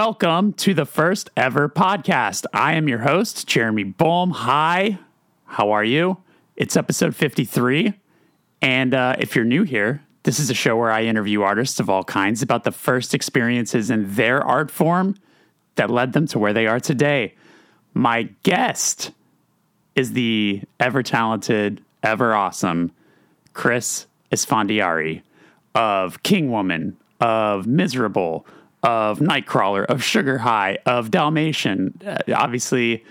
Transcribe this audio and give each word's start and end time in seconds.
Welcome 0.00 0.52
to 0.52 0.74
the 0.74 0.84
first 0.84 1.28
ever 1.36 1.68
podcast. 1.68 2.44
I 2.54 2.74
am 2.74 2.86
your 2.86 3.00
host, 3.00 3.48
Jeremy 3.48 3.82
Bolm. 3.82 4.30
Hi, 4.30 5.00
how 5.44 5.72
are 5.72 5.82
you? 5.82 6.18
It's 6.54 6.76
episode 6.76 7.16
53. 7.16 7.94
And 8.62 8.94
uh, 8.94 9.16
if 9.18 9.34
you're 9.34 9.44
new 9.44 9.64
here, 9.64 10.04
this 10.22 10.38
is 10.38 10.50
a 10.50 10.54
show 10.54 10.76
where 10.76 10.92
I 10.92 11.02
interview 11.02 11.42
artists 11.42 11.80
of 11.80 11.90
all 11.90 12.04
kinds 12.04 12.42
about 12.42 12.62
the 12.62 12.70
first 12.70 13.12
experiences 13.12 13.90
in 13.90 14.14
their 14.14 14.40
art 14.40 14.70
form 14.70 15.16
that 15.74 15.90
led 15.90 16.12
them 16.12 16.28
to 16.28 16.38
where 16.38 16.52
they 16.52 16.68
are 16.68 16.78
today. 16.78 17.34
My 17.92 18.28
guest 18.44 19.10
is 19.96 20.12
the 20.12 20.62
ever 20.78 21.02
talented, 21.02 21.82
ever 22.04 22.34
awesome 22.34 22.92
Kris 23.52 24.06
Esfandiari 24.30 25.22
of 25.74 26.22
King 26.22 26.52
Woman, 26.52 26.96
of 27.20 27.66
Miserable, 27.66 28.46
of 28.82 29.18
Nightcrawler, 29.18 29.84
of 29.86 30.02
Sugar 30.02 30.38
High, 30.38 30.78
of 30.86 31.10
Dalmatian. 31.10 32.00
Uh, 32.04 32.18
obviously, 32.34 33.04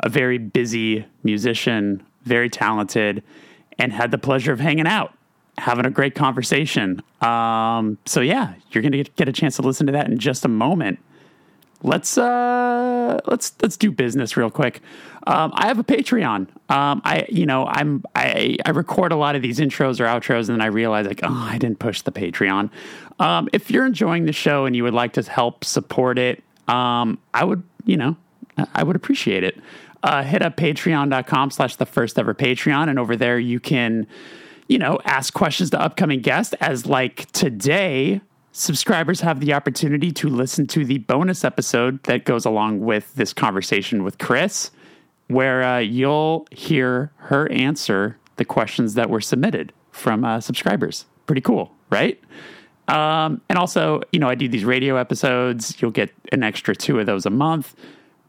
a 0.00 0.08
very 0.08 0.38
busy 0.38 1.06
musician, 1.22 2.04
very 2.24 2.50
talented, 2.50 3.22
and 3.78 3.92
had 3.92 4.10
the 4.10 4.18
pleasure 4.18 4.52
of 4.52 4.60
hanging 4.60 4.86
out, 4.86 5.14
having 5.58 5.86
a 5.86 5.90
great 5.90 6.14
conversation. 6.14 7.02
Um, 7.20 7.98
so, 8.06 8.20
yeah, 8.20 8.54
you're 8.70 8.82
going 8.82 8.92
to 8.92 9.04
get 9.04 9.28
a 9.28 9.32
chance 9.32 9.56
to 9.56 9.62
listen 9.62 9.86
to 9.86 9.92
that 9.92 10.08
in 10.08 10.18
just 10.18 10.44
a 10.44 10.48
moment 10.48 10.98
let's 11.84 12.18
uh 12.18 13.20
let's 13.26 13.54
let's 13.62 13.76
do 13.76 13.92
business 13.92 14.36
real 14.36 14.50
quick. 14.50 14.80
Um, 15.26 15.52
I 15.54 15.68
have 15.68 15.78
a 15.78 15.84
Patreon. 15.84 16.48
Um, 16.68 17.02
I 17.04 17.26
you 17.28 17.44
know 17.44 17.66
I'm 17.66 18.02
I 18.14 18.56
I 18.64 18.70
record 18.70 19.12
a 19.12 19.16
lot 19.16 19.36
of 19.36 19.42
these 19.42 19.58
intros 19.58 20.00
or 20.00 20.04
outros, 20.04 20.48
and 20.48 20.58
then 20.58 20.60
I 20.62 20.66
realize 20.66 21.06
like 21.06 21.20
oh 21.22 21.28
I 21.50 21.58
didn't 21.58 21.78
push 21.78 22.02
the 22.02 22.12
Patreon. 22.12 22.70
Um, 23.18 23.48
if 23.52 23.70
you're 23.70 23.86
enjoying 23.86 24.24
the 24.24 24.32
show 24.32 24.64
and 24.64 24.74
you 24.74 24.82
would 24.84 24.94
like 24.94 25.12
to 25.14 25.22
help 25.22 25.64
support 25.64 26.18
it, 26.18 26.42
um, 26.66 27.18
I 27.34 27.44
would 27.44 27.62
you 27.84 27.96
know 27.96 28.16
I 28.74 28.82
would 28.82 28.96
appreciate 28.96 29.44
it. 29.44 29.58
Uh, 30.02 30.22
hit 30.22 30.42
up 30.42 30.56
patreon.com 30.56 31.50
slash 31.50 31.76
the 31.76 31.86
first 31.86 32.18
ever 32.18 32.34
Patreon, 32.34 32.88
and 32.88 32.98
over 32.98 33.16
there 33.16 33.38
you 33.38 33.60
can 33.60 34.06
you 34.68 34.78
know 34.78 34.98
ask 35.04 35.34
questions 35.34 35.70
to 35.70 35.80
upcoming 35.80 36.20
guests. 36.20 36.54
As 36.60 36.86
like 36.86 37.30
today, 37.32 38.22
subscribers 38.52 39.20
have 39.20 39.40
the 39.40 39.52
opportunity 39.52 40.12
to 40.12 40.28
listen 40.28 40.66
to 40.68 40.84
the 40.84 40.98
bonus 40.98 41.44
episode 41.44 42.02
that 42.04 42.24
goes 42.24 42.44
along 42.44 42.80
with 42.80 43.14
this 43.16 43.32
conversation 43.32 44.04
with 44.04 44.18
Kris, 44.18 44.70
where 45.28 45.62
uh, 45.62 45.78
you'll 45.78 46.46
hear 46.50 47.12
her 47.16 47.50
answer 47.50 48.18
the 48.36 48.44
questions 48.44 48.94
that 48.94 49.08
were 49.08 49.20
submitted 49.20 49.72
from 49.90 50.24
uh, 50.24 50.40
subscribers. 50.40 51.06
Pretty 51.26 51.40
cool, 51.40 51.72
right? 51.90 52.20
Um, 52.88 53.40
and 53.48 53.58
also, 53.58 54.02
you 54.12 54.18
know, 54.18 54.28
I 54.28 54.34
do 54.34 54.48
these 54.48 54.64
radio 54.64 54.96
episodes. 54.96 55.80
You'll 55.80 55.90
get 55.90 56.10
an 56.32 56.42
extra 56.42 56.74
two 56.74 56.98
of 57.00 57.06
those 57.06 57.24
a 57.24 57.30
month. 57.30 57.74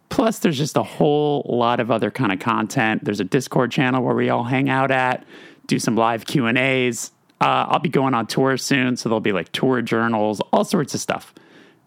Plus, 0.10 0.40
there's 0.40 0.58
just 0.58 0.78
a 0.78 0.84
whole 0.84 1.46
lot 1.50 1.80
of 1.80 1.92
other 1.92 2.12
kind 2.12 2.32
of 2.32 2.40
content. 2.40 3.04
There's 3.04 3.20
a 3.20 3.26
Discord 3.26 3.72
channel 3.72 4.04
where 4.04 4.16
we 4.16 4.30
all 4.30 4.44
hang 4.44 4.70
out 4.70 4.92
at, 4.92 5.26
do 5.68 5.80
some 5.80 5.96
live 5.96 6.26
Q 6.26 6.46
and 6.46 6.58
A's. 6.58 7.12
Uh, 7.42 7.66
I'll 7.68 7.80
be 7.80 7.90
going 7.90 8.14
on 8.14 8.28
tour 8.28 8.56
soon, 8.56 8.96
so 8.96 9.10
there'll 9.10 9.20
be 9.20 9.34
like 9.34 9.52
tour 9.52 9.82
journals, 9.82 10.40
all 10.54 10.64
sorts 10.64 10.94
of 10.94 11.02
stuff. 11.02 11.34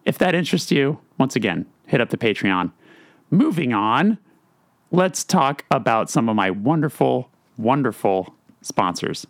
If 0.04 0.18
that 0.18 0.34
interests 0.34 0.70
you, 0.70 0.98
once 1.16 1.36
again, 1.36 1.64
hit 1.86 2.00
up 2.00 2.10
the 2.10 2.18
Patreon. 2.18 2.72
Moving 3.30 3.72
on, 3.72 4.18
let's 4.90 5.24
talk 5.24 5.64
about 5.70 6.10
some 6.10 6.28
of 6.28 6.36
my 6.36 6.50
wonderful, 6.50 7.30
wonderful 7.56 8.34
sponsors. 8.62 9.26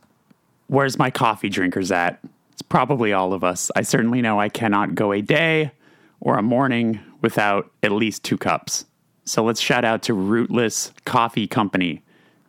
Where's 0.69 0.99
my 0.99 1.11
coffee 1.11 1.49
drinkers 1.49 1.91
at? 1.91 2.21
It's 2.53 2.63
probably 2.63 3.13
all 3.13 3.33
of 3.33 3.45
us. 3.45 3.71
I 3.77 3.83
certainly 3.83 4.21
know 4.21 4.41
I 4.41 4.49
cannot 4.49 4.95
go 4.95 5.13
a 5.13 5.23
day 5.23 5.73
or 6.21 6.37
a 6.37 6.43
morning 6.43 7.01
without 7.21 7.71
at 7.83 7.93
least 7.93 8.25
two 8.25 8.37
cups. 8.37 8.85
So 9.25 9.45
let's 9.45 9.61
shout 9.61 9.85
out 9.85 10.03
to 10.05 10.15
Rootless 10.15 10.93
Coffee 11.05 11.47
Company. 11.47 12.03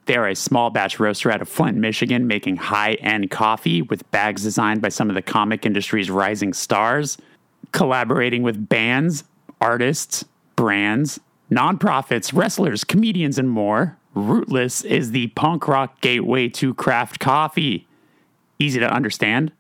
They 0.06 0.16
are 0.16 0.28
a 0.28 0.36
small 0.36 0.70
batch 0.70 1.00
roaster 1.00 1.32
out 1.32 1.42
of 1.42 1.50
Flint, 1.50 1.78
Michigan, 1.78 2.26
making 2.26 2.56
high 2.56 2.94
end 2.94 3.30
coffee 3.30 3.82
with 3.82 4.10
bags 4.12 4.44
designed 4.44 4.82
by 4.82 4.90
some 4.90 5.10
of 5.10 5.16
the 5.16 5.22
comic 5.22 5.66
industry's 5.66 6.10
rising 6.10 6.54
stars, 6.54 7.18
collaborating 7.74 8.42
with 8.42 8.70
bands, 8.70 9.24
artists, 9.62 10.26
brands, 10.56 11.20
nonprofits, 11.52 12.34
wrestlers, 12.34 12.84
comedians, 12.84 13.38
and 13.38 13.48
more. 13.50 13.98
Rootless 14.16 14.84
is 14.84 15.12
the 15.12 15.28
punk 15.28 15.68
rock 15.68 16.02
gateway 16.02 16.50
to 16.50 16.74
craft 16.74 17.20
coffee. 17.20 17.86
Easy 18.58 18.80
to 18.80 18.92
understand 18.92 19.52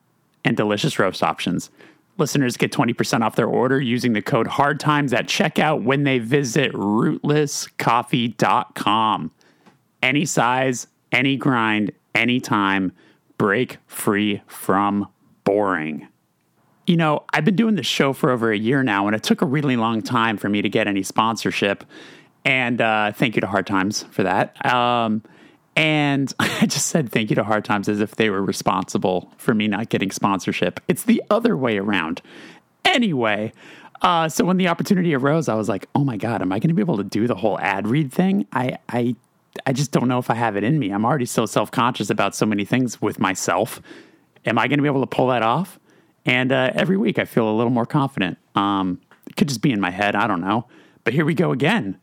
and 0.43 0.57
delicious 0.57 0.97
roast 0.99 1.23
options. 1.23 1.69
Listeners 2.17 2.57
get 2.57 2.71
20% 2.71 3.21
off 3.21 3.35
their 3.35 3.47
order 3.47 3.79
using 3.79 4.13
the 4.13 4.21
code 4.21 4.47
HARDTIMES 4.47 5.13
at 5.13 5.27
checkout 5.27 5.83
when 5.83 6.03
they 6.03 6.19
visit 6.19 6.73
rootlesscoffee.com 6.73 9.31
any 10.01 10.25
size, 10.25 10.87
any 11.11 11.37
grind, 11.37 11.91
anytime, 12.15 12.91
break 13.37 13.77
free 13.87 14.41
from 14.47 15.07
boring. 15.43 16.07
You 16.89 16.97
know, 16.97 17.23
I've 17.31 17.45
been 17.45 17.55
doing 17.55 17.75
this 17.75 17.85
show 17.85 18.13
for 18.13 18.31
over 18.31 18.51
a 18.51 18.57
year 18.57 18.81
now, 18.81 19.05
and 19.05 19.15
it 19.15 19.21
took 19.21 19.43
a 19.43 19.45
really 19.45 19.75
long 19.75 20.01
time 20.01 20.37
for 20.37 20.49
me 20.49 20.63
to 20.63 20.69
get 20.69 20.87
any 20.87 21.03
sponsorship. 21.03 21.83
And 22.43 22.81
uh, 22.81 23.11
thank 23.11 23.35
you 23.35 23.41
to 23.41 23.47
Hard 23.47 23.67
Times 23.67 24.07
for 24.09 24.23
that. 24.23 24.65
Um, 24.65 25.21
and 25.75 26.33
I 26.39 26.65
just 26.65 26.87
said 26.87 27.11
thank 27.11 27.29
you 27.29 27.35
to 27.35 27.43
Hard 27.43 27.63
Times 27.63 27.89
as 27.89 28.01
if 28.01 28.15
they 28.15 28.31
were 28.31 28.43
responsible 28.43 29.31
for 29.37 29.53
me 29.53 29.67
not 29.67 29.89
getting 29.89 30.09
sponsorship. 30.09 30.79
It's 30.87 31.03
the 31.03 31.21
other 31.29 31.55
way 31.55 31.77
around. 31.77 32.23
Anyway, 32.83 33.53
uh, 34.01 34.27
so 34.27 34.43
when 34.43 34.57
the 34.57 34.67
opportunity 34.67 35.13
arose, 35.13 35.47
I 35.47 35.53
was 35.53 35.69
like, 35.69 35.87
oh 35.93 36.03
my 36.03 36.17
God, 36.17 36.41
am 36.41 36.51
I 36.51 36.57
going 36.57 36.69
to 36.69 36.73
be 36.73 36.81
able 36.81 36.97
to 36.97 37.03
do 37.03 37.27
the 37.27 37.35
whole 37.35 37.59
ad 37.59 37.87
read 37.87 38.11
thing? 38.11 38.47
I, 38.51 38.79
I 38.89 39.15
I 39.67 39.73
just 39.73 39.91
don't 39.91 40.07
know 40.07 40.17
if 40.17 40.31
I 40.31 40.33
have 40.33 40.57
it 40.57 40.63
in 40.63 40.79
me. 40.79 40.89
I'm 40.89 41.05
already 41.05 41.27
so 41.27 41.45
self 41.45 41.69
conscious 41.69 42.09
about 42.09 42.33
so 42.33 42.47
many 42.47 42.65
things 42.65 42.99
with 42.99 43.19
myself. 43.19 43.79
Am 44.47 44.57
I 44.57 44.67
going 44.67 44.79
to 44.79 44.81
be 44.81 44.89
able 44.89 45.01
to 45.01 45.15
pull 45.15 45.27
that 45.27 45.43
off? 45.43 45.79
And 46.29 46.51
uh, 46.51 46.71
every 46.75 46.95
week 46.95 47.17
I 47.17 47.25
feel 47.25 47.49
a 47.49 47.55
little 47.55 47.71
more 47.71 47.87
confident. 47.87 48.37
Um, 48.53 49.01
it 49.27 49.35
could 49.35 49.47
just 49.47 49.63
be 49.63 49.71
in 49.71 49.81
my 49.81 49.89
head. 49.89 50.15
I 50.15 50.27
don't 50.27 50.41
know. 50.41 50.67
But 51.03 51.15
here 51.15 51.25
we 51.25 51.33
go 51.33 51.51
again. 51.51 51.97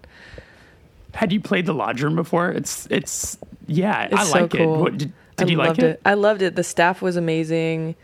Had 1.14 1.32
you 1.32 1.41
played 1.41 1.64
the 1.64 1.73
Lodge 1.73 2.02
Room 2.02 2.14
before? 2.14 2.50
It's 2.50 2.87
it's 2.91 3.38
yeah, 3.67 4.02
it's 4.02 4.20
I 4.20 4.25
so 4.25 4.41
like 4.41 4.50
cool. 4.50 4.75
it. 4.75 4.79
What, 4.81 4.99
did, 4.99 5.12
did 5.37 5.49
I 5.49 5.50
you 5.50 5.56
like 5.56 5.79
it? 5.79 5.85
it? 5.85 6.00
I 6.05 6.14
loved 6.14 6.43
it. 6.43 6.56
The 6.56 6.64
staff 6.64 7.00
was 7.00 7.17
amazing. 7.17 7.96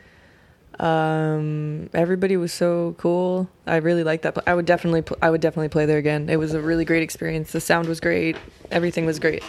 Um, 0.79 1.91
everybody 1.93 2.39
was 2.39 2.55
so 2.55 2.95
cool. 2.97 3.51
I 3.67 3.77
really 3.77 4.03
liked 4.03 4.23
that. 4.23 4.39
I 4.47 4.55
would 4.55 4.65
definitely, 4.65 5.05
I 5.21 5.29
would 5.29 5.43
definitely 5.43 5.69
play 5.69 5.85
there 5.85 5.99
again. 5.99 6.31
It 6.31 6.39
was 6.39 6.55
a 6.55 6.61
really 6.61 6.87
great 6.87 7.03
experience. 7.03 7.53
The 7.53 7.61
sound 7.61 7.87
was 7.87 8.01
great. 8.01 8.37
Everything 8.71 9.05
was 9.05 9.19
great. 9.19 9.45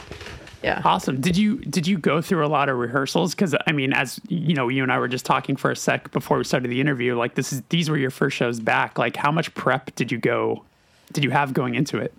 Yeah. 0.64 0.82
Awesome. 0.86 1.20
Did 1.20 1.38
you 1.38 1.58
did 1.58 1.88
you 1.88 1.98
go 1.98 2.22
through 2.22 2.46
a 2.46 2.48
lot 2.48 2.70
of 2.70 2.78
rehearsals? 2.78 3.34
Because 3.34 3.56
I 3.66 3.72
mean, 3.72 3.94
as 3.94 4.20
you 4.28 4.54
know, 4.54 4.70
you 4.70 4.84
and 4.84 4.92
I 4.92 5.00
were 5.00 5.08
just 5.08 5.26
talking 5.26 5.56
for 5.56 5.72
a 5.72 5.76
sec 5.76 6.12
before 6.12 6.38
we 6.38 6.44
started 6.44 6.70
the 6.70 6.80
interview. 6.80 7.16
Like 7.16 7.36
this 7.36 7.52
is 7.52 7.62
these 7.70 7.90
were 7.90 7.98
your 7.98 8.12
first 8.12 8.38
shows 8.38 8.60
back. 8.60 8.98
Like 8.98 9.16
how 9.16 9.32
much 9.32 9.54
prep 9.56 9.94
did 9.96 10.12
you 10.12 10.18
go? 10.18 10.64
Did 11.14 11.24
you 11.24 11.32
have 11.32 11.54
going 11.54 11.76
into 11.76 11.98
it? 11.98 12.14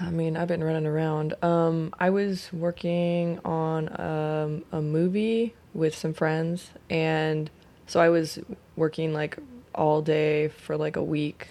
I 0.00 0.10
mean, 0.10 0.36
I've 0.36 0.48
been 0.48 0.62
running 0.62 0.86
around. 0.86 1.34
Um, 1.42 1.94
I 1.98 2.10
was 2.10 2.52
working 2.52 3.40
on 3.44 3.88
um, 4.00 4.64
a 4.72 4.82
movie 4.82 5.54
with 5.72 5.94
some 5.94 6.12
friends, 6.12 6.70
and 6.90 7.48
so 7.86 8.00
I 8.00 8.10
was 8.10 8.38
working 8.76 9.14
like 9.14 9.38
all 9.74 10.02
day 10.02 10.48
for 10.48 10.76
like 10.76 10.96
a 10.96 11.02
week 11.02 11.48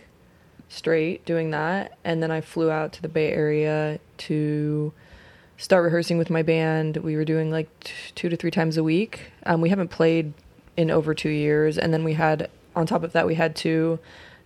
straight 0.70 1.26
doing 1.26 1.52
that, 1.52 1.98
and 2.04 2.22
then 2.22 2.32
I 2.32 2.42
flew 2.42 2.70
out 2.70 2.94
to 2.94 3.02
the 3.02 3.10
Bay 3.10 3.32
Area 3.32 4.00
to 4.18 4.94
start 5.57 5.84
rehearsing 5.84 6.18
with 6.18 6.30
my 6.30 6.42
band. 6.42 6.98
We 6.98 7.16
were 7.16 7.25
doing 7.25 7.52
like 7.52 7.68
t- 7.84 7.94
two 8.16 8.30
to 8.30 8.36
three 8.36 8.52
times 8.52 8.78
a 8.78 8.84
week. 8.84 9.31
Um, 9.46 9.62
we 9.62 9.69
haven't 9.69 9.90
played 9.90 10.34
in 10.78 10.92
over 10.92 11.13
two 11.13 11.30
years, 11.30 11.78
and 11.78 11.94
then 11.94 12.04
we 12.04 12.13
had 12.13 12.50
on 12.75 12.86
top 12.86 13.04
of 13.04 13.13
that 13.13 13.25
we 13.25 13.36
had 13.36 13.56
two 13.56 14.00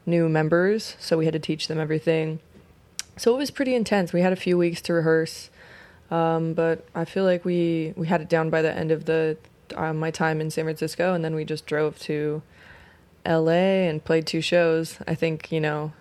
new 0.05 0.29
members, 0.29 0.95
so 0.99 1.17
we 1.17 1.25
had 1.25 1.33
to 1.33 1.39
teach 1.39 1.67
them 1.67 1.79
everything. 1.79 2.39
So 3.17 3.33
it 3.33 3.37
was 3.37 3.51
pretty 3.51 3.75
intense. 3.75 4.13
We 4.13 4.21
had 4.21 4.33
a 4.33 4.37
few 4.37 4.57
weeks 4.57 4.81
to 4.83 4.93
rehearse, 4.93 5.49
um, 6.09 6.53
but 6.53 6.85
I 6.95 7.05
feel 7.05 7.23
like 7.23 7.43
we 7.43 7.93
we 7.95 8.07
had 8.07 8.21
it 8.21 8.29
down 8.29 8.49
by 8.49 8.61
the 8.61 8.71
end 8.71 8.91
of 8.91 9.05
the 9.05 9.37
uh, 9.75 9.93
my 9.93 10.11
time 10.11 10.41
in 10.41 10.51
San 10.51 10.65
Francisco, 10.65 11.13
and 11.13 11.23
then 11.23 11.35
we 11.35 11.45
just 11.45 11.65
drove 11.65 11.99
to 11.99 12.41
L.A. 13.25 13.87
and 13.87 14.03
played 14.03 14.25
two 14.25 14.41
shows. 14.41 14.97
I 15.07 15.15
think 15.15 15.51
you 15.51 15.59
know 15.59 15.91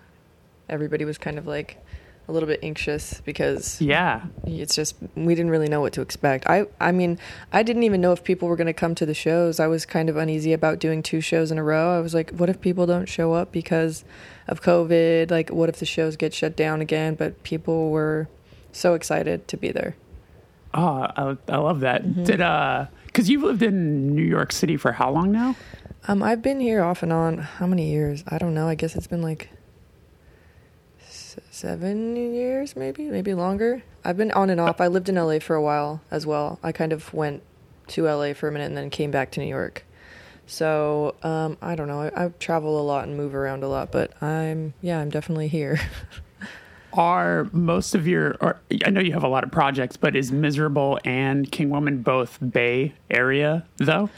everybody 0.69 1.03
was 1.03 1.17
kind 1.17 1.37
of 1.37 1.47
like 1.47 1.83
a 2.29 2.31
little 2.31 2.47
bit 2.47 2.59
anxious 2.61 3.21
because 3.25 3.81
Yeah. 3.81 4.21
it's 4.45 4.75
just 4.75 4.95
we 5.15 5.33
didn't 5.35 5.49
really 5.51 5.67
know 5.67 5.81
what 5.81 5.93
to 5.93 6.01
expect. 6.01 6.47
I 6.47 6.67
I 6.79 6.91
mean, 6.91 7.17
I 7.51 7.63
didn't 7.63 7.83
even 7.83 8.01
know 8.01 8.11
if 8.11 8.23
people 8.23 8.47
were 8.47 8.55
going 8.55 8.67
to 8.67 8.73
come 8.73 8.93
to 8.95 9.05
the 9.05 9.13
shows. 9.15 9.59
I 9.59 9.67
was 9.67 9.85
kind 9.85 10.09
of 10.09 10.15
uneasy 10.15 10.53
about 10.53 10.79
doing 10.79 11.01
two 11.01 11.21
shows 11.21 11.51
in 11.51 11.57
a 11.57 11.63
row. 11.63 11.97
I 11.97 11.99
was 12.01 12.13
like, 12.13 12.29
what 12.31 12.49
if 12.49 12.61
people 12.61 12.85
don't 12.85 13.07
show 13.09 13.33
up 13.33 13.51
because 13.51 14.03
of 14.47 14.61
COVID? 14.61 15.31
Like 15.31 15.49
what 15.49 15.69
if 15.69 15.77
the 15.79 15.85
shows 15.85 16.15
get 16.15 16.33
shut 16.33 16.55
down 16.55 16.81
again? 16.81 17.15
But 17.15 17.41
people 17.43 17.89
were 17.89 18.27
so 18.71 18.93
excited 18.93 19.47
to 19.47 19.57
be 19.57 19.71
there. 19.71 19.95
Oh, 20.73 21.07
I, 21.17 21.35
I 21.47 21.57
love 21.57 21.79
that. 21.79 22.03
Mm-hmm. 22.03 22.23
Did 22.25 22.41
uh, 22.41 22.85
because 23.07 23.27
you've 23.27 23.41
lived 23.41 23.63
in 23.63 24.13
New 24.15 24.21
York 24.23 24.51
City 24.51 24.77
for 24.77 24.91
how 24.91 25.09
long 25.09 25.31
now? 25.31 25.55
Um 26.07 26.21
I've 26.21 26.43
been 26.43 26.59
here 26.59 26.83
off 26.83 27.01
and 27.01 27.11
on 27.11 27.39
how 27.39 27.65
many 27.65 27.89
years? 27.89 28.23
I 28.27 28.37
don't 28.37 28.53
know. 28.53 28.67
I 28.67 28.75
guess 28.75 28.95
it's 28.95 29.07
been 29.07 29.23
like 29.23 29.49
s- 31.67 31.79
7 31.79 32.15
years 32.15 32.75
maybe, 32.75 33.05
maybe 33.09 33.33
longer. 33.33 33.83
I've 34.03 34.17
been 34.17 34.31
on 34.31 34.49
and 34.49 34.59
off. 34.59 34.79
I 34.79 34.87
lived 34.87 35.09
in 35.09 35.15
LA 35.15 35.39
for 35.39 35.55
a 35.55 35.61
while 35.61 36.01
as 36.09 36.25
well. 36.25 36.59
I 36.63 36.71
kind 36.71 36.93
of 36.93 37.13
went 37.13 37.43
to 37.89 38.05
LA 38.05 38.33
for 38.33 38.47
a 38.47 38.51
minute 38.51 38.65
and 38.65 38.77
then 38.77 38.89
came 38.89 39.11
back 39.11 39.31
to 39.31 39.39
New 39.39 39.47
York. 39.47 39.83
So 40.47 41.15
um, 41.21 41.57
I 41.61 41.75
don't 41.75 41.87
know. 41.87 42.01
I, 42.01 42.25
I 42.25 42.29
travel 42.39 42.79
a 42.79 42.83
lot 42.83 43.07
and 43.07 43.15
move 43.17 43.35
around 43.35 43.63
a 43.63 43.67
lot, 43.67 43.91
but 43.91 44.21
I'm 44.23 44.73
yeah, 44.81 44.99
I'm 44.99 45.09
definitely 45.09 45.47
here. 45.47 45.79
Are 46.93 47.47
most 47.51 47.93
of 47.93 48.07
your? 48.07 48.35
Or, 48.41 48.59
I 48.83 48.89
know 48.89 48.99
you 48.99 49.13
have 49.13 49.23
a 49.23 49.27
lot 49.27 49.43
of 49.43 49.51
projects, 49.51 49.95
but 49.95 50.15
is 50.15 50.31
Miserable 50.31 50.97
and 51.05 51.51
King 51.51 51.69
Woman 51.69 52.01
both 52.01 52.39
Bay 52.51 52.95
Area 53.11 53.63
though? 53.77 54.09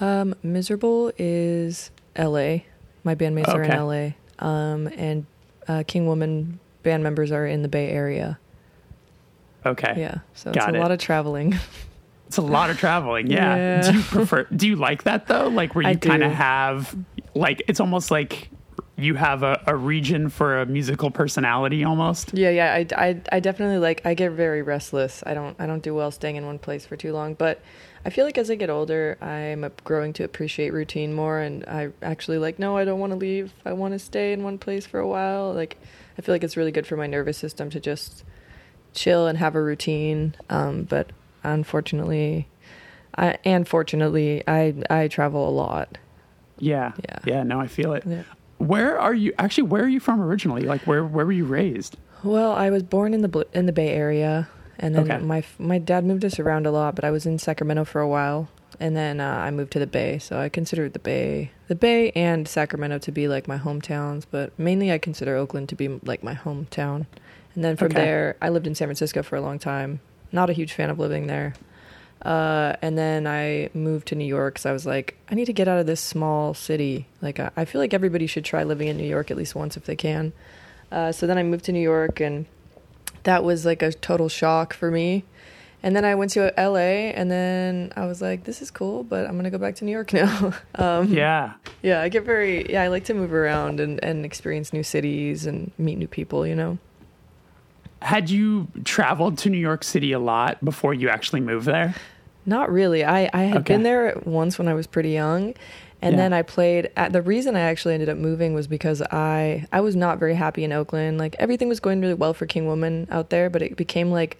um, 0.00 0.34
Miserable 0.42 1.12
is 1.18 1.90
L.A. 2.16 2.64
My 3.04 3.14
bandmates 3.14 3.48
are 3.48 3.62
in 3.62 3.70
L.A. 3.70 4.16
Um, 4.38 4.86
and 4.96 5.26
uh, 5.68 5.82
King 5.86 6.06
Woman 6.06 6.60
band 6.84 7.02
members 7.02 7.32
are 7.32 7.46
in 7.46 7.62
the 7.62 7.68
Bay 7.68 7.90
Area. 7.90 8.38
Okay. 9.66 9.94
Yeah, 9.96 10.18
so 10.34 10.52
Got 10.52 10.68
it's 10.68 10.74
a 10.74 10.78
it. 10.78 10.80
lot 10.80 10.90
of 10.92 10.98
traveling. 10.98 11.58
It's 12.26 12.38
a 12.38 12.42
lot 12.42 12.70
of 12.70 12.78
traveling. 12.78 13.28
Yeah. 13.28 13.54
Yeah. 13.54 13.82
Do 13.82 13.98
you 13.98 14.02
prefer? 14.02 14.44
Do 14.44 14.66
you 14.66 14.74
like 14.74 15.04
that 15.04 15.28
though? 15.28 15.46
Like 15.48 15.74
where 15.76 15.88
you 15.88 15.96
kind 15.98 16.24
of 16.24 16.32
have 16.32 16.96
like 17.34 17.62
it's 17.68 17.78
almost 17.78 18.10
like 18.10 18.48
you 18.96 19.14
have 19.14 19.42
a, 19.42 19.62
a 19.66 19.76
region 19.76 20.30
for 20.30 20.60
a 20.60 20.66
musical 20.66 21.10
personality 21.10 21.84
almost. 21.84 22.32
Yeah, 22.34 22.50
yeah, 22.50 22.72
I, 22.72 22.86
I, 22.96 23.20
I 23.30 23.40
definitely 23.40 23.78
like. 23.78 24.04
I 24.04 24.14
get 24.14 24.32
very 24.32 24.62
restless. 24.62 25.22
I 25.26 25.34
don't 25.34 25.54
I 25.60 25.66
don't 25.66 25.82
do 25.82 25.94
well 25.94 26.10
staying 26.10 26.36
in 26.36 26.46
one 26.46 26.58
place 26.58 26.86
for 26.86 26.96
too 26.96 27.12
long. 27.12 27.34
But 27.34 27.60
I 28.04 28.10
feel 28.10 28.24
like 28.24 28.38
as 28.38 28.50
I 28.50 28.54
get 28.54 28.70
older, 28.70 29.16
I'm 29.20 29.70
growing 29.84 30.12
to 30.14 30.24
appreciate 30.24 30.72
routine 30.72 31.12
more, 31.12 31.38
and 31.38 31.64
I 31.66 31.90
actually 32.02 32.38
like. 32.38 32.58
No, 32.58 32.76
I 32.76 32.84
don't 32.84 32.98
want 32.98 33.12
to 33.12 33.18
leave. 33.18 33.52
I 33.64 33.74
want 33.74 33.92
to 33.92 33.98
stay 33.98 34.32
in 34.32 34.42
one 34.42 34.58
place 34.58 34.86
for 34.86 34.98
a 34.98 35.06
while. 35.06 35.52
Like, 35.52 35.76
I 36.18 36.22
feel 36.22 36.34
like 36.34 36.44
it's 36.44 36.56
really 36.56 36.72
good 36.72 36.86
for 36.86 36.96
my 36.96 37.06
nervous 37.06 37.36
system 37.38 37.70
to 37.70 37.80
just 37.80 38.24
chill 38.92 39.26
and 39.26 39.38
have 39.38 39.54
a 39.54 39.62
routine. 39.62 40.34
Um, 40.48 40.84
but 40.84 41.10
unfortunately, 41.42 42.48
I 43.16 43.38
and 43.44 43.66
fortunately, 43.66 44.42
I 44.46 44.74
I 44.90 45.08
travel 45.08 45.48
a 45.48 45.50
lot. 45.50 45.98
Yeah. 46.58 46.92
Yeah. 47.08 47.18
Yeah. 47.24 47.42
No, 47.42 47.60
I 47.60 47.66
feel 47.66 47.92
it. 47.94 48.04
Yeah. 48.06 48.22
Where 48.58 48.98
are 48.98 49.14
you? 49.14 49.32
Actually, 49.38 49.64
where 49.68 49.82
are 49.84 49.88
you 49.88 50.00
from 50.00 50.20
originally? 50.20 50.62
Like 50.62 50.82
where 50.86 51.04
where 51.04 51.26
were 51.26 51.32
you 51.32 51.44
raised? 51.44 51.96
Well, 52.22 52.52
I 52.52 52.70
was 52.70 52.82
born 52.82 53.12
in 53.14 53.22
the 53.22 53.46
in 53.52 53.66
the 53.66 53.72
Bay 53.72 53.90
Area, 53.90 54.48
and 54.78 54.94
then 54.94 55.10
Okay. 55.10 55.22
my 55.24 55.44
my 55.58 55.78
dad 55.78 56.04
moved 56.04 56.24
us 56.24 56.38
around 56.38 56.66
a 56.66 56.70
lot. 56.70 56.94
But 56.94 57.04
I 57.04 57.10
was 57.10 57.26
in 57.26 57.38
Sacramento 57.38 57.84
for 57.84 58.00
a 58.00 58.08
while, 58.08 58.48
and 58.80 58.96
then 58.96 59.20
uh, 59.20 59.28
I 59.28 59.50
moved 59.50 59.72
to 59.72 59.78
the 59.78 59.86
Bay. 59.86 60.18
So 60.18 60.38
I 60.38 60.48
consider 60.48 60.88
the 60.88 60.98
Bay, 60.98 61.50
the 61.68 61.74
Bay, 61.74 62.10
and 62.12 62.46
Sacramento 62.48 62.98
to 62.98 63.12
be 63.12 63.28
like 63.28 63.46
my 63.48 63.58
hometowns. 63.58 64.24
But 64.30 64.58
mainly, 64.58 64.92
I 64.92 64.98
consider 64.98 65.36
Oakland 65.36 65.68
to 65.70 65.74
be 65.76 65.88
like 65.88 66.22
my 66.22 66.34
hometown. 66.34 67.06
And 67.54 67.62
then 67.64 67.76
from 67.76 67.86
Okay. 67.92 67.94
there, 68.04 68.36
I 68.42 68.48
lived 68.48 68.66
in 68.66 68.74
San 68.74 68.88
Francisco 68.88 69.22
for 69.22 69.36
a 69.36 69.40
long 69.40 69.58
time. 69.58 70.00
Not 70.32 70.50
a 70.50 70.52
huge 70.52 70.72
fan 70.72 70.90
of 70.90 70.98
living 70.98 71.26
there. 71.28 71.54
Uh, 72.22 72.74
and 72.80 72.96
then 72.96 73.26
I 73.26 73.68
moved 73.74 74.08
to 74.08 74.14
New 74.14 74.24
York 74.24 74.54
because 74.54 74.66
I 74.66 74.72
was 74.72 74.86
like, 74.86 75.16
I 75.30 75.34
need 75.34 75.44
to 75.44 75.52
get 75.52 75.68
out 75.68 75.78
of 75.78 75.86
this 75.86 76.00
small 76.00 76.54
city. 76.54 77.06
Like, 77.20 77.38
I, 77.38 77.50
I 77.56 77.64
feel 77.66 77.80
like 77.80 77.92
everybody 77.92 78.26
should 78.26 78.44
try 78.44 78.64
living 78.64 78.88
in 78.88 78.96
New 78.96 79.06
York 79.06 79.30
at 79.30 79.36
least 79.36 79.54
once 79.54 79.76
if 79.76 79.84
they 79.84 79.96
can. 79.96 80.32
Uh, 80.90 81.12
so 81.12 81.26
then 81.26 81.36
I 81.38 81.42
moved 81.42 81.66
to 81.66 81.72
New 81.72 81.80
York, 81.82 82.20
and 82.20 82.46
that 83.24 83.44
was 83.44 83.64
like 83.66 83.82
a 83.82 83.92
total 83.92 84.28
shock 84.28 84.72
for 84.72 84.90
me. 84.90 85.24
And 85.84 85.94
then 85.94 86.04
I 86.06 86.14
went 86.14 86.30
to 86.30 86.50
LA, 86.56 87.12
and 87.12 87.30
then 87.30 87.92
I 87.94 88.06
was 88.06 88.22
like, 88.22 88.44
this 88.44 88.62
is 88.62 88.70
cool, 88.70 89.04
but 89.04 89.26
I'm 89.28 89.36
gonna 89.36 89.50
go 89.50 89.58
back 89.58 89.74
to 89.76 89.84
New 89.84 89.92
York 89.92 90.12
now. 90.22 90.54
um, 90.76 91.12
Yeah. 91.12 91.52
yeah, 91.82 92.00
I 92.00 92.08
get 92.08 92.24
very 92.24 92.72
yeah, 92.72 92.82
I 92.82 92.88
like 92.88 93.04
to 93.04 93.14
move 93.14 93.32
around 93.34 93.80
and 93.80 94.02
and 94.02 94.24
experience 94.24 94.72
new 94.72 94.82
cities 94.82 95.44
and 95.44 95.70
meet 95.78 95.98
new 95.98 96.08
people. 96.08 96.46
You 96.46 96.54
know. 96.56 96.78
Had 98.02 98.28
you 98.30 98.68
traveled 98.84 99.38
to 99.38 99.50
New 99.50 99.58
York 99.58 99.84
City 99.84 100.12
a 100.12 100.18
lot 100.18 100.62
before 100.64 100.92
you 100.94 101.08
actually 101.10 101.40
moved 101.40 101.66
there? 101.66 101.94
Not 102.46 102.70
really. 102.70 103.04
I, 103.04 103.30
I 103.32 103.42
had 103.44 103.56
Okay. 103.58 103.74
been 103.74 103.82
there 103.82 104.20
once 104.26 104.58
when 104.58 104.68
I 104.68 104.74
was 104.74 104.86
pretty 104.86 105.10
young. 105.10 105.54
And 106.02 106.12
Yeah. 106.12 106.16
then 106.22 106.32
I 106.34 106.42
played 106.42 106.90
at 106.96 107.12
the 107.14 107.22
reason 107.22 107.56
I 107.56 107.60
actually 107.60 107.94
ended 107.94 108.10
up 108.10 108.18
moving 108.18 108.52
was 108.54 108.66
because 108.66 109.00
I 109.00 109.66
I 109.72 109.80
was 109.80 109.96
not 109.96 110.18
very 110.18 110.34
happy 110.34 110.64
in 110.64 110.72
Oakland. 110.72 111.16
Like 111.18 111.36
everything 111.38 111.68
was 111.68 111.80
going 111.80 112.00
really 112.00 112.14
well 112.14 112.34
for 112.34 112.44
King 112.46 112.66
Woman 112.66 113.06
out 113.10 113.28
there, 113.30 113.48
but 113.48 113.62
it 113.62 113.76
became 113.76 114.10
like 114.10 114.38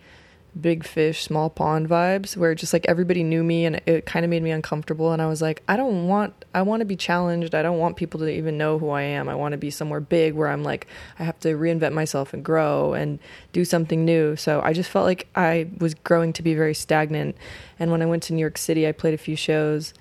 big 0.60 0.84
fish, 0.84 1.24
small 1.24 1.50
pond 1.50 1.88
vibes 1.88 2.36
where 2.36 2.54
just 2.54 2.72
like 2.72 2.86
everybody 2.86 3.22
knew 3.22 3.42
me 3.42 3.64
and 3.64 3.80
it 3.86 4.06
kind 4.06 4.24
of 4.24 4.30
made 4.30 4.42
me 4.42 4.50
uncomfortable 4.50 5.12
and 5.12 5.20
I 5.20 5.26
was 5.26 5.42
like, 5.42 5.62
I 5.68 5.76
don't 5.76 6.06
want 6.06 6.44
I 6.54 6.62
want 6.62 6.80
to 6.80 6.84
be 6.84 6.96
challenged. 6.96 7.54
I 7.54 7.62
don't 7.62 7.78
want 7.78 7.96
people 7.96 8.20
to 8.20 8.28
even 8.28 8.56
know 8.56 8.78
who 8.78 8.90
I 8.90 9.02
am. 9.02 9.28
I 9.28 9.34
want 9.34 9.52
to 9.52 9.58
be 9.58 9.70
somewhere 9.70 10.00
big 10.00 10.34
where 10.34 10.48
I'm 10.48 10.62
like 10.62 10.86
I 11.18 11.24
have 11.24 11.38
to 11.40 11.48
reinvent 11.48 11.92
myself 11.92 12.32
and 12.32 12.44
grow 12.44 12.94
and 12.94 13.18
do 13.52 13.64
something 13.64 14.04
new. 14.04 14.36
So 14.36 14.60
I 14.62 14.72
just 14.72 14.90
felt 14.90 15.04
like 15.04 15.28
I 15.34 15.68
was 15.78 15.94
growing 15.94 16.32
to 16.34 16.42
be 16.42 16.54
very 16.54 16.74
stagnant. 16.74 17.36
And 17.78 17.90
when 17.90 18.02
I 18.02 18.06
went 18.06 18.22
to 18.24 18.32
New 18.32 18.40
York 18.40 18.58
City, 18.58 18.86
I 18.86 18.92
played 18.92 19.14
a 19.14 19.18
few 19.18 19.36
shows 19.36 19.94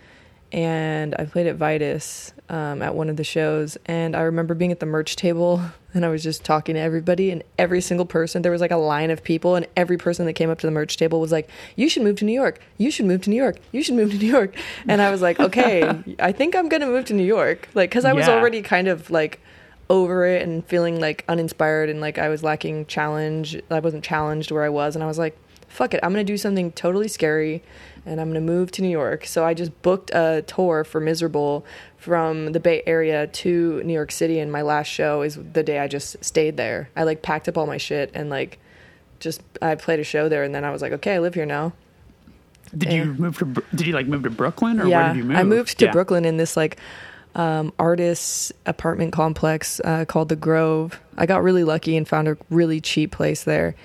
and 0.52 1.16
I 1.18 1.26
played 1.26 1.48
at 1.48 1.56
Vitus 1.56 2.34
um, 2.54 2.82
at 2.84 2.94
one 2.94 3.10
of 3.10 3.18
the 3.18 3.24
shows. 3.24 3.78
And 3.86 4.16
I 4.16 4.22
remember 4.22 4.54
being 4.54 4.72
at 4.72 4.80
the 4.80 4.86
merch 4.86 5.16
table 5.16 5.60
and 5.96 6.06
I 6.06 6.10
was 6.10 6.24
just 6.24 6.44
talking 6.44 6.74
to 6.76 6.82
everybody, 6.82 7.30
and 7.30 7.44
every 7.60 7.80
single 7.82 8.06
person, 8.08 8.42
there 8.42 8.52
was 8.52 8.62
like 8.62 8.72
a 8.72 8.78
line 8.78 9.12
of 9.12 9.24
people, 9.24 9.56
and 9.56 9.68
every 9.78 9.98
person 9.98 10.26
that 10.26 10.34
came 10.34 10.50
up 10.50 10.58
to 10.60 10.68
the 10.68 10.72
merch 10.72 10.98
table 10.98 11.20
was 11.22 11.32
like, 11.32 11.50
You 11.76 11.88
should 11.90 12.02
move 12.04 12.16
to 12.18 12.26
New 12.26 12.34
York. 12.34 12.60
You 12.78 12.90
should 12.90 13.06
move 13.06 13.22
to 13.24 13.30
New 13.30 13.36
York. 13.36 13.58
You 13.72 13.84
should 13.84 13.96
move 13.96 14.12
to 14.12 14.18
New 14.18 14.26
York. 14.32 14.56
And 14.88 15.02
I 15.02 15.12
was 15.12 15.22
like, 15.22 15.40
Okay, 15.48 15.88
I 16.20 16.32
think 16.32 16.56
I'm 16.56 16.68
going 16.70 16.82
to 16.82 16.88
move 16.88 17.06
to 17.06 17.14
New 17.14 17.26
York. 17.26 17.70
Like, 17.76 17.90
because 17.92 18.06
I 18.06 18.14
was 18.14 18.28
Yeah. 18.28 18.34
already 18.34 18.62
kind 18.62 18.88
of 18.88 19.10
like, 19.12 19.40
over 19.90 20.26
it 20.26 20.42
and 20.42 20.66
feeling 20.66 21.00
like 21.00 21.26
uninspired 21.28 21.90
and 21.90 22.00
like 22.00 22.18
I 22.18 22.30
was 22.30 22.42
lacking 22.42 22.86
challenge. 22.86 23.60
I 23.70 23.80
wasn't 23.80 24.04
challenged 24.04 24.50
where 24.50 24.64
I 24.64 24.70
was, 24.70 24.96
and 24.96 25.04
I 25.04 25.08
was 25.08 25.20
like, 25.20 25.38
"Fuck 25.68 25.94
it, 25.94 26.00
I'm 26.02 26.12
gonna 26.14 26.24
do 26.24 26.38
something 26.38 26.72
totally 26.72 27.10
scary, 27.10 27.62
and 28.06 28.20
I'm 28.22 28.30
gonna 28.30 28.40
move 28.42 28.72
to 28.72 28.82
New 28.82 28.90
York." 28.90 29.26
So 29.28 29.44
I 29.46 29.54
just 29.54 29.80
booked 29.82 30.10
a 30.12 30.42
tour 30.48 30.86
for 30.86 31.02
Miserable 31.02 31.66
from 32.04 32.52
the 32.52 32.60
Bay 32.60 32.84
Area 32.86 33.28
to 33.28 33.82
New 33.84 33.94
York 33.94 34.12
City, 34.12 34.40
and 34.40 34.52
my 34.52 34.62
last 34.62 34.88
show 34.88 35.22
is 35.22 35.40
the 35.54 35.64
day 35.64 35.80
I 35.80 35.88
just 35.88 36.24
stayed 36.24 36.58
there. 36.58 36.90
I 36.98 37.04
like 37.04 37.22
packed 37.22 37.48
up 37.48 37.58
all 37.58 37.66
my 37.66 37.78
shit 37.78 38.12
and 38.14 38.30
like 38.30 38.60
just 39.22 39.42
I 39.62 39.76
played 39.76 40.00
a 40.02 40.04
show 40.04 40.28
there, 40.28 40.44
and 40.44 40.54
then 40.54 40.66
I 40.66 40.72
was 40.72 40.82
like, 40.82 40.92
"Okay, 40.92 41.16
I 41.16 41.20
live 41.20 41.34
here 41.34 41.46
now." 41.46 41.72
Did 42.78 42.92
Yeah. 42.92 43.04
you 43.06 43.14
move 43.14 43.38
to? 43.40 43.46
Did 43.74 43.88
you 43.88 43.94
like 43.94 44.08
move 44.08 44.24
to 44.24 44.30
Brooklyn 44.30 44.82
or 44.82 44.90
where 44.90 45.08
did 45.10 45.18
you 45.18 45.24
move? 45.24 45.38
I 45.38 45.44
moved 45.44 45.78
to 45.80 45.86
Yeah. 45.86 45.92
Brooklyn 45.92 46.26
in 46.26 46.38
this 46.38 46.58
like 46.58 46.78
um, 47.36 47.72
artists 47.80 48.52
apartment 48.66 49.14
complex 49.14 49.80
uh, 49.86 50.06
called 50.06 50.30
the 50.30 50.36
Grove. 50.36 51.00
I 51.18 51.26
got 51.26 51.42
really 51.42 51.64
lucky 51.64 51.96
and 51.96 52.08
found 52.08 52.28
a 52.28 52.38
really 52.50 52.82
cheap 52.82 53.12
place 53.12 53.44
there, 53.46 53.76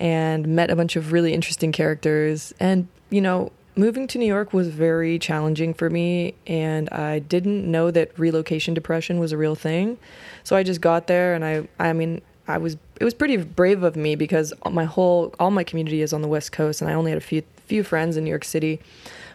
and 0.00 0.48
met 0.48 0.70
a 0.70 0.76
bunch 0.76 0.96
of 0.96 1.12
really 1.12 1.32
interesting 1.32 1.70
characters. 1.72 2.52
And 2.58 2.88
you 3.10 3.20
know, 3.20 3.52
moving 3.76 4.06
to 4.08 4.18
New 4.18 4.26
York 4.26 4.52
was 4.52 4.68
very 4.68 5.18
challenging 5.18 5.74
for 5.74 5.90
me, 5.90 6.34
and 6.46 6.88
I 6.90 7.18
didn't 7.18 7.70
know 7.70 7.90
that 7.90 8.18
relocation 8.18 8.74
depression 8.74 9.18
was 9.18 9.32
a 9.32 9.36
real 9.36 9.54
thing. 9.54 9.98
So 10.44 10.56
I 10.56 10.62
just 10.62 10.80
got 10.80 11.06
there, 11.06 11.34
and 11.34 11.44
I, 11.44 11.68
I 11.78 11.92
mean, 11.92 12.22
I 12.48 12.58
was 12.58 12.76
it 13.00 13.04
was 13.04 13.14
pretty 13.14 13.36
brave 13.38 13.82
of 13.82 13.96
me 13.96 14.14
because 14.14 14.52
my 14.70 14.84
whole 14.84 15.34
all 15.38 15.50
my 15.50 15.64
community 15.64 16.02
is 16.02 16.12
on 16.12 16.22
the 16.22 16.28
West 16.28 16.52
Coast, 16.52 16.80
and 16.80 16.90
I 16.90 16.94
only 16.94 17.10
had 17.10 17.18
a 17.18 17.22
few 17.22 17.42
few 17.66 17.82
friends 17.84 18.16
in 18.16 18.24
New 18.24 18.30
York 18.30 18.44
City. 18.44 18.80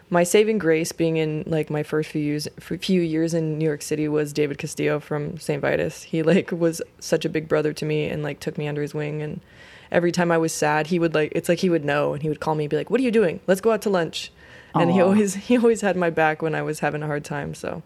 My 0.10 0.24
saving 0.24 0.60
grace, 0.60 0.92
being 0.92 1.18
in 1.18 1.44
like 1.48 1.72
my 1.72 1.82
first 1.82 2.12
few 2.12 2.22
years 2.22 2.48
few 2.60 3.01
years 3.01 3.34
in 3.34 3.58
New 3.58 3.65
York 3.65 3.82
City, 3.82 4.08
was 4.08 4.34
David 4.34 4.58
Castillo 4.58 5.00
from 5.00 5.38
St. 5.39 5.62
Vitus. 5.62 6.04
He 6.04 6.22
like 6.22 6.51
was 6.51 6.82
such 7.00 7.25
a 7.25 7.30
big 7.30 7.48
brother 7.48 7.74
to 7.74 7.86
me, 7.86 8.08
and 8.10 8.22
like 8.22 8.39
took 8.39 8.58
me 8.58 8.68
under 8.68 8.82
his 8.82 8.94
wing. 8.94 9.22
And 9.22 9.42
every 9.92 10.12
time 10.12 10.32
I 10.32 10.38
was 10.38 10.54
sad, 10.54 10.88
he 10.88 11.00
would 11.00 11.13
like 11.13 11.32
it's 11.36 11.50
like 11.50 11.60
he 11.60 11.70
would 11.70 11.86
know, 11.86 12.13
and 12.13 12.22
he 12.22 12.30
would 12.30 12.39
call 12.39 12.56
me, 12.56 12.65
and 12.65 12.70
be 12.72 12.77
like, 12.77 12.89
"What 12.89 13.00
are 13.00 13.04
you 13.04 13.12
doing? 13.12 13.39
Let's 13.48 13.62
go 13.62 13.72
out 13.72 13.82
to 13.84 13.89
lunch." 13.89 14.32
And 14.74 14.92
he 14.92 15.00
always 15.01 15.34
he 15.48 15.58
always 15.58 15.82
had 15.82 15.96
my 15.96 16.10
back 16.10 16.42
when 16.42 16.54
I 16.56 16.62
was 16.62 16.80
having 16.80 17.01
a 17.04 17.08
hard 17.08 17.24
time. 17.24 17.54
So, 17.54 17.82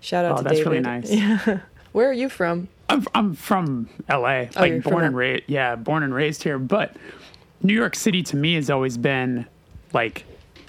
shout 0.00 0.24
out 0.24 0.32
oh, 0.32 0.36
to 0.38 0.42
that's 0.44 0.56
David. 0.56 0.66
really 0.70 0.80
nice. 0.80 1.10
Yeah. 1.10 1.60
Where 1.92 2.08
are 2.10 2.12
you 2.14 2.28
from? 2.28 2.68
I'm 2.88 3.04
I'm 3.14 3.34
from 3.34 3.88
LA, 4.10 4.16
Oh, 4.16 4.48
like 4.56 4.82
born 4.82 5.04
and 5.04 5.16
raised. 5.16 5.44
Yeah, 5.46 5.76
born 5.76 6.02
and 6.02 6.12
raised 6.14 6.42
here. 6.42 6.58
But 6.58 6.96
New 7.62 7.72
York 7.74 7.94
City 7.94 8.22
to 8.24 8.36
me 8.36 8.54
has 8.54 8.68
always 8.68 8.98
been 8.98 9.46
like 9.92 10.24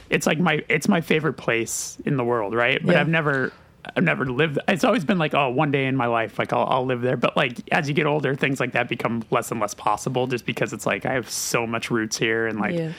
it's 0.10 0.27
like 0.27 0.39
my 0.39 0.63
it's 0.70 0.88
my 0.88 1.01
favorite 1.01 1.34
place 1.34 1.98
in 2.06 2.15
the 2.18 2.24
world, 2.24 2.54
right? 2.54 2.80
But 2.86 2.94
Yeah. 2.94 3.01
I've 3.01 3.10
never 3.10 3.51
I've 3.96 4.04
never 4.04 4.25
lived. 4.25 4.60
It's 4.68 4.84
always 4.84 5.04
been 5.06 5.18
like 5.18 5.34
oh, 5.34 5.50
one 5.50 5.72
day 5.72 5.86
in 5.86 5.96
my 5.96 6.08
life, 6.08 6.38
like 6.39 6.54
I'll, 6.54 6.65
I'll 6.68 6.86
live 6.86 7.01
there. 7.01 7.18
But 7.18 7.36
like 7.38 7.58
as 7.72 7.88
you 7.88 7.94
get 7.94 8.06
older, 8.06 8.36
things 8.36 8.60
like 8.60 8.72
that 8.74 8.88
become 8.89 9.24
less 9.32 9.51
and 9.51 9.60
less 9.60 9.74
possible, 9.74 10.27
just 10.27 10.46
because 10.46 10.74
it's 10.74 10.86
like 10.86 11.06
I 11.06 11.13
have 11.13 11.30
so 11.30 11.65
much 11.68 11.92
roots 11.92 12.18
here 12.18 12.48
and 12.48 12.60
like 12.60 12.74
Yeah. 12.75 12.92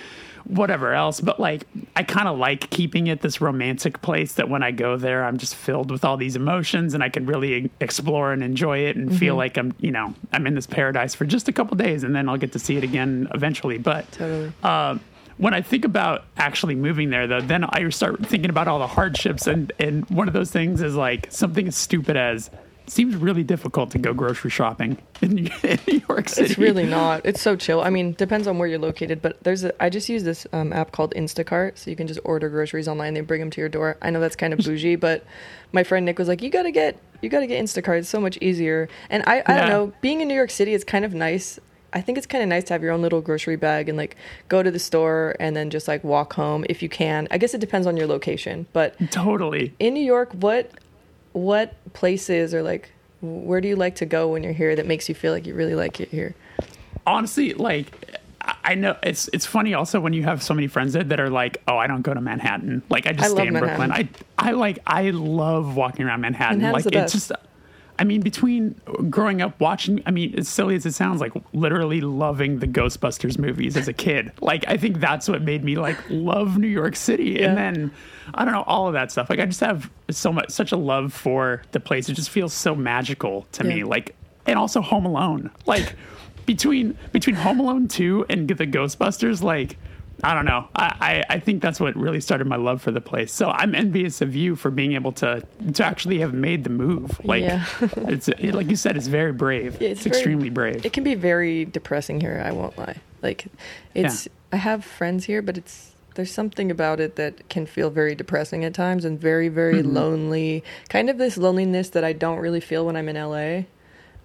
whatever 0.45 0.93
else. 0.95 1.21
But 1.21 1.40
like, 1.40 1.64
I 1.97 2.02
kind 2.05 2.28
of 2.28 2.38
like 2.38 2.71
keeping 2.71 3.09
it 3.09 3.21
this 3.21 3.40
romantic 3.40 4.00
place 4.02 4.35
that 4.35 4.49
when 4.49 4.62
I 4.62 4.71
go 4.71 4.97
there, 4.97 5.25
I'm 5.25 5.38
just 5.38 5.55
filled 5.57 5.90
with 5.90 6.05
all 6.05 6.16
these 6.16 6.37
emotions 6.37 6.95
and 6.95 7.02
I 7.02 7.09
can 7.09 7.26
really 7.26 7.71
explore 7.81 8.33
and 8.33 8.43
enjoy 8.45 8.78
it 8.81 8.97
and 8.97 9.16
feel 9.16 9.35
like 9.37 9.57
I'm, 9.57 9.75
you 9.81 9.90
know, 9.90 10.14
I'm 10.33 10.47
in 10.47 10.55
this 10.55 10.66
paradise 10.66 11.14
for 11.14 11.25
just 11.25 11.49
a 11.49 11.52
couple 11.52 11.76
days 11.76 12.05
and 12.05 12.14
then 12.14 12.28
I'll 12.28 12.37
get 12.37 12.52
to 12.52 12.59
see 12.61 12.76
it 12.76 12.85
again 12.85 13.28
eventually. 13.35 13.78
But 13.78 14.11
Totally. 14.12 14.52
um, 14.62 15.00
when 15.38 15.55
I 15.55 15.61
think 15.62 15.85
about 15.85 16.25
actually 16.37 16.75
moving 16.75 17.11
there, 17.11 17.26
though, 17.26 17.40
then 17.40 17.64
I 17.64 17.88
start 17.90 18.25
thinking 18.26 18.50
about 18.50 18.69
all 18.69 18.78
the 18.78 18.87
hardships, 18.87 19.47
and 19.47 19.73
and 19.78 20.09
one 20.11 20.28
of 20.28 20.35
those 20.35 20.50
things 20.50 20.81
is 20.83 20.95
like 20.95 21.28
something 21.31 21.69
as 21.69 21.76
stupid 21.76 22.16
as 22.16 22.49
it 22.87 22.90
seems 22.93 23.16
really 23.16 23.43
difficult 23.43 23.90
to 23.90 23.99
go 23.99 24.14
grocery 24.14 24.49
shopping 24.50 24.97
in, 25.21 25.49
in 25.64 25.78
New 25.88 26.00
York 26.09 26.28
City. 26.28 26.47
It's 26.50 26.57
really 26.59 26.87
not. 26.87 27.23
It's 27.26 27.40
so 27.43 27.57
chill. 27.57 27.81
I 27.81 27.90
mean, 27.90 28.12
depends 28.12 28.47
on 28.47 28.59
where 28.59 28.69
you're 28.69 28.78
located, 28.78 29.21
but 29.21 29.43
there's 29.43 29.64
a. 29.64 29.83
I 29.83 29.90
just 29.90 30.09
use 30.09 30.23
this 30.23 30.47
um, 30.52 30.73
app 30.73 30.93
called 30.93 31.12
Instacart, 31.16 31.78
so 31.78 31.90
you 31.90 31.97
can 31.97 32.07
just 32.07 32.21
order 32.25 32.49
groceries 32.49 32.87
online. 32.88 33.14
They 33.14 33.21
bring 33.23 33.40
them 33.40 33.50
to 33.50 33.61
your 33.61 33.69
door. 33.69 33.97
I 34.02 34.11
know 34.11 34.21
that's 34.21 34.37
kind 34.37 34.52
of 34.52 34.59
bougie, 34.64 34.97
but 34.97 35.25
my 35.73 35.83
friend 35.85 36.07
Nick 36.07 36.19
was 36.19 36.28
like, 36.28 36.43
"You 36.43 36.49
gotta 36.50 36.71
get, 36.71 36.97
you 37.21 37.28
gotta 37.28 37.47
get 37.49 37.62
Instacart. 37.62 37.99
It's 37.99 38.09
so 38.09 38.21
much 38.21 38.38
easier." 38.40 38.88
And 39.11 39.23
I, 39.26 39.33
I 39.35 39.37
Yeah. 39.37 39.57
don't 39.57 39.69
know. 39.69 39.93
Being 40.00 40.21
in 40.21 40.28
New 40.28 40.35
York 40.35 40.50
City, 40.50 40.73
it's 40.73 40.85
kind 40.85 41.05
of 41.05 41.12
nice. 41.12 41.59
I 41.96 42.02
think 42.02 42.18
it's 42.18 42.26
kind 42.26 42.42
of 42.42 42.48
nice 42.50 42.64
to 42.64 42.74
have 42.74 42.82
your 42.82 42.92
own 42.92 43.00
little 43.00 43.22
grocery 43.22 43.56
bag 43.56 43.88
and 43.88 43.96
like 43.96 44.16
go 44.48 44.62
to 44.62 44.70
the 44.70 44.78
store 44.78 45.34
and 45.40 45.56
then 45.56 45.70
just 45.70 45.88
like 45.88 46.04
walk 46.04 46.34
home 46.34 46.66
if 46.68 46.82
you 46.82 46.90
can. 46.90 47.26
I 47.30 47.38
guess 47.38 47.54
it 47.54 47.60
depends 47.60 47.86
on 47.86 47.96
your 47.96 48.06
location, 48.06 48.66
but 48.74 48.94
totally. 49.10 49.72
in 49.78 49.94
New 49.94 50.04
York, 50.04 50.30
what 50.34 50.70
what 51.32 51.74
places 51.94 52.52
or 52.52 52.62
like 52.62 52.90
where 53.22 53.62
do 53.62 53.68
you 53.68 53.76
like 53.76 53.96
to 53.96 54.06
go 54.06 54.28
when 54.28 54.42
you're 54.42 54.52
here 54.52 54.76
that 54.76 54.86
makes 54.86 55.08
you 55.08 55.14
feel 55.14 55.32
like 55.32 55.46
you 55.46 55.54
really 55.54 55.74
like 55.74 55.98
it 56.00 56.10
here? 56.10 56.34
honestly, 57.06 57.54
like 57.54 58.18
I- 58.64 58.74
know 58.74 58.96
it's 59.02 59.28
it's 59.32 59.46
funny 59.46 59.74
also 59.74 59.98
when 60.00 60.12
you 60.12 60.22
have 60.24 60.42
so 60.42 60.52
many 60.54 60.66
friends 60.66 60.92
that, 60.92 61.08
that 61.08 61.18
are 61.18 61.30
like, 61.30 61.62
oh, 61.66 61.78
I 61.78 61.86
don't 61.86 62.02
go 62.02 62.12
to 62.12 62.20
Manhattan. 62.20 62.82
Like 62.90 63.06
I 63.06 63.12
just 63.12 63.24
I 63.24 63.28
stay 63.28 63.46
in 63.46 63.54
Manhattan. 63.54 63.88
Brooklyn. 63.88 64.08
I 64.38 64.48
I 64.48 64.50
like 64.52 64.80
I 64.86 65.10
love 65.10 65.76
walking 65.76 66.04
around 66.04 66.20
Manhattan. 66.20 66.60
Manhattan's 66.60 66.86
like 66.86 66.94
it's 66.94 67.12
just 67.12 67.32
I 67.98 68.04
mean, 68.04 68.20
between 68.20 68.80
growing 69.08 69.40
up 69.40 69.58
watching, 69.58 70.02
I 70.04 70.10
mean, 70.10 70.34
as 70.38 70.48
silly 70.48 70.74
as 70.74 70.84
it 70.84 70.92
sounds, 70.92 71.20
like 71.20 71.32
literally 71.52 72.00
loving 72.00 72.58
the 72.58 72.66
Ghostbusters 72.66 73.38
movies 73.38 73.76
as 73.76 73.88
a 73.88 73.92
kid. 73.92 74.32
Like, 74.40 74.68
I 74.68 74.76
think 74.76 75.00
that's 75.00 75.28
what 75.28 75.42
made 75.42 75.64
me 75.64 75.76
like 75.76 75.96
love 76.10 76.58
New 76.58 76.68
York 76.68 76.94
City. 76.94 77.38
Yeah. 77.38 77.48
And 77.48 77.56
then, 77.56 77.90
I 78.34 78.44
don't 78.44 78.52
know, 78.52 78.64
all 78.66 78.86
of 78.86 78.92
that 78.92 79.10
stuff. 79.10 79.30
Like, 79.30 79.38
I 79.38 79.46
just 79.46 79.60
have 79.60 79.90
so 80.10 80.32
much, 80.32 80.50
such 80.50 80.72
a 80.72 80.76
love 80.76 81.12
for 81.12 81.62
the 81.72 81.80
place. 81.80 82.08
It 82.08 82.14
just 82.14 82.30
feels 82.30 82.52
so 82.52 82.74
magical 82.74 83.46
to 83.52 83.64
me. 83.64 83.82
Like, 83.82 84.14
and 84.46 84.58
also 84.58 84.80
Home 84.82 85.06
Alone. 85.06 85.50
Like, 85.64 85.94
between 86.44 86.98
between 87.12 87.36
Home 87.36 87.60
Alone 87.60 87.88
2 87.88 88.26
and 88.28 88.46
the 88.48 88.66
Ghostbusters, 88.66 89.42
like, 89.42 89.78
I 90.25 90.32
don't 90.35 90.46
know. 90.46 90.66
I, 90.75 91.23
I, 91.28 91.35
I 91.35 91.40
think 91.40 91.61
that's 91.62 91.78
what 91.78 91.94
really 91.94 92.20
started 92.20 92.46
my 92.46 92.56
love 92.56 92.80
for 92.80 92.90
the 92.90 93.00
place. 93.02 93.32
So 93.32 93.50
I'm 93.50 93.75
envious 93.75 94.23
of 94.23 94.35
you 94.35 94.56
for 94.56 94.70
being 94.70 94.94
able 94.94 95.12
to 95.12 95.42
to 95.75 95.85
actually 95.85 96.18
have 96.20 96.32
made 96.32 96.64
the 96.64 96.70
move. 96.70 97.20
Like 97.25 97.42
Yeah. 97.42 97.66
it's 97.96 98.28
like 98.28 98.68
you 98.68 98.76
said, 98.76 98.96
it's 98.96 99.08
very 99.08 99.32
brave. 99.32 99.80
Yeah, 99.80 99.90
it's 99.90 100.02
very- 100.04 100.16
extremely 100.16 100.49
brave. 100.50 100.87
It 100.87 100.92
can 100.92 101.04
be 101.04 101.14
very 101.14 101.64
depressing 101.66 102.20
here. 102.20 102.42
I 102.44 102.52
won't 102.52 102.76
lie. 102.78 102.96
Like, 103.23 103.46
it's. 103.94 104.28
I 104.52 104.56
have 104.56 104.85
friends 104.85 105.25
here, 105.25 105.42
but 105.42 105.58
it's 105.58 105.92
there's 106.14 106.32
something 106.32 106.70
about 106.70 106.99
it 107.00 107.16
that 107.16 107.46
can 107.50 107.66
feel 107.66 107.90
very 107.90 108.14
depressing 108.14 108.64
at 108.64 108.73
times 108.73 109.04
and 109.04 109.20
very 109.20 109.49
very 109.49 109.82
Mm-hmm. 109.82 109.94
lonely. 109.94 110.64
Kind 110.88 111.11
of 111.11 111.18
this 111.18 111.37
loneliness 111.37 111.90
that 111.90 112.04
I 112.04 112.12
don't 112.14 112.38
really 112.38 112.61
feel 112.61 112.87
when 112.87 112.96
I'm 112.96 113.08
in 113.08 113.16
LA. 113.16 113.64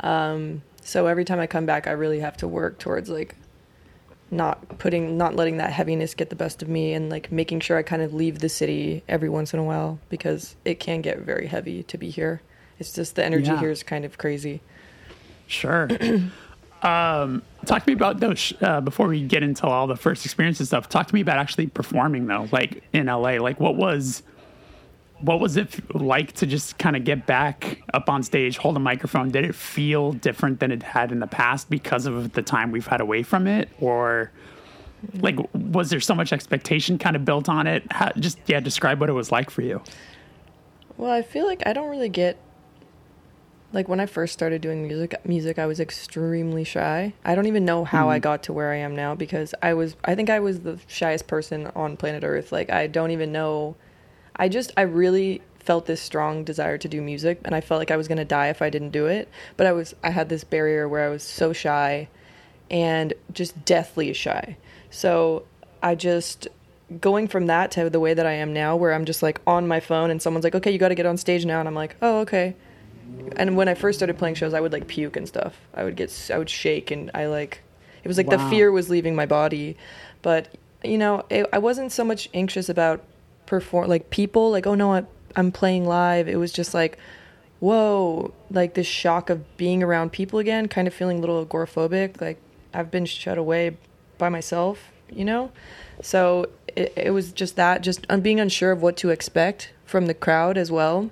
Um, 0.07 0.62
so 0.83 1.07
every 1.07 1.25
time 1.25 1.39
I 1.39 1.48
come 1.48 1.65
back, 1.65 1.88
I 1.88 1.91
really 1.91 2.19
have 2.19 2.38
to 2.38 2.48
work 2.48 2.79
towards 2.79 3.10
like 3.10 3.36
not 4.31 4.79
putting 4.79 5.17
not 5.17 5.35
letting 5.35 5.57
that 5.57 5.71
heaviness 5.73 6.13
get 6.13 6.29
the 6.29 6.35
best 6.35 6.61
of 6.61 6.69
me 6.69 6.93
and 6.93 7.09
like 7.09 7.31
making 7.31 7.59
sure 7.59 7.77
I 7.77 7.83
kind 7.83 8.01
of 8.01 8.13
leave 8.13 8.39
the 8.39 8.47
city 8.50 9.03
every 9.09 9.27
once 9.29 9.53
in 9.53 9.59
a 9.59 9.63
while 9.63 10.00
because 10.09 10.55
it 10.63 10.79
can 10.79 11.01
get 11.01 11.19
very 11.19 11.47
heavy 11.47 11.83
to 11.83 11.97
be 11.97 12.09
here. 12.09 12.41
It's 12.79 12.93
just 12.93 13.15
the 13.15 13.25
energy 13.25 13.47
Yeah. 13.47 13.59
here 13.59 13.69
is 13.69 13.83
kind 13.83 14.05
of 14.05 14.17
crazy. 14.17 14.61
Sure. 15.47 15.89
um, 16.81 17.41
talk 17.65 17.83
to 17.83 17.88
me 17.88 17.93
about 17.93 18.21
those 18.21 18.53
uh, 18.61 18.79
before 18.79 19.07
we 19.07 19.21
get 19.21 19.43
into 19.43 19.67
all 19.67 19.85
the 19.85 19.97
first 19.97 20.23
experiences 20.25 20.69
stuff. 20.69 20.88
Talk 20.88 21.07
to 21.07 21.13
me 21.13 21.21
about 21.21 21.38
actually 21.38 21.67
performing 21.67 22.25
though, 22.27 22.47
like 22.53 22.83
in 22.93 23.07
LA. 23.07 23.33
Like 23.33 23.59
what 23.59 23.75
was 23.75 24.23
what 25.21 25.39
was 25.39 25.57
it 25.57 25.95
like 25.95 26.33
to 26.33 26.45
just 26.45 26.77
kind 26.77 26.95
of 26.95 27.03
get 27.03 27.25
back 27.25 27.81
up 27.93 28.09
on 28.09 28.23
stage, 28.23 28.57
hold 28.57 28.75
a 28.75 28.79
microphone? 28.79 29.29
Did 29.29 29.45
it 29.45 29.55
feel 29.55 30.13
different 30.13 30.59
than 30.59 30.71
it 30.71 30.83
had 30.83 31.11
in 31.11 31.19
the 31.19 31.27
past 31.27 31.69
because 31.69 32.05
of 32.05 32.33
the 32.33 32.41
time 32.41 32.71
we've 32.71 32.87
had 32.87 33.01
away 33.01 33.23
from 33.23 33.47
it, 33.47 33.69
or 33.79 34.31
like 35.15 35.39
was 35.53 35.89
there 35.89 35.99
so 35.99 36.13
much 36.13 36.31
expectation 36.31 36.97
kind 36.97 37.15
of 37.15 37.25
built 37.25 37.49
on 37.49 37.67
it? 37.67 37.83
How, 37.91 38.11
just 38.11 38.39
yeah, 38.47 38.59
describe 38.59 38.99
what 38.99 39.09
it 39.09 39.13
was 39.13 39.31
like 39.31 39.49
for 39.49 39.61
you. 39.61 39.81
Well, 40.97 41.11
I 41.11 41.21
feel 41.21 41.45
like 41.45 41.63
I 41.65 41.73
don't 41.73 41.89
really 41.89 42.09
get 42.09 42.37
like 43.73 43.87
when 43.87 43.99
I 43.99 44.05
first 44.05 44.33
started 44.33 44.61
doing 44.61 44.87
music 44.87 45.25
music 45.25 45.57
I 45.57 45.65
was 45.65 45.79
extremely 45.79 46.63
shy. 46.63 47.13
I 47.23 47.35
don't 47.35 47.47
even 47.47 47.65
know 47.65 47.85
how 47.85 48.09
I 48.09 48.17
mm-hmm. 48.17 48.23
got 48.23 48.43
to 48.43 48.53
where 48.53 48.71
I 48.71 48.77
am 48.77 48.95
now 48.95 49.15
because 49.15 49.55
I 49.61 49.73
was 49.73 49.95
I 50.03 50.15
think 50.15 50.29
I 50.29 50.39
was 50.39 50.61
the 50.61 50.79
shyest 50.87 51.27
person 51.27 51.67
on 51.75 51.97
planet 51.97 52.23
Earth. 52.23 52.51
Like 52.51 52.69
I 52.69 52.87
don't 52.87 53.11
even 53.11 53.31
know 53.31 53.75
I 54.41 54.50
just 54.50 54.71
I 54.75 54.81
really 54.81 55.41
felt 55.60 55.86
this 55.86 56.01
strong 56.01 56.43
desire 56.43 56.79
to 56.79 56.88
do 56.88 57.00
music 57.00 57.39
and 57.45 57.53
I 57.53 57.62
felt 57.62 57.77
like 57.77 57.91
I 57.91 57.95
was 57.98 58.07
going 58.07 58.17
to 58.17 58.25
die 58.25 58.48
if 58.48 58.63
I 58.63 58.71
didn't 58.71 58.89
do 58.89 59.05
it. 59.05 59.29
But 59.55 59.67
I 59.67 59.71
was 59.71 59.95
I 60.03 60.10
had 60.10 60.29
this 60.29 60.43
barrier 60.43 60.89
where 60.89 61.05
I 61.05 61.10
was 61.10 61.21
so 61.21 61.53
shy 61.53 62.10
and 62.71 63.13
just 63.31 63.63
deathly 63.65 64.12
shy. 64.13 64.57
So 64.89 65.45
I 65.83 65.93
just 65.93 66.48
going 67.00 67.27
from 67.27 67.45
that 67.48 67.69
to 67.71 67.89
the 67.89 68.00
way 68.00 68.15
that 68.15 68.25
I 68.25 68.33
am 68.33 68.51
now, 68.51 68.75
where 68.75 68.93
I'm 68.93 69.05
just 69.05 69.21
like 69.21 69.39
on 69.45 69.67
my 69.67 69.79
phone 69.79 70.10
and 70.10 70.19
someone's 70.19 70.43
like, 70.43 70.55
okay, 70.55 70.71
you 70.71 70.79
got 70.79 70.89
to 70.89 70.95
get 70.95 71.05
on 71.05 71.17
stage 71.17 71.45
now. 71.45 71.60
And 71.60 71.67
I'm 71.67 71.75
like, 71.75 71.95
oh, 72.01 72.21
okay. 72.21 72.55
And 73.36 73.55
when 73.55 73.67
I 73.67 73.75
first 73.75 74.00
started 74.00 74.17
playing 74.17 74.36
shows, 74.36 74.55
I 74.55 74.60
would 74.60 74.74
like 74.74 74.88
puke 74.88 75.17
and 75.17 75.27
stuff. 75.27 75.55
I 75.75 75.83
would 75.83 75.95
get, 75.95 76.31
I 76.33 76.39
would 76.39 76.50
shake 76.50 76.89
and 76.89 77.12
I 77.13 77.27
like, 77.27 77.62
it 78.03 78.07
was 78.07 78.17
like 78.17 78.29
the 78.29 78.39
fear 78.50 78.71
was 78.71 78.89
leaving 78.89 79.15
my 79.15 79.27
body. 79.27 79.77
But, 80.24 80.48
you 80.83 80.98
know, 80.98 81.25
it, 81.29 81.45
I 81.53 81.60
wasn't 81.60 81.91
so 81.91 82.03
much 82.03 82.27
anxious 82.33 82.67
about 82.67 83.03
perform, 83.51 83.89
like 83.89 84.10
people, 84.10 84.50
like, 84.50 84.65
oh 84.65 84.75
no, 84.75 84.93
I, 84.93 85.03
I'm 85.36 85.51
playing 85.51 85.86
live. 85.86 86.29
It 86.29 86.38
was 86.38 86.53
just 86.53 86.74
like, 86.74 86.98
whoa, 87.60 88.34
like 88.50 88.75
this 88.75 88.88
shock 88.88 89.29
of 89.29 89.58
being 89.58 89.84
around 89.84 90.13
people 90.13 90.39
again, 90.39 90.70
kind 90.70 90.88
of 90.88 90.93
feeling 90.93 91.17
a 91.17 91.20
little 91.20 91.46
agoraphobic. 91.46 92.22
Like 92.22 92.39
I've 92.74 92.89
been 92.89 93.05
shut 93.05 93.38
away 93.38 93.75
by 94.17 94.29
myself, 94.29 94.89
you 95.12 95.25
know? 95.25 95.51
So 96.01 96.48
it, 96.77 96.93
it 96.96 97.12
was 97.12 97.34
just 97.34 97.58
that, 97.58 97.81
just 97.81 98.08
being 98.24 98.39
unsure 98.39 98.72
of 98.72 98.81
what 98.81 98.96
to 98.98 99.10
expect 99.10 99.74
from 99.84 100.05
the 100.05 100.13
crowd 100.13 100.58
as 100.58 100.72
well. 100.72 101.12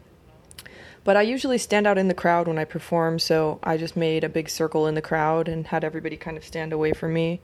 But 1.03 1.17
I 1.17 1.23
usually 1.23 1.57
stand 1.57 1.87
out 1.87 1.97
in 1.97 2.07
the 2.07 2.13
crowd 2.13 2.47
when 2.47 2.57
I 2.57 2.63
perform, 2.63 3.19
so 3.19 3.59
I 3.63 3.75
just 3.75 3.97
made 3.97 4.23
a 4.23 4.29
big 4.29 4.49
circle 4.49 4.87
in 4.87 4.95
the 4.95 5.01
crowd 5.01 5.49
and 5.49 5.67
had 5.67 5.83
everybody 5.83 6.15
kind 6.15 6.37
of 6.37 6.45
stand 6.45 6.71
away 6.71 6.93
from 6.93 7.11
me. 7.11 7.41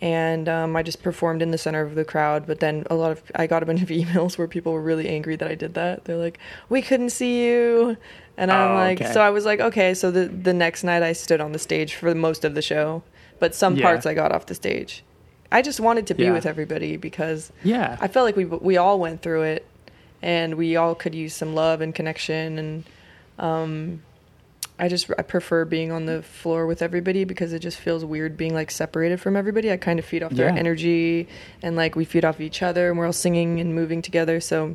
And 0.00 0.48
um, 0.48 0.74
I 0.76 0.82
just 0.82 1.02
performed 1.02 1.40
in 1.42 1.50
the 1.50 1.58
center 1.58 1.80
of 1.82 1.94
the 1.94 2.04
crowd. 2.04 2.46
But 2.46 2.60
then 2.60 2.84
a 2.90 2.94
lot 2.94 3.12
of 3.12 3.22
I 3.34 3.46
got 3.46 3.62
a 3.62 3.66
bunch 3.66 3.82
of 3.82 3.88
emails 4.00 4.36
where 4.38 4.48
people 4.48 4.72
were 4.72 4.82
really 4.82 5.08
angry 5.08 5.36
that 5.36 5.48
I 5.48 5.54
did 5.54 5.74
that. 5.74 6.04
They're 6.04 6.16
like, 6.16 6.38
"We 6.68 6.82
couldn't 6.82 7.10
see 7.10 7.44
you," 7.46 7.96
and 8.36 8.50
I'm 8.50 8.70
Oh, 8.72 8.74
like, 8.74 9.00
okay. 9.00 9.12
so 9.12 9.20
I 9.20 9.30
was 9.30 9.44
like, 9.44 9.60
okay. 9.60 9.94
So 9.94 10.10
the 10.10 10.26
the 10.26 10.52
next 10.54 10.84
night 10.84 11.02
I 11.02 11.12
stood 11.12 11.40
on 11.40 11.52
the 11.52 11.58
stage 11.58 11.94
for 11.94 12.14
most 12.14 12.44
of 12.44 12.54
the 12.54 12.62
show, 12.62 13.02
but 13.38 13.54
some 13.54 13.76
Yeah. 13.76 13.84
parts 13.84 14.06
I 14.06 14.14
got 14.14 14.32
off 14.32 14.46
the 14.46 14.54
stage. 14.54 15.04
I 15.52 15.62
just 15.62 15.78
wanted 15.78 16.06
to 16.08 16.14
be 16.14 16.24
Yeah. 16.24 16.32
with 16.32 16.46
everybody 16.46 16.96
because 16.96 17.52
Yeah. 17.62 17.96
I 18.00 18.08
felt 18.08 18.24
like 18.26 18.36
we 18.36 18.44
we 18.44 18.76
all 18.76 18.98
went 18.98 19.22
through 19.22 19.42
it, 19.42 19.64
and 20.22 20.56
we 20.56 20.74
all 20.76 20.94
could 20.96 21.14
use 21.14 21.34
some 21.34 21.54
love 21.54 21.80
and 21.80 21.94
connection. 21.94 22.58
And 22.58 22.84
um, 23.38 24.02
I 24.78 24.88
just 24.88 25.08
I 25.18 25.22
prefer 25.22 25.64
being 25.64 25.92
on 25.92 26.06
the 26.06 26.22
floor 26.22 26.66
with 26.66 26.82
everybody 26.82 27.24
because 27.24 27.52
it 27.52 27.60
just 27.60 27.78
feels 27.78 28.04
weird 28.04 28.36
being 28.36 28.54
like 28.54 28.70
separated 28.72 29.20
from 29.20 29.36
everybody. 29.36 29.70
I 29.70 29.76
kind 29.76 29.98
of 30.00 30.04
feed 30.04 30.22
off 30.22 30.32
their 30.32 30.48
Yeah. 30.48 30.56
energy, 30.56 31.28
and 31.62 31.76
like 31.76 31.94
we 31.94 32.04
feed 32.04 32.24
off 32.24 32.40
each 32.40 32.60
other, 32.62 32.88
and 32.90 32.98
we're 32.98 33.06
all 33.06 33.12
singing 33.12 33.60
and 33.60 33.74
moving 33.74 34.02
together. 34.02 34.40
So 34.40 34.74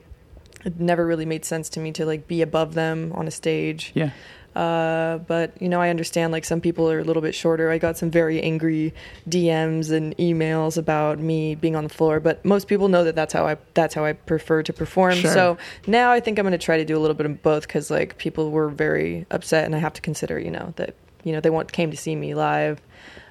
it 0.63 0.79
never 0.79 1.05
really 1.05 1.25
made 1.25 1.43
sense 1.45 1.67
to 1.69 1.79
me 1.81 1.91
to 1.93 2.05
like 2.05 2.27
be 2.27 2.41
above 2.41 2.73
them 2.75 3.11
on 3.13 3.27
a 3.27 3.31
stage. 3.31 3.91
yeah. 3.93 4.11
Uh, 4.59 5.19
but 5.19 5.53
you 5.61 5.69
know, 5.69 5.79
I 5.79 5.89
understand 5.89 6.33
like 6.33 6.43
some 6.43 6.59
people 6.59 6.91
are 6.91 6.99
a 6.99 7.03
little 7.05 7.21
bit 7.21 7.33
shorter. 7.33 7.71
I 7.71 7.77
got 7.77 7.97
some 7.97 8.11
very 8.11 8.41
angry 8.41 8.93
DMs 9.29 9.89
and 9.89 10.17
emails 10.17 10.77
about 10.77 11.17
me 11.17 11.55
being 11.55 11.77
on 11.77 11.83
the 11.85 11.89
floor, 11.89 12.19
but 12.19 12.43
most 12.43 12.67
people 12.67 12.89
know 12.89 13.05
that 13.05 13.15
that's 13.15 13.31
how 13.31 13.47
I 13.47 13.55
that's 13.73 13.93
how 13.93 14.03
I 14.03 14.11
prefer 14.13 14.61
to 14.63 14.73
perform. 14.73 15.15
Sure. 15.15 15.31
So 15.33 15.57
now 15.87 16.11
I 16.11 16.19
think 16.19 16.37
I'm 16.39 16.43
going 16.43 16.51
to 16.51 16.57
try 16.57 16.75
to 16.75 16.83
do 16.83 16.97
a 16.97 16.99
little 16.99 17.15
bit 17.15 17.25
of 17.25 17.41
both 17.41 17.67
because 17.67 17.89
like 17.89 18.17
people 18.17 18.51
were 18.51 18.67
very 18.67 19.25
upset, 19.31 19.63
and 19.63 19.73
I 19.73 19.79
have 19.79 19.93
to 19.93 20.01
consider 20.01 20.37
you 20.37 20.51
know 20.51 20.73
that 20.75 20.93
you 21.23 21.31
know 21.31 21.39
they 21.39 21.49
want 21.49 21.71
came 21.71 21.89
to 21.91 21.97
see 21.97 22.15
me 22.15 22.35
live. 22.35 22.81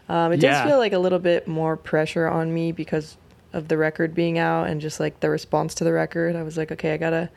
Um, 0.08 0.32
it 0.32 0.40
Yeah. 0.40 0.62
does 0.62 0.70
feel 0.70 0.78
like 0.78 0.94
a 0.94 0.99
little 0.99 1.18
bit 1.18 1.47
more 1.47 1.76
pressure 1.76 2.26
on 2.26 2.54
me 2.54 2.73
because 2.73 3.18
of 3.52 3.68
the 3.68 3.76
record 3.76 4.14
being 4.14 4.38
out 4.38 4.68
and 4.68 4.80
just 4.80 4.99
like 4.99 5.20
the 5.20 5.28
response 5.28 5.75
to 5.75 5.85
the 5.85 5.92
record. 5.92 6.37
I 6.37 6.42
was 6.42 6.56
like, 6.56 6.73
okay, 6.73 6.94
I 6.94 6.97
gotta 6.97 7.28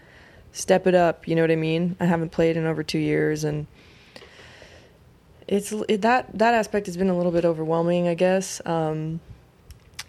step 0.53 0.87
it 0.87 0.95
up. 0.95 1.27
You 1.27 1.35
know 1.35 1.41
what 1.41 1.51
I 1.51 1.57
mean? 1.57 1.97
I 1.99 2.05
haven't 2.05 2.31
played 2.31 2.55
in 2.55 2.65
over 2.65 2.83
two 2.83 2.99
years, 2.99 3.43
and 3.43 3.67
it's 5.51 5.73
it, 5.89 6.01
that 6.01 6.27
that 6.39 6.53
aspect 6.53 6.85
has 6.85 6.95
been 6.95 7.09
a 7.09 7.15
little 7.15 7.31
bit 7.31 7.43
overwhelming, 7.43 8.07
I 8.07 8.13
guess. 8.13 8.61
Um, 8.65 9.19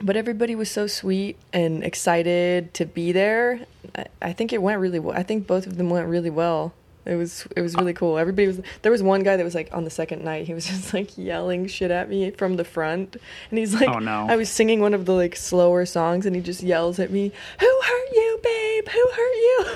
but 0.00 0.16
everybody 0.16 0.54
was 0.54 0.70
so 0.70 0.86
sweet 0.86 1.36
and 1.52 1.82
excited 1.82 2.72
to 2.74 2.86
be 2.86 3.10
there. 3.10 3.66
I, 3.94 4.06
I 4.22 4.32
think 4.32 4.52
it 4.52 4.62
went 4.62 4.80
really 4.80 5.00
well. 5.00 5.18
I 5.18 5.24
think 5.24 5.48
both 5.48 5.66
of 5.66 5.76
them 5.76 5.90
went 5.90 6.06
really 6.06 6.30
well. 6.30 6.72
It 7.04 7.16
was 7.16 7.46
it 7.56 7.60
was 7.62 7.74
really 7.74 7.92
cool. 7.94 8.16
Everybody 8.18 8.46
was 8.46 8.60
there 8.82 8.92
was 8.92 9.02
one 9.02 9.22
guy 9.24 9.36
that 9.36 9.42
was 9.44 9.54
like 9.56 9.68
on 9.72 9.84
the 9.84 9.90
second 9.90 10.24
night 10.24 10.46
he 10.46 10.54
was 10.54 10.66
just 10.72 10.94
like 10.94 11.16
yelling 11.18 11.66
shit 11.66 11.90
at 11.90 12.08
me 12.08 12.30
from 12.30 12.56
the 12.56 12.64
front 12.64 13.16
and 13.50 13.58
he's 13.58 13.74
like 13.74 13.88
Oh, 13.88 13.98
no. 13.98 14.26
I 14.28 14.36
was 14.36 14.48
singing 14.48 14.80
one 14.80 14.94
of 14.94 15.04
the 15.06 15.12
like 15.12 15.34
slower 15.34 15.84
songs 15.84 16.26
and 16.26 16.36
he 16.36 16.42
just 16.42 16.62
yells 16.62 16.98
at 17.00 17.10
me, 17.10 17.32
"Who 17.60 17.66
hurt 17.66 18.08
you, 18.12 18.40
babe? 18.42 18.88
Who 18.88 19.00
hurt 19.14 19.34
you?" 19.34 19.66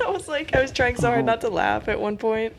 I 0.06 0.10
was 0.10 0.28
like 0.28 0.54
I 0.54 0.62
was 0.62 0.70
trying 0.70 0.96
so 0.96 1.08
hard 1.08 1.22
Oh. 1.22 1.26
not 1.26 1.40
to 1.40 1.48
laugh 1.48 1.88
at 1.88 1.98
one 2.00 2.16
point. 2.16 2.54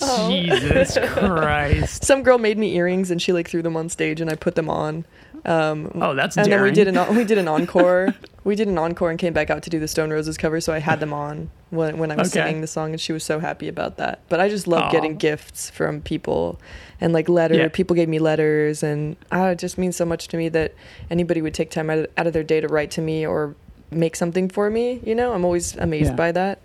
Oh. 0.00 0.28
Jesus 0.30 0.98
Christ. 1.12 2.04
Some 2.04 2.22
girl 2.24 2.38
made 2.38 2.58
me 2.58 2.74
earrings 2.76 3.10
and 3.12 3.22
she 3.22 3.32
like 3.32 3.48
threw 3.48 3.62
them 3.62 3.76
on 3.76 3.88
stage 3.88 4.20
and 4.20 4.28
I 4.30 4.34
put 4.34 4.54
them 4.56 4.68
on. 4.68 5.04
Um, 5.48 5.90
Oh, 5.94 6.14
that's 6.14 6.36
and 6.36 6.50
then 6.52 6.62
we 6.62 6.70
did 6.72 6.88
an 6.88 7.16
we 7.16 7.24
did 7.24 7.38
an 7.38 7.48
encore. 7.56 8.14
we 8.44 8.54
did 8.54 8.68
an 8.68 8.76
encore 8.78 9.10
and 9.10 9.18
came 9.18 9.32
back 9.32 9.50
out 9.50 9.62
to 9.62 9.70
do 9.70 9.78
the 9.80 9.88
Stone 9.88 10.10
Roses 10.10 10.36
cover, 10.36 10.60
so 10.60 10.72
I 10.72 10.78
had 10.80 11.00
them 11.00 11.12
on 11.12 11.48
when 11.70 11.96
when 11.98 12.10
I 12.10 12.16
was 12.16 12.28
Okay. 12.34 12.44
singing 12.46 12.60
the 12.60 12.66
song, 12.66 12.90
and 12.90 13.00
she 13.00 13.12
was 13.12 13.24
so 13.24 13.40
happy 13.40 13.66
about 13.68 13.96
that. 13.96 14.20
But 14.28 14.40
I 14.40 14.48
just 14.48 14.66
love 14.68 14.84
Aw. 14.84 14.90
getting 14.90 15.16
gifts 15.16 15.70
from 15.70 16.00
people, 16.02 16.60
and 17.00 17.12
like 17.12 17.28
letter 17.28 17.54
Yeah. 17.54 17.68
people 17.68 17.96
gave 17.96 18.08
me 18.08 18.18
letters, 18.18 18.82
and 18.82 19.16
ah, 19.32 19.48
it 19.48 19.58
just 19.58 19.78
means 19.78 19.96
so 19.96 20.04
much 20.04 20.28
to 20.28 20.36
me 20.36 20.48
that 20.50 20.74
anybody 21.10 21.40
would 21.40 21.54
take 21.54 21.70
time 21.70 21.88
out 21.90 21.98
of, 21.98 22.06
out 22.18 22.26
of 22.26 22.32
their 22.34 22.44
day 22.44 22.60
to 22.60 22.68
write 22.68 22.90
to 22.92 23.00
me 23.00 23.26
or 23.26 23.54
make 23.90 24.16
something 24.16 24.48
for 24.50 24.68
me. 24.70 25.00
You 25.02 25.14
know, 25.14 25.32
I'm 25.32 25.44
always 25.44 25.76
amazed 25.76 26.10
Yeah. 26.10 26.16
by 26.16 26.32
that. 26.32 26.58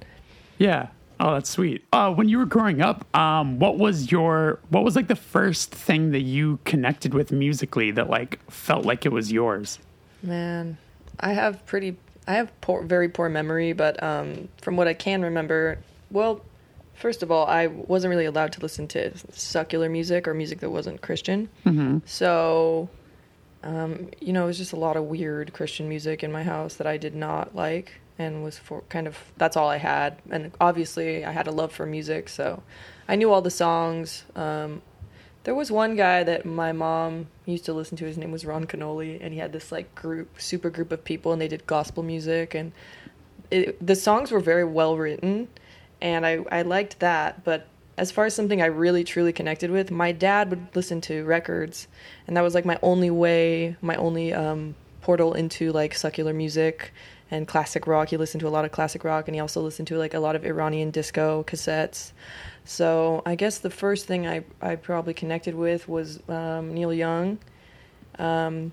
Yeah. 0.58 0.88
Oh, 1.24 1.36
that's 1.36 1.50
sweet. 1.50 1.86
Uh, 1.94 2.14
when 2.14 2.28
you 2.28 2.38
were 2.38 2.46
growing 2.46 2.82
up, 2.82 3.06
um, 3.16 3.58
what 3.58 3.78
was 3.78 4.12
your 4.12 4.60
what 4.68 4.84
was 4.84 4.98
like 4.98 5.08
the 5.08 5.16
first 5.16 5.72
thing 5.72 6.12
that 6.12 6.20
you 6.20 6.60
connected 6.66 7.14
with 7.14 7.32
musically 7.32 7.92
that 7.92 8.10
like 8.10 8.40
felt 8.52 8.86
like 8.86 9.06
it 9.06 9.12
was 9.14 9.32
yours? 9.32 9.80
Man, 10.22 10.78
I 11.22 11.32
have 11.32 11.66
pretty, 11.66 11.96
I 12.28 12.34
have 12.34 12.52
poor, 12.60 12.84
very 12.84 13.08
poor 13.08 13.30
memory, 13.30 13.72
but 13.72 14.04
um, 14.04 14.50
from 14.62 14.76
what 14.76 14.90
I 14.90 14.94
can 14.94 15.22
remember, 15.22 15.80
well, 16.12 16.42
first 16.94 17.24
of 17.24 17.32
all, 17.32 17.48
I 17.48 17.68
wasn't 17.68 18.10
really 18.10 18.26
allowed 18.26 18.52
to 18.54 18.60
listen 18.60 18.90
to 18.90 19.18
secular 19.32 19.88
music 19.88 20.28
or 20.28 20.34
music 20.34 20.60
that 20.60 20.72
wasn't 20.72 21.02
Christian. 21.02 21.48
Mm-hmm. 21.66 22.00
So, 22.04 22.90
um, 23.64 24.10
you 24.20 24.34
know, 24.34 24.44
it 24.44 24.48
was 24.48 24.58
just 24.58 24.74
a 24.74 24.78
lot 24.78 24.98
of 24.98 25.06
weird 25.06 25.54
Christian 25.54 25.88
music 25.88 26.22
in 26.22 26.34
my 26.34 26.44
house 26.44 26.74
that 26.76 26.88
I 26.88 26.98
did 26.98 27.16
not 27.16 27.56
like 27.56 28.02
and 28.18 28.44
was 28.44 28.58
for 28.58 28.82
kind 28.90 29.08
of 29.08 29.18
that's 29.38 29.58
all 29.58 29.70
I 29.70 29.78
had. 29.78 30.18
And 30.30 30.52
obviously, 30.60 31.26
I 31.26 31.32
had 31.32 31.48
a 31.48 31.52
love 31.52 31.72
for 31.72 31.86
music, 31.86 32.30
so 32.30 32.64
I 33.08 33.16
knew 33.16 33.32
all 33.32 33.42
the 33.42 33.52
songs. 33.52 34.26
Um, 34.36 34.82
there 35.44 35.56
was 35.56 35.72
one 35.72 35.96
guy 35.96 36.24
that 36.24 36.46
my 36.46 36.72
mom 36.72 37.28
used 37.46 37.66
to 37.66 37.74
listen 37.74 37.98
to. 37.98 38.06
His 38.06 38.18
name 38.18 38.32
was 38.32 38.46
Ron 38.46 38.66
Kenoly, 38.66 39.20
and 39.22 39.34
he 39.34 39.40
had 39.40 39.52
this 39.52 39.72
like 39.72 39.94
group, 39.96 40.40
super 40.40 40.70
group 40.70 40.92
of 40.92 41.04
people, 41.04 41.34
and 41.34 41.42
they 41.42 41.48
did 41.48 41.68
gospel 41.68 42.04
music, 42.04 42.54
and 42.54 42.72
it, 43.52 43.86
the 43.86 43.96
songs 43.96 44.32
were 44.32 44.40
very 44.40 44.64
well 44.64 44.98
written, 44.98 45.48
and 46.02 46.26
I 46.26 46.40
I 46.52 46.62
liked 46.62 47.00
that. 47.00 47.44
But 47.44 47.68
as 47.98 48.12
far 48.12 48.26
as 48.26 48.34
something 48.34 48.62
I 48.62 48.68
really 48.68 49.04
truly 49.04 49.34
connected 49.34 49.70
with, 49.70 49.92
my 49.92 50.12
dad 50.12 50.50
would 50.50 50.68
listen 50.76 51.02
to 51.02 51.24
records, 51.26 51.88
and 52.28 52.38
that 52.38 52.42
was 52.42 52.56
like 52.56 52.66
my 52.66 52.80
only 52.82 53.10
way, 53.10 53.76
my 53.82 53.96
only 53.96 54.34
um, 54.34 54.76
portal 55.02 55.34
into 55.34 55.72
like 55.72 55.94
secular 55.94 56.34
music 56.34 56.94
and 57.34 57.48
classic 57.48 57.88
rock. 57.88 58.10
He 58.10 58.18
listened 58.18 58.42
to 58.42 58.48
a 58.48 58.50
lot 58.50 58.64
of 58.64 58.72
classic 58.72 59.04
rock, 59.04 59.28
and 59.28 59.36
he 59.36 59.42
also 59.42 59.62
listened 59.62 59.88
to 59.88 59.98
like 59.98 60.14
a 60.14 60.20
lot 60.20 60.36
of 60.36 60.46
Iranian 60.46 60.92
disco 60.92 61.44
cassettes. 61.44 62.12
So 62.64 63.24
I 63.26 63.34
guess 63.36 63.58
the 63.58 63.72
first 63.72 64.06
thing 64.06 64.28
I, 64.28 64.44
I 64.62 64.76
probably 64.76 65.16
connected 65.16 65.56
with 65.56 65.90
was 65.90 66.22
um, 66.30 66.74
Neil 66.74 66.94
Young. 66.94 67.40
Um, 68.20 68.72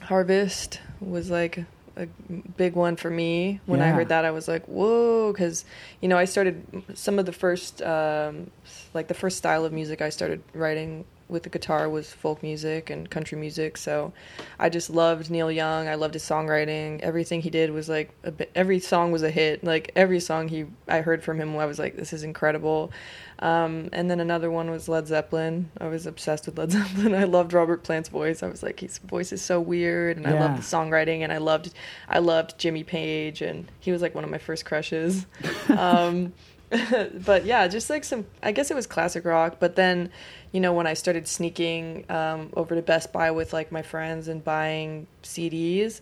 Harvest 0.00 0.80
was 1.00 1.30
like 1.30 1.64
a 1.96 2.06
big 2.56 2.74
one 2.74 2.96
for 2.96 3.08
me. 3.08 3.60
When 3.66 3.80
I 3.80 3.90
heard 3.90 4.08
that, 4.08 4.24
I 4.24 4.32
was 4.32 4.48
like, 4.48 4.64
whoa, 4.66 5.32
because 5.32 5.64
you 6.00 6.08
know 6.08 6.18
I 6.18 6.24
started 6.24 6.82
some 6.94 7.20
of 7.20 7.26
the 7.26 7.32
first 7.32 7.82
um, 7.82 8.50
like 8.94 9.06
the 9.06 9.14
first 9.14 9.38
style 9.38 9.64
of 9.64 9.72
music 9.72 10.02
I 10.02 10.10
started 10.10 10.42
writing 10.54 11.04
with 11.28 11.42
the 11.42 11.48
guitar 11.48 11.88
was 11.88 12.12
folk 12.12 12.42
music 12.42 12.90
and 12.90 13.08
country 13.10 13.38
music. 13.38 13.76
So 13.76 14.12
I 14.58 14.68
just 14.68 14.90
loved 14.90 15.30
Neil 15.30 15.50
Young. 15.50 15.88
I 15.88 15.94
loved 15.94 16.14
his 16.14 16.22
songwriting. 16.22 17.00
Everything 17.00 17.42
he 17.42 17.50
did 17.50 17.70
was 17.70 17.88
like 17.88 18.10
a 18.24 18.30
bit, 18.30 18.50
every 18.54 18.80
song 18.80 19.12
was 19.12 19.22
a 19.22 19.30
hit. 19.30 19.64
Like 19.64 19.92
every 19.96 20.20
song 20.20 20.48
he 20.48 20.66
I 20.88 21.00
heard 21.00 21.22
from 21.22 21.40
him, 21.40 21.56
I 21.56 21.66
was 21.66 21.78
like, 21.78 21.96
this 21.96 22.12
is 22.12 22.22
incredible. 22.22 22.92
Um, 23.42 23.88
and 23.92 24.08
then 24.08 24.20
another 24.20 24.52
one 24.52 24.70
was 24.70 24.88
Led 24.88 25.08
Zeppelin. 25.08 25.68
I 25.78 25.88
was 25.88 26.06
obsessed 26.06 26.46
with 26.46 26.56
Led 26.56 26.70
Zeppelin. 26.72 27.12
I 27.12 27.24
loved 27.24 27.52
Robert 27.52 27.82
Plant's 27.82 28.08
voice. 28.08 28.40
I 28.42 28.46
was 28.46 28.62
like, 28.62 28.78
his 28.78 28.98
voice 28.98 29.32
is 29.32 29.42
so 29.42 29.60
weird, 29.60 30.16
and 30.16 30.28
I 30.28 30.38
loved 30.38 30.58
the 30.58 30.62
songwriting, 30.62 31.22
and 31.22 31.32
I 31.32 31.38
loved, 31.38 31.74
I 32.08 32.20
loved 32.20 32.56
Jimmy 32.56 32.84
Page, 32.84 33.42
and 33.42 33.70
he 33.80 33.90
was 33.90 34.00
like 34.00 34.14
one 34.14 34.22
of 34.22 34.30
my 34.30 34.38
first 34.38 34.64
crushes. 34.64 35.26
um, 35.68 36.32
but 37.24 37.44
yeah, 37.44 37.68
just 37.68 37.90
like 37.90 38.04
some, 38.04 38.26
I 38.42 38.52
guess 38.52 38.70
it 38.70 38.74
was 38.74 38.86
classic 38.86 39.24
rock. 39.24 39.56
But 39.58 39.76
then, 39.76 40.10
you 40.52 40.60
know, 40.60 40.72
when 40.72 40.86
I 40.86 40.94
started 40.94 41.28
sneaking 41.28 42.10
um, 42.10 42.50
over 42.54 42.74
to 42.74 42.82
Best 42.82 43.12
Buy 43.12 43.30
with 43.30 43.52
like 43.52 43.72
my 43.72 43.82
friends 43.82 44.28
and 44.28 44.42
buying 44.42 45.06
CDs, 45.22 46.00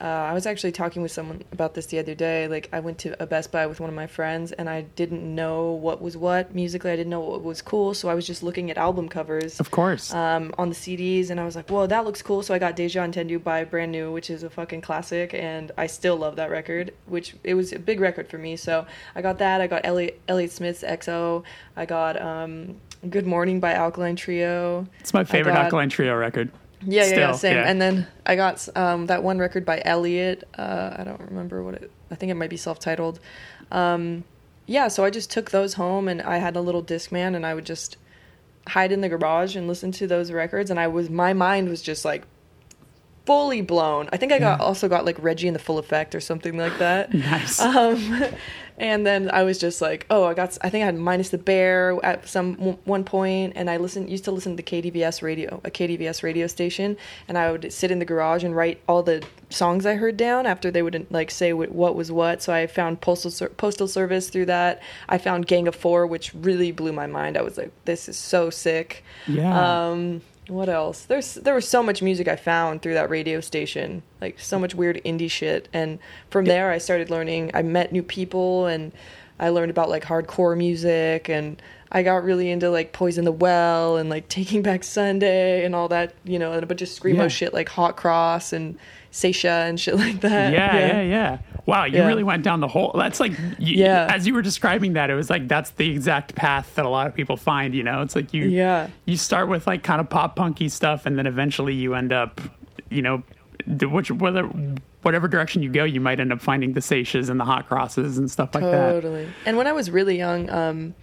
uh, 0.00 0.04
I 0.04 0.32
was 0.32 0.46
actually 0.46 0.72
talking 0.72 1.02
with 1.02 1.12
someone 1.12 1.42
about 1.52 1.74
this 1.74 1.86
the 1.86 1.98
other 1.98 2.14
day. 2.14 2.48
Like, 2.48 2.68
I 2.72 2.80
went 2.80 2.98
to 3.00 3.22
a 3.22 3.26
Best 3.26 3.52
Buy 3.52 3.66
with 3.66 3.80
one 3.80 3.90
of 3.90 3.94
my 3.96 4.06
friends, 4.06 4.50
and 4.52 4.68
I 4.70 4.82
didn't 4.82 5.22
know 5.34 5.72
what 5.72 6.00
was 6.00 6.16
what 6.16 6.54
musically. 6.54 6.90
I 6.90 6.96
didn't 6.96 7.10
know 7.10 7.20
what 7.20 7.42
was 7.42 7.60
cool, 7.60 7.92
so 7.92 8.08
I 8.08 8.14
was 8.14 8.26
just 8.26 8.42
looking 8.42 8.70
at 8.70 8.78
album 8.78 9.08
covers 9.08 9.60
Of 9.60 9.70
course. 9.70 10.12
um, 10.14 10.54
on 10.56 10.70
the 10.70 10.74
CDs, 10.74 11.28
and 11.30 11.38
I 11.38 11.44
was 11.44 11.54
like, 11.54 11.68
"Whoa, 11.68 11.86
that 11.86 12.04
looks 12.06 12.22
cool!" 12.22 12.42
So 12.42 12.54
I 12.54 12.58
got 12.58 12.76
Deja 12.76 13.00
Entendu 13.06 13.42
by 13.42 13.64
Brand 13.64 13.92
New, 13.92 14.10
which 14.10 14.30
is 14.30 14.42
a 14.42 14.48
fucking 14.50 14.80
classic, 14.80 15.34
and 15.34 15.70
I 15.76 15.86
still 15.86 16.16
love 16.16 16.36
that 16.36 16.50
record. 16.50 16.94
Which 17.06 17.34
it 17.44 17.54
was 17.54 17.72
a 17.72 17.78
big 17.78 18.00
record 18.00 18.28
for 18.28 18.38
me, 18.38 18.56
so 18.56 18.86
I 19.14 19.20
got 19.22 19.38
that. 19.38 19.60
I 19.60 19.66
got 19.66 19.82
Elliott, 19.84 20.20
Elliott 20.28 20.52
Smith's 20.52 20.82
XO. 20.82 21.42
I 21.76 21.84
got 21.84 22.20
um, 22.20 22.76
Good 23.10 23.26
Morning 23.26 23.60
by 23.60 23.72
Alkaline 23.74 24.16
Trio. 24.16 24.86
it's 25.00 25.12
my 25.12 25.24
favorite 25.24 25.52
got- 25.54 25.64
Alkaline 25.64 25.90
Trio 25.90 26.14
record. 26.16 26.50
Yeah, 26.82 27.04
yeah, 27.04 27.16
yeah, 27.16 27.32
same. 27.32 27.56
yeah. 27.56 27.64
And 27.68 27.80
then 27.80 28.06
I 28.24 28.36
got 28.36 28.66
um, 28.76 29.06
that 29.06 29.22
one 29.22 29.38
record 29.38 29.64
by 29.64 29.82
Elliott. 29.84 30.44
Uh, 30.56 30.96
I 30.98 31.04
don't 31.04 31.20
remember 31.20 31.62
what 31.62 31.74
it. 31.74 31.90
I 32.10 32.14
think 32.14 32.30
it 32.30 32.34
might 32.34 32.50
be 32.50 32.56
self-titled. 32.56 33.20
Um, 33.70 34.24
yeah, 34.66 34.88
so 34.88 35.04
I 35.04 35.10
just 35.10 35.30
took 35.30 35.50
those 35.50 35.74
home, 35.74 36.08
and 36.08 36.22
I 36.22 36.38
had 36.38 36.56
a 36.56 36.60
little 36.60 36.82
Discman, 36.82 37.34
and 37.34 37.44
I 37.44 37.54
would 37.54 37.66
just 37.66 37.96
hide 38.68 38.92
in 38.92 39.00
the 39.00 39.08
garage 39.08 39.56
and 39.56 39.66
listen 39.66 39.92
to 39.92 40.06
those 40.06 40.30
records. 40.30 40.70
And 40.70 40.78
I 40.78 40.86
was 40.86 41.10
my 41.10 41.32
mind 41.32 41.68
was 41.68 41.82
just 41.82 42.04
like 42.04 42.24
fully 43.26 43.62
blown. 43.62 44.08
I 44.12 44.16
think 44.16 44.32
I 44.32 44.38
got 44.38 44.60
also 44.60 44.88
got 44.88 45.04
like 45.04 45.16
Reggie 45.22 45.48
and 45.48 45.54
the 45.54 45.60
Full 45.60 45.78
Effect 45.78 46.14
or 46.14 46.20
something 46.20 46.56
like 46.56 46.78
that. 46.78 47.12
Nice. 47.14 47.60
Um, 47.60 48.24
and 48.80 49.06
then 49.06 49.30
I 49.30 49.42
was 49.42 49.58
just 49.58 49.82
like, 49.82 50.06
oh, 50.08 50.24
I 50.24 50.32
got. 50.32 50.56
I 50.62 50.70
think 50.70 50.82
I 50.82 50.86
had 50.86 50.96
Minus 50.96 51.28
the 51.28 51.38
Bear 51.38 51.98
at 52.02 52.26
some 52.26 52.54
one 52.84 53.04
point, 53.04 53.52
and 53.54 53.68
I 53.68 53.76
listened 53.76 54.08
used 54.08 54.24
to 54.24 54.30
listen 54.30 54.56
to 54.56 54.62
KDVS 54.62 55.20
radio, 55.20 55.60
a 55.62 55.70
KDVS 55.70 56.22
radio 56.22 56.46
station, 56.46 56.96
and 57.28 57.36
I 57.36 57.52
would 57.52 57.70
sit 57.74 57.90
in 57.90 57.98
the 57.98 58.06
garage 58.06 58.42
and 58.42 58.56
write 58.56 58.80
all 58.88 59.02
the 59.02 59.22
songs 59.50 59.84
I 59.84 59.96
heard 59.96 60.16
down 60.16 60.46
after 60.46 60.70
they 60.70 60.80
would 60.80 61.06
like 61.10 61.30
say 61.30 61.52
what, 61.52 61.72
what 61.72 61.94
was 61.94 62.10
what. 62.10 62.40
So 62.42 62.54
I 62.54 62.66
found 62.66 63.02
postal 63.02 63.48
postal 63.50 63.86
service 63.86 64.30
through 64.30 64.46
that. 64.46 64.80
I 65.10 65.18
found 65.18 65.46
Gang 65.46 65.68
of 65.68 65.74
Four, 65.74 66.06
which 66.06 66.32
really 66.34 66.72
blew 66.72 66.94
my 66.94 67.06
mind. 67.06 67.36
I 67.36 67.42
was 67.42 67.58
like, 67.58 67.72
this 67.84 68.08
is 68.08 68.16
so 68.16 68.48
sick. 68.48 69.04
Yeah. 69.26 69.88
Um, 69.90 70.22
what 70.50 70.68
else? 70.68 71.04
There's 71.04 71.34
there 71.34 71.54
was 71.54 71.66
so 71.68 71.82
much 71.82 72.02
music 72.02 72.28
I 72.28 72.36
found 72.36 72.82
through 72.82 72.94
that 72.94 73.08
radio 73.10 73.40
station, 73.40 74.02
like 74.20 74.38
so 74.38 74.58
much 74.58 74.74
weird 74.74 75.00
indie 75.04 75.30
shit. 75.30 75.68
And 75.72 75.98
from 76.28 76.44
there, 76.44 76.70
I 76.70 76.78
started 76.78 77.08
learning. 77.10 77.50
I 77.54 77.62
met 77.62 77.92
new 77.92 78.02
people, 78.02 78.66
and 78.66 78.92
I 79.38 79.48
learned 79.50 79.70
about 79.70 79.88
like 79.88 80.04
hardcore 80.04 80.56
music, 80.56 81.28
and 81.28 81.62
I 81.92 82.02
got 82.02 82.24
really 82.24 82.50
into 82.50 82.70
like 82.70 82.92
Poison 82.92 83.24
the 83.24 83.32
Well 83.32 83.96
and 83.96 84.10
like 84.10 84.28
Taking 84.40 84.62
Back 84.62 84.84
Sunday 84.84 85.64
and 85.64 85.74
all 85.74 85.88
that, 85.88 86.14
you 86.24 86.38
know, 86.38 86.52
and 86.52 86.62
a 86.62 86.66
bunch 86.66 86.82
of 86.82 86.88
screamo 86.88 87.16
Yeah. 87.16 87.28
shit 87.28 87.54
like 87.54 87.68
Hot 87.70 87.96
Cross 87.96 88.52
and 88.52 88.78
Saetia 89.10 89.68
and 89.68 89.78
shit 89.80 89.96
like 89.96 90.20
that. 90.20 90.52
yeah, 90.52 90.76
yeah, 90.76 91.02
yeah. 91.02 91.38
Wow, 91.66 91.84
you 91.84 91.98
Yeah. 91.98 92.06
really 92.06 92.22
went 92.24 92.42
down 92.42 92.60
the 92.60 92.68
whole. 92.68 92.92
That's 92.96 93.20
like, 93.20 93.32
you, 93.58 93.76
Yeah. 93.84 94.08
As 94.10 94.26
you 94.26 94.34
were 94.34 94.42
describing 94.42 94.94
that, 94.94 95.10
it 95.10 95.14
was 95.14 95.28
like 95.30 95.46
that's 95.48 95.70
the 95.70 95.90
exact 95.90 96.34
path 96.34 96.74
that 96.76 96.84
a 96.84 96.88
lot 96.88 97.06
of 97.06 97.14
people 97.14 97.36
find. 97.36 97.74
You 97.74 97.82
know, 97.82 98.02
it's 98.02 98.16
like 98.16 98.32
you, 98.34 98.44
Yeah. 98.44 98.88
you 99.04 99.16
start 99.16 99.48
with 99.48 99.66
like 99.66 99.82
kind 99.82 100.00
of 100.00 100.08
pop 100.08 100.36
punky 100.36 100.68
stuff, 100.68 101.06
and 101.06 101.18
then 101.18 101.26
eventually 101.26 101.74
you 101.74 101.94
end 101.94 102.12
up, 102.12 102.40
you 102.88 103.02
know, 103.02 103.22
which 103.66 104.10
whether 104.10 104.44
whatever 105.02 105.28
direction 105.28 105.62
you 105.62 105.70
go, 105.70 105.84
you 105.84 106.00
might 106.00 106.18
end 106.20 106.32
up 106.32 106.40
finding 106.40 106.72
the 106.72 106.80
Saetias 106.80 107.30
and 107.30 107.38
the 107.40 107.44
hot 107.44 107.68
crosses 107.68 108.18
and 108.18 108.30
stuff 108.30 108.54
like 108.54 108.64
that. 108.64 108.90
Totally. 108.92 109.28
And 109.46 109.56
when 109.56 109.66
I 109.66 109.72
was 109.72 109.90
really 109.90 110.16
young, 110.18 110.48
um, 110.50 110.94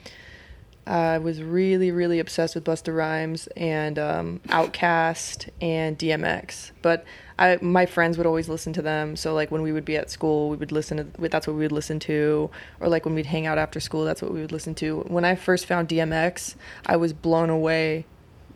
I 0.86 1.17
was 1.17 1.41
really, 1.41 1.91
really 1.91 2.20
obsessed 2.20 2.56
with 2.56 2.63
Busta 2.63 2.96
Rhymes 2.96 3.48
and 3.58 4.00
um, 4.00 4.39
Outkast 4.50 5.50
and 5.62 5.98
DMX. 5.98 6.72
But 6.82 7.06
I, 7.39 7.60
my 7.62 7.86
friends 7.86 8.17
would 8.17 8.26
always 8.26 8.50
listen 8.50 8.73
to 8.73 8.82
them. 8.82 9.15
So 9.15 9.34
like 9.34 9.52
when 9.52 9.62
we 9.62 9.71
would 9.71 9.86
be 9.86 9.95
at 9.95 10.10
school, 10.10 10.50
we 10.50 10.58
would 10.58 10.71
listen 10.71 10.97
to. 10.97 11.30
That's 11.30 11.47
what 11.47 11.56
we 11.56 11.62
would 11.62 11.71
listen 11.71 12.00
to. 12.02 12.50
Or 12.80 12.88
like 12.88 13.06
when 13.06 13.13
we'd 13.13 13.28
hang 13.28 13.45
out 13.45 13.58
after 13.58 13.80
school, 13.80 14.06
that's 14.06 14.21
what 14.21 14.34
we 14.34 14.41
would 14.41 14.52
listen 14.52 14.73
to. 14.76 15.02
When 15.02 15.23
I 15.23 15.36
first 15.36 15.65
found 15.65 15.88
DMX, 15.88 16.56
I 16.86 16.97
was 16.97 17.13
blown 17.13 17.50
away 17.50 18.06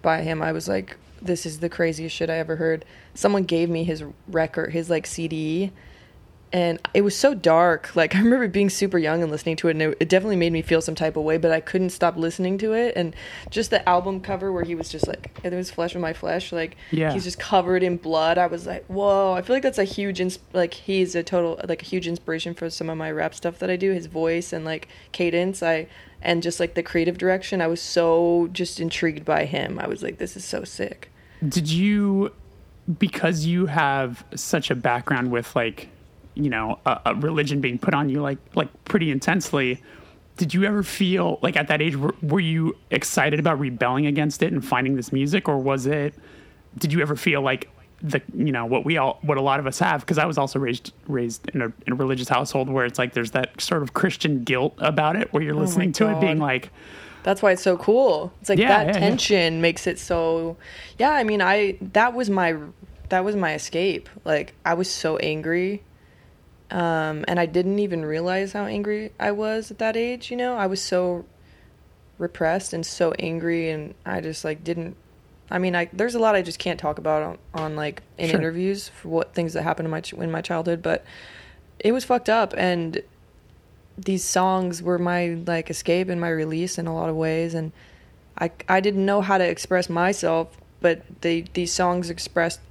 by 0.01 0.21
him. 0.21 0.41
I 0.41 0.51
was 0.51 0.67
like, 0.67 0.97
this 1.21 1.45
is 1.45 1.59
the 1.59 1.69
craziest 1.69 2.15
shit 2.15 2.29
I 2.29 2.37
ever 2.37 2.55
heard. 2.55 2.83
Someone 3.13 3.43
gave 3.43 3.69
me 3.69 3.83
his 3.83 4.03
record, 4.27 4.73
his 4.73 4.89
like 4.89 5.05
CD, 5.05 5.71
and 6.53 6.79
it 6.93 7.01
was 7.01 7.15
so 7.15 7.33
dark. 7.33 7.95
Like 7.95 8.15
I 8.17 8.19
remember 8.19 8.47
being 8.47 8.69
super 8.69 8.97
young 8.97 9.21
and 9.21 9.31
listening 9.31 9.55
to 9.57 9.67
it, 9.67 9.71
and 9.71 9.81
it, 9.81 9.97
it 9.99 10.09
definitely 10.09 10.35
made 10.35 10.51
me 10.53 10.61
feel 10.61 10.81
some 10.81 10.95
type 10.95 11.15
of 11.15 11.23
way. 11.23 11.37
But 11.37 11.51
I 11.51 11.59
couldn't 11.59 11.91
stop 11.91 12.17
listening 12.17 12.57
to 12.59 12.73
it, 12.73 12.93
and 12.95 13.15
just 13.49 13.69
the 13.69 13.87
album 13.87 14.21
cover 14.21 14.51
where 14.51 14.63
he 14.63 14.75
was 14.75 14.89
just 14.89 15.07
like, 15.07 15.39
"It 15.43 15.53
was 15.53 15.71
flesh 15.71 15.95
of 15.95 16.01
my 16.01 16.13
flesh," 16.13 16.51
like 16.51 16.75
Yeah. 16.91 17.11
he's 17.13 17.23
just 17.23 17.39
covered 17.39 17.83
in 17.83 17.97
blood. 17.97 18.37
I 18.37 18.47
was 18.47 18.65
like, 18.67 18.85
"Whoa!" 18.87 19.33
I 19.33 19.41
feel 19.41 19.55
like 19.55 19.63
that's 19.63 19.77
a 19.77 19.83
huge, 19.83 20.19
ins- 20.19 20.39
like 20.53 20.73
he's 20.73 21.15
a 21.15 21.23
total, 21.23 21.59
like 21.67 21.81
a 21.81 21.85
huge 21.85 22.07
inspiration 22.07 22.53
for 22.53 22.69
some 22.69 22.89
of 22.89 22.97
my 22.97 23.11
rap 23.11 23.33
stuff 23.33 23.59
that 23.59 23.69
I 23.69 23.75
do. 23.75 23.91
His 23.91 24.07
voice 24.07 24.53
and 24.53 24.65
like 24.65 24.87
cadence, 25.11 25.63
I 25.63 25.87
and 26.21 26.43
just 26.43 26.59
like 26.59 26.75
the 26.75 26.83
creative 26.83 27.17
direction. 27.17 27.61
I 27.61 27.67
was 27.67 27.81
so 27.81 28.49
just 28.51 28.79
intrigued 28.79 29.25
by 29.25 29.45
him. 29.45 29.79
I 29.79 29.87
was 29.87 30.03
like, 30.03 30.17
"This 30.17 30.35
is 30.35 30.45
so 30.45 30.63
sick." 30.63 31.09
Did 31.47 31.71
you, 31.71 32.31
because 32.99 33.45
you 33.45 33.65
have 33.65 34.23
such 34.35 34.69
a 34.69 34.75
background 34.75 35.31
with 35.31 35.55
like, 35.55 35.89
you 36.35 36.49
know, 36.49 36.79
a, 36.85 36.99
a 37.07 37.15
religion 37.15 37.61
being 37.61 37.77
put 37.77 37.93
on 37.93 38.09
you 38.09 38.21
like 38.21 38.37
like 38.55 38.69
pretty 38.85 39.11
intensely? 39.11 39.81
Did 40.37 40.53
you 40.53 40.63
ever 40.63 40.81
feel 40.81 41.39
like 41.41 41.55
at 41.55 41.67
that 41.67 41.81
age 41.81 41.95
were, 41.95 42.15
were 42.21 42.39
you 42.39 42.75
excited 42.89 43.39
about 43.39 43.59
rebelling 43.59 44.07
against 44.07 44.41
it 44.41 44.51
and 44.51 44.65
finding 44.65 44.95
this 44.95 45.11
music, 45.11 45.47
or 45.47 45.57
was 45.57 45.85
it? 45.85 46.15
Did 46.77 46.93
you 46.93 47.01
ever 47.01 47.15
feel 47.15 47.41
like 47.41 47.69
the 48.01 48.19
you 48.33 48.51
know 48.51 48.65
what 48.65 48.83
we 48.83 48.97
all 48.97 49.19
what 49.21 49.37
a 49.37 49.41
lot 49.41 49.59
of 49.59 49.67
us 49.67 49.77
have? 49.79 50.01
Because 50.01 50.17
I 50.17 50.25
was 50.25 50.37
also 50.37 50.57
raised 50.57 50.93
raised 51.07 51.47
in 51.49 51.61
a, 51.61 51.65
in 51.85 51.93
a 51.93 51.95
religious 51.95 52.29
household 52.29 52.69
where 52.69 52.85
it's 52.85 52.97
like 52.97 53.13
there's 53.13 53.31
that 53.31 53.59
sort 53.61 53.83
of 53.83 53.93
Christian 53.93 54.43
guilt 54.43 54.73
about 54.79 55.15
it, 55.15 55.31
where 55.33 55.43
you're 55.43 55.53
oh 55.53 55.57
my 55.57 55.65
listening 55.65 55.91
to 55.93 56.09
it 56.09 56.19
being 56.19 56.39
like, 56.39 56.71
That's 57.23 57.41
why 57.43 57.51
it's 57.51 57.61
so 57.61 57.77
cool. 57.77 58.33
It's 58.39 58.49
like 58.49 58.57
Yeah, 58.57 58.69
that 58.69 58.87
yeah, 58.87 58.93
yeah. 58.93 58.99
tension 58.99 59.61
makes 59.61 59.85
it 59.85 59.99
so 59.99 60.57
Yeah, 60.97 61.11
I 61.11 61.23
mean, 61.23 61.41
I 61.41 61.77
that 61.93 62.13
was 62.13 62.29
my 62.29 62.55
that 63.09 63.23
was 63.23 63.35
my 63.35 63.53
escape. 63.53 64.09
Like 64.25 64.55
I 64.65 64.73
was 64.73 64.89
so 64.89 65.17
angry. 65.17 65.83
Um 66.71 67.25
and 67.27 67.39
I 67.39 67.45
didn't 67.45 67.79
even 67.79 68.05
realize 68.05 68.53
how 68.53 68.65
angry 68.65 69.11
I 69.19 69.31
was 69.31 69.71
at 69.71 69.79
that 69.79 69.97
age, 69.97 70.31
you 70.31 70.37
know? 70.37 70.55
I 70.55 70.67
was 70.67 70.81
so 70.81 71.25
repressed 72.17 72.71
and 72.73 72.85
so 72.85 73.13
angry 73.19 73.69
and 73.69 73.95
I 74.05 74.21
just 74.21 74.45
like 74.45 74.63
didn't 74.63 74.95
I 75.49 75.57
mean, 75.57 75.75
I 75.75 75.89
there's 75.91 76.15
a 76.15 76.19
lot 76.19 76.35
I 76.35 76.41
just 76.41 76.59
can't 76.59 76.79
talk 76.79 76.97
about 76.97 77.23
on, 77.23 77.37
on 77.53 77.75
like 77.75 78.03
in 78.17 78.29
Sure. 78.29 78.39
interviews 78.39 78.87
for 78.89 79.09
what 79.09 79.33
things 79.33 79.53
that 79.53 79.63
happened 79.63 79.87
in 79.87 79.91
my 79.91 80.01
in 80.23 80.31
my 80.31 80.41
childhood, 80.41 80.81
but 80.81 81.03
it 81.79 81.91
was 81.91 82.05
fucked 82.05 82.29
up 82.29 82.53
and 82.57 83.01
these 83.97 84.23
songs 84.23 84.81
were 84.81 84.97
my 84.97 85.37
like 85.45 85.69
escape 85.69 86.09
and 86.09 86.21
my 86.21 86.29
release 86.29 86.77
in 86.77 86.87
a 86.87 86.95
lot 86.95 87.09
of 87.09 87.15
ways 87.15 87.53
and 87.53 87.71
I 88.39 88.51
I 88.69 88.79
didn't 88.79 89.05
know 89.05 89.21
how 89.21 89.37
to 89.37 89.43
express 89.43 89.89
myself 89.89 90.57
but 90.79 91.03
they 91.21 91.41
these 91.53 91.73
songs 91.73 92.09
expressed 92.09 92.61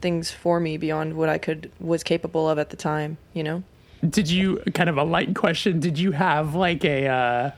things 0.00 0.30
for 0.30 0.60
me 0.60 0.76
beyond 0.76 1.14
what 1.14 1.28
I 1.28 1.38
could 1.38 1.70
was 1.80 2.02
capable 2.02 2.48
of 2.48 2.58
at 2.58 2.70
the 2.70 2.76
time 2.76 3.18
you 3.32 3.42
know? 3.42 3.62
Did 4.08 4.30
you 4.30 4.62
kind 4.74 4.88
of 4.88 4.96
a 4.96 5.04
light 5.04 5.34
question 5.34 5.80
did 5.80 5.98
you 5.98 6.12
have 6.12 6.54
like 6.54 6.84
a 6.84 7.06
uh 7.06 7.50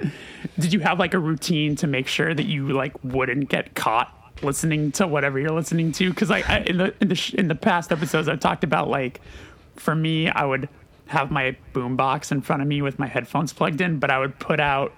did 0.58 0.72
you 0.72 0.80
have 0.80 0.98
like 0.98 1.14
a 1.14 1.18
routine 1.18 1.76
to 1.76 1.86
make 1.86 2.06
sure 2.06 2.34
that 2.34 2.46
you 2.46 2.68
like 2.68 2.92
wouldn't 3.04 3.48
get 3.48 3.74
caught 3.74 4.14
listening 4.42 4.90
to 4.92 5.06
whatever 5.06 5.38
you're 5.38 5.50
listening 5.50 5.92
to? 5.92 6.10
Because 6.10 6.30
like 6.30 6.48
I, 6.48 6.60
in 6.60 6.78
the 6.78 6.94
in 7.00 7.08
the 7.08 7.14
sh- 7.14 7.34
in 7.34 7.48
the 7.48 7.54
past 7.54 7.92
episodes 7.92 8.28
i've 8.28 8.40
talked 8.40 8.64
about 8.64 8.88
like 8.88 9.20
for 9.76 9.94
me 9.94 10.28
i 10.28 10.44
would 10.44 10.68
have 11.06 11.30
my 11.30 11.56
boombox 11.74 12.30
in 12.30 12.40
front 12.40 12.62
of 12.62 12.68
me 12.68 12.82
with 12.82 12.98
my 12.98 13.06
headphones 13.06 13.52
plugged 13.52 13.80
in 13.80 13.98
but 13.98 14.10
i 14.10 14.18
would 14.18 14.38
put 14.38 14.60
out 14.60 14.92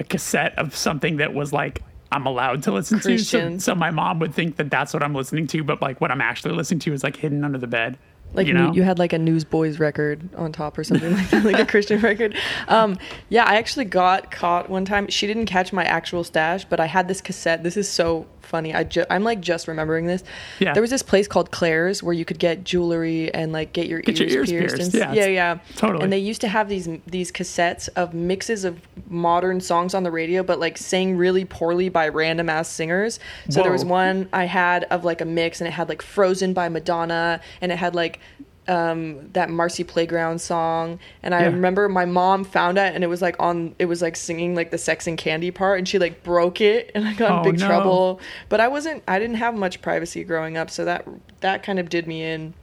a 0.00 0.04
cassette 0.04 0.58
of 0.58 0.74
something 0.74 1.18
that 1.18 1.32
was 1.32 1.52
like 1.52 1.82
i'm 2.12 2.26
allowed 2.26 2.62
to 2.62 2.72
listen 2.72 3.00
to 3.00 3.18
so, 3.18 3.58
so 3.58 3.74
my 3.74 3.90
mom 3.90 4.18
would 4.18 4.34
think 4.34 4.56
that 4.56 4.70
that's 4.70 4.92
what 4.94 5.02
i'm 5.02 5.14
listening 5.14 5.46
to 5.46 5.64
but 5.64 5.80
like 5.80 6.00
what 6.00 6.10
i'm 6.10 6.20
actually 6.20 6.54
listening 6.54 6.80
to 6.80 6.92
is 6.92 7.02
like 7.02 7.16
hidden 7.16 7.44
under 7.44 7.58
the 7.58 7.66
bed 7.66 7.98
like 8.34 8.46
you 8.46 8.52
you, 8.52 8.58
know 8.58 8.72
you 8.72 8.82
had 8.82 8.98
like 8.98 9.12
a 9.12 9.18
Newsboys 9.18 9.78
record 9.78 10.26
on 10.36 10.52
top 10.52 10.78
or 10.78 10.84
something 10.84 11.12
like 11.14 11.28
that, 11.30 11.44
like 11.44 11.58
a 11.58 11.66
Christian 11.66 12.00
record. 12.00 12.36
Um, 12.68 12.98
yeah, 13.28 13.44
I 13.44 13.56
actually 13.56 13.84
got 13.84 14.30
caught 14.30 14.70
one 14.70 14.84
time. 14.84 15.08
She 15.08 15.26
didn't 15.26 15.46
catch 15.46 15.72
my 15.72 15.84
actual 15.84 16.24
stash, 16.24 16.64
but 16.64 16.80
I 16.80 16.86
had 16.86 17.08
this 17.08 17.20
cassette. 17.20 17.62
This 17.62 17.76
is 17.76 17.90
so 17.90 18.26
funny. 18.42 18.74
I 18.74 18.84
ju- 18.84 19.04
I'm 19.10 19.24
like 19.24 19.40
just 19.40 19.68
remembering 19.68 20.06
this. 20.06 20.22
Yeah. 20.60 20.72
There 20.72 20.80
was 20.82 20.90
this 20.90 21.02
place 21.02 21.26
called 21.28 21.50
Claire's 21.50 22.02
where 22.02 22.12
you 22.14 22.24
could 22.24 22.38
get 22.38 22.64
jewelry 22.64 23.32
and 23.34 23.52
like 23.52 23.72
get 23.72 23.86
your 23.86 24.00
Get 24.00 24.20
ears, 24.20 24.32
your 24.50 24.62
ears 24.62 24.74
pierced. 24.74 24.76
pierced. 24.92 24.94
And, 24.94 25.14
Yeah, 25.16 25.24
yeah, 25.24 25.28
yeah. 25.54 25.58
totally. 25.76 26.04
And 26.04 26.12
they 26.12 26.18
used 26.18 26.40
to 26.42 26.48
have 26.48 26.68
these 26.68 26.88
these 27.06 27.30
cassettes 27.32 27.88
of 27.96 28.14
mixes 28.14 28.64
of 28.64 28.80
modern 29.08 29.60
songs 29.60 29.94
on 29.94 30.02
the 30.02 30.10
radio, 30.10 30.42
but 30.42 30.58
like 30.60 30.78
sang 30.78 31.16
really 31.16 31.44
poorly 31.44 31.88
by 31.88 32.08
random 32.08 32.48
ass 32.48 32.68
singers. 32.68 33.18
So 33.48 33.62
there 33.62 33.72
was 33.72 33.84
one 33.84 34.28
I 34.32 34.44
had 34.44 34.84
of 34.84 35.04
like 35.04 35.20
a 35.20 35.24
mix, 35.26 35.60
and 35.60 35.68
it 35.68 35.72
had 35.72 35.88
like 35.88 36.02
"Frozen" 36.02 36.52
by 36.52 36.68
Madonna, 36.68 37.40
and 37.60 37.72
it 37.72 37.76
had 37.78 37.94
like 37.94 38.20
um 38.68 39.28
that 39.32 39.50
Marcy 39.50 39.82
Playground 39.82 40.40
song 40.40 41.00
and 41.22 41.34
I 41.34 41.40
Yeah. 41.42 41.46
remember 41.48 41.88
my 41.88 42.04
mom 42.04 42.44
found 42.44 42.78
it 42.78 42.94
and 42.94 43.02
it 43.02 43.08
was 43.08 43.20
like 43.20 43.34
on 43.40 43.74
it 43.78 43.86
was 43.86 44.00
like 44.00 44.14
singing 44.14 44.54
like 44.54 44.70
the 44.70 44.78
sex 44.78 45.06
and 45.08 45.18
candy 45.18 45.50
part 45.50 45.78
and 45.78 45.88
she 45.88 45.98
like 45.98 46.22
broke 46.22 46.60
it 46.60 46.92
and 46.94 47.06
I 47.06 47.14
got 47.14 47.32
Oh, 47.32 47.36
in 47.38 47.42
big 47.42 47.60
no. 47.60 47.66
trouble 47.66 48.20
but 48.48 48.60
I 48.60 48.68
wasn't 48.68 49.02
I 49.08 49.18
didn't 49.18 49.36
have 49.36 49.54
much 49.56 49.82
privacy 49.82 50.22
growing 50.22 50.56
up 50.56 50.70
so 50.70 50.84
that 50.84 51.06
that 51.40 51.62
kind 51.64 51.80
of 51.80 51.88
did 51.88 52.06
me 52.06 52.22
in 52.22 52.54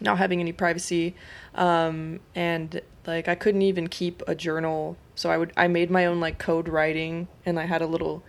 not 0.00 0.16
having 0.16 0.40
any 0.40 0.52
privacy 0.52 1.14
um 1.54 2.20
and 2.34 2.80
like 3.06 3.28
I 3.28 3.34
couldn't 3.34 3.62
even 3.62 3.88
keep 3.88 4.22
a 4.26 4.34
journal 4.34 4.96
so 5.14 5.30
I 5.30 5.36
would 5.36 5.52
I 5.58 5.68
made 5.68 5.90
my 5.90 6.06
own 6.06 6.20
like 6.20 6.38
code 6.38 6.68
writing 6.68 7.28
and 7.44 7.60
I 7.60 7.66
had 7.66 7.82
a 7.82 7.86
little 7.86 8.22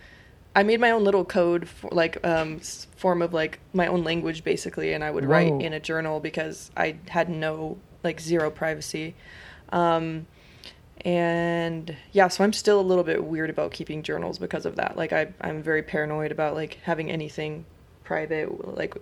I 0.56 0.62
made 0.62 0.80
my 0.80 0.90
own 0.90 1.04
little 1.04 1.24
code 1.24 1.68
for 1.68 1.90
like 1.92 2.26
um 2.26 2.60
form 2.96 3.20
of 3.20 3.34
like 3.34 3.60
my 3.74 3.86
own 3.86 4.02
language 4.02 4.42
basically 4.42 4.94
and 4.94 5.04
I 5.04 5.10
would 5.10 5.24
Whoa. 5.24 5.30
write 5.30 5.60
in 5.60 5.74
a 5.74 5.78
journal 5.78 6.18
because 6.18 6.70
I 6.74 6.96
had 7.08 7.28
no 7.28 7.76
like 8.02 8.20
zero 8.20 8.50
privacy 8.50 9.14
um 9.70 10.26
and 11.02 11.94
yeah 12.12 12.28
so 12.28 12.42
I'm 12.42 12.54
still 12.54 12.80
a 12.80 12.82
little 12.82 13.04
bit 13.04 13.22
weird 13.22 13.50
about 13.50 13.70
keeping 13.70 14.02
journals 14.02 14.38
because 14.38 14.64
of 14.64 14.76
that 14.76 14.96
like 14.96 15.12
I 15.12 15.28
I'm 15.42 15.62
very 15.62 15.82
paranoid 15.82 16.32
about 16.32 16.54
like 16.54 16.78
having 16.84 17.10
anything 17.10 17.66
private 18.02 18.74
like 18.76 18.96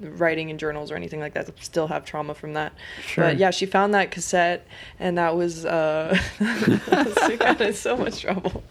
writing 0.00 0.48
in 0.48 0.58
journals 0.58 0.90
or 0.90 0.96
anything 0.96 1.20
like 1.20 1.34
that. 1.34 1.48
Still 1.62 1.86
have 1.88 2.04
trauma 2.04 2.34
from 2.34 2.54
that. 2.54 2.72
Sure. 3.06 3.24
But 3.24 3.36
yeah, 3.38 3.50
she 3.50 3.66
found 3.66 3.94
that 3.94 4.10
cassette, 4.10 4.66
and 4.98 5.18
that 5.18 5.36
was 5.36 5.64
uh, 5.64 6.18
I 6.40 7.36
got 7.38 7.60
in 7.60 7.74
so 7.74 7.96
much 7.96 8.20
trouble. 8.22 8.62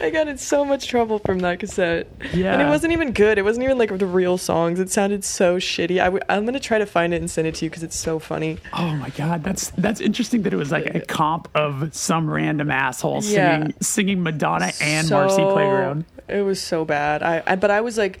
I 0.00 0.10
got 0.10 0.28
in 0.28 0.38
so 0.38 0.64
much 0.64 0.86
trouble 0.88 1.18
from 1.20 1.40
that 1.40 1.60
cassette. 1.60 2.08
and 2.32 2.62
it 2.62 2.66
wasn't 2.66 2.92
even 2.92 3.12
good. 3.12 3.38
It 3.38 3.42
wasn't 3.42 3.64
even 3.64 3.78
like 3.78 3.96
the 3.96 4.06
real 4.06 4.38
songs. 4.38 4.80
It 4.80 4.90
sounded 4.90 5.24
so 5.24 5.58
shitty. 5.58 6.00
I 6.00 6.04
w- 6.04 6.22
I'm 6.28 6.44
gonna 6.44 6.60
try 6.60 6.78
to 6.78 6.86
find 6.86 7.12
it 7.14 7.20
and 7.20 7.30
send 7.30 7.46
it 7.46 7.54
to 7.56 7.64
you 7.64 7.70
because 7.70 7.82
it's 7.82 7.96
so 7.98 8.18
funny. 8.18 8.58
Oh 8.72 8.94
my 8.96 9.10
god, 9.10 9.44
that's 9.44 9.70
that's 9.70 10.00
interesting 10.00 10.42
that 10.42 10.52
it 10.52 10.56
was 10.56 10.70
like 10.72 10.94
a 10.94 11.00
comp 11.00 11.48
of 11.54 11.94
some 11.94 12.28
random 12.30 12.70
asshole 12.70 13.22
Yeah. 13.24 13.58
singing 13.58 13.74
singing 13.80 14.22
Madonna 14.22 14.72
and 14.80 15.06
so, 15.06 15.16
Marcy 15.16 15.42
Playground. 15.42 16.04
It 16.28 16.42
was 16.42 16.60
so 16.62 16.84
bad. 16.84 17.22
I, 17.22 17.42
I 17.46 17.56
but 17.56 17.70
I 17.70 17.80
was 17.80 17.98
like 17.98 18.20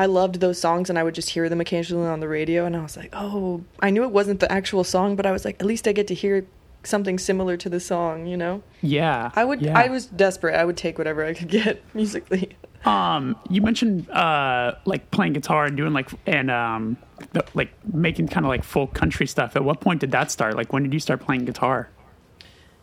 I 0.00 0.06
loved 0.06 0.40
those 0.40 0.58
songs 0.58 0.88
and 0.88 0.98
I 0.98 1.02
would 1.02 1.14
just 1.14 1.28
hear 1.28 1.50
them 1.50 1.60
occasionally 1.60 2.08
on 2.08 2.20
the 2.20 2.28
radio 2.28 2.64
and 2.64 2.74
I 2.74 2.80
was 2.80 2.96
like, 2.96 3.10
"Oh, 3.12 3.62
I 3.80 3.90
knew 3.90 4.02
it 4.02 4.10
wasn't 4.10 4.40
the 4.40 4.50
actual 4.50 4.82
song, 4.82 5.14
but 5.14 5.26
I 5.26 5.30
was 5.30 5.44
like, 5.44 5.60
at 5.60 5.66
least 5.66 5.86
I 5.86 5.92
get 5.92 6.06
to 6.06 6.14
hear 6.14 6.46
something 6.84 7.18
similar 7.18 7.58
to 7.58 7.68
the 7.68 7.80
song, 7.80 8.24
you 8.26 8.38
know?" 8.38 8.62
Yeah. 8.80 9.30
I 9.36 9.44
would 9.44 9.60
yeah. 9.60 9.78
I 9.78 9.88
was 9.88 10.06
desperate. 10.06 10.54
I 10.54 10.64
would 10.64 10.78
take 10.78 10.96
whatever 10.96 11.22
I 11.22 11.34
could 11.34 11.48
get 11.48 11.82
musically. 11.94 12.56
Um, 12.86 13.36
you 13.50 13.60
mentioned 13.60 14.08
uh 14.08 14.76
like 14.86 15.10
playing 15.10 15.34
guitar 15.34 15.66
and 15.66 15.76
doing 15.76 15.92
like 15.92 16.08
and 16.24 16.50
um 16.50 16.96
the, 17.34 17.44
like 17.52 17.70
making 17.92 18.28
kind 18.28 18.46
of 18.46 18.48
like 18.48 18.64
full 18.64 18.86
country 18.86 19.26
stuff. 19.26 19.54
At 19.54 19.64
what 19.64 19.82
point 19.82 20.00
did 20.00 20.12
that 20.12 20.30
start? 20.30 20.56
Like 20.56 20.72
when 20.72 20.82
did 20.82 20.94
you 20.94 21.00
start 21.00 21.20
playing 21.20 21.44
guitar? 21.44 21.90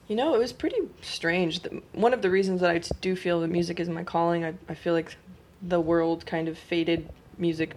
You 0.08 0.16
know, 0.16 0.36
it 0.36 0.38
was 0.38 0.54
pretty 0.54 0.82
strange. 1.02 1.62
One 1.94 2.14
of 2.14 2.22
the 2.22 2.30
reasons 2.30 2.62
that 2.62 2.70
I 2.70 2.78
do 3.02 3.16
feel 3.16 3.42
that 3.42 3.48
music 3.48 3.80
is 3.80 3.90
my 3.90 4.04
calling, 4.04 4.46
I, 4.46 4.54
I 4.70 4.76
feel 4.76 4.94
like 4.94 5.18
the 5.62 5.80
world 5.80 6.26
kind 6.26 6.48
of 6.48 6.58
faded 6.58 7.10
music 7.38 7.76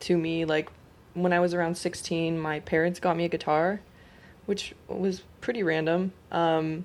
to 0.00 0.16
me. 0.16 0.44
Like 0.44 0.70
when 1.14 1.32
I 1.32 1.40
was 1.40 1.54
around 1.54 1.76
16, 1.76 2.38
my 2.38 2.60
parents 2.60 3.00
got 3.00 3.16
me 3.16 3.24
a 3.24 3.28
guitar, 3.28 3.80
which 4.46 4.74
was 4.88 5.22
pretty 5.40 5.62
random. 5.62 6.12
Um, 6.30 6.84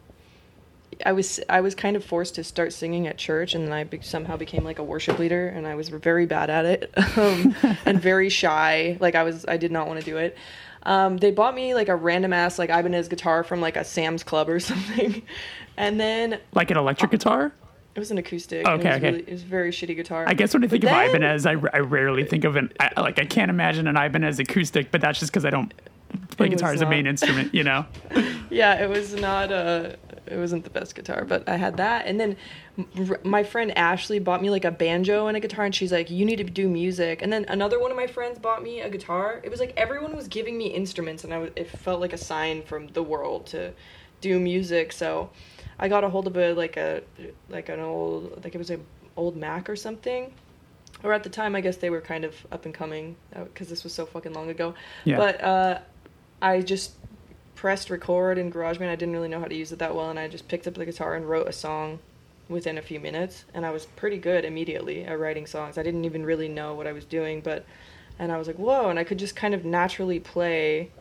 I 1.06 1.12
was 1.12 1.39
I 1.50 1.62
was 1.62 1.76
kind 1.76 1.95
of 1.95 2.04
forced 2.04 2.36
to 2.36 2.43
start 2.43 2.73
singing 2.73 3.08
at 3.08 3.17
church, 3.17 3.54
and 3.54 3.65
then 3.65 3.73
I 3.73 3.84
be- 3.84 4.02
somehow 4.02 4.38
became 4.38 4.63
like 4.63 4.80
a 4.80 4.84
worship 4.84 5.19
leader, 5.19 5.47
and 5.47 5.67
I 5.67 5.76
was 5.76 5.89
very 5.89 6.26
bad 6.26 6.50
at 6.50 6.65
it, 6.65 6.93
um, 7.17 7.56
and 7.86 8.02
very 8.02 8.30
shy. 8.30 8.97
Like 9.00 9.13
I 9.15 9.23
was, 9.23 9.45
I 9.47 9.58
did 9.58 9.71
not 9.71 9.88
want 9.88 10.00
to 10.00 10.06
do 10.06 10.17
it. 10.17 10.38
Um, 10.84 11.17
they 11.17 11.32
bought 11.32 11.54
me 11.54 11.76
like 11.76 11.89
a 11.89 11.95
random 11.95 12.32
ass 12.34 12.58
like 12.58 12.69
Ibanez 12.69 13.10
guitar 13.10 13.43
from 13.43 13.60
like 13.62 13.76
a 13.76 13.84
Sam's 13.84 14.23
Club 14.23 14.50
or 14.50 14.60
something, 14.71 15.21
and 15.76 16.00
then 16.00 16.39
Like 16.54 16.71
an 16.71 16.78
electric 16.78 17.12
guitar? 17.12 17.52
It 17.97 17.99
was 17.99 18.12
an 18.12 18.19
acoustic. 18.19 18.63
Okay, 18.67 18.73
it 18.73 18.77
was 18.77 18.95
okay. 18.97 19.05
Really, 19.10 19.23
it 19.23 19.31
was 19.31 19.41
very 19.41 19.71
shitty 19.71 19.95
guitar. 19.95 20.23
I 20.27 20.36
guess 20.36 20.53
when 20.53 20.63
I 20.63 20.67
think 20.67 20.83
But 20.83 20.91
of 20.91 20.97
then- 21.13 21.23
Ibanez, 21.23 21.45
I, 21.47 21.53
I 21.73 21.79
rarely 21.79 22.23
think 22.25 22.43
of 22.43 22.55
an 22.55 22.71
I, 22.79 22.91
like 23.01 23.17
I 23.17 23.25
can't 23.25 23.49
imagine 23.49 23.88
an 23.88 23.97
Ibanez 23.97 24.38
acoustic, 24.39 24.91
but 24.91 25.01
that's 25.01 25.19
just 25.19 25.31
because 25.31 25.45
I 25.45 25.49
don't 25.49 25.73
play 26.29 26.47
guitar 26.49 26.71
as 26.73 26.81
a 26.81 26.86
main 26.88 27.07
instrument. 27.07 27.55
You 27.55 27.63
know? 27.63 27.86
yeah, 28.51 28.75
it 28.83 28.88
was 28.88 29.15
not 29.15 29.51
a. 29.51 29.97
it 30.27 30.38
wasn't 30.38 30.63
the 30.63 30.69
best 30.69 30.93
guitar, 30.93 31.25
but 31.25 31.49
I 31.49 31.55
had 31.57 31.77
that. 31.77 32.05
And 32.05 32.19
then 32.19 32.38
r- 33.10 33.19
my 33.23 33.43
friend 33.43 33.75
Ashley 33.75 34.19
bought 34.19 34.43
me 34.43 34.51
like 34.51 34.63
a 34.63 34.69
banjo 34.71 35.25
and 35.25 35.36
a 35.36 35.39
guitar 35.39 35.65
and 35.65 35.73
she's 35.73 35.91
like, 35.91 36.12
"You 36.12 36.23
need 36.23 36.36
to 36.38 36.43
do 36.43 36.69
music." 36.69 37.23
And 37.23 37.33
then 37.33 37.45
another 37.49 37.79
one 37.79 37.89
of 37.89 37.97
my 37.97 38.05
friends 38.05 38.38
bought 38.38 38.62
me 38.62 38.81
a 38.81 38.91
guitar. 38.91 39.41
It 39.43 39.49
was 39.49 39.60
like 39.60 39.73
everyone 39.75 40.15
was 40.15 40.27
giving 40.27 40.55
me 40.55 40.67
instruments 40.67 41.23
and 41.23 41.33
I 41.33 41.38
w- 41.38 41.53
it 41.55 41.67
felt 41.67 41.99
like 41.99 42.13
a 42.13 42.17
sign 42.19 42.62
from 42.62 42.89
the 42.89 43.01
world 43.01 43.47
to 43.47 43.73
do 44.21 44.39
music. 44.39 44.91
So 44.91 45.31
I 45.79 45.87
got 45.87 46.03
a 46.03 46.09
hold 46.09 46.27
of 46.27 46.37
a 46.37 46.53
like 46.53 46.77
a 46.77 47.03
like 47.49 47.69
an 47.69 47.79
old 47.79 48.43
like 48.43 48.55
it 48.55 48.57
was 48.57 48.69
an 48.69 48.85
old 49.15 49.35
Mac 49.35 49.69
or 49.69 49.75
something. 49.75 50.33
Or 51.03 51.13
at 51.13 51.23
the 51.23 51.29
time, 51.29 51.55
I 51.55 51.61
guess 51.61 51.77
they 51.77 51.91
were 51.91 52.01
kind 52.01 52.23
of 52.25 52.33
up 52.51 52.65
and 52.65 52.73
coming 52.73 53.15
because 53.31 53.69
this 53.69 53.83
was 53.83 53.93
so 53.93 54.05
fucking 54.05 54.33
long 54.33 54.49
ago. 54.49 54.73
Yeah. 55.05 55.17
But 55.17 55.43
uh, 55.43 55.79
I 56.41 56.61
just 56.61 56.93
pressed 57.53 57.89
record 57.89 58.37
in 58.37 58.51
GarageBand. 58.51 58.89
I 58.89 58.95
didn't 58.95 59.13
really 59.13 59.27
know 59.27 59.39
how 59.39 59.45
to 59.45 59.55
use 59.55 59.71
it 59.71 59.79
that 59.79 59.95
well, 59.95 60.09
and 60.09 60.17
I 60.17 60.27
just 60.27 60.47
picked 60.47 60.65
up 60.67 60.73
the 60.73 60.85
guitar 60.85 61.15
and 61.15 61.29
wrote 61.29 61.47
a 61.47 61.53
song 61.53 61.99
within 62.49 62.77
a 62.77 62.81
few 62.81 62.99
minutes. 62.99 63.45
And 63.53 63.63
I 63.63 63.71
was 63.71 63.85
pretty 63.85 64.17
good 64.17 64.43
immediately 64.43 65.03
at 65.03 65.19
writing 65.19 65.45
songs. 65.45 65.77
I 65.77 65.83
didn't 65.83 66.05
even 66.05 66.25
really 66.25 66.47
know 66.47 66.73
what 66.73 66.87
I 66.87 66.93
was 66.93 67.05
doing, 67.05 67.41
but 67.41 67.65
and 68.17 68.31
I 68.31 68.37
was 68.37 68.47
like, 68.47 68.57
whoa! 68.57 68.89
And 68.89 68.97
I 68.97 69.03
could 69.03 69.19
just 69.19 69.35
kind 69.35 69.53
of 69.53 69.65
naturally 69.65 70.19
play, 70.19 70.91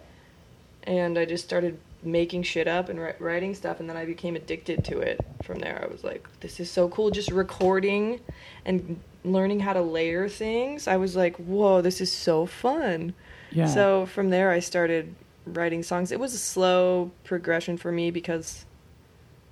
and 0.83 1.19
I 1.19 1.25
just 1.25 1.45
started 1.45 1.79
making 2.07 2.43
shit 2.45 2.69
up 2.69 2.89
and 2.89 2.99
writing 3.19 3.55
stuff, 3.55 3.81
and 3.81 3.89
then 3.91 3.97
I 3.97 4.05
became 4.07 4.37
addicted 4.37 4.85
to 4.87 4.99
it. 5.01 5.21
From 5.43 5.59
there, 5.59 5.83
I 5.83 5.93
was 5.93 6.03
like, 6.05 6.27
this 6.41 6.61
is 6.61 6.71
so 6.71 6.89
cool. 6.89 7.11
Just 7.11 7.31
recording 7.31 8.21
and 8.65 8.99
learning 9.25 9.61
how 9.61 9.73
to 9.73 9.83
layer 9.83 10.29
things. 10.29 10.87
I 10.89 10.97
was 10.97 11.17
like, 11.17 11.37
whoa, 11.37 11.83
this 11.83 12.01
is 12.01 12.13
so 12.13 12.47
fun. 12.47 13.13
Yeah. 13.51 13.67
So 13.67 14.07
from 14.07 14.31
there, 14.31 14.51
I 14.51 14.61
started 14.61 15.15
writing 15.47 15.83
songs. 15.83 16.13
It 16.13 16.21
was 16.21 16.33
a 16.35 16.39
slow 16.39 17.11
progression 17.25 17.77
for 17.77 17.91
me 17.93 18.11
because 18.11 18.65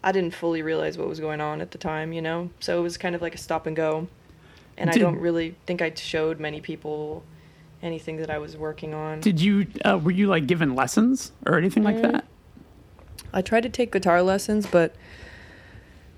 I 0.02 0.12
didn't 0.12 0.34
fully 0.34 0.62
realize 0.62 0.96
what 0.98 1.08
was 1.08 1.20
going 1.20 1.40
on 1.40 1.60
at 1.60 1.70
the 1.72 1.78
time, 1.78 2.12
you 2.12 2.22
know? 2.22 2.50
So 2.60 2.78
it 2.78 2.82
was 2.82 2.96
kind 2.96 3.14
of 3.14 3.22
like 3.22 3.34
a 3.34 3.38
stop 3.38 3.66
and 3.66 3.74
go. 3.76 4.08
And 4.76 4.90
Did- 4.90 5.02
I 5.02 5.04
don't 5.04 5.18
really 5.18 5.54
think 5.66 5.82
I 5.82 5.92
showed 5.94 6.40
many 6.40 6.60
people 6.60 7.22
anything 7.82 8.16
that 8.16 8.30
I 8.30 8.38
was 8.38 8.56
working 8.56 8.94
on. 8.94 9.20
Did 9.20 9.40
you 9.40 9.66
uh, 9.84 9.98
were 10.02 10.10
you 10.10 10.26
like 10.28 10.46
given 10.46 10.74
lessons 10.74 11.32
or 11.46 11.58
anything 11.58 11.82
like 11.82 11.96
Mm. 11.96 12.02
that? 12.12 12.24
I 13.34 13.42
tried 13.42 13.64
to 13.64 13.68
take 13.68 13.92
guitar 13.92 14.22
lessons, 14.22 14.66
but 14.66 14.94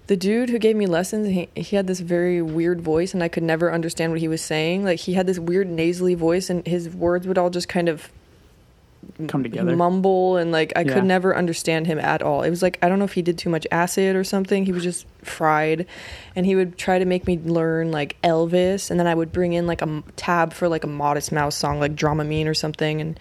the 0.06 0.16
dude 0.16 0.50
who 0.50 0.58
gave 0.58 0.76
me 0.76 0.86
lessons, 0.86 1.26
he, 1.28 1.48
he 1.56 1.74
had 1.74 1.86
this 1.88 1.98
very 2.00 2.40
weird 2.40 2.80
voice, 2.80 3.12
and 3.14 3.22
I 3.22 3.28
could 3.28 3.42
never 3.42 3.72
understand 3.72 4.12
what 4.12 4.20
he 4.20 4.28
was 4.28 4.40
saying. 4.42 4.84
Like, 4.84 5.00
he 5.00 5.14
had 5.14 5.26
this 5.26 5.38
weird 5.38 5.68
nasally 5.68 6.14
voice, 6.14 6.48
and 6.48 6.64
his 6.66 6.88
words 6.88 7.26
would 7.26 7.38
all 7.38 7.50
just 7.50 7.68
kind 7.68 7.88
of 7.88 8.08
Come 9.28 9.42
together. 9.42 9.74
mumble, 9.74 10.36
and 10.36 10.52
like, 10.52 10.72
I 10.76 10.82
Yeah. 10.82 10.94
could 10.94 11.04
never 11.04 11.34
understand 11.36 11.86
him 11.86 11.98
at 11.98 12.22
all. 12.22 12.42
It 12.42 12.50
was 12.50 12.62
like, 12.62 12.78
I 12.82 12.88
don't 12.88 12.98
know 12.98 13.04
if 13.04 13.14
he 13.14 13.22
did 13.22 13.38
too 13.38 13.48
much 13.50 13.66
acid 13.72 14.14
or 14.14 14.22
something. 14.24 14.64
He 14.66 14.72
was 14.72 14.82
just 14.84 15.06
fried, 15.22 15.86
and 16.36 16.44
he 16.46 16.54
would 16.54 16.76
try 16.76 16.98
to 16.98 17.04
make 17.04 17.26
me 17.26 17.40
learn 17.44 17.90
like 17.90 18.16
Elvis, 18.22 18.90
and 18.90 19.00
then 19.00 19.06
I 19.06 19.14
would 19.14 19.32
bring 19.32 19.54
in 19.54 19.66
like 19.66 19.82
a 19.82 20.02
tab 20.16 20.52
for 20.52 20.68
like 20.68 20.84
a 20.84 20.88
Modest 20.88 21.32
Mouse 21.32 21.56
song, 21.56 21.80
like 21.80 21.96
Dramamine 21.96 22.46
or 22.46 22.54
something, 22.54 23.00
and 23.00 23.18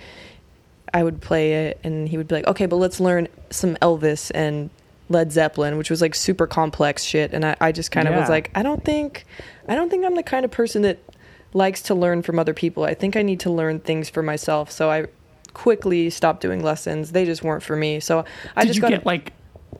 I 0.95 1.03
would 1.03 1.21
play 1.21 1.67
it, 1.67 1.79
and 1.84 2.08
he 2.10 2.17
would 2.17 2.27
be 2.27 2.36
like, 2.36 2.47
"Okay, 2.47 2.65
but 2.65 2.77
let's 2.77 2.99
learn 2.99 3.27
some 3.49 3.75
Elvis 3.81 4.31
and 4.34 4.69
Led 5.10 5.31
Zeppelin," 5.31 5.77
which 5.77 5.89
was 5.89 6.01
like 6.01 6.15
super 6.15 6.47
complex 6.47 7.03
shit. 7.03 7.34
And 7.34 7.45
I, 7.45 7.55
I 7.62 7.71
just 7.71 7.91
kind 7.91 8.08
of 8.08 8.13
Yeah. 8.13 8.21
was 8.21 8.29
like, 8.29 8.49
I 8.55 8.63
don't 8.63 8.84
think, 8.84 9.25
I 9.67 9.75
don't 9.75 9.89
think 9.89 10.05
I'm 10.05 10.15
the 10.15 10.23
kind 10.23 10.45
of 10.45 10.51
person 10.51 10.81
that 10.84 10.97
likes 11.53 11.81
to 11.84 11.95
learn 11.95 12.21
from 12.21 12.39
other 12.39 12.53
people. 12.53 12.84
I 12.86 12.93
think 12.93 13.15
I 13.15 13.21
need 13.21 13.39
to 13.41 13.49
learn 13.51 13.79
things 13.79 14.10
for 14.10 14.23
myself. 14.23 14.71
So 14.71 14.89
I 14.89 15.05
quickly 15.53 16.10
stopped 16.10 16.41
doing 16.41 16.63
lessons. 16.63 17.12
They 17.12 17.25
just 17.25 17.43
weren't 17.43 17.63
for 17.63 17.75
me. 17.75 17.99
So 17.99 18.25
I 18.55 18.62
did 18.62 18.67
just 18.67 18.75
you 18.77 18.81
got 18.81 18.89
get 18.91 19.05
like 19.05 19.34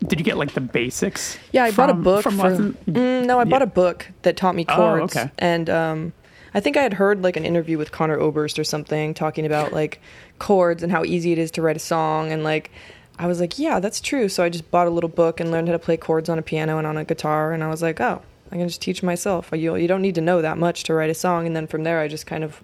did 0.08 0.19
you 0.19 0.25
get 0.25 0.38
like 0.38 0.54
the 0.54 0.62
basics? 0.62 1.38
yeah, 1.54 1.63
I 1.63 1.71
bought 1.71 1.89
a 1.89 1.93
book 1.93 2.23
from 2.23 2.38
lesson- 2.38 2.78
Mm, 2.88 3.25
no, 3.25 3.39
I 3.39 3.45
bought 3.45 3.62
a 3.62 3.65
book 3.67 4.08
that 4.23 4.36
taught 4.36 4.54
me 4.56 4.65
Oh, 4.67 4.75
chords. 4.75 5.15
okay. 5.15 5.32
And 5.39 5.69
um, 5.69 6.13
I 6.54 6.60
think 6.60 6.75
I 6.78 6.82
had 6.82 6.93
heard 6.93 7.23
like 7.23 7.36
an 7.38 7.45
interview 7.45 7.78
with 7.78 7.91
Conor 7.93 8.17
Oberst 8.19 8.60
or 8.60 8.63
something 8.65 9.13
talking 9.13 9.45
about 9.45 9.71
like 9.73 10.01
chords 10.39 10.84
and 10.84 10.91
how 10.91 11.04
easy 11.04 11.32
it 11.32 11.38
is 11.38 11.52
to 11.52 11.62
write 11.62 11.76
a 11.76 11.80
song. 11.80 12.32
And 12.32 12.43
like, 12.43 12.71
I 13.17 13.28
was 13.28 13.39
like, 13.39 13.58
yeah, 13.58 13.80
that's 13.80 14.02
true. 14.02 14.28
So 14.30 14.43
I 14.43 14.50
just 14.50 14.69
bought 14.71 14.88
a 14.88 14.89
little 14.89 15.10
book 15.10 15.39
and 15.39 15.52
learned 15.52 15.67
how 15.67 15.74
to 15.74 15.80
play 15.80 15.98
chords 15.98 16.30
on 16.30 16.38
a 16.38 16.41
piano 16.41 16.78
and 16.78 16.86
on 16.86 16.98
a 16.98 17.06
guitar. 17.06 17.54
And 17.54 17.63
I 17.63 17.69
was 17.69 17.82
like, 17.82 18.02
oh, 18.02 18.21
I 18.52 18.58
can 18.58 18.67
just 18.67 18.82
teach 18.82 19.02
myself. 19.02 19.50
You, 19.54 19.76
you 19.76 19.88
don't 19.88 20.02
need 20.02 20.15
to 20.15 20.21
know 20.21 20.41
that 20.41 20.58
much 20.58 20.84
to 20.84 20.93
write 20.93 21.10
a 21.10 21.13
song. 21.13 21.48
And 21.48 21.56
then 21.56 21.67
from 21.67 21.84
there, 21.84 22.00
I 22.00 22.08
just 22.08 22.28
kind 22.28 22.43
of 22.43 22.62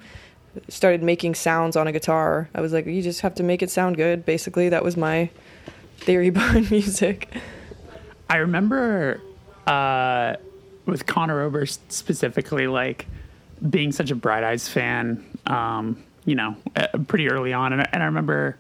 started 0.68 1.02
making 1.02 1.36
sounds 1.36 1.76
on 1.76 1.88
a 1.88 1.92
guitar. 1.92 2.50
I 2.54 2.62
was 2.62 2.74
like, 2.74 2.86
you 2.86 3.02
just 3.02 3.22
have 3.22 3.36
to 3.36 3.44
make 3.44 3.62
it 3.62 3.70
sound 3.70 3.96
good. 3.96 4.26
Basically, 4.26 4.70
that 4.70 4.84
was 4.84 4.98
my 4.98 5.30
theory 5.98 6.30
behind 6.32 6.70
music. 6.70 7.30
I 8.30 8.38
remember 8.38 9.22
uh, 9.68 10.36
with 10.86 11.06
Conor 11.06 11.42
Oberst 11.42 11.92
specifically, 11.92 12.68
like 12.68 13.06
being 13.70 13.92
such 13.92 14.12
a 14.12 14.16
Bright 14.16 14.44
Eyes 14.44 14.68
fan, 14.68 15.26
um, 15.46 16.04
you 16.26 16.36
know, 16.36 16.56
uh, 16.76 16.88
pretty 17.08 17.30
early 17.30 17.54
on, 17.54 17.74
and, 17.74 17.82
I- 17.82 17.90
and 17.94 18.04
I 18.04 18.06
remember 18.06 18.58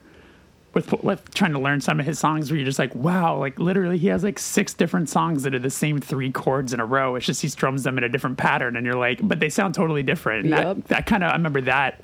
with 0.73 0.91
with 1.03 1.33
trying 1.33 1.51
to 1.51 1.59
learn 1.59 1.81
some 1.81 1.99
of 1.99 2.05
his 2.05 2.17
songs, 2.17 2.49
where 2.49 2.57
you're 2.57 2.65
just 2.65 2.79
like, 2.79 2.95
wow, 2.95 3.37
like 3.37 3.59
literally, 3.59 3.97
he 3.97 4.07
has 4.07 4.23
like 4.23 4.39
six 4.39 4.73
different 4.73 5.09
songs 5.09 5.43
that 5.43 5.53
are 5.53 5.59
the 5.59 5.69
same 5.69 5.99
three 5.99 6.31
chords 6.31 6.71
in 6.73 6.79
a 6.79 6.85
row. 6.85 7.15
It's 7.15 7.25
just 7.25 7.41
he 7.41 7.49
strums 7.49 7.83
them 7.83 7.97
in 7.97 8.03
a 8.05 8.09
different 8.09 8.37
pattern, 8.37 8.75
and 8.77 8.85
you're 8.85 8.95
like, 8.95 9.19
but 9.21 9.39
they 9.41 9.49
sound 9.49 9.75
totally 9.75 10.01
different. 10.03 10.45
And 10.45 10.49
Yep. 10.51 10.63
That 10.63 10.87
that 10.87 11.05
kind 11.07 11.23
of 11.23 11.29
I 11.31 11.33
remember 11.33 11.59
that 11.61 12.03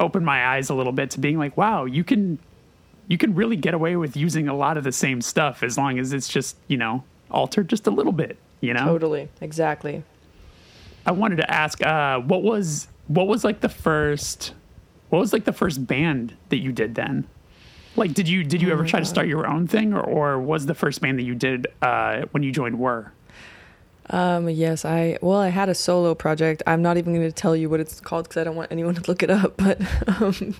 opened 0.00 0.26
my 0.26 0.46
eyes 0.48 0.68
a 0.70 0.74
little 0.74 0.92
bit 0.92 1.10
to 1.12 1.20
being 1.20 1.38
like, 1.38 1.56
wow, 1.56 1.86
you 1.86 2.04
can 2.04 2.38
you 3.08 3.16
can 3.16 3.34
really 3.34 3.56
get 3.56 3.72
away 3.72 3.96
with 3.96 4.16
using 4.18 4.48
a 4.48 4.54
lot 4.54 4.76
of 4.76 4.84
the 4.84 4.92
same 4.92 5.22
stuff 5.22 5.62
as 5.62 5.78
long 5.78 5.98
as 5.98 6.12
it's 6.12 6.28
just 6.28 6.56
you 6.68 6.76
know 6.76 7.02
altered 7.30 7.68
just 7.68 7.86
a 7.86 7.90
little 7.90 8.12
bit 8.12 8.36
you 8.60 8.74
know 8.74 8.84
Totally. 8.84 9.28
Exactly. 9.40 10.02
i 11.06 11.10
wanted 11.12 11.36
to 11.36 11.50
ask 11.50 11.82
uh 11.82 12.18
what 12.20 12.42
was 12.42 12.86
what 13.06 13.26
was 13.26 13.44
like 13.44 13.60
the 13.60 13.68
first 13.70 14.52
what 15.10 15.18
was 15.18 15.32
like 15.32 15.44
the 15.44 15.52
first 15.52 15.86
band 15.86 16.36
that 16.50 16.58
you 16.58 16.72
did 16.72 16.94
then? 16.94 17.26
Like 17.96 18.14
did 18.14 18.28
you 18.28 18.44
did 18.44 18.62
you 18.62 18.70
ever 18.70 18.84
try 18.84 19.00
to 19.00 19.06
start 19.06 19.26
your 19.26 19.46
own 19.46 19.66
thing 19.66 19.92
or, 19.92 20.00
or 20.00 20.38
was 20.38 20.66
the 20.66 20.74
first 20.74 21.00
band 21.00 21.18
that 21.18 21.24
you 21.24 21.34
did 21.34 21.66
uh 21.82 22.26
when 22.30 22.42
you 22.42 22.52
joined 22.52 22.78
were 22.78 23.12
Um, 24.10 24.48
yes, 24.48 24.84
I 24.84 25.18
well, 25.20 25.38
I 25.38 25.48
had 25.48 25.68
a 25.68 25.74
solo 25.74 26.14
project. 26.14 26.62
I'm 26.66 26.80
not 26.82 26.96
even 26.96 27.14
going 27.14 27.26
to 27.26 27.32
tell 27.32 27.54
you 27.54 27.68
what 27.68 27.80
it's 27.80 28.00
called 28.00 28.24
because 28.24 28.40
I 28.40 28.44
don't 28.44 28.56
want 28.56 28.72
anyone 28.72 28.94
to 28.94 29.02
look 29.08 29.22
it 29.22 29.30
up. 29.30 29.56
But 29.68 29.80
um, 30.20 30.54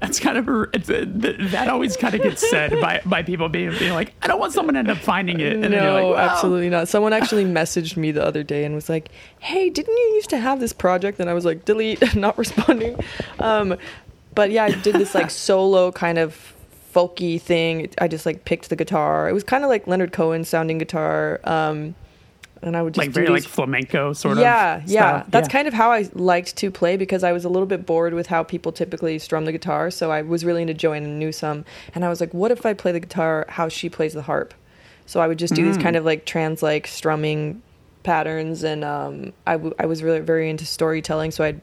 That's 0.00 0.20
kind 0.20 0.38
of 0.38 0.46
a, 0.48 0.62
it's 0.72 0.88
a, 0.88 1.04
that 1.06 1.68
always 1.68 1.96
kind 1.96 2.14
of 2.14 2.22
gets 2.22 2.48
said 2.48 2.72
by, 2.80 3.00
by 3.04 3.22
people 3.22 3.48
being, 3.48 3.70
being 3.78 3.92
like, 3.92 4.14
I 4.22 4.28
don't 4.28 4.38
want 4.38 4.52
someone 4.52 4.74
to 4.74 4.80
end 4.80 4.90
up 4.90 4.98
finding 4.98 5.40
it. 5.40 5.54
And 5.54 5.70
no, 5.70 6.10
like, 6.10 6.30
absolutely 6.30 6.68
not. 6.70 6.86
Someone 6.86 7.12
actually 7.12 7.44
messaged 7.44 7.96
me 7.96 8.12
the 8.12 8.24
other 8.24 8.42
day 8.42 8.64
and 8.64 8.74
was 8.74 8.88
like, 8.88 9.10
"Hey, 9.40 9.68
didn't 9.70 9.96
you 9.96 10.14
used 10.14 10.30
to 10.30 10.38
have 10.38 10.60
this 10.60 10.72
project?" 10.72 11.18
And 11.18 11.28
I 11.28 11.34
was 11.34 11.44
like, 11.44 11.64
"Delete, 11.64 12.14
not 12.16 12.38
responding." 12.38 12.98
Um, 13.40 13.76
but 14.34 14.50
yeah, 14.50 14.64
I 14.64 14.70
did 14.72 14.94
this 14.94 15.14
like 15.14 15.30
solo 15.48 15.90
kind 15.92 16.18
of 16.18 16.54
folky 16.94 17.40
thing. 17.40 17.88
I 17.98 18.08
just 18.08 18.26
like 18.26 18.44
picked 18.44 18.68
the 18.68 18.76
guitar. 18.76 19.28
It 19.28 19.32
was 19.32 19.44
kind 19.44 19.64
of 19.64 19.70
like 19.70 19.86
Leonard 19.86 20.12
Cohen 20.12 20.44
sounding 20.44 20.78
guitar. 20.78 21.40
Um, 21.44 21.94
and 22.62 22.76
I 22.76 22.82
would 22.82 22.94
just 22.94 23.06
Like 23.06 23.12
do 23.14 23.20
very 23.20 23.28
like 23.28 23.42
flamenco 23.44 24.12
sort 24.12 24.38
yeah, 24.38 24.76
of. 24.76 24.84
yeah. 24.88 25.00
style. 25.20 25.26
That's 25.30 25.48
kind 25.48 25.66
of 25.68 25.74
how 25.74 25.90
I 25.92 26.08
liked 26.14 26.56
to 26.56 26.70
play 26.70 26.96
because 26.96 27.24
I 27.24 27.32
was 27.32 27.44
a 27.44 27.48
little 27.48 27.66
bit 27.66 27.84
bored 27.86 28.14
with 28.14 28.26
how 28.28 28.42
people 28.42 28.72
typically 28.72 29.18
strum 29.18 29.44
the 29.44 29.52
guitar. 29.52 29.90
So 29.90 30.10
I 30.10 30.22
was 30.22 30.44
really 30.44 30.62
into 30.62 30.74
Joanna 30.74 31.08
Newsom, 31.08 31.64
and 31.94 32.04
I 32.04 32.08
was 32.08 32.20
like, 32.20 32.32
what 32.32 32.50
if 32.50 32.64
I 32.64 32.72
play 32.74 32.92
the 32.92 33.00
guitar 33.00 33.46
how 33.48 33.68
she 33.68 33.88
plays 33.88 34.12
the 34.12 34.22
harp? 34.22 34.54
So 35.06 35.20
I 35.20 35.26
would 35.28 35.38
just 35.38 35.54
do 35.54 35.64
these 35.64 35.76
Mm. 35.78 35.82
kind 35.82 35.96
of 35.96 36.04
like 36.04 36.24
trans 36.24 36.62
like 36.62 36.86
strumming 36.86 37.62
patterns, 38.04 38.62
and 38.62 38.84
um, 38.84 39.32
I, 39.46 39.52
w- 39.52 39.74
I 39.78 39.86
was 39.86 40.02
really 40.02 40.20
very 40.20 40.48
into 40.48 40.64
storytelling. 40.64 41.30
So 41.32 41.44
I'd 41.44 41.60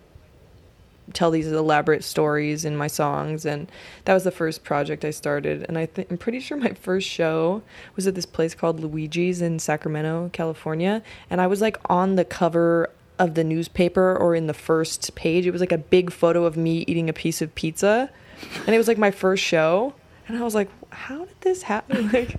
tell 1.14 1.32
these 1.32 1.48
elaborate 1.48 2.04
stories 2.04 2.66
in 2.66 2.76
my 2.76 2.88
songs 2.88 3.46
and 3.46 3.72
that 4.06 4.14
was 4.14 4.24
the 4.24 4.32
first 4.32 4.64
project 4.64 5.04
I 5.06 5.12
started 5.12 5.66
and 5.68 5.78
I 5.78 5.86
think 5.86 6.10
I'm 6.12 6.18
pretty 6.18 6.40
sure 6.40 6.58
my 6.58 6.74
first 6.74 7.08
show 7.08 7.62
was 7.96 8.08
at 8.08 8.16
this 8.16 8.26
place 8.26 8.56
called 8.56 8.80
Luigi's 8.80 9.42
in 9.42 9.60
Sacramento, 9.60 10.30
California 10.34 11.02
and 11.30 11.42
I 11.42 11.48
was 11.48 11.62
like 11.62 11.78
on 11.90 12.16
the 12.16 12.26
cover 12.26 12.90
of 13.18 13.36
the 13.36 13.44
newspaper 13.44 14.16
or 14.16 14.34
in 14.34 14.48
the 14.48 14.54
first 14.54 15.14
page. 15.16 15.46
It 15.46 15.52
was 15.52 15.60
like 15.60 15.74
a 15.74 15.78
big 15.78 16.10
photo 16.12 16.46
of 16.46 16.56
me 16.56 16.86
eating 16.88 17.10
a 17.10 17.14
piece 17.14 17.42
of 17.42 17.54
pizza 17.56 18.10
and 18.66 18.74
it 18.74 18.78
was 18.78 18.88
like 18.88 18.98
my 18.98 19.12
first 19.12 19.44
show 19.44 19.94
and 20.28 20.38
I 20.38 20.42
was 20.42 20.56
like 20.56 20.70
how 20.92 21.26
did 21.26 21.42
this 21.42 21.64
happen? 21.64 22.10
Like 22.14 22.36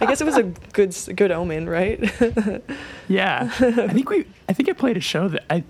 I 0.00 0.06
guess 0.06 0.20
it 0.20 0.24
was 0.24 0.36
a 0.36 0.44
good 0.72 0.96
good 1.16 1.30
omen 1.30 1.68
right? 1.68 2.00
Yeah. 3.08 3.50
I 3.60 3.88
think 3.88 4.08
we, 4.08 4.26
I 4.48 4.52
think 4.52 4.68
I 4.68 4.72
played 4.72 4.96
a 4.96 5.00
show 5.00 5.28
that 5.28 5.44
I, 5.50 5.64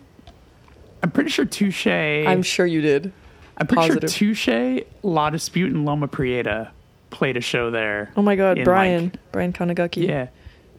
I'm 1.03 1.11
pretty 1.11 1.31
sure 1.31 1.45
Touche. 1.45 1.87
I'm 1.87 2.43
sure 2.43 2.67
you 2.67 2.81
did 2.81 3.13
I'm 3.59 3.67
pretty 3.67 3.89
positive. 3.89 4.11
sure 4.13 4.35
Touche, 4.35 4.85
La 5.03 5.31
Dispute, 5.31 5.73
and 5.73 5.85
Loma 5.85 6.09
Prieta 6.09 6.71
played 7.11 7.37
a 7.37 7.41
show 7.41 7.71
there. 7.71 8.11
oh 8.17 8.23
my 8.23 8.37
god 8.37 8.59
in, 8.59 8.65
Brian 8.65 9.05
like- 9.05 9.33
Brian 9.33 9.53
Kanagaki 9.53 10.09
yeah. 10.09 10.29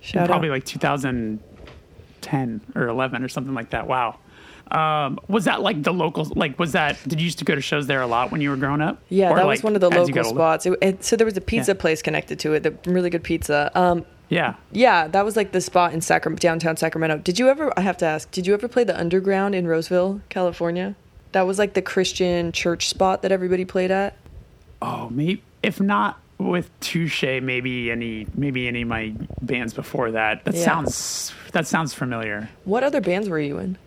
shout 0.01 0.27
probably 0.27 0.49
out 0.49 0.53
like 0.53 0.65
2010 0.65 2.61
or 2.75 2.87
11 2.87 3.23
or 3.23 3.27
something 3.29 3.53
like 3.53 3.69
that. 3.71 3.87
Wow. 3.87 4.17
Um, 4.71 5.19
was 5.27 5.45
that 5.45 5.61
like 5.61 5.83
the 5.83 5.93
local? 5.93 6.25
Like, 6.35 6.57
was 6.57 6.71
that? 6.71 6.97
Did 7.07 7.19
you 7.19 7.25
used 7.25 7.37
to 7.39 7.45
go 7.45 7.53
to 7.53 7.61
shows 7.61 7.85
there 7.85 8.01
a 8.01 8.07
lot 8.07 8.31
when 8.31 8.41
you 8.41 8.49
were 8.49 8.55
growing 8.55 8.81
up? 8.81 9.03
Yeah, 9.09 9.29
Or, 9.29 9.35
that 9.35 9.45
was 9.45 9.61
one 9.61 9.75
of 9.75 9.81
the 9.81 9.89
local 9.89 10.23
spots. 10.23 10.65
It, 10.65 10.77
it, 10.81 11.03
so 11.03 11.15
there 11.15 11.25
was 11.25 11.37
a 11.37 11.41
pizza 11.41 11.71
Yeah. 11.73 11.79
place 11.79 12.01
connected 12.01 12.39
to 12.39 12.53
it, 12.53 12.63
the 12.63 12.73
really 12.89 13.09
good 13.11 13.23
pizza. 13.23 13.69
Um, 13.75 14.05
Yeah. 14.33 14.55
yeah, 14.71 15.07
that 15.07 15.23
was 15.23 15.35
like 15.35 15.51
the 15.51 15.61
spot 15.61 15.93
in 15.93 15.99
Sacram- 15.99 16.39
downtown 16.39 16.75
Sacramento. 16.77 17.17
Did 17.19 17.37
you 17.39 17.49
ever? 17.49 17.71
I 17.77 17.81
have 17.81 17.97
to 17.97 18.05
ask. 18.05 18.29
Did 18.31 18.47
you 18.47 18.53
ever 18.53 18.67
play 18.67 18.83
the 18.83 18.97
Underground 18.99 19.53
in 19.55 19.67
Roseville, 19.67 20.21
California? 20.29 20.95
That 21.33 21.43
was 21.47 21.59
like 21.59 21.73
the 21.73 21.81
Christian 21.81 22.51
church 22.51 22.87
spot 22.89 23.21
that 23.21 23.31
everybody 23.31 23.65
played 23.65 23.91
at. 23.91 24.15
Oh, 24.81 25.09
maybe 25.11 25.41
if 25.61 25.79
not 25.79 26.19
with 26.37 26.69
Touche, 26.79 27.23
maybe 27.41 27.89
any 27.91 28.27
maybe 28.35 28.67
any 28.67 28.81
of 28.81 28.87
my 28.87 29.13
bands 29.41 29.73
before 29.73 30.11
that. 30.11 30.43
That 30.45 30.55
Yeah. 30.55 30.63
sounds 30.65 31.33
that 31.53 31.67
sounds 31.67 31.93
familiar. 31.93 32.49
What 32.65 32.83
other 32.83 33.01
bands 33.01 33.29
were 33.29 33.39
you 33.39 33.57
in? 33.59 33.77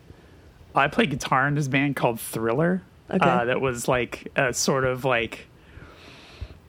I 0.74 0.88
played 0.88 1.10
guitar 1.10 1.48
in 1.48 1.54
this 1.54 1.68
band 1.68 1.96
called 1.96 2.20
Thriller. 2.20 2.82
Okay. 3.10 3.18
Uh, 3.28 3.44
that 3.46 3.60
was 3.60 3.88
like 3.88 4.28
a 4.36 4.52
sort 4.52 4.84
of 4.84 5.04
like 5.04 5.46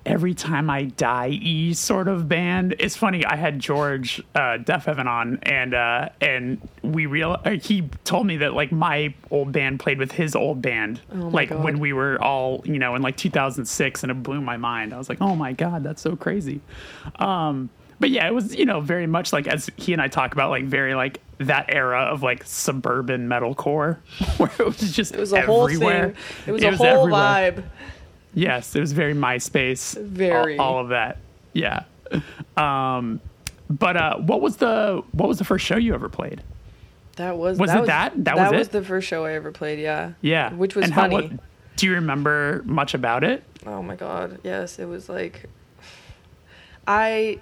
every 0.07 0.33
time 0.33 0.69
I 0.69 0.83
die 0.85 1.29
e 1.29 1.73
sort 1.73 2.07
of 2.07 2.27
band. 2.27 2.73
It's 2.79 2.95
funny. 2.95 3.23
I 3.25 3.35
had 3.35 3.59
George 3.59 4.19
uh, 4.33 4.57
Deafheaven 4.57 5.05
on, 5.05 5.37
and 5.43 5.73
uh, 5.73 6.09
and 6.21 6.67
we 6.81 7.05
real 7.05 7.37
uh, 7.45 7.51
he 7.51 7.81
told 8.05 8.25
me 8.25 8.37
that 8.37 8.53
like 8.53 8.71
my 8.71 9.13
old 9.29 9.51
band 9.51 9.79
played 9.79 9.99
with 9.99 10.13
his 10.13 10.35
old 10.35 10.61
band, 10.61 11.01
Oh 11.13 11.27
like 11.27 11.49
God. 11.49 11.63
when 11.63 11.79
we 11.79 11.93
were 11.93 12.19
all 12.23 12.61
you 12.65 12.79
know 12.79 12.95
in 12.95 13.01
like 13.01 13.17
2006, 13.17 14.03
and 14.03 14.11
it 14.11 14.23
blew 14.23 14.41
my 14.41 14.57
mind. 14.57 14.93
I 14.93 14.97
was 14.97 15.09
like, 15.09 15.21
oh 15.21 15.35
my 15.35 15.51
god, 15.53 15.83
that's 15.83 16.01
so 16.01 16.15
crazy. 16.15 16.61
Um, 17.17 17.69
but 17.99 18.09
yeah, 18.09 18.27
it 18.27 18.33
was 18.33 18.55
you 18.55 18.65
know 18.65 18.79
very 18.79 19.07
much 19.07 19.33
like 19.33 19.47
as 19.47 19.69
he 19.75 19.93
and 19.93 20.01
I 20.01 20.07
talk 20.07 20.33
about 20.33 20.49
like 20.49 20.63
very 20.65 20.95
like 20.95 21.19
that 21.39 21.65
era 21.71 22.01
of 22.01 22.23
like 22.23 22.43
suburban 22.45 23.27
metalcore 23.27 23.97
where 24.37 24.51
it 24.59 24.65
was 24.65 24.91
just 24.91 25.13
It 25.13 25.19
was 25.19 25.33
a 25.33 25.41
whole 25.41 25.67
thing. 25.67 26.15
It 26.47 26.51
was 26.51 26.63
a 26.63 26.75
whole 26.75 26.85
everywhere. 26.87 27.11
vibe. 27.11 27.63
Yes, 28.33 28.75
it 28.75 28.79
was 28.79 28.91
very 28.93 29.13
MySpace. 29.13 29.99
Very. 29.99 30.57
all, 30.57 30.75
all 30.75 30.81
of 30.83 30.89
that. 30.89 31.17
Yeah. 31.53 31.83
Um, 32.55 33.19
but 33.69 33.97
uh, 33.97 34.17
what 34.17 34.41
was 34.41 34.57
the 34.57 35.03
what 35.11 35.27
was 35.27 35.37
the 35.39 35.43
first 35.45 35.65
show 35.65 35.75
you 35.77 35.93
ever 35.93 36.07
played? 36.09 36.41
That 37.17 37.37
was. 37.37 37.57
Was 37.57 37.69
that 37.71 37.77
it 37.77 37.79
was, 37.81 37.87
that? 37.87 38.25
That 38.25 38.35
was 38.37 38.51
was 38.51 38.67
it? 38.67 38.71
the 38.71 38.83
first 38.83 39.07
show 39.07 39.25
I 39.25 39.33
ever 39.33 39.51
played. 39.51 39.79
Yeah. 39.79 40.13
Yeah, 40.21 40.53
Which 40.53 40.75
was 40.75 40.85
And 40.85 40.93
how- 40.93 41.01
funny. 41.09 41.15
what- 41.29 41.39
do 41.75 41.85
you 41.85 41.93
remember 41.93 42.63
much 42.65 42.93
about 42.95 43.23
it? 43.23 43.43
Oh 43.65 43.83
my 43.83 43.95
god, 43.95 44.39
yes, 44.43 44.79
it 44.79 44.85
was 44.85 45.09
like 45.09 45.47
I 46.87 47.39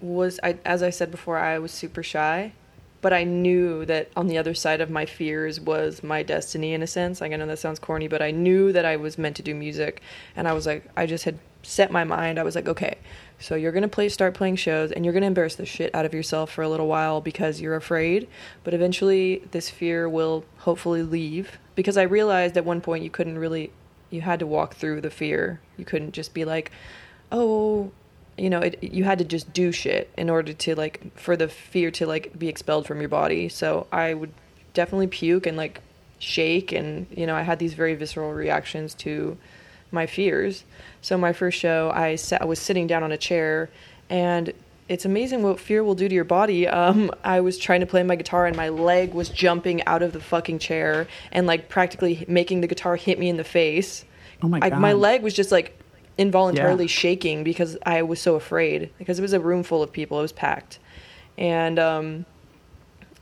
was 0.00 0.38
I 0.42 0.58
as 0.64 0.82
I 0.82 0.90
said 0.90 1.10
before, 1.10 1.38
I 1.38 1.58
was 1.58 1.70
super 1.72 2.02
shy, 2.02 2.52
but 3.00 3.12
I 3.12 3.24
knew 3.24 3.84
that 3.86 4.10
on 4.16 4.26
the 4.26 4.38
other 4.38 4.54
side 4.54 4.80
of 4.80 4.90
my 4.90 5.06
fears 5.06 5.60
was 5.60 6.02
my 6.02 6.22
destiny 6.22 6.72
in 6.72 6.82
a 6.82 6.86
sense. 6.86 7.20
Like 7.20 7.32
I 7.32 7.36
know 7.36 7.46
that 7.46 7.58
sounds 7.58 7.78
corny, 7.78 8.08
but 8.08 8.22
I 8.22 8.30
knew 8.30 8.72
that 8.72 8.84
I 8.84 8.96
was 8.96 9.18
meant 9.18 9.36
to 9.36 9.42
do 9.42 9.54
music 9.54 10.02
and 10.34 10.48
I 10.48 10.52
was 10.52 10.66
like 10.66 10.88
I 10.96 11.06
just 11.06 11.24
had 11.24 11.38
set 11.62 11.90
my 11.90 12.04
mind. 12.04 12.38
I 12.38 12.42
was 12.42 12.54
like, 12.54 12.68
okay, 12.68 12.98
so 13.38 13.54
you're 13.54 13.72
going 13.72 13.82
to 13.82 13.88
play 13.88 14.08
start 14.08 14.34
playing 14.34 14.56
shows 14.56 14.90
and 14.90 15.04
you're 15.04 15.12
going 15.12 15.22
to 15.22 15.28
embarrass 15.28 15.54
the 15.54 15.66
shit 15.66 15.94
out 15.94 16.06
of 16.06 16.14
yourself 16.14 16.50
for 16.50 16.62
a 16.62 16.68
little 16.68 16.88
while 16.88 17.20
because 17.20 17.60
you're 17.60 17.76
afraid, 17.76 18.28
but 18.64 18.74
eventually 18.74 19.44
this 19.52 19.70
fear 19.70 20.08
will 20.08 20.44
hopefully 20.58 21.02
leave 21.02 21.58
because 21.74 21.96
I 21.96 22.02
realized 22.02 22.56
at 22.56 22.64
one 22.64 22.80
point 22.80 23.04
you 23.04 23.10
couldn't 23.10 23.38
really 23.38 23.72
you 24.10 24.22
had 24.22 24.38
to 24.40 24.46
walk 24.46 24.74
through 24.74 25.00
the 25.02 25.10
fear. 25.10 25.60
You 25.76 25.84
couldn't 25.84 26.12
just 26.12 26.32
be 26.32 26.44
like, 26.44 26.72
"Oh, 27.30 27.92
you 28.38 28.50
know, 28.50 28.60
it, 28.60 28.82
you 28.82 29.04
had 29.04 29.18
to 29.18 29.24
just 29.24 29.52
do 29.52 29.72
shit 29.72 30.10
in 30.16 30.30
order 30.30 30.52
to 30.52 30.74
like 30.74 31.16
for 31.16 31.36
the 31.36 31.48
fear 31.48 31.90
to 31.92 32.06
like 32.06 32.38
be 32.38 32.48
expelled 32.48 32.86
from 32.86 33.00
your 33.00 33.08
body." 33.08 33.48
So 33.48 33.86
I 33.92 34.14
would 34.14 34.32
definitely 34.74 35.08
puke 35.08 35.46
and 35.46 35.56
like 35.56 35.80
shake 36.18 36.72
and 36.72 37.06
you 37.10 37.26
know, 37.26 37.34
I 37.34 37.42
had 37.42 37.58
these 37.58 37.74
very 37.74 37.94
visceral 37.94 38.32
reactions 38.32 38.94
to 38.94 39.36
my 39.90 40.06
fears. 40.06 40.64
So 41.00 41.16
my 41.16 41.32
first 41.32 41.58
show, 41.58 41.90
I 41.94 42.16
sat 42.16 42.42
I 42.42 42.44
was 42.44 42.58
sitting 42.58 42.86
down 42.86 43.02
on 43.02 43.12
a 43.12 43.16
chair 43.16 43.70
and 44.10 44.52
it's 44.88 45.04
amazing 45.04 45.42
what 45.42 45.60
fear 45.60 45.84
will 45.84 45.94
do 45.94 46.08
to 46.08 46.14
your 46.14 46.24
body. 46.24 46.66
Um, 46.78 47.10
I 47.24 47.40
was 47.40 47.58
trying 47.58 47.80
to 47.80 47.86
play 47.86 48.02
my 48.02 48.16
guitar 48.16 48.46
and 48.46 48.56
my 48.56 48.68
leg 48.68 49.14
was 49.14 49.28
jumping 49.28 49.84
out 49.84 50.02
of 50.02 50.12
the 50.12 50.20
fucking 50.20 50.60
chair 50.60 51.08
and 51.32 51.46
like 51.46 51.68
practically 51.68 52.24
making 52.28 52.60
the 52.60 52.66
guitar 52.66 52.96
hit 52.96 53.18
me 53.18 53.28
in 53.28 53.36
the 53.36 53.44
face. 53.44 54.04
Oh 54.42 54.48
my 54.48 54.60
I, 54.62 54.70
god! 54.70 54.80
my 54.80 54.92
leg 54.92 55.22
was 55.22 55.34
just 55.34 55.50
like 55.50 55.76
involuntarily 56.18 56.84
Yeah. 56.84 56.88
shaking 56.90 57.44
because 57.44 57.78
I 57.86 58.02
was 58.02 58.20
so 58.20 58.34
afraid 58.34 58.90
because 58.98 59.18
it 59.18 59.22
was 59.22 59.32
a 59.32 59.40
room 59.40 59.62
full 59.62 59.82
of 59.82 59.92
people. 59.92 60.18
It 60.18 60.22
was 60.22 60.32
packed, 60.32 60.78
and 61.38 61.78
um, 61.78 62.26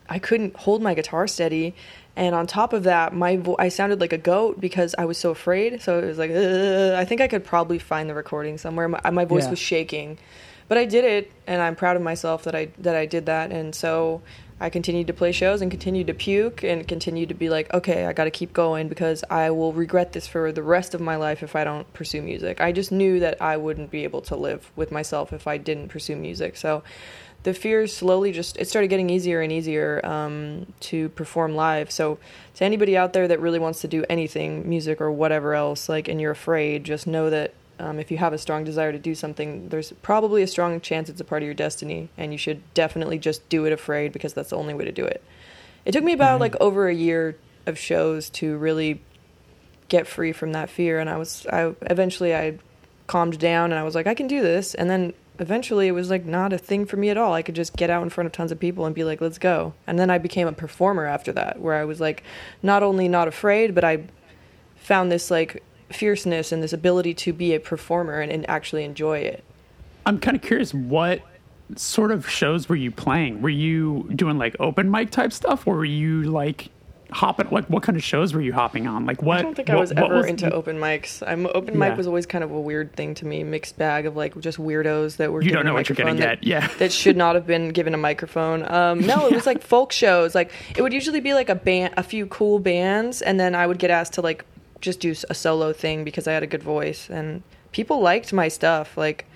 I 0.09 0.19
couldn't 0.19 0.57
hold 0.57 0.83
my 0.83 0.95
guitar 0.95 1.27
steady. 1.27 1.75
And 2.19 2.35
on 2.35 2.47
top 2.47 2.73
of 2.73 2.85
that, 2.85 3.13
my 3.15 3.37
vo- 3.37 3.57
I 3.59 3.69
sounded 3.69 4.01
like 4.01 4.15
a 4.15 4.19
goat 4.19 4.59
because 4.59 4.95
I 4.97 5.05
was 5.05 5.19
so 5.19 5.31
afraid. 5.31 5.83
So 5.83 5.99
it 5.99 6.07
was 6.07 6.17
like, 6.19 6.31
"Ugh." 6.31 6.95
I 6.95 7.05
think 7.05 7.21
I 7.21 7.29
could 7.29 7.45
probably 7.45 7.79
find 7.79 8.09
the 8.09 8.15
recording 8.15 8.57
somewhere. 8.57 8.89
My, 8.89 9.11
my 9.11 9.25
voice 9.27 9.45
Yeah. 9.45 9.51
was 9.51 9.59
shaking, 9.59 10.17
but 10.67 10.79
I 10.79 10.87
did 10.87 11.05
it, 11.05 11.31
and 11.47 11.61
I'm 11.61 11.77
proud 11.77 11.95
of 11.97 12.03
myself 12.03 12.45
that 12.45 12.55
I 12.55 12.69
that 12.79 12.97
I 12.97 13.05
did 13.05 13.27
that. 13.27 13.53
And 13.53 13.75
so 13.75 14.23
I 14.59 14.71
continued 14.71 15.07
to 15.09 15.13
play 15.13 15.33
shows 15.33 15.61
and 15.61 15.71
continued 15.71 16.07
to 16.07 16.15
puke 16.15 16.65
and 16.65 16.89
continued 16.89 17.29
to 17.29 17.35
be 17.35 17.51
like, 17.51 17.73
okay, 17.75 18.07
I 18.07 18.15
got 18.15 18.25
to 18.25 18.31
keep 18.31 18.55
going 18.55 18.89
because 18.89 19.23
I 19.29 19.51
will 19.51 19.75
regret 19.75 20.13
this 20.13 20.27
for 20.27 20.51
the 20.51 20.63
rest 20.63 20.95
of 20.95 21.01
my 21.01 21.17
life 21.17 21.43
if 21.43 21.55
I 21.55 21.63
don't 21.63 21.93
pursue 21.93 22.23
music. 22.23 22.61
I 22.61 22.73
just 22.73 22.91
knew 22.91 23.21
that 23.21 23.41
I 23.43 23.59
wouldn't 23.59 23.91
be 23.91 24.05
able 24.05 24.23
to 24.23 24.37
live 24.37 24.73
with 24.75 24.91
myself 24.91 25.35
if 25.35 25.47
I 25.47 25.59
didn't 25.59 25.89
pursue 25.89 26.17
music. 26.17 26.57
So 26.57 26.83
the 27.43 27.53
fear 27.53 27.87
slowly 27.87 28.33
just 28.33 28.57
it 28.57 28.67
started 28.67 28.89
getting 28.89 29.11
easier 29.11 29.43
and 29.43 29.53
easier 29.53 30.05
um, 30.05 30.73
to 30.81 31.11
perform 31.11 31.55
live. 31.55 31.91
So 31.91 32.19
to 32.55 32.65
anybody 32.65 32.97
out 32.97 33.13
there 33.13 33.29
that 33.29 33.41
really 33.41 33.59
wants 33.59 33.83
to 33.83 33.89
do 33.89 34.07
anything, 34.09 34.67
music 34.67 35.03
or 35.03 35.13
whatever 35.13 35.55
else, 35.55 35.89
like 35.89 36.09
and 36.09 36.19
you're 36.19 36.33
afraid, 36.33 36.83
just 36.85 37.07
know 37.07 37.29
that 37.29 37.53
um, 37.79 37.99
if 37.99 38.11
you 38.11 38.19
have 38.19 38.33
a 38.33 38.39
strong 38.39 38.65
desire 38.65 38.93
to 38.93 38.99
do 38.99 39.15
something, 39.15 39.69
there's 39.69 39.93
probably 40.03 40.43
a 40.43 40.47
strong 40.47 40.81
chance 40.81 41.09
it's 41.09 41.21
a 41.21 41.25
part 41.25 41.43
of 41.43 41.47
your 41.47 41.55
destiny, 41.55 42.09
and 42.17 42.33
you 42.33 42.39
should 42.39 42.63
definitely 42.75 43.19
just 43.19 43.47
do 43.49 43.65
it 43.67 43.73
afraid 43.73 44.13
because 44.13 44.33
that's 44.33 44.51
the 44.51 44.57
only 44.57 44.75
way 44.75 44.85
to 44.85 44.93
do 44.93 45.05
it. 45.05 45.23
It 45.85 45.93
took 45.93 46.05
me 46.05 46.13
about 46.13 46.41
like 46.41 46.57
over 46.61 46.89
a 46.89 46.95
year 46.95 47.37
of 47.67 47.79
shows 47.79 48.31
to 48.31 48.57
really 48.57 49.01
get 49.89 50.07
free 50.07 50.33
from 50.33 50.53
that 50.53 50.71
fear, 50.71 50.99
and 50.99 51.11
I 51.11 51.17
was 51.17 51.47
I 51.53 51.75
eventually 51.83 52.35
I 52.35 52.59
calmed 53.07 53.39
down 53.39 53.71
and 53.71 53.79
I 53.79 53.85
was 53.85 53.95
like 53.95 54.07
I 54.07 54.15
can 54.15 54.27
do 54.27 54.43
this, 54.43 54.75
and 54.75 54.89
then 54.89 55.13
eventually 55.39 55.87
it 55.87 55.93
was 55.93 56.09
like 56.09 56.25
not 56.25 56.53
a 56.53 56.59
thing 56.59 56.87
for 56.87 56.97
me 56.97 57.11
at 57.11 57.19
all. 57.19 57.35
I 57.35 57.43
could 57.43 57.55
just 57.55 57.77
get 57.77 57.91
out 57.91 58.03
in 58.03 58.09
front 58.09 58.27
of 58.27 58.33
tons 58.33 58.53
of 58.53 58.59
people 58.59 58.87
and 58.87 58.95
be 58.95 59.05
like, 59.05 59.21
let's 59.21 59.39
go. 59.39 59.75
And 59.87 59.99
then 59.99 60.09
I 60.09 60.17
became 60.19 60.49
a 60.49 60.53
performer 60.53 61.05
after 61.05 61.33
that, 61.33 61.61
where 61.61 61.75
I 61.75 61.85
was 61.85 62.01
like, 62.01 62.23
not 62.63 62.83
only 62.83 63.07
not 63.07 63.29
afraid, 63.29 63.75
but 63.75 63.85
I 63.85 64.05
found 64.77 65.13
this 65.13 65.31
like 65.31 65.63
fierceness 65.91 66.53
and 66.53 66.63
this 66.63 66.73
ability 66.73 67.15
to 67.15 67.33
be 67.33 67.55
a 67.55 67.61
performer 67.61 68.21
and, 68.21 68.31
and 68.33 68.49
actually 68.49 68.85
enjoy 68.85 69.19
it. 69.19 69.45
I'm 70.05 70.19
kind 70.19 70.37
of 70.37 70.43
curious 70.43 70.73
what 70.75 71.21
sort 71.75 72.13
of 72.13 72.29
shows 72.29 72.69
were 72.69 72.77
you 72.77 72.91
playing? 72.91 73.43
Were 73.43 73.49
you 73.49 74.09
doing 74.15 74.39
like 74.39 74.55
open 74.61 74.91
mic 74.91 75.11
type 75.11 75.33
stuff, 75.33 75.67
or 75.67 75.77
were 75.77 75.85
you 75.85 76.23
like 76.25 76.69
hopping? 77.11 77.49
Like, 77.51 77.69
what 77.69 77.83
kind 77.83 77.97
of 77.97 78.05
shows 78.05 78.33
were 78.35 78.41
you 78.41 78.53
hopping 78.53 78.87
on? 78.87 79.05
Like, 79.05 79.21
what? 79.23 79.39
I 79.39 79.43
don't 79.43 79.55
think 79.57 79.69
what, 79.69 79.77
I 79.79 79.81
was 79.81 79.91
ever 79.93 80.17
was, 80.19 80.27
into 80.27 80.49
open 80.53 80.79
mics. 80.79 81.25
I'm 81.27 81.47
open 81.49 81.75
Yeah. 81.75 81.89
mic 81.89 81.97
was 81.97 82.07
always 82.07 82.25
kind 82.27 82.45
of 82.45 82.53
a 82.53 82.61
weird 82.61 82.93
thing 82.95 83.15
to 83.17 83.27
me, 83.27 83.43
mixed 83.43 83.77
bag 83.79 84.07
of 84.07 84.15
like 84.17 84.39
just 84.41 84.59
weirdos 84.59 85.17
that 85.17 85.33
were 85.33 85.43
You 85.43 85.51
don't 85.51 85.65
know 85.65 85.75
what 85.75 85.89
you're 85.89 85.97
gonna 85.97 86.13
microphone 86.15 86.29
that- 86.29 86.41
get. 86.43 86.49
Yeah. 86.49 86.69
that 86.79 86.93
should 86.93 87.17
not 87.17 87.35
have 87.35 87.47
been 87.47 87.71
given 87.71 87.95
a 87.95 87.99
microphone. 87.99 88.63
Um, 88.71 89.01
no, 89.01 89.27
it 89.27 89.33
was 89.35 89.47
like 89.53 89.63
folk 89.63 89.91
shows. 89.91 90.37
Like 90.37 90.53
it 90.77 90.83
would 90.83 90.93
usually 90.93 91.21
be 91.21 91.35
like 91.35 91.49
a 91.49 91.57
band, 91.57 91.95
a 91.97 92.03
few 92.05 92.27
cool 92.27 92.61
bands, 92.61 93.23
and 93.23 93.41
then 93.41 93.57
I 93.57 93.67
would 93.67 93.79
get 93.81 93.91
asked 93.91 94.13
to 94.15 94.21
like 94.21 94.45
just 94.87 95.01
do 95.01 95.15
a 95.29 95.35
solo 95.35 95.75
thing 95.75 96.05
because 96.05 96.27
I 96.27 96.33
had 96.33 96.43
a 96.43 96.47
good 96.47 96.63
voice, 96.63 97.11
and 97.11 97.43
people 97.73 98.01
liked 98.01 98.33
my 98.33 98.49
stuff. 98.49 98.97
Like 98.97 99.27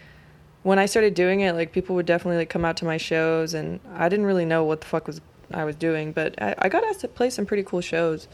when 0.62 0.78
I 0.78 0.86
started 0.86 1.12
doing 1.12 1.40
it, 1.40 1.54
like 1.54 1.72
people 1.72 1.94
would 1.96 2.06
definitely 2.06 2.38
like 2.38 2.48
come 2.48 2.64
out 2.64 2.78
to 2.78 2.86
my 2.86 2.96
shows, 2.96 3.52
and 3.52 3.80
I 3.94 4.08
didn't 4.08 4.26
really 4.26 4.46
know 4.46 4.64
what 4.64 4.80
the 4.80 4.86
fuck 4.86 5.06
was 5.06 5.20
I 5.52 5.64
was 5.64 5.76
doing, 5.76 6.12
but 6.12 6.40
I, 6.40 6.54
I 6.58 6.68
got 6.68 6.84
asked 6.84 7.00
to 7.00 7.08
play 7.08 7.28
some 7.28 7.44
pretty 7.44 7.64
cool 7.64 7.80
shows. 7.80 8.28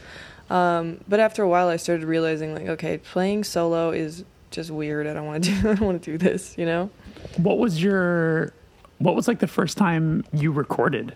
Um, 0.49 1.01
but 1.07 1.19
after 1.19 1.41
a 1.41 1.49
while, 1.49 1.67
I 1.67 1.77
started 1.77 2.05
realizing 2.05 2.53
like, 2.53 2.67
okay, 2.67 2.99
playing 2.99 3.43
solo 3.43 3.89
is 3.89 4.23
just 4.51 4.69
weird. 4.69 5.07
I 5.07 5.13
don't 5.13 5.25
want 5.25 5.43
to 5.43 5.49
do. 5.61 5.69
I 5.69 5.73
don't 5.73 5.81
want 5.81 6.03
to 6.03 6.11
do 6.11 6.17
this. 6.17 6.55
You 6.57 6.65
know. 6.65 6.89
What 7.37 7.57
was 7.57 7.81
your? 7.81 8.53
What 8.99 9.15
was 9.15 9.27
like 9.27 9.39
the 9.39 9.47
first 9.47 9.77
time 9.77 10.23
you 10.31 10.51
recorded? 10.51 11.15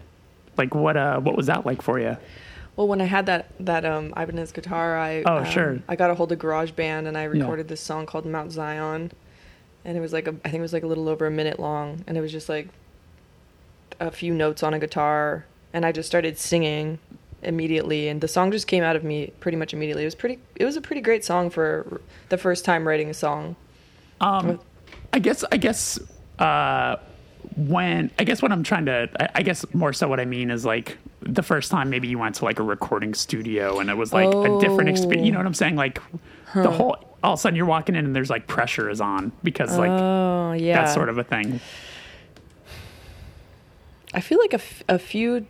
Like, 0.57 0.73
what? 0.73 0.97
Uh, 0.97 1.19
what 1.19 1.37
was 1.37 1.45
that 1.45 1.65
like 1.65 1.81
for 1.81 1.99
you? 1.99 2.17
Well, 2.75 2.87
when 2.87 3.01
I 3.01 3.05
had 3.05 3.25
that 3.25 3.47
that 3.59 3.85
um 3.85 4.13
Ibanez 4.17 4.51
guitar, 4.51 4.97
I 4.97 5.23
Oh, 5.25 5.37
um, 5.39 5.45
sure. 5.45 5.79
I 5.87 5.95
got 5.95 6.09
a 6.09 6.15
hold 6.15 6.31
of 6.31 6.39
GarageBand 6.39 7.07
and 7.07 7.17
I 7.17 7.23
recorded 7.25 7.67
this 7.67 7.81
song 7.81 8.05
called 8.05 8.25
Mount 8.25 8.51
Zion, 8.51 9.11
and 9.85 9.97
it 9.97 9.99
was 10.01 10.13
like 10.13 10.27
a, 10.27 10.31
I 10.45 10.49
think 10.49 10.55
it 10.55 10.61
was 10.61 10.73
like 10.73 10.83
a 10.83 10.87
little 10.87 11.09
over 11.09 11.25
a 11.27 11.31
minute 11.31 11.59
long, 11.59 12.03
and 12.07 12.17
it 12.17 12.21
was 12.21 12.31
just 12.31 12.49
like 12.49 12.69
a 13.99 14.09
few 14.11 14.33
notes 14.33 14.63
on 14.63 14.73
a 14.73 14.79
guitar, 14.79 15.45
and 15.73 15.85
I 15.85 15.91
just 15.91 16.07
started 16.07 16.37
singing 16.37 16.97
immediately, 17.43 18.07
and 18.07 18.21
the 18.21 18.27
song 18.27 18.51
just 18.51 18.67
came 18.67 18.83
out 18.83 18.95
of 18.95 19.03
me 19.03 19.33
pretty 19.39 19.57
much 19.57 19.73
immediately. 19.73 20.03
It 20.03 20.07
was 20.07 20.15
pretty. 20.15 20.39
It 20.55 20.65
was 20.65 20.75
a 20.77 20.81
pretty 20.81 21.01
great 21.01 21.25
song 21.25 21.49
for 21.49 22.01
the 22.29 22.37
first 22.37 22.65
time 22.65 22.87
writing 22.87 23.09
a 23.09 23.13
song. 23.13 23.55
Um, 24.21 24.59
I 25.13 25.19
guess. 25.19 25.43
I 25.51 25.57
guess. 25.57 25.99
Uh, 26.39 26.95
when 27.57 28.09
I 28.17 28.23
guess 28.23 28.41
what 28.41 28.51
I'm 28.51 28.63
trying 28.63 28.85
to, 28.85 29.09
I 29.35 29.41
guess 29.43 29.65
more 29.73 29.91
so 29.93 30.07
what 30.07 30.19
I 30.19 30.25
mean 30.25 30.49
is 30.49 30.63
like 30.65 30.97
the 31.21 31.43
first 31.43 31.71
time 31.71 31.89
maybe 31.89 32.07
you 32.07 32.17
went 32.19 32.35
to 32.35 32.45
like 32.45 32.59
a 32.59 32.63
recording 32.63 33.13
studio 33.13 33.79
and 33.79 33.89
it 33.89 33.95
was 33.97 34.11
like 34.11 34.27
a 34.33 34.59
different 34.59 34.89
experience. 34.89 35.25
You 35.25 35.31
know 35.31 35.37
what 35.39 35.45
I'm 35.47 35.53
saying? 35.53 35.75
Like 35.75 35.99
the 36.53 36.71
whole. 36.71 36.97
All 37.23 37.33
of 37.33 37.39
a 37.39 37.41
sudden, 37.41 37.55
you're 37.55 37.67
walking 37.67 37.93
in 37.93 38.03
and 38.05 38.15
there's 38.15 38.31
like 38.31 38.47
pressure 38.47 38.89
is 38.89 38.99
on 38.99 39.31
because 39.43 39.77
like 39.77 39.91
Oh 39.91 40.53
yeah, 40.53 40.85
that 40.85 40.93
sort 40.93 41.07
of 41.07 41.19
a 41.19 41.23
thing. 41.23 41.59
I 44.13 44.21
feel 44.21 44.39
like 44.39 44.53
a, 44.53 44.55
f- 44.55 44.83
a 44.89 44.99
few, 44.99 45.45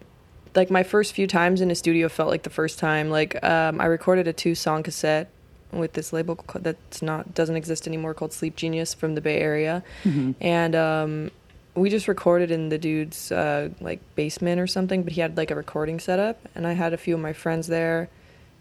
like 0.54 0.70
my 0.70 0.84
first 0.84 1.14
few 1.14 1.28
times 1.28 1.62
in 1.62 1.72
a 1.72 1.76
studio 1.76 2.10
felt 2.10 2.30
like 2.30 2.44
the 2.44 2.50
first 2.50 2.78
time. 2.78 3.10
Like 3.10 3.42
um, 3.44 3.80
I 3.82 3.86
recorded 3.86 4.28
a 4.28 4.34
two 4.34 4.54
song 4.54 4.84
cassette 4.84 5.30
with 5.72 5.94
this 5.94 6.12
label 6.12 6.44
that's 6.56 7.02
not 7.02 7.34
doesn't 7.34 7.56
exist 7.56 7.88
anymore 7.88 8.14
called 8.14 8.34
Sleep 8.34 8.56
Genius 8.58 8.94
from 8.94 9.16
the 9.16 9.22
Bay 9.22 9.40
Area, 9.40 9.82
and 10.42 10.76
um, 10.76 11.32
we 11.76 11.90
just 11.90 12.08
recorded 12.08 12.52
in 12.52 12.70
the 12.70 12.78
dude's 12.78 13.32
uh, 13.32 13.70
like 13.80 14.00
basement 14.16 14.60
or 14.60 14.68
something. 14.68 15.04
But 15.04 15.14
he 15.14 15.22
had 15.22 15.38
like 15.38 15.52
a 15.52 15.56
recording 15.56 16.00
setup, 16.00 16.38
and 16.56 16.68
I 16.68 16.74
had 16.74 16.94
a 16.94 16.98
few 16.98 17.16
of 17.16 17.22
my 17.22 17.34
friends 17.34 17.68
there. 17.68 18.10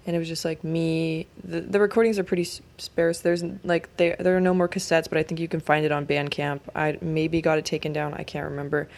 And 0.07 0.17
it 0.17 0.19
was 0.19 0.29
just 0.29 0.47
like 0.47 0.65
me. 0.65 1.27
The, 1.45 1.61
the 1.61 1.79
recordings 1.79 2.19
are 2.19 2.25
pretty 2.25 2.45
sparse. 2.79 3.21
There's 3.21 3.45
like 3.65 3.95
there 3.99 4.17
there 4.19 4.35
are 4.37 4.41
no 4.41 4.55
more 4.55 4.67
cassettes, 4.67 5.09
but 5.09 5.19
I 5.19 5.23
think 5.23 5.41
you 5.41 5.49
can 5.49 5.61
find 5.61 5.85
it 5.85 5.93
on 5.93 6.07
Bandcamp. 6.07 6.61
I 6.75 6.97
maybe 7.03 7.43
got 7.43 7.59
it 7.59 7.67
taken 7.67 7.93
down. 7.93 8.15
I 8.15 8.23
can't 8.23 8.49
remember. 8.49 8.89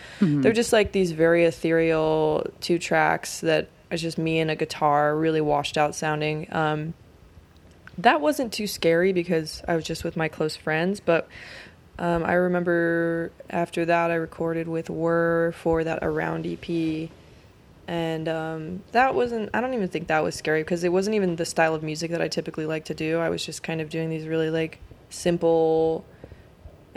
They're 0.43 0.53
just 0.53 0.73
like 0.73 0.93
these 0.93 1.11
very 1.11 1.45
ethereal 1.45 2.47
two 2.61 2.79
tracks 2.79 3.41
that 3.41 3.69
is 3.91 4.01
just 4.01 4.17
me 4.17 4.39
and 4.39 4.51
a 4.51 4.57
guitar, 4.57 5.17
really 5.17 5.41
washed 5.41 5.77
out 5.77 5.97
sounding. 5.97 6.47
Um, 6.55 6.95
that 7.99 8.21
wasn't 8.21 8.53
too 8.53 8.67
scary 8.69 9.13
because 9.13 9.61
I 9.67 9.75
was 9.75 9.85
just 9.85 10.05
with 10.05 10.17
my 10.17 10.29
close 10.29 10.55
friends. 10.55 11.01
But 11.01 11.29
um, 11.99 12.25
I 12.25 12.35
remember 12.35 13.33
after 13.51 13.85
that, 13.85 14.11
I 14.11 14.15
recorded 14.15 14.69
with 14.69 14.89
Whirr 14.89 15.53
for 15.53 15.85
that 15.85 16.01
Around 16.03 16.47
EP. 16.47 17.11
And 17.89 18.29
um, 18.29 18.83
that 18.93 19.15
wasn't, 19.15 19.51
I 19.53 19.61
don't 19.61 19.75
even 19.75 19.89
think 19.89 20.07
that 20.09 20.23
was 20.23 20.35
scary 20.35 20.63
because 20.63 20.85
it 20.85 20.91
wasn't 20.91 21.17
even 21.17 21.37
the 21.37 21.45
style 21.45 21.75
of 21.75 21.83
music 21.83 22.11
that 22.13 22.23
I 22.23 22.29
typically 22.29 22.65
like 22.65 22.87
to 22.87 22.95
do. 22.95 23.19
I 23.19 23.29
was 23.29 23.45
just 23.45 23.63
kind 23.63 23.81
of 23.81 23.91
doing 23.91 24.09
these 24.09 24.27
really 24.27 24.51
like 24.51 24.79
simple, 25.11 26.05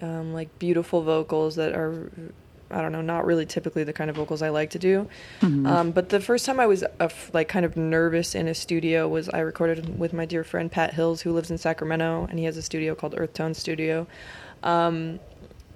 um, 0.01 0.33
like 0.33 0.57
beautiful 0.59 1.01
vocals 1.01 1.55
that 1.55 1.73
are 1.73 2.11
I 2.71 2.81
don't 2.81 2.91
know, 2.91 3.01
not 3.01 3.25
really 3.25 3.45
typically 3.45 3.83
the 3.83 3.93
kind 3.93 4.09
of 4.09 4.15
vocals 4.15 4.41
I 4.41 4.49
like 4.49 4.71
to 4.71 4.79
do. 4.79 5.07
Um, 5.67 5.91
but 5.91 6.09
the 6.09 6.19
first 6.19 6.45
time 6.45 6.59
I 6.59 6.65
was 6.65 6.83
uh, 6.83 7.09
like 7.31 7.47
kind 7.47 7.63
of 7.65 7.77
nervous 7.77 8.33
in 8.33 8.47
a 8.47 8.55
studio 8.55 9.07
was 9.07 9.29
I 9.29 9.39
recorded 9.39 9.99
with 9.99 10.13
my 10.13 10.25
dear 10.25 10.43
friend 10.43 10.71
Pat 10.71 10.93
Hills, 10.93 11.21
who 11.21 11.31
lives 11.31 11.51
in 11.51 11.57
Sacramento, 11.57 12.27
and 12.29 12.39
he 12.39 12.45
has 12.45 12.57
a 12.57 12.63
studio 12.63 12.95
called 12.95 13.13
Earth 13.17 13.33
Tone 13.33 13.53
Studio. 13.53 14.07
Um, 14.63 15.19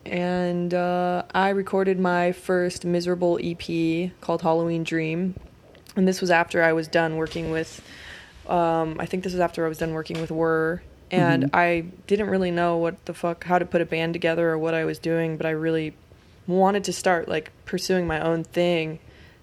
and 0.05 0.73
uh, 0.73 1.23
I 1.34 1.49
recorded 1.49 1.99
my 1.99 2.32
first 2.32 2.86
miserable 2.86 3.39
EP 3.41 4.11
called 4.21 4.41
Halloween 4.41 4.84
Dream, 4.84 5.36
and 5.95 6.07
this 6.07 6.21
was 6.21 6.32
after 6.32 6.63
I 6.63 6.73
was 6.73 6.88
done 6.88 7.17
working 7.17 7.51
with. 7.51 7.82
Um, 8.47 8.97
I 8.99 9.05
think 9.05 9.23
this 9.23 9.34
was 9.34 9.39
after 9.39 9.65
I 9.65 9.69
was 9.69 9.77
done 9.77 9.93
working 9.93 10.19
with 10.19 10.32
Whirr, 10.32 10.82
and 11.11 11.49
I 11.53 11.86
didn't 12.07 12.30
really 12.30 12.51
know 12.51 12.77
what 12.77 13.05
the 13.05 13.13
fuck 13.13 13.43
how 13.43 13.59
to 13.59 13.65
put 13.65 13.82
a 13.82 13.86
band 13.86 14.13
together 14.13 14.49
or 14.49 14.57
what 14.57 14.73
I 14.73 14.86
was 14.86 14.99
doing, 14.99 15.38
but 15.38 15.45
I 15.45 15.51
really 15.51 15.93
wanted 16.47 16.84
to 16.86 16.93
start 16.93 17.27
like 17.27 17.51
pursuing 17.65 18.07
my 18.07 18.19
own 18.19 18.43
thing. 18.43 18.99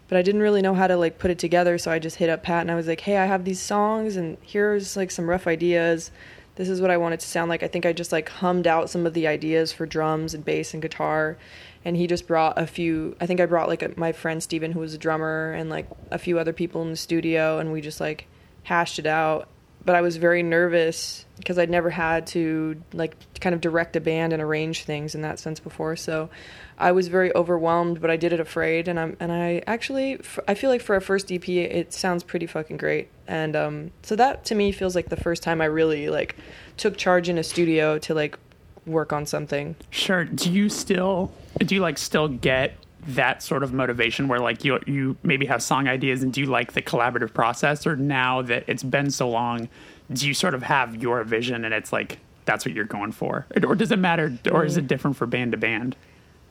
But 0.08 0.18
I 0.18 0.22
didn't 0.22 0.40
really 0.40 0.62
know 0.62 0.74
how 0.74 0.86
to 0.86 0.96
like 0.96 1.18
put 1.18 1.32
it 1.32 1.38
together 1.38 1.78
so 1.78 1.90
I 1.90 1.98
just 1.98 2.16
hit 2.16 2.30
up 2.30 2.44
Pat 2.44 2.60
and 2.60 2.70
I 2.70 2.76
was 2.76 2.86
like 2.86 3.00
hey 3.00 3.16
I 3.16 3.26
have 3.26 3.44
these 3.44 3.58
songs 3.60 4.14
and 4.14 4.38
here's 4.40 4.96
like 4.96 5.10
some 5.10 5.28
rough 5.28 5.48
ideas 5.48 6.12
this 6.56 6.68
is 6.68 6.80
what 6.80 6.90
I 6.90 6.96
want 6.96 7.14
it 7.14 7.20
to 7.20 7.26
sound 7.26 7.48
like. 7.48 7.62
I 7.62 7.68
think 7.68 7.86
I 7.86 7.92
just 7.92 8.12
like 8.12 8.28
hummed 8.28 8.66
out 8.66 8.90
some 8.90 9.06
of 9.06 9.14
the 9.14 9.26
ideas 9.26 9.72
for 9.72 9.86
drums 9.86 10.34
and 10.34 10.44
bass 10.44 10.72
and 10.72 10.82
guitar. 10.82 11.36
And 11.84 11.96
he 11.96 12.06
just 12.06 12.26
brought 12.26 12.58
a 12.58 12.66
few 12.66 13.14
I 13.20 13.26
think 13.26 13.40
I 13.40 13.46
brought 13.46 13.68
like 13.68 13.82
a, 13.82 13.92
my 13.96 14.12
friend 14.12 14.42
Steven 14.42 14.72
who 14.72 14.80
was 14.80 14.94
a 14.94 14.98
drummer 14.98 15.52
and 15.52 15.70
like 15.70 15.88
a 16.10 16.18
few 16.18 16.38
other 16.38 16.52
people 16.52 16.82
in 16.82 16.90
the 16.90 16.96
studio 16.96 17.58
and 17.58 17.72
we 17.72 17.80
just 17.80 18.00
like 18.00 18.26
hashed 18.64 18.98
it 18.98 19.06
out 19.06 19.48
but 19.86 19.94
I 19.94 20.02
was 20.02 20.16
very 20.16 20.42
nervous 20.42 21.24
because 21.38 21.58
I'd 21.58 21.70
never 21.70 21.90
had 21.90 22.26
to 22.28 22.82
like 22.92 23.16
kind 23.40 23.54
of 23.54 23.60
direct 23.60 23.94
a 23.94 24.00
band 24.00 24.32
and 24.32 24.42
arrange 24.42 24.82
things 24.82 25.14
in 25.14 25.22
that 25.22 25.38
sense 25.38 25.60
before. 25.60 25.94
So 25.94 26.28
I 26.76 26.90
was 26.90 27.06
very 27.06 27.34
overwhelmed, 27.34 28.00
but 28.00 28.10
I 28.10 28.16
did 28.16 28.32
it 28.32 28.40
afraid, 28.40 28.88
and 28.88 28.98
I'm 28.98 29.16
and 29.20 29.30
I 29.32 29.62
actually 29.66 30.20
I 30.48 30.54
feel 30.54 30.68
like 30.70 30.82
for 30.82 30.96
a 30.96 31.00
first 31.00 31.30
EP 31.30 31.48
it 31.48 31.92
sounds 31.92 32.24
pretty 32.24 32.46
fucking 32.46 32.76
great, 32.76 33.08
and 33.28 33.54
um, 33.54 33.90
so 34.02 34.16
that 34.16 34.44
to 34.46 34.56
me 34.56 34.72
feels 34.72 34.96
like 34.96 35.08
the 35.08 35.16
first 35.16 35.44
time 35.44 35.60
I 35.60 35.66
really 35.66 36.10
like 36.10 36.36
took 36.76 36.96
charge 36.96 37.28
in 37.28 37.38
a 37.38 37.44
studio 37.44 37.98
to 38.00 38.12
like 38.12 38.38
work 38.86 39.12
on 39.12 39.24
something. 39.24 39.76
Sure. 39.90 40.24
Do 40.24 40.50
you 40.50 40.68
still 40.68 41.32
do 41.58 41.76
you 41.76 41.80
like 41.80 41.96
still 41.96 42.28
get 42.28 42.74
that 43.06 43.42
sort 43.42 43.62
of 43.62 43.72
motivation 43.72 44.28
where 44.28 44.40
like 44.40 44.64
you 44.64 44.78
you 44.86 45.16
maybe 45.22 45.46
have 45.46 45.62
song 45.62 45.86
ideas 45.88 46.22
and 46.22 46.32
do 46.32 46.40
you 46.40 46.46
like 46.46 46.72
the 46.72 46.82
collaborative 46.82 47.32
process 47.32 47.86
or 47.86 47.94
now 47.96 48.42
that 48.42 48.64
it's 48.66 48.82
been 48.82 49.10
so 49.10 49.28
long 49.28 49.68
do 50.12 50.26
you 50.26 50.34
sort 50.34 50.54
of 50.54 50.62
have 50.62 50.96
your 51.02 51.22
vision 51.24 51.64
and 51.64 51.72
it's 51.72 51.92
like 51.92 52.18
that's 52.46 52.64
what 52.64 52.74
you're 52.74 52.84
going 52.84 53.12
for 53.12 53.46
or 53.64 53.74
does 53.74 53.92
it 53.92 53.98
matter 53.98 54.36
or 54.50 54.64
is 54.64 54.76
it 54.76 54.86
different 54.86 55.16
for 55.16 55.26
band 55.26 55.52
to 55.52 55.58
band 55.58 55.94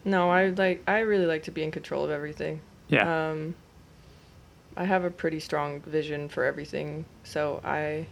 No, 0.05 0.29
I 0.29 0.49
like 0.49 0.81
I 0.87 0.99
really 0.99 1.25
like 1.25 1.43
to 1.43 1.51
be 1.51 1.63
in 1.63 1.71
control 1.71 2.03
of 2.05 2.11
everything. 2.11 2.61
yeah 2.87 3.29
Um, 3.31 3.55
I 4.77 4.83
have 4.85 5.03
a 5.05 5.09
pretty 5.09 5.39
strong 5.39 5.79
vision 5.81 6.27
for 6.29 6.43
everything, 6.43 7.05
so 7.23 7.61
I. 7.63 8.05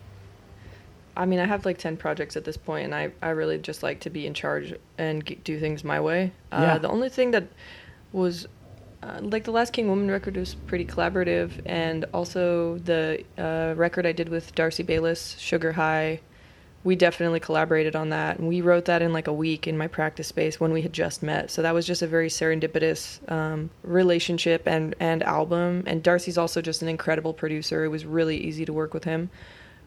I 1.15 1.25
mean, 1.25 1.39
I 1.39 1.45
have 1.45 1.65
like 1.65 1.77
ten 1.77 1.95
projects 1.97 2.35
at 2.37 2.43
this 2.45 2.57
point, 2.57 2.85
and 2.85 2.95
I 2.95 3.11
I 3.21 3.29
really 3.31 3.57
just 3.59 3.83
like 3.83 3.99
to 4.01 4.09
be 4.09 4.25
in 4.25 4.33
charge 4.33 4.73
and 4.97 5.23
do 5.43 5.59
things 5.59 5.83
my 5.83 5.99
way. 5.99 6.31
Uh, 6.51 6.61
Yeah. 6.61 6.77
The 6.79 6.89
only 6.89 7.09
thing 7.09 7.31
that 7.31 7.43
was. 8.13 8.47
Uh, 9.01 9.19
like 9.21 9.43
the 9.43 9.51
last 9.51 9.73
King 9.73 9.89
Woman 9.89 10.09
record 10.09 10.37
was 10.37 10.55
pretty 10.55 10.85
collaborative, 10.85 11.51
and 11.65 12.05
also 12.13 12.77
the 12.77 13.21
uh, 13.37 13.73
record 13.75 14.05
I 14.05 14.13
did 14.13 14.29
with 14.29 14.55
Darcy 14.55 14.81
Baylis, 14.81 15.37
Sugar 15.37 15.73
High, 15.73 16.21
we 16.83 16.95
definitely 16.95 17.39
collaborated 17.39 17.95
on 17.95 18.09
that 18.09 18.37
and 18.37 18.47
we 18.47 18.61
wrote 18.61 18.85
that 18.85 19.01
in 19.01 19.13
like 19.13 19.27
a 19.27 19.33
week 19.33 19.67
in 19.67 19.77
my 19.77 19.87
practice 19.87 20.27
space 20.27 20.59
when 20.59 20.71
we 20.71 20.81
had 20.81 20.91
just 20.91 21.23
met 21.23 21.49
so 21.49 21.61
that 21.61 21.73
was 21.73 21.85
just 21.85 22.01
a 22.01 22.07
very 22.07 22.29
serendipitous 22.29 23.19
um, 23.31 23.69
relationship 23.83 24.67
and 24.67 24.95
and 24.99 25.23
album 25.23 25.83
and 25.85 26.03
darcy's 26.03 26.37
also 26.37 26.61
just 26.61 26.81
an 26.81 26.87
incredible 26.87 27.33
producer 27.33 27.83
it 27.83 27.89
was 27.89 28.05
really 28.05 28.37
easy 28.37 28.65
to 28.65 28.73
work 28.73 28.93
with 28.93 29.03
him 29.03 29.29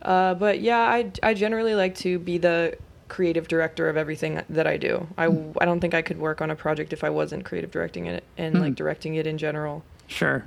uh, 0.03 0.35
but 0.35 0.61
yeah 0.61 0.81
I, 0.81 1.11
I 1.23 1.35
generally 1.35 1.75
like 1.75 1.95
to 1.97 2.19
be 2.19 2.39
the 2.39 2.77
creative 3.09 3.47
director 3.49 3.89
of 3.89 3.97
everything 3.97 4.43
that 4.49 4.67
I 4.67 4.77
do. 4.77 5.07
I, 5.17 5.27
I 5.61 5.65
don't 5.65 5.81
think 5.81 5.95
I 5.95 6.03
could 6.03 6.19
work 6.19 6.41
on 6.41 6.51
a 6.51 6.57
project 6.57 6.93
if 6.93 7.05
I 7.05 7.11
wasn't 7.11 7.45
creative 7.45 7.71
directing 7.71 8.07
it 8.07 8.25
and 8.37 8.57
Hmm. 8.57 8.63
like 8.63 8.75
directing 8.75 9.15
it 9.15 9.27
in 9.27 9.39
general. 9.39 9.85
Sure. 10.09 10.45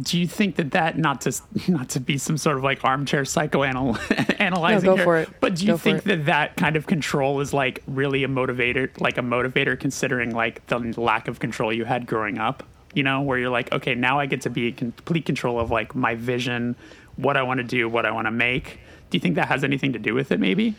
Do 0.00 0.18
you 0.20 0.28
think 0.28 0.56
that 0.56 0.70
that 0.72 0.96
not 0.96 1.22
to 1.22 1.32
not 1.66 1.88
to 1.90 1.98
be 2.00 2.18
some 2.18 2.36
sort 2.38 2.56
of 2.56 2.62
like 2.62 2.84
armchair 2.84 3.22
psychoanalyzing 3.22 4.38
No, 4.74 4.80
go 4.80 4.94
here, 4.96 5.04
for 5.04 5.16
it. 5.18 5.28
but 5.40 5.56
do 5.56 5.64
you 5.66 5.72
Go 5.72 5.76
think 5.78 6.02
that 6.04 6.26
that 6.26 6.56
kind 6.56 6.76
of 6.76 6.86
control 6.86 7.40
is 7.40 7.52
like 7.52 7.82
really 7.88 8.22
a 8.22 8.28
motivator, 8.28 8.90
like 9.00 9.18
a 9.18 9.22
motivator, 9.22 9.78
considering 9.78 10.32
like 10.34 10.64
the 10.68 10.78
lack 11.00 11.26
of 11.26 11.40
control 11.40 11.72
you 11.72 11.84
had 11.84 12.06
growing 12.06 12.38
up? 12.38 12.62
You 12.94 13.02
know, 13.02 13.22
where 13.22 13.38
you're 13.38 13.50
like, 13.50 13.72
okay, 13.72 13.94
now 13.94 14.18
I 14.20 14.26
get 14.26 14.40
to 14.42 14.50
be 14.50 14.68
in 14.68 14.74
complete 14.74 15.24
control 15.26 15.58
of 15.58 15.70
like 15.70 15.94
my 15.94 16.14
vision, 16.14 16.76
what 17.16 17.36
I 17.36 17.42
want 17.42 17.58
to 17.58 17.64
do, 17.64 17.88
what 17.88 18.06
I 18.06 18.10
want 18.12 18.26
to 18.26 18.30
make. 18.30 18.78
Do 19.10 19.16
you 19.16 19.20
think 19.20 19.34
that 19.34 19.48
has 19.48 19.64
anything 19.64 19.92
to 19.94 19.98
do 19.98 20.14
with 20.14 20.30
it? 20.32 20.38
Maybe. 20.38 20.74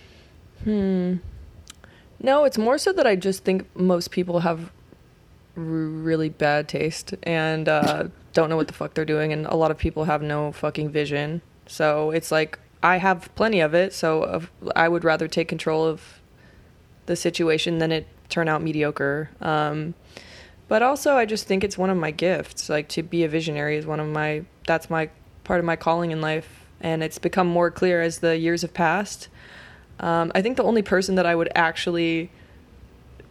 No, 0.66 2.44
it's 2.44 2.58
more 2.58 2.78
so 2.78 2.92
that 2.94 3.08
I 3.08 3.16
just 3.16 3.44
think 3.44 3.74
most 3.76 4.12
people 4.12 4.42
have 4.42 4.72
r- 5.56 5.64
really 5.64 6.30
bad 6.30 6.68
taste 6.68 7.14
and 7.24 7.70
uh, 7.70 8.08
don't 8.34 8.50
know 8.50 8.58
what 8.58 8.68
the 8.68 8.74
fuck 8.74 8.94
they're 8.94 9.06
doing, 9.06 9.32
and 9.32 9.46
a 9.46 9.56
lot 9.56 9.72
of 9.72 9.78
people 9.78 10.06
have 10.06 10.22
no 10.22 10.52
fucking 10.52 10.90
vision. 10.90 11.42
So 11.68 12.12
it's 12.12 12.32
like 12.32 12.60
I 12.84 12.98
have 12.98 13.34
plenty 13.36 13.60
of 13.62 13.74
it, 13.74 13.94
so 13.94 14.44
I 14.76 14.90
would 14.90 15.04
rather 15.04 15.28
take 15.28 15.48
control 15.48 15.86
of 15.86 16.20
the 17.06 17.16
situation 17.16 17.80
than 17.80 17.92
it 17.92 18.08
turn 18.30 18.48
out 18.48 18.62
mediocre. 18.62 19.30
Um, 19.42 19.96
but 20.68 20.82
also, 20.84 21.16
I 21.16 21.26
just 21.26 21.48
think 21.48 21.64
it's 21.64 21.78
one 21.78 21.90
of 21.90 21.98
my 21.98 22.12
gifts. 22.12 22.70
Like 22.70 22.88
to 22.90 23.04
be 23.04 23.24
a 23.24 23.28
visionary 23.28 23.78
is 23.78 23.86
one 23.86 24.00
of 24.00 24.08
my 24.08 24.46
that's 24.68 24.90
my 24.90 25.10
part 25.44 25.60
of 25.60 25.66
my 25.66 25.76
calling 25.76 26.12
in 26.12 26.22
life, 26.22 26.66
and 26.80 27.02
it's 27.04 27.18
become 27.18 27.48
more 27.48 27.72
clear 27.72 28.02
as 28.02 28.20
the 28.20 28.38
years 28.38 28.62
have 28.62 28.74
passed. 28.74 29.30
Um, 30.00 30.32
I 30.34 30.42
think 30.42 30.58
the 30.58 30.64
only 30.64 30.82
person 30.82 31.16
that 31.16 31.26
I 31.26 31.36
would 31.36 31.50
actually 31.56 32.30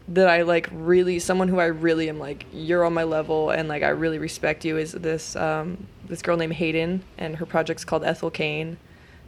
that 0.08 0.28
I 0.28 0.42
like 0.42 0.68
really 0.72 1.18
someone 1.18 1.48
who 1.48 1.58
I 1.58 1.66
really 1.66 2.08
am 2.08 2.18
like 2.18 2.46
you're 2.52 2.82
on 2.84 2.94
my 2.94 3.04
level 3.04 3.50
and 3.50 3.68
like 3.68 3.82
I 3.82 3.90
really 3.90 4.18
respect 4.18 4.64
you 4.64 4.78
is 4.78 4.92
this 4.92 5.36
um, 5.36 5.86
this 6.06 6.22
girl 6.22 6.36
named 6.36 6.54
Hayden 6.54 7.02
and 7.18 7.36
her 7.36 7.46
project's 7.46 7.84
called 7.84 8.04
Ethel 8.04 8.30
Cain. 8.30 8.78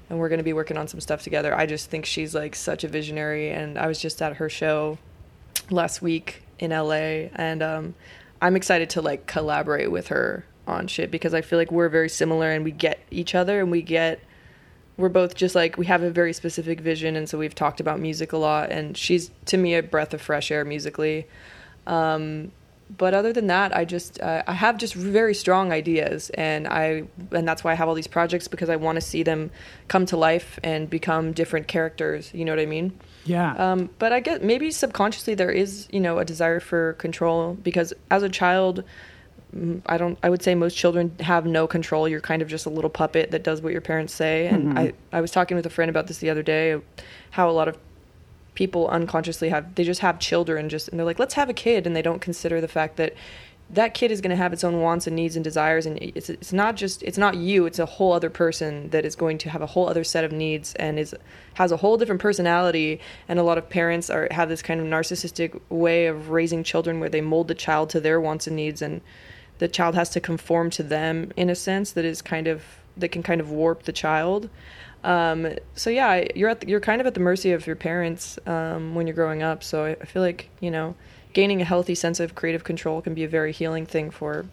And 0.09 0.18
we're 0.18 0.28
going 0.28 0.38
to 0.38 0.45
be 0.45 0.53
working 0.53 0.76
on 0.76 0.88
some 0.88 0.99
stuff 0.99 1.22
together. 1.22 1.55
I 1.55 1.66
just 1.66 1.88
think 1.88 2.05
she's 2.05 2.34
like 2.34 2.57
such 2.57 2.82
a 2.82 2.88
visionary. 2.88 3.51
And 3.51 3.78
I 3.78 3.86
was 3.86 4.01
just 4.01 4.20
at 4.20 4.36
her 4.36 4.49
show 4.49 4.99
last 5.70 6.03
week 6.03 6.43
in 6.59 6.72
LA 6.72 7.28
and 7.34 7.62
um, 7.62 7.95
I'm 8.43 8.57
excited 8.57 8.91
to 8.91 9.03
like 9.03 9.26
collaborate 9.26 9.91
with 9.91 10.09
her 10.09 10.45
on 10.66 10.86
shit 10.86 11.11
because 11.11 11.34
I 11.34 11.43
feel 11.43 11.59
like 11.59 11.70
we're 11.70 11.88
very 11.88 12.09
similar 12.09 12.51
and 12.51 12.64
we 12.64 12.70
get 12.70 13.01
each 13.11 13.34
other 13.34 13.61
and 13.61 13.70
we 13.70 13.82
get 13.82 14.20
we're 15.01 15.09
both 15.09 15.35
just 15.35 15.55
like 15.55 15.77
we 15.77 15.87
have 15.87 16.03
a 16.03 16.11
very 16.11 16.33
specific 16.33 16.81
vision 16.81 17.17
and 17.17 17.29
so 17.29 17.39
we've 17.39 17.55
talked 17.55 17.81
about 17.81 17.99
music 17.99 18.33
a 18.33 18.37
lot 18.37 18.71
and 18.71 18.97
she's 18.97 19.31
to 19.47 19.57
me 19.57 19.75
a 19.75 19.83
breath 19.83 20.13
of 20.15 20.21
fresh 20.21 20.51
air 20.51 20.65
musically 20.65 21.27
um, 21.87 22.53
but 22.97 23.15
other 23.15 23.33
than 23.33 23.47
that 23.47 23.75
i 23.77 23.85
just 23.85 24.21
uh, 24.21 24.43
i 24.47 24.53
have 24.53 24.77
just 24.77 24.95
very 24.95 25.33
strong 25.35 25.71
ideas 25.73 26.31
and 26.31 26.67
i 26.67 27.05
and 27.31 27.47
that's 27.47 27.63
why 27.63 27.71
i 27.73 27.75
have 27.75 27.89
all 27.89 27.95
these 27.95 28.09
projects 28.09 28.49
because 28.49 28.69
i 28.69 28.77
want 28.77 28.97
to 28.97 29.01
see 29.01 29.23
them 29.23 29.51
come 29.89 30.05
to 30.07 30.17
life 30.17 30.59
and 30.65 30.91
become 30.91 31.33
different 31.33 31.69
characters 31.69 32.33
you 32.35 32.45
know 32.45 32.53
what 32.53 32.59
i 32.61 32.67
mean 32.67 32.93
Yeah. 33.25 33.55
um, 33.55 33.91
but 34.01 34.13
I 34.13 34.21
guess 34.21 34.41
maybe 34.43 34.71
subconsciously 34.73 35.35
there 35.37 35.51
is, 35.53 35.87
you 35.93 36.01
know, 36.01 36.19
a 36.19 36.25
desire 36.25 36.59
for 36.59 36.95
control 36.95 37.55
because 37.63 37.93
as 38.11 38.23
a 38.25 38.29
child, 38.29 38.83
I 39.87 39.99
don't. 39.99 40.19
I 40.23 40.31
would 40.31 40.43
say 40.43 40.55
most 40.55 40.77
children 40.77 41.15
have 41.21 41.45
no 41.45 41.67
control. 41.67 42.09
You're 42.09 42.21
kind 42.21 42.41
of 42.41 42.49
just 42.49 42.67
a 42.67 42.71
little 42.71 42.91
puppet 42.91 43.33
that 43.33 43.43
does 43.43 43.61
what 43.61 43.73
your 43.73 43.81
parents 43.81 44.15
say. 44.15 44.47
And 44.47 44.69
mm-hmm. 44.69 44.79
I, 44.79 44.93
I 45.13 45.21
was 45.21 45.33
talking 45.33 45.57
with 45.57 45.67
a 45.67 45.71
friend 45.71 45.91
about 45.91 46.07
this 46.07 46.19
the 46.19 46.31
other 46.31 46.43
day, 46.43 46.81
how 47.31 47.51
a 47.51 47.53
lot 47.53 47.67
of 47.67 47.77
people 48.55 48.89
unconsciously 48.89 49.49
have 49.49 49.75
they 49.75 49.85
just 49.85 50.01
have 50.01 50.19
children 50.19 50.69
just 50.69 50.89
and 50.89 50.99
they're 50.99 51.07
like 51.07 51.19
let's 51.19 51.35
have 51.35 51.49
a 51.49 51.55
kid 51.55 51.87
and 51.87 51.95
they 51.95 52.03
don't 52.03 52.21
consider 52.21 52.61
the 52.61 52.69
fact 52.69 52.97
that 52.97 53.15
that 53.73 53.95
kid 53.95 54.11
is 54.11 54.21
going 54.21 54.31
to 54.31 54.37
have 54.37 54.53
its 54.53 54.65
own 54.65 54.81
wants 54.81 55.07
and 55.07 55.15
needs 55.15 55.37
and 55.37 55.45
desires 55.45 55.87
and 55.87 55.97
it's 56.03 56.29
it's 56.29 56.53
not 56.53 56.75
just 56.75 57.03
it's 57.05 57.17
not 57.17 57.37
you 57.37 57.65
it's 57.67 57.79
a 57.79 57.87
whole 57.87 58.13
other 58.13 58.29
person 58.29 58.91
that 58.91 59.05
is 59.05 59.15
going 59.15 59.39
to 59.39 59.49
have 59.49 59.63
a 59.63 59.67
whole 59.67 59.89
other 59.89 60.03
set 60.03 60.25
of 60.25 60.33
needs 60.33 60.75
and 60.75 60.99
is 60.99 61.15
has 61.55 61.71
a 61.71 61.77
whole 61.77 61.97
different 61.97 62.21
personality 62.21 63.01
and 63.29 63.39
a 63.39 63.43
lot 63.43 63.57
of 63.57 63.71
parents 63.71 64.11
are 64.11 64.27
have 64.33 64.49
this 64.49 64.63
kind 64.63 64.81
of 64.81 64.87
narcissistic 64.87 65.59
way 65.71 66.07
of 66.07 66.31
raising 66.31 66.65
children 66.65 66.99
where 66.99 67.09
they 67.09 67.21
mold 67.21 67.47
the 67.47 67.55
child 67.55 67.89
to 67.89 68.01
their 68.01 68.21
wants 68.21 68.47
and 68.49 68.57
needs 68.57 68.83
and 68.83 69.01
the 69.61 69.69
child 69.69 69.95
has 69.95 70.11
to 70.11 70.21
conform 70.21 70.69
to 70.71 70.83
them 70.83 71.33
in 71.37 71.49
a 71.49 71.55
sense 71.55 71.93
that 71.93 72.05
is 72.05 72.21
kind 72.21 72.49
of 72.49 72.63
that 72.97 73.09
can 73.09 73.23
kind 73.23 73.41
of 73.41 73.51
warp 73.51 73.85
the 73.85 73.93
child 73.93 74.51
um, 75.03 75.55
so 75.75 75.89
yeah, 75.91 76.27
you're 76.35 76.51
at 76.51 76.61
the, 76.61 76.69
you're 76.69 76.81
kind 76.81 77.01
of 77.01 77.07
at 77.07 77.15
the 77.15 77.21
mercy 77.21 77.53
of 77.53 77.67
your 77.67 77.77
parents 77.77 78.39
um, 78.47 78.95
when 78.95 79.07
you're 79.07 79.17
growing 79.17 79.43
up. 79.43 79.63
So 79.63 79.85
I, 79.85 80.05
feel 80.05 80.23
like 80.23 80.51
you 80.61 80.71
know, 80.71 80.95
gaining 81.33 81.63
a 81.63 81.65
healthy 81.65 81.95
sense 81.95 82.21
of 82.21 82.35
creative 82.35 82.65
control 82.65 83.01
can 83.01 83.15
be 83.15 83.25
a 83.25 83.29
very 83.29 83.53
healing 83.53 83.87
thing 83.87 84.11
for 84.11 84.47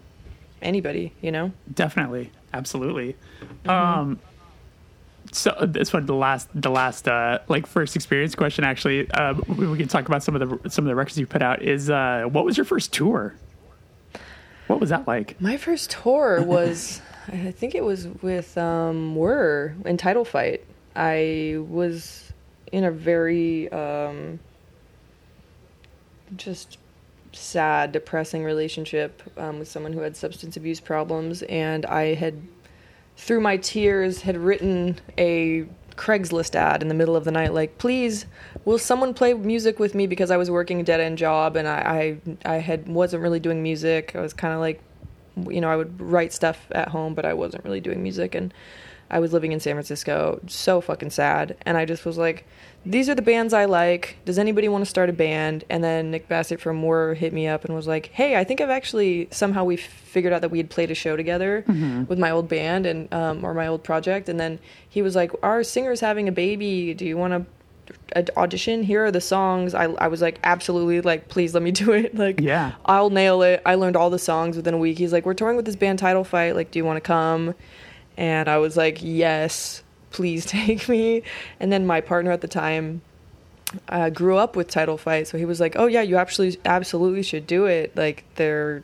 anybody. 0.62 1.12
You 1.20 1.32
know. 1.32 1.52
Definitely, 1.72 2.30
absolutely. 2.54 3.16
Um, 3.66 4.20
so 5.32 5.50
uh, 5.50 5.66
this 5.66 5.92
one, 5.92 6.06
the 6.06 6.14
last, 6.14 6.48
the 6.54 6.70
last, 6.70 7.06
uh, 7.06 7.40
like 7.48 7.66
first 7.66 7.94
experience 7.94 8.34
question. 8.34 8.64
Actually, 8.64 9.10
uh, 9.10 9.34
we, 9.48 9.66
we 9.66 9.76
can 9.76 9.88
talk 9.88 10.08
about 10.08 10.22
some 10.22 10.34
of 10.34 10.62
the 10.62 10.70
some 10.70 10.86
of 10.86 10.88
the 10.88 10.94
records 10.94 11.18
you 11.18 11.26
put 11.26 11.42
out. 11.42 11.60
Is 11.60 11.90
uh, 11.90 12.24
what 12.30 12.46
was 12.46 12.56
your 12.56 12.64
first 12.64 12.94
tour? 12.94 13.34
What 14.68 14.80
was 14.80 14.90
that 14.90 15.06
like? 15.08 15.40
My 15.40 15.56
first 15.56 15.90
tour 15.90 16.42
was, 16.42 17.00
I 17.28 17.50
think 17.50 17.74
it 17.74 17.82
was 17.82 18.06
with 18.22 18.56
um, 18.56 19.16
Whirr 19.16 19.74
in 19.84 19.96
Title 19.96 20.24
Fight. 20.24 20.64
I 20.94 21.56
was 21.68 22.32
in 22.70 22.84
a 22.84 22.90
very 22.90 23.70
um, 23.72 24.38
just 26.36 26.78
sad, 27.32 27.92
depressing 27.92 28.44
relationship 28.44 29.22
um, 29.38 29.58
with 29.58 29.68
someone 29.68 29.92
who 29.92 30.00
had 30.00 30.16
substance 30.16 30.56
abuse 30.56 30.80
problems, 30.80 31.42
and 31.42 31.86
I 31.86 32.14
had, 32.14 32.40
through 33.16 33.40
my 33.40 33.56
tears, 33.56 34.22
had 34.22 34.36
written 34.36 34.98
a 35.16 35.66
Craigslist 35.98 36.54
ad 36.54 36.80
in 36.80 36.88
the 36.88 36.94
middle 36.94 37.16
of 37.16 37.24
the 37.24 37.30
night, 37.30 37.52
like, 37.52 37.76
"Please, 37.76 38.26
will 38.64 38.78
someone 38.78 39.12
play 39.12 39.34
music 39.34 39.78
with 39.78 39.94
me?" 39.94 40.06
Because 40.06 40.30
I 40.30 40.36
was 40.36 40.50
working 40.50 40.80
a 40.80 40.84
dead 40.84 41.00
end 41.00 41.18
job, 41.18 41.56
and 41.56 41.66
I, 41.66 42.18
I, 42.44 42.54
I 42.54 42.56
had 42.58 42.88
wasn't 42.88 43.22
really 43.22 43.40
doing 43.40 43.62
music. 43.62 44.12
I 44.14 44.20
was 44.20 44.32
kind 44.32 44.54
of 44.54 44.60
like, 44.60 44.80
you 45.48 45.60
know, 45.60 45.68
I 45.68 45.76
would 45.76 46.00
write 46.00 46.32
stuff 46.32 46.66
at 46.70 46.88
home, 46.88 47.14
but 47.14 47.24
I 47.26 47.34
wasn't 47.34 47.64
really 47.64 47.80
doing 47.80 48.02
music, 48.02 48.34
and 48.34 48.54
I 49.10 49.20
was 49.20 49.32
living 49.32 49.52
in 49.52 49.60
San 49.60 49.74
Francisco, 49.74 50.40
so 50.46 50.80
fucking 50.80 51.10
sad. 51.10 51.56
And 51.62 51.76
I 51.76 51.84
just 51.84 52.04
was 52.04 52.18
like, 52.18 52.44
these 52.84 53.08
are 53.08 53.14
the 53.14 53.22
bands 53.22 53.52
I 53.54 53.64
like. 53.64 54.16
Does 54.24 54.38
anybody 54.38 54.68
want 54.68 54.82
to 54.82 54.88
start 54.90 55.08
a 55.08 55.12
band? 55.12 55.64
And 55.70 55.82
then 55.82 56.10
Nick 56.10 56.28
Bassett 56.28 56.60
from 56.60 56.82
Whirr 56.82 57.14
hit 57.14 57.32
me 57.32 57.46
up 57.46 57.64
and 57.64 57.74
was 57.74 57.86
like, 57.86 58.06
hey, 58.12 58.36
I 58.36 58.44
think 58.44 58.60
I've 58.60 58.70
actually 58.70 59.28
somehow 59.30 59.64
we 59.64 59.76
figured 59.76 60.32
out 60.32 60.42
that 60.42 60.50
we 60.50 60.58
had 60.58 60.70
played 60.70 60.90
a 60.90 60.94
show 60.94 61.16
together 61.16 61.64
with 62.08 62.18
my 62.18 62.30
old 62.30 62.48
band 62.48 62.86
and 62.86 63.12
um, 63.12 63.44
or 63.44 63.54
my 63.54 63.66
old 63.66 63.82
project. 63.82 64.28
And 64.28 64.38
then 64.38 64.58
he 64.88 65.02
was 65.02 65.16
like, 65.16 65.32
our 65.42 65.62
singer's 65.64 66.00
having 66.00 66.28
a 66.28 66.32
baby. 66.32 66.94
Do 66.94 67.04
you 67.04 67.16
want 67.16 67.46
to 68.12 68.38
audition? 68.38 68.82
Here 68.82 69.04
are 69.06 69.10
the 69.10 69.20
songs. 69.20 69.74
I, 69.74 69.84
I 69.84 70.08
was 70.08 70.20
like, 70.22 70.38
absolutely. 70.44 71.00
Like, 71.00 71.28
please 71.28 71.54
let 71.54 71.62
me 71.62 71.70
do 71.72 71.92
it. 71.92 72.14
Like, 72.18 72.40
Yeah. 72.40 72.72
I'll 72.84 73.10
nail 73.10 73.42
it. 73.42 73.62
I 73.64 73.74
learned 73.76 73.96
all 73.96 74.10
the 74.10 74.18
songs 74.18 74.56
within 74.56 74.74
a 74.74 74.78
week. 74.78 74.98
He's 74.98 75.12
like, 75.12 75.24
we're 75.26 75.34
touring 75.34 75.56
with 75.56 75.64
this 75.66 75.76
band 75.76 75.98
Title 75.98 76.24
Fight. 76.24 76.54
Like, 76.54 76.70
do 76.70 76.78
you 76.78 76.84
want 76.84 76.96
to 76.96 77.00
come? 77.06 77.54
And 78.18 78.48
I 78.48 78.58
was 78.58 78.76
like, 78.76 78.98
yes, 79.00 79.82
please 80.10 80.44
take 80.46 80.88
me. 80.88 81.22
And 81.60 81.72
then 81.72 81.86
my 81.86 82.02
partner 82.02 82.32
at 82.32 82.42
the 82.42 82.48
time 82.48 83.00
uh, 83.88 84.10
grew 84.10 84.36
up 84.36 84.56
with 84.56 84.68
Title 84.68 84.98
Fight, 84.98 85.28
so 85.28 85.38
he 85.38 85.44
was 85.44 85.60
like, 85.60 85.76
oh 85.76 85.86
yeah, 85.86 86.02
you 86.02 86.16
absolutely 86.16 86.60
absolutely 86.64 87.22
should 87.22 87.46
do 87.46 87.64
it. 87.66 87.96
Like 87.96 88.24
they're 88.34 88.82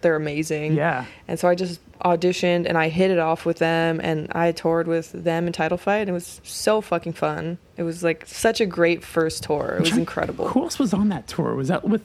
they're 0.00 0.16
amazing. 0.16 0.74
Yeah. 0.74 1.06
And 1.26 1.40
so 1.40 1.48
I 1.48 1.54
just 1.54 1.80
auditioned 2.00 2.66
and 2.68 2.76
I 2.76 2.90
hit 2.90 3.10
it 3.10 3.18
off 3.18 3.46
with 3.46 3.58
them 3.58 4.00
and 4.02 4.30
I 4.32 4.52
toured 4.52 4.86
with 4.86 5.12
them 5.12 5.46
in 5.46 5.52
Title 5.54 5.78
Fight 5.78 6.00
and 6.00 6.10
it 6.10 6.12
was 6.12 6.40
so 6.44 6.82
fucking 6.82 7.14
fun. 7.14 7.56
It 7.78 7.82
was 7.84 8.04
like 8.04 8.26
such 8.26 8.60
a 8.60 8.66
great 8.66 9.02
first 9.02 9.44
tour. 9.44 9.76
It 9.78 9.80
was 9.80 9.96
incredible. 9.96 10.48
Who 10.48 10.62
else 10.62 10.78
was 10.78 10.92
on 10.92 11.08
that 11.08 11.26
tour? 11.26 11.54
Was 11.54 11.68
that 11.68 11.88
with 11.88 12.02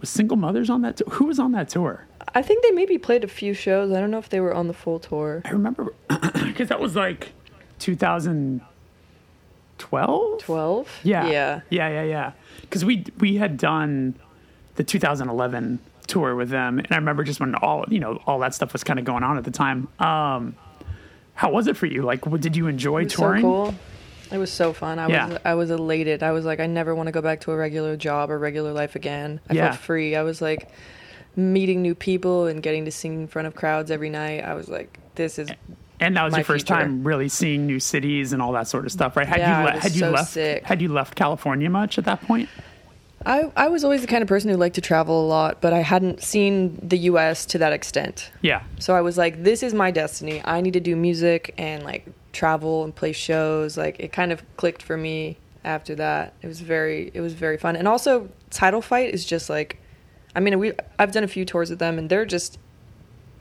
was 0.00 0.10
single 0.10 0.36
mothers 0.36 0.68
on 0.68 0.82
that 0.82 0.98
tour? 0.98 1.08
Who 1.12 1.24
was 1.24 1.38
on 1.38 1.52
that 1.52 1.70
tour? 1.70 2.06
I 2.34 2.42
think 2.42 2.62
they 2.64 2.72
maybe 2.72 2.98
played 2.98 3.22
a 3.24 3.28
few 3.28 3.54
shows. 3.54 3.92
I 3.92 4.00
don't 4.00 4.10
know 4.10 4.18
if 4.18 4.28
they 4.28 4.40
were 4.40 4.52
on 4.54 4.66
the 4.66 4.74
full 4.74 4.98
tour. 4.98 5.42
I 5.44 5.50
remember 5.50 5.94
because 6.44 6.68
that 6.68 6.80
was 6.80 6.96
like 6.96 7.32
2012. 7.78 10.42
12? 10.42 11.00
Yeah. 11.04 11.26
Yeah. 11.28 11.60
Yeah, 11.70 11.88
yeah, 11.88 12.02
yeah. 12.02 12.32
Because 12.62 12.84
we 12.84 13.04
we 13.18 13.36
had 13.36 13.56
done 13.56 14.14
the 14.76 14.84
2011 14.84 15.78
tour 16.06 16.34
with 16.34 16.50
them, 16.50 16.78
and 16.78 16.88
I 16.90 16.96
remember 16.96 17.24
just 17.24 17.40
when 17.40 17.54
all 17.54 17.84
you 17.88 18.00
know 18.00 18.20
all 18.26 18.38
that 18.40 18.54
stuff 18.54 18.72
was 18.72 18.84
kind 18.84 18.98
of 18.98 19.04
going 19.04 19.22
on 19.22 19.38
at 19.38 19.44
the 19.44 19.50
time. 19.50 19.88
Um, 19.98 20.56
how 21.34 21.50
was 21.50 21.66
it 21.66 21.76
for 21.76 21.86
you? 21.86 22.02
Like, 22.02 22.26
what, 22.26 22.40
did 22.40 22.56
you 22.56 22.68
enjoy 22.68 23.00
It 23.00 23.04
was 23.04 23.12
touring? 23.14 23.42
so 23.42 23.48
cool. 23.48 23.74
It 24.32 24.38
was 24.38 24.52
so 24.52 24.72
fun. 24.72 24.98
I 24.98 25.08
Yeah. 25.08 25.26
was 25.28 25.38
I 25.44 25.54
was 25.54 25.70
elated. 25.70 26.22
I 26.22 26.32
was 26.32 26.44
like, 26.44 26.60
I 26.60 26.66
never 26.66 26.94
want 26.94 27.06
to 27.08 27.12
go 27.12 27.22
back 27.22 27.40
to 27.42 27.52
a 27.52 27.56
regular 27.56 27.96
job 27.96 28.30
or 28.30 28.38
regular 28.38 28.72
life 28.72 28.96
again. 28.96 29.40
I 29.48 29.54
Yeah. 29.54 29.70
felt 29.70 29.80
free. 29.82 30.16
I 30.16 30.22
was 30.22 30.42
like 30.42 30.68
meeting 31.36 31.82
new 31.82 31.94
people 31.94 32.46
and 32.46 32.62
getting 32.62 32.84
to 32.84 32.90
sing 32.92 33.14
in 33.22 33.26
front 33.28 33.46
of 33.48 33.54
crowds 33.54 33.90
every 33.90 34.10
night. 34.10 34.44
I 34.44 34.54
was 34.54 34.68
like, 34.68 34.98
this 35.14 35.38
is 35.38 35.48
And 36.00 36.16
that 36.16 36.24
was 36.24 36.34
your 36.34 36.44
first 36.44 36.66
future. 36.66 36.80
time 36.80 37.04
really 37.04 37.28
seeing 37.28 37.66
new 37.66 37.80
cities 37.80 38.32
and 38.32 38.40
all 38.42 38.52
that 38.52 38.68
sort 38.68 38.84
of 38.84 38.92
stuff, 38.92 39.16
right? 39.16 39.26
Had 39.26 39.38
Yeah, 39.40 39.58
you 39.68 39.74
was 39.74 39.82
had 39.82 39.92
you 39.92 40.00
so 40.00 40.10
left 40.10 40.30
sick. 40.32 40.64
had 40.64 40.80
you 40.82 40.88
left 40.88 41.14
California 41.16 41.68
much 41.70 41.98
at 41.98 42.04
that 42.04 42.20
point? 42.22 42.48
I, 43.26 43.50
I 43.56 43.68
was 43.68 43.84
always 43.84 44.02
the 44.02 44.06
kind 44.06 44.20
of 44.20 44.28
person 44.28 44.50
who 44.50 44.56
liked 44.56 44.74
to 44.74 44.82
travel 44.82 45.24
a 45.24 45.26
lot, 45.26 45.62
but 45.62 45.72
I 45.72 45.78
hadn't 45.80 46.22
seen 46.22 46.78
the 46.82 46.98
US 47.10 47.46
to 47.46 47.58
that 47.58 47.72
extent. 47.72 48.30
Yeah. 48.42 48.62
So 48.78 48.94
I 48.94 49.00
was 49.00 49.16
like, 49.16 49.42
this 49.42 49.62
is 49.62 49.72
my 49.72 49.90
destiny. 49.90 50.42
I 50.44 50.60
need 50.60 50.74
to 50.74 50.80
do 50.80 50.94
music 50.94 51.54
and 51.56 51.82
like 51.84 52.06
travel 52.32 52.84
and 52.84 52.94
play 52.94 53.12
shows. 53.12 53.78
Like 53.78 53.98
it 53.98 54.12
kind 54.12 54.30
of 54.30 54.42
clicked 54.58 54.82
for 54.82 54.96
me 54.98 55.38
after 55.64 55.94
that. 55.94 56.34
It 56.42 56.48
was 56.48 56.60
very 56.60 57.10
it 57.14 57.22
was 57.22 57.32
very 57.32 57.56
fun. 57.56 57.76
And 57.76 57.88
also 57.88 58.28
Title 58.50 58.82
Fight 58.82 59.14
is 59.14 59.24
just 59.24 59.48
like 59.48 59.78
I 60.34 60.40
mean, 60.40 60.58
we 60.58 60.72
I've 60.98 61.12
done 61.12 61.24
a 61.24 61.28
few 61.28 61.44
tours 61.44 61.70
with 61.70 61.78
them 61.78 61.98
and 61.98 62.08
they're 62.10 62.24
just 62.26 62.58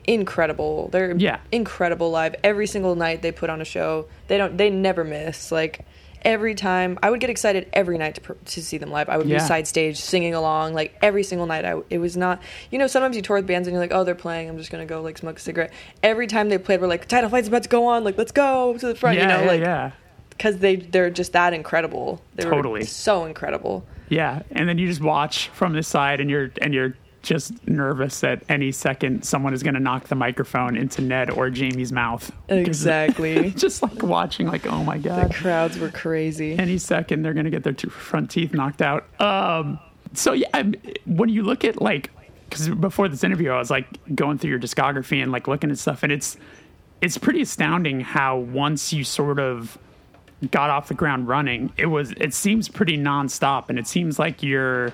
incredible. 0.05 0.89
They're 0.91 1.15
Yeah. 1.15 1.39
incredible 1.51 2.11
live. 2.11 2.35
Every 2.43 2.67
single 2.67 2.95
night 2.95 3.21
they 3.21 3.31
put 3.31 3.49
on 3.49 3.61
a 3.61 3.65
show. 3.65 4.05
They 4.27 4.37
don't 4.37 4.57
they 4.57 4.69
never 4.69 5.03
miss. 5.03 5.51
Like 5.51 5.85
every 6.23 6.55
time 6.55 6.97
I 7.03 7.09
would 7.09 7.19
get 7.19 7.29
excited 7.29 7.67
every 7.73 7.97
night 7.97 8.15
to 8.15 8.35
to 8.45 8.61
see 8.61 8.77
them 8.77 8.91
live. 8.91 9.09
I 9.09 9.17
would 9.17 9.27
Yeah. 9.27 9.37
be 9.37 9.43
side 9.43 9.67
stage 9.67 9.97
singing 9.99 10.33
along 10.33 10.73
like 10.73 10.95
every 11.01 11.23
single 11.23 11.47
night. 11.47 11.65
I 11.65 11.81
it 11.89 11.99
was 11.99 12.17
not 12.17 12.41
you 12.69 12.77
know 12.79 12.87
sometimes 12.87 13.15
you 13.15 13.21
tour 13.21 13.37
with 13.37 13.47
bands 13.47 13.67
and 13.67 13.73
you're 13.73 13.81
like 13.83 13.93
oh 13.93 14.03
they're 14.03 14.15
playing 14.15 14.49
I'm 14.49 14.57
just 14.57 14.71
gonna 14.71 14.85
go 14.85 15.01
like 15.01 15.17
smoke 15.17 15.37
a 15.37 15.41
cigarette. 15.41 15.71
Every 16.01 16.27
time 16.27 16.49
they 16.49 16.57
played 16.57 16.81
we're 16.81 16.87
like 16.87 17.07
title 17.07 17.29
fight's 17.29 17.47
about 17.47 17.63
to 17.63 17.69
go 17.69 17.87
on 17.87 18.03
like 18.03 18.17
let's 18.17 18.31
go 18.33 18.77
to 18.77 18.87
the 18.87 18.95
front 18.95 19.17
yeah, 19.17 19.23
you 19.23 19.45
know 19.45 19.51
like 19.51 19.61
yeah. 19.61 19.91
Because 20.37 20.57
they 20.59 20.75
they're 20.77 21.09
just 21.09 21.33
that 21.33 21.53
incredible. 21.53 22.21
They 22.35 22.43
Totally. 22.43 22.83
so 22.85 23.25
incredible. 23.25 23.85
Yeah, 24.09 24.43
and 24.51 24.67
then 24.69 24.77
you 24.77 24.87
just 24.87 25.01
watch 25.01 25.47
from 25.49 25.73
the 25.73 25.83
side, 25.83 26.19
and 26.19 26.29
you're 26.29 26.51
and 26.61 26.73
you're 26.73 26.95
just 27.21 27.65
nervous 27.67 28.19
that 28.19 28.43
any 28.49 28.69
second 28.71 29.23
someone 29.23 29.53
is 29.53 29.63
going 29.63 29.75
to 29.75 29.79
knock 29.79 30.07
the 30.09 30.15
microphone 30.15 30.75
into 30.75 31.01
Ned 31.01 31.29
or 31.29 31.49
Jamie's 31.49 31.93
mouth. 31.93 32.29
Exactly. 32.49 33.51
just 33.55 33.81
like 33.81 34.03
watching, 34.03 34.47
like, 34.47 34.67
oh 34.67 34.83
my 34.83 34.97
god, 34.97 35.29
the 35.29 35.33
crowds 35.33 35.79
were 35.79 35.89
crazy. 35.89 36.57
any 36.59 36.77
second 36.77 37.23
they're 37.23 37.33
going 37.33 37.45
to 37.45 37.49
get 37.49 37.63
their 37.63 37.71
two 37.73 37.89
front 37.89 38.29
teeth 38.29 38.53
knocked 38.53 38.81
out. 38.81 39.05
Um, 39.21 39.79
so 40.13 40.33
yeah, 40.33 40.47
I'm- 40.53 40.73
when 41.05 41.29
you 41.29 41.43
look 41.43 41.63
at 41.63 41.81
like, 41.81 42.11
because 42.49 42.67
before 42.69 43.07
this 43.07 43.23
interview, 43.23 43.51
I 43.51 43.57
was 43.57 43.71
like 43.71 43.87
going 44.13 44.37
through 44.37 44.49
your 44.51 44.59
discography 44.59 45.23
and 45.23 45.31
like 45.31 45.47
looking 45.47 45.71
at 45.71 45.77
stuff, 45.79 46.03
and 46.03 46.11
it's 46.11 46.35
it's 47.01 47.17
pretty 47.17 47.41
astounding 47.41 47.99
how 48.01 48.37
once 48.37 48.91
you 48.93 49.03
sort 49.03 49.39
of 49.39 49.77
got 50.51 50.69
off 50.69 50.87
the 50.87 50.93
ground 50.93 51.27
running, 51.27 51.71
it 51.77 51.87
was 51.87 52.11
it 52.13 52.33
seems 52.33 52.69
pretty 52.69 52.97
nonstop, 52.97 53.69
and 53.69 53.77
it 53.77 53.87
seems 53.87 54.19
like 54.19 54.43
you're 54.43 54.93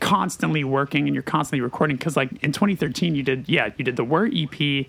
constantly 0.00 0.64
working 0.64 1.06
and 1.06 1.14
you're 1.14 1.22
constantly 1.22 1.60
recording 1.60 1.96
because 1.96 2.16
like 2.16 2.30
in 2.42 2.52
2013 2.52 3.14
you 3.16 3.22
did 3.22 3.48
yeah 3.48 3.70
you 3.76 3.84
did 3.84 3.96
the 3.96 4.04
Whirr 4.04 4.26
EP 4.32 4.86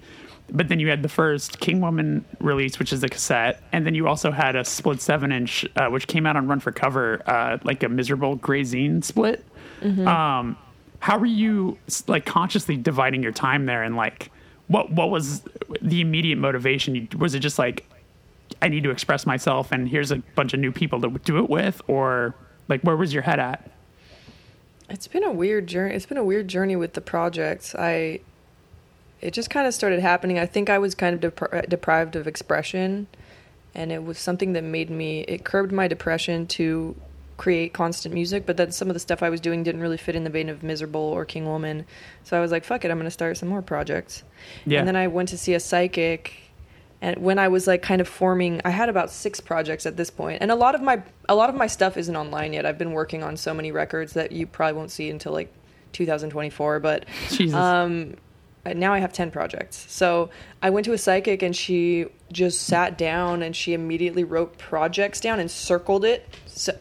but 0.52 0.68
then 0.68 0.80
you 0.80 0.88
had 0.88 1.02
the 1.02 1.10
first 1.10 1.60
King 1.60 1.82
Woman 1.82 2.24
release 2.40 2.78
which 2.78 2.94
is 2.94 3.02
the 3.02 3.10
cassette 3.10 3.62
and 3.72 3.88
then 3.88 3.96
you 3.96 4.08
also 4.08 4.30
had 4.30 4.56
a 4.56 4.64
split 4.64 5.02
7 5.02 5.32
inch 5.32 5.66
uh, 5.76 5.88
which 5.88 6.06
came 6.06 6.28
out 6.28 6.36
on 6.36 6.48
Run 6.48 6.60
for 6.60 6.72
Cover 6.72 7.24
uh, 7.26 7.58
like 7.64 7.82
a 7.82 7.90
miserable 7.90 8.38
grazine 8.38 9.04
split. 9.04 9.44
Um 10.06 10.58
how 11.00 11.18
were 11.18 11.26
you 11.26 11.78
like 12.08 12.26
consciously 12.26 12.78
dividing 12.78 13.24
your 13.24 13.32
time 13.32 13.66
there 13.66 13.82
and 13.82 13.96
like 13.96 14.32
what 14.68 14.92
what 14.92 15.10
was 15.10 15.42
the 15.82 16.02
immediate 16.02 16.38
motivation? 16.38 17.10
Was 17.18 17.34
it 17.34 17.40
just 17.40 17.58
like 17.58 17.86
I 18.62 18.68
need 18.68 18.84
to 18.84 18.90
express 18.90 19.26
myself 19.26 19.72
and 19.72 19.88
here's 19.88 20.12
a 20.12 20.18
bunch 20.36 20.54
of 20.54 20.60
new 20.60 20.72
people 20.72 21.02
to 21.02 21.10
do 21.10 21.38
it 21.38 21.50
with 21.50 21.82
or 21.88 22.36
like 22.68 22.82
where 22.82 22.96
was 22.96 23.14
your 23.14 23.24
head 23.24 23.40
at 23.40 23.70
It's 24.90 25.08
been 25.08 25.24
a 25.24 25.32
weird 25.32 25.68
journey. 25.68 25.96
It's 25.96 26.06
been 26.06 26.18
a 26.18 26.24
weird 26.24 26.48
journey 26.48 26.76
with 26.76 26.94
the 26.94 27.02
projects. 27.02 27.76
I, 27.76 28.22
it 29.22 29.32
just 29.32 29.50
kind 29.50 29.68
of 29.68 29.74
started 29.74 30.00
happening. 30.00 30.40
I 30.40 30.46
think 30.46 30.70
I 30.70 30.80
was 30.80 30.96
kind 30.96 31.14
of 31.14 31.34
depri- 31.34 31.70
deprived 31.70 32.16
of 32.16 32.26
expression, 32.26 33.08
and 33.76 33.92
it 33.92 34.04
was 34.04 34.18
something 34.18 34.54
that 34.54 34.64
made 34.64 34.90
me. 34.90 35.22
It 35.22 35.44
curbed 35.44 35.72
my 35.72 35.88
depression 35.88 36.48
to 36.48 36.96
create 37.38 37.72
constant 37.74 38.14
music. 38.14 38.46
But 38.46 38.58
then 38.58 38.72
some 38.72 38.90
of 38.90 38.94
the 38.94 39.00
stuff 39.00 39.22
I 39.22 39.30
was 39.30 39.40
doing 39.40 39.64
didn't 39.64 39.82
really 39.82 39.98
fit 39.98 40.16
in 40.16 40.24
the 40.24 40.30
vein 40.30 40.50
of 40.50 40.64
Miserable 40.64 41.02
or 41.02 41.24
King 41.26 41.46
Woman. 41.46 41.86
So 42.24 42.38
I 42.38 42.42
was 42.42 42.52
like, 42.52 42.64
"Fuck 42.64 42.84
it, 42.84 42.92
I'm 42.92 42.98
gonna 42.98 43.12
start 43.12 43.38
some 43.38 43.50
more 43.50 43.62
projects." 43.62 44.24
Yeah. 44.66 44.80
And 44.80 44.88
then 44.88 44.96
I 44.96 45.08
went 45.08 45.30
to 45.30 45.38
see 45.38 45.54
a 45.54 45.60
psychic 45.60 46.49
and 47.02 47.18
when 47.18 47.40
I 47.40 47.48
was 47.48 47.66
like 47.66 47.82
kind 47.82 48.02
of 48.02 48.08
forming, 48.08 48.62
I 48.66 48.72
had 48.72 48.90
about 48.90 49.10
six 49.10 49.40
projects 49.40 49.86
at 49.86 49.96
this 49.96 50.10
point, 50.10 50.42
and 50.42 50.52
a 50.52 50.56
lot 50.56 50.76
of 50.76 50.82
my 50.82 51.02
a 51.30 51.36
lot 51.36 51.50
of 51.50 51.56
my 51.56 51.68
stuff 51.68 51.96
isn't 51.96 52.16
online 52.16 52.54
yet. 52.54 52.66
I've 52.66 52.78
been 52.78 52.92
working 52.92 53.24
on 53.24 53.38
so 53.38 53.54
many 53.54 53.72
records 53.72 54.14
that 54.14 54.32
you 54.32 54.46
probably 54.46 54.78
won't 54.78 54.92
see 54.92 55.10
until 55.10 55.32
like 55.32 55.54
2024. 55.94 56.80
But 56.80 57.06
um, 57.54 58.16
now 58.66 58.94
I 58.94 59.00
have 59.00 59.14
10 59.14 59.32
projects. 59.32 59.86
So 59.90 60.30
I 60.62 60.70
went 60.70 60.86
to 60.86 60.94
a 60.94 60.98
psychic, 60.98 61.42
and 61.42 61.56
she 61.56 62.08
just 62.32 62.64
sat 62.64 62.98
down 62.98 63.42
and 63.42 63.56
she 63.56 63.74
immediately 63.74 64.24
wrote 64.24 64.58
projects 64.58 65.20
down 65.20 65.40
and 65.40 65.50
circled 65.50 66.06
it 66.06 66.28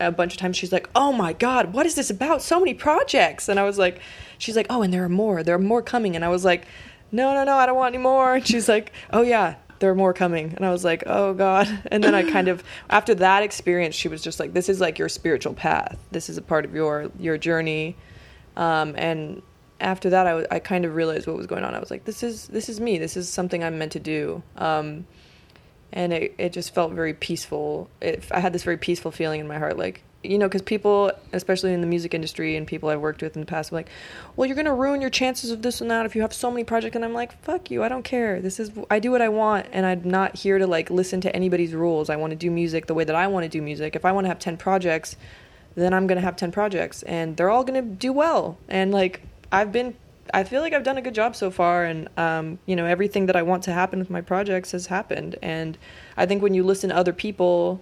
a 0.01 0.11
bunch 0.11 0.33
of 0.35 0.39
times. 0.39 0.57
She's 0.57 0.73
like, 0.73 0.91
"Oh 0.97 1.13
my 1.13 1.33
god, 1.33 1.73
what 1.73 1.87
is 1.87 1.95
this 1.95 2.11
about? 2.11 2.43
So 2.43 2.59
many 2.59 2.75
projects!" 2.75 3.49
And 3.49 3.61
I 3.61 3.63
was 3.63 3.79
like, 3.79 4.01
"She's 4.37 4.57
like, 4.57 4.67
oh, 4.69 4.83
and 4.83 4.93
there 4.93 5.05
are 5.05 5.09
more. 5.09 5.43
There 5.45 5.55
are 5.55 5.61
more 5.61 5.81
coming." 5.83 6.17
And 6.17 6.25
I 6.25 6.29
was 6.29 6.45
like, 6.45 6.67
"No, 7.13 7.35
no, 7.35 7.45
no, 7.45 7.55
I 7.55 7.67
don't 7.67 7.77
want 7.77 7.95
any 7.95 8.03
more." 8.03 8.35
And 8.35 8.47
she's 8.47 8.69
like, 8.69 8.93
"Oh 9.13 9.23
yeah." 9.23 9.55
There 9.79 9.91
are 9.91 9.95
more 9.95 10.13
coming. 10.13 10.55
And 10.57 10.65
i 10.65 10.71
was 10.71 10.85
like 10.85 11.05
oh 11.07 11.35
god. 11.35 11.67
And 11.91 12.03
then 12.03 12.15
i 12.15 12.29
kind 12.31 12.49
of 12.49 12.63
after 12.91 13.15
that 13.17 13.43
experience 13.43 13.95
she 13.95 14.09
was 14.09 14.23
just 14.23 14.41
like 14.41 14.53
this 14.53 14.69
is 14.69 14.81
like 14.81 14.99
your 14.99 15.09
spiritual 15.09 15.55
path. 15.55 15.99
This 16.11 16.29
is 16.29 16.37
a 16.37 16.43
part 16.43 16.65
of 16.65 16.75
your 16.75 17.11
your 17.19 17.39
journey. 17.39 17.97
Um, 18.57 18.95
and 18.97 19.43
after 19.81 20.11
that 20.11 20.27
I, 20.27 20.31
w- 20.31 20.49
I 20.51 20.59
kind 20.59 20.85
of 20.85 20.95
realized 20.95 21.27
what 21.27 21.37
was 21.37 21.47
going 21.47 21.65
on. 21.65 21.75
I 21.75 21.79
was 21.79 21.91
like 21.91 22.05
this 22.05 22.23
is 22.23 22.49
this 22.49 22.69
is 22.69 22.81
me. 22.81 22.99
This 22.99 23.17
is 23.17 23.29
something 23.29 23.63
i'm 23.63 23.79
meant 23.79 23.93
to 23.93 24.01
do. 24.01 24.43
Um, 24.57 25.07
and 25.93 26.13
it, 26.13 26.35
it 26.37 26.53
just 26.53 26.75
felt 26.75 26.93
very 26.93 27.15
peaceful. 27.15 27.89
It, 28.01 28.25
i 28.31 28.41
had 28.41 28.53
this 28.53 28.65
very 28.65 28.79
peaceful 28.79 29.11
feeling 29.11 29.41
in 29.41 29.49
my 29.49 29.59
heart 29.59 29.79
like 29.79 30.03
you 30.23 30.37
know 30.37 30.49
because 30.49 30.63
people 30.63 31.13
especially 31.33 31.73
in 31.73 31.81
the 31.81 31.87
music 31.87 32.13
industry 32.13 32.57
and 32.57 32.67
people 32.67 32.89
i've 32.89 33.01
worked 33.01 33.23
with 33.23 33.37
in 33.37 33.41
the 33.41 33.47
past 33.47 33.71
are 33.73 33.77
like 33.77 33.89
well 34.35 34.47
you're 34.47 34.57
going 34.57 34.65
to 34.65 34.73
ruin 34.73 35.01
your 35.01 35.11
chances 35.11 35.51
of 35.51 35.63
this 35.63 35.81
and 35.81 35.91
that 35.91 36.05
if 36.05 36.17
you 36.17 36.23
have 36.23 36.33
so 36.33 36.51
many 36.51 36.65
projects 36.65 36.97
and 36.97 37.05
i'm 37.05 37.15
like 37.15 37.41
fuck 37.43 37.71
you 37.71 37.85
i 37.85 37.89
don't 37.89 38.03
care. 38.03 38.41
This 38.41 38.59
is 38.59 38.73
i 38.91 38.99
do 38.99 39.11
what 39.11 39.23
i 39.23 39.29
want 39.29 39.67
and 39.73 39.87
i'm 39.87 40.03
not 40.05 40.37
here 40.37 40.59
to 40.59 40.67
like 40.67 40.91
listen 40.91 41.21
to 41.23 41.35
anybody's 41.35 41.73
rules. 41.73 42.11
I 42.11 42.17
want 42.17 42.33
to 42.33 42.37
do 42.37 42.51
music 42.51 42.87
the 42.87 42.95
way 42.95 43.05
that 43.05 43.15
i 43.15 43.27
want 43.27 43.45
to 43.45 43.49
do 43.49 43.63
music. 43.63 43.95
If 43.95 44.05
i 44.05 44.13
want 44.13 44.25
to 44.25 44.29
have 44.29 44.39
10 44.39 44.57
projects 44.57 45.17
then 45.75 45.95
i'm 45.95 46.09
going 46.09 46.17
to 46.17 46.23
have 46.23 46.37
10 46.37 46.51
projects 46.51 47.03
and 47.05 47.37
they're 47.37 47.51
all 47.51 47.63
going 47.63 47.83
to 47.83 47.89
do 47.89 48.13
well. 48.13 48.59
And 48.69 48.91
like 48.91 49.23
i've 49.53 49.71
been 49.71 49.95
i 50.35 50.43
feel 50.43 50.61
like 50.61 50.73
i've 50.73 50.83
done 50.83 50.99
a 50.99 51.03
good 51.03 51.15
job 51.15 51.37
so 51.37 51.51
far 51.51 51.85
and 51.85 52.09
um, 52.19 52.59
you 52.67 52.77
know 52.77 52.85
everything 52.85 53.27
that 53.27 53.37
i 53.37 53.43
want 53.43 53.63
to 53.63 53.73
happen 53.73 53.99
with 53.99 54.11
my 54.11 54.21
projects 54.21 54.73
has 54.73 54.87
happened. 54.87 55.37
And 55.43 55.79
i 56.17 56.27
think 56.27 56.43
when 56.43 56.55
you 56.55 56.65
listen 56.65 56.91
to 56.91 56.97
other 56.97 57.13
people 57.13 57.81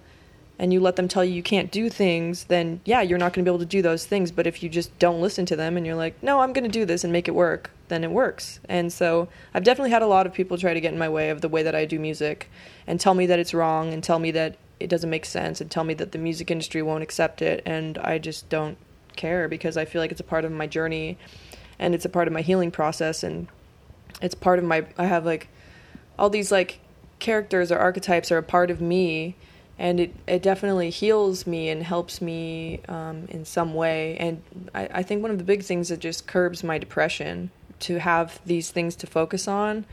and 0.58 0.72
you 0.72 0.80
let 0.80 0.96
them 0.96 1.08
tell 1.08 1.24
you 1.24 1.34
you 1.34 1.42
can't 1.42 1.70
do 1.70 1.90
things, 1.90 2.44
then 2.44 2.80
yeah, 2.84 3.02
you're 3.02 3.18
not 3.18 3.32
going 3.32 3.44
to 3.44 3.50
be 3.50 3.52
able 3.52 3.64
to 3.64 3.66
do 3.66 3.82
those 3.82 4.06
things. 4.06 4.30
But 4.30 4.46
if 4.46 4.62
you 4.62 4.68
just 4.68 4.96
don't 4.98 5.20
listen 5.20 5.44
to 5.46 5.56
them 5.56 5.76
and 5.76 5.84
you're 5.84 5.96
like, 5.96 6.22
no, 6.22 6.40
I'm 6.40 6.52
going 6.52 6.64
to 6.64 6.70
do 6.70 6.86
this 6.86 7.04
and 7.04 7.12
make 7.12 7.28
it 7.28 7.34
work, 7.34 7.70
then 7.88 8.04
it 8.04 8.10
works. 8.10 8.60
And 8.68 8.92
so 8.92 9.28
I've 9.52 9.64
definitely 9.64 9.90
had 9.90 10.02
a 10.02 10.06
lot 10.06 10.26
of 10.26 10.32
people 10.32 10.56
try 10.56 10.72
to 10.72 10.80
get 10.80 10.92
in 10.92 10.98
my 10.98 11.08
way 11.08 11.30
of 11.30 11.42
the 11.42 11.48
way 11.48 11.62
that 11.62 11.74
I 11.74 11.84
do 11.84 11.98
music 11.98 12.50
and 12.86 12.98
tell 12.98 13.14
me 13.14 13.26
that 13.26 13.38
it's 13.38 13.52
wrong 13.52 13.92
and 13.92 14.02
tell 14.02 14.18
me 14.18 14.30
that 14.30 14.56
it 14.80 14.88
doesn't 14.88 15.10
make 15.10 15.26
sense 15.26 15.60
and 15.60 15.70
tell 15.70 15.84
me 15.84 15.94
that 15.94 16.12
the 16.12 16.18
music 16.18 16.50
industry 16.50 16.82
won't 16.82 17.02
accept 17.02 17.42
it. 17.42 17.62
And 17.66 17.98
I 17.98 18.18
just 18.18 18.48
don't 18.48 18.78
care 19.14 19.48
because 19.48 19.76
I 19.76 19.84
feel 19.84 20.00
like 20.00 20.10
it's 20.10 20.20
a 20.20 20.24
part 20.24 20.44
of 20.44 20.52
my 20.52 20.66
journey 20.66 21.18
and 21.78 21.94
it's 21.94 22.04
a 22.04 22.10
part 22.10 22.28
of 22.28 22.34
my 22.34 22.42
healing 22.42 22.70
process 22.70 23.22
and 23.22 23.48
it's 24.22 24.34
part 24.34 24.58
of 24.58 24.64
my, 24.64 24.86
I 24.96 25.04
have 25.04 25.26
like 25.26 25.48
all 26.18 26.30
these 26.30 26.50
like 26.50 26.80
characters 27.18 27.70
or 27.70 27.78
archetypes 27.78 28.32
are 28.32 28.38
a 28.38 28.42
part 28.42 28.70
of 28.70 28.80
me 28.80 29.36
and 29.78 30.00
it, 30.00 30.14
it 30.26 30.42
definitely 30.42 30.90
heals 30.90 31.46
me 31.46 31.68
and 31.68 31.82
helps 31.82 32.22
me 32.22 32.80
um, 32.88 33.26
in 33.28 33.44
some 33.44 33.74
way. 33.74 34.16
And 34.16 34.42
I, 34.74 34.88
I 34.94 35.02
think 35.02 35.22
one 35.22 35.30
of 35.30 35.38
the 35.38 35.44
big 35.44 35.62
things 35.62 35.90
that 35.90 36.00
just 36.00 36.26
curbs 36.26 36.64
my 36.64 36.78
depression 36.78 37.50
to 37.80 37.98
have 37.98 38.40
these 38.46 38.70
things 38.70 38.96
to 38.96 39.06
focus 39.06 39.46
on 39.46 39.84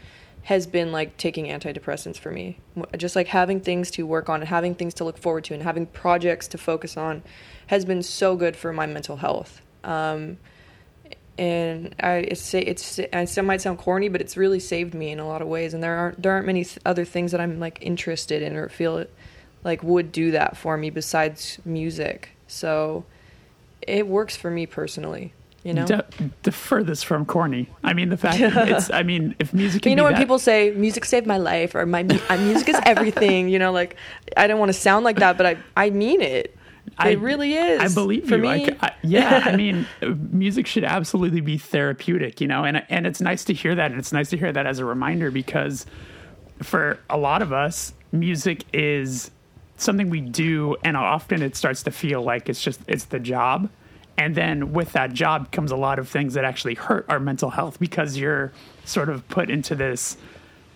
has 0.44 0.68
been 0.68 0.92
like 0.92 1.16
taking 1.18 1.46
antidepressants 1.46 2.18
for 2.18 2.32
me. 2.32 2.60
Just 2.98 3.16
like 3.16 3.28
having 3.28 3.60
things 3.60 3.92
to 3.92 4.06
work 4.06 4.30
on 4.30 4.42
and 4.42 4.50
having 4.50 4.76
things 4.76 4.94
to 4.96 5.04
look 5.04 5.18
forward 5.18 5.44
to 5.46 5.54
and 5.54 5.64
having 5.64 5.86
projects 5.86 6.48
to 6.50 6.58
focus 6.58 6.98
on 6.98 7.24
has 7.68 7.86
been 7.86 8.04
so 8.04 8.36
good 8.36 8.56
for 8.56 8.74
my 8.74 8.86
mental 8.86 9.18
health. 9.18 9.62
Um, 9.84 10.38
and 11.38 11.96
I 12.00 12.18
it's 12.18 12.54
it's 12.54 13.00
it 13.00 13.42
might 13.44 13.62
sound 13.62 13.80
corny, 13.80 14.08
but 14.08 14.22
it's 14.22 14.38
really 14.38 14.60
saved 14.60 14.94
me 14.94 15.12
in 15.12 15.20
a 15.20 15.28
lot 15.28 15.42
of 15.42 15.48
ways. 15.48 15.74
And 15.74 15.82
there 15.82 15.96
aren't 15.96 16.22
there 16.22 16.34
aren't 16.34 16.46
many 16.46 16.66
other 16.86 17.06
things 17.06 17.32
that 17.32 17.42
I'm 17.42 17.60
like 17.60 17.80
interested 17.82 18.42
in 18.42 18.56
or 18.56 18.70
feel 18.70 19.06
like 19.64 19.84
would 19.84 20.12
do 20.12 20.32
that 20.32 20.58
for 20.58 20.78
me 20.78 20.90
besides 20.90 21.60
music. 21.66 22.30
So 22.48 23.06
it 23.82 24.08
works 24.08 24.36
for 24.36 24.50
me 24.52 24.66
personally. 24.66 25.34
You 25.64 25.74
know, 25.74 25.86
the, 25.86 26.06
the 26.42 26.52
furthest 26.52 27.06
from 27.06 27.26
corny. 27.26 27.70
I 27.86 27.94
mean, 27.94 28.10
the 28.10 28.18
fact 28.18 28.38
that 28.40 28.68
it's. 28.70 28.92
I 28.92 29.04
mean, 29.04 29.34
if 29.40 29.54
music. 29.54 29.84
Can 29.84 29.92
you 29.92 29.96
know 29.96 30.04
when 30.04 30.12
that- 30.14 30.20
people 30.20 30.38
say 30.38 30.72
music 30.72 31.06
saved 31.06 31.26
my 31.26 31.38
life 31.38 31.74
or 31.74 31.86
my 31.86 32.04
mu- 32.04 32.20
music 32.40 32.68
is 32.68 32.80
everything. 32.86 33.48
You 33.48 33.60
know, 33.60 33.72
like 33.72 33.96
I 34.36 34.48
don't 34.48 34.60
want 34.60 34.70
to 34.70 34.78
sound 34.78 35.06
like 35.06 35.20
that, 35.20 35.38
but 35.38 35.46
I 35.46 35.58
I 35.78 35.90
mean 35.90 36.22
it. 36.22 36.58
I- 36.98 37.12
it 37.12 37.20
really 37.20 37.54
is. 37.54 37.80
I 37.80 37.94
believe 37.96 38.28
for 38.28 38.36
you. 38.36 38.42
me. 38.42 38.50
I, 38.82 38.88
I- 38.88 38.94
yeah, 39.04 39.42
I 39.46 39.56
mean, 39.56 39.88
music 40.32 40.68
should 40.68 40.84
absolutely 40.84 41.40
be 41.40 41.58
therapeutic, 41.58 42.42
you 42.42 42.48
know, 42.48 42.66
and 42.66 42.84
and 42.90 43.08
it's 43.08 43.22
nice 43.22 43.46
to 43.46 43.54
hear 43.54 43.74
that, 43.74 43.90
and 43.92 43.98
it's 44.02 44.12
nice 44.12 44.30
to 44.32 44.38
hear 44.38 44.52
that 44.52 44.66
as 44.66 44.80
a 44.80 44.86
reminder 44.86 45.32
because 45.32 45.86
for 46.62 47.00
a 47.10 47.18
lot 47.18 47.42
of 47.42 47.54
us, 47.54 47.94
music 48.12 48.66
is 48.74 49.32
something 49.78 50.10
we 50.10 50.22
do, 50.22 50.76
and 50.84 50.96
often 50.96 51.42
it 51.42 51.56
starts 51.56 51.84
to 51.84 51.92
feel 51.92 52.22
like 52.22 52.50
it's 52.50 52.62
just 52.62 52.80
it's 52.88 53.06
the 53.06 53.20
job. 53.20 53.70
And 54.18 54.36
then 54.36 54.74
with 54.74 54.94
that 54.94 55.14
job 55.14 55.52
comes 55.52 55.72
a 55.72 55.76
lot 55.76 55.98
of 55.98 56.08
things 56.08 56.36
that 56.36 56.46
actually 56.46 56.76
hurt 56.76 57.06
our 57.10 57.20
mental 57.20 57.50
health 57.50 57.80
because 57.80 58.16
you're 58.16 58.52
sort 58.86 59.10
of 59.10 59.28
put 59.28 59.50
into 59.50 59.74
this 59.74 60.18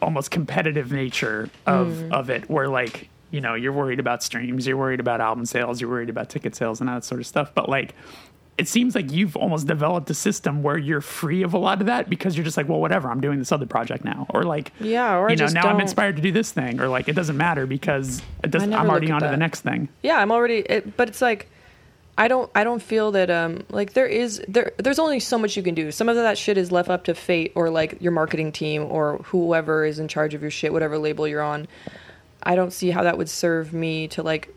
almost 0.01 0.31
competitive 0.31 0.91
nature 0.91 1.49
of 1.65 1.87
mm. 1.89 2.11
of 2.11 2.29
it, 2.29 2.49
where 2.49 2.67
like 2.67 3.09
you 3.29 3.41
know 3.41 3.53
you're 3.53 3.73
worried 3.73 3.99
about 3.99 4.23
streams, 4.23 4.65
you're 4.65 4.77
worried 4.77 4.99
about 4.99 5.21
album 5.21 5.45
sales, 5.45 5.79
you're 5.79 5.89
worried 5.89 6.09
about 6.09 6.29
ticket 6.29 6.55
sales 6.55 6.81
and 6.81 6.89
all 6.89 6.95
that 6.95 7.03
sort 7.03 7.21
of 7.21 7.27
stuff. 7.27 7.51
But 7.53 7.69
like 7.69 7.93
it 8.57 8.67
seems 8.67 8.95
like 8.95 9.11
you've 9.11 9.35
almost 9.37 9.67
developed 9.67 10.09
a 10.09 10.13
system 10.13 10.63
where 10.63 10.77
you're 10.77 11.01
free 11.01 11.43
of 11.43 11.53
a 11.53 11.57
lot 11.59 11.79
of 11.79 11.85
that 11.87 12.09
because 12.09 12.35
you're 12.35 12.43
just 12.43 12.57
like, 12.57 12.67
well, 12.67 12.79
whatever, 12.79 13.09
I'm 13.09 13.21
doing 13.21 13.37
this 13.37 13.51
other 13.51 13.67
project 13.67 14.03
now, 14.03 14.25
or 14.31 14.43
like, 14.43 14.71
Yeah, 14.79 15.17
or 15.17 15.29
you 15.29 15.35
know, 15.35 15.45
now 15.47 15.67
I'm 15.67 15.79
inspired 15.79 16.15
to 16.15 16.21
do 16.21 16.31
this 16.31 16.51
thing, 16.51 16.79
or 16.81 16.87
like, 16.87 17.07
it 17.07 17.13
doesn't 17.13 17.37
matter 17.37 17.67
because 17.67 18.21
it 18.43 18.49
doesn't. 18.51 18.73
I'm 18.73 18.89
already 18.89 19.11
on 19.11 19.21
to 19.21 19.27
the 19.27 19.37
next 19.37 19.61
thing. 19.61 19.89
yeah 20.01 20.17
i'm 20.19 20.31
already 20.31 20.57
it, 20.59 20.97
but 20.97 21.07
it's 21.07 21.21
like 21.21 21.47
i 22.17 22.27
don't 22.27 22.49
i 22.55 22.63
don't 22.63 22.81
feel 22.81 23.11
that 23.11 23.29
um 23.29 23.63
like 23.69 23.93
there 23.93 24.07
is 24.07 24.41
there 24.47 24.71
there's 24.77 24.97
only 24.99 25.19
so 25.19 25.37
much 25.37 25.55
you 25.55 25.61
can 25.61 25.75
do 25.75 25.91
some 25.91 26.09
of 26.09 26.15
that 26.15 26.37
shit 26.37 26.57
is 26.57 26.71
left 26.71 26.89
up 26.89 27.03
to 27.03 27.13
fate 27.13 27.51
or 27.53 27.69
like 27.69 28.01
your 28.01 28.11
marketing 28.11 28.51
team 28.51 28.83
or 28.83 29.17
whoever 29.25 29.85
is 29.85 29.99
in 29.99 30.07
charge 30.07 30.33
of 30.33 30.41
your 30.41 30.49
shit 30.51 30.73
whatever 30.73 30.97
label 30.97 31.27
you're 31.27 31.43
on 31.43 31.67
i 32.43 32.55
don't 32.55 32.73
see 32.73 32.89
how 32.89 33.03
that 33.03 33.17
would 33.19 33.29
serve 33.29 33.71
me 33.73 34.07
to 34.07 34.23
like 34.23 34.53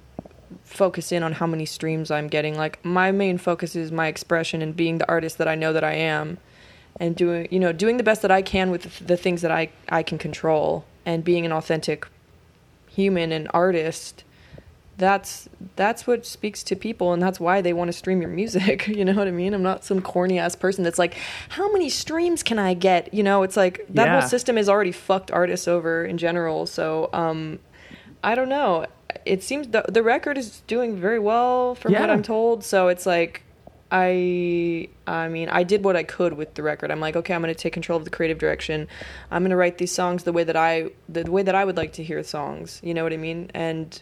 focus 0.71 1.11
in 1.13 1.23
on 1.23 1.33
how 1.33 1.47
many 1.47 1.67
streams 1.67 2.11
i'm 2.11 2.29
getting. 2.29 2.57
Like 2.57 2.83
my 2.85 3.11
main 3.13 3.39
focus 3.39 3.75
is 3.77 3.91
my 3.93 4.07
expression 4.07 4.63
and 4.63 4.75
being 4.75 4.99
the 4.99 5.09
artist 5.09 5.37
that 5.39 5.49
i 5.49 5.55
know 5.55 5.73
that 5.73 5.85
i 5.85 5.93
am 5.95 6.39
and 6.99 7.15
doing 7.17 7.49
you 7.51 7.59
know 7.61 7.73
doing 7.73 7.97
the 7.97 8.03
best 8.03 8.23
that 8.23 8.31
i 8.31 8.43
can 8.43 8.71
with 8.71 9.07
the 9.07 9.17
things 9.17 9.43
that 9.43 9.51
i 9.51 9.69
i 9.89 10.03
can 10.03 10.19
control 10.19 10.85
and 11.07 11.23
being 11.25 11.45
an 11.47 11.53
authentic 11.53 12.07
human 12.89 13.31
and 13.33 13.49
artist 13.55 14.25
that's 14.97 15.49
that's 15.77 16.07
what 16.07 16.27
speaks 16.27 16.63
to 16.63 16.77
people 16.77 17.13
and 17.13 17.23
that's 17.23 17.41
why 17.41 17.61
they 17.61 17.73
want 17.73 17.89
to 17.89 17.93
stream 17.93 18.21
your 18.21 18.31
music 18.31 18.87
you 18.99 19.05
know 19.05 19.15
what 19.15 19.27
i 19.29 19.31
mean? 19.31 19.55
I'm 19.55 19.63
not 19.63 19.85
some 19.85 20.01
corny 20.03 20.39
ass 20.39 20.55
person 20.55 20.85
that's 20.85 20.99
like 20.99 21.15
how 21.51 21.73
many 21.73 21.89
streams 21.89 22.43
can 22.43 22.59
i 22.59 22.75
get? 22.75 23.13
You 23.15 23.23
know 23.23 23.43
it's 23.43 23.57
like 23.57 23.87
that 23.91 24.07
Yeah. 24.07 24.21
whole 24.21 24.29
system 24.29 24.57
has 24.57 24.69
already 24.69 24.93
fucked 24.93 25.31
artists 25.31 25.67
over 25.69 26.05
in 26.05 26.19
general 26.19 26.67
so 26.67 27.09
um 27.13 27.59
i 28.23 28.35
don't 28.35 28.49
know 28.51 28.87
it 29.25 29.43
seems 29.43 29.69
the, 29.69 29.85
the 29.89 30.03
record 30.03 30.37
is 30.39 30.61
doing 30.67 30.97
very 30.97 31.19
well 31.19 31.75
from 31.75 31.93
what 31.93 32.11
i'm 32.11 32.23
told 32.23 32.65
so 32.65 32.89
it's 32.89 33.07
like 33.07 33.43
I 33.91 34.89
I 35.07 35.29
mean, 35.29 35.49
I 35.49 35.65
did 35.65 35.83
what 35.83 35.97
I 35.97 36.05
could 36.05 36.35
with 36.35 36.55
the 36.55 36.63
record. 36.63 36.91
I'm 36.91 37.01
like, 37.01 37.17
okay, 37.17 37.35
I'm 37.35 37.43
going 37.43 37.53
to 37.53 37.61
take 37.61 37.73
control 37.73 37.99
of 37.99 38.05
the 38.05 38.11
creative 38.11 38.39
direction. 38.39 38.87
I'm 39.31 39.43
going 39.43 39.51
to 39.51 39.57
write 39.57 39.79
these 39.79 39.93
songs 39.93 40.23
the 40.23 40.33
way 40.33 40.45
that 40.45 40.57
I 40.57 40.91
the 41.09 41.31
way 41.31 41.43
that 41.43 41.55
I 41.55 41.65
would 41.65 41.77
like 41.77 41.93
to 41.95 42.05
hear 42.05 42.23
songs. 42.23 42.81
You 42.83 42.95
know 42.95 43.03
what 43.03 43.13
I 43.13 43.17
mean? 43.17 43.51
And 43.53 44.01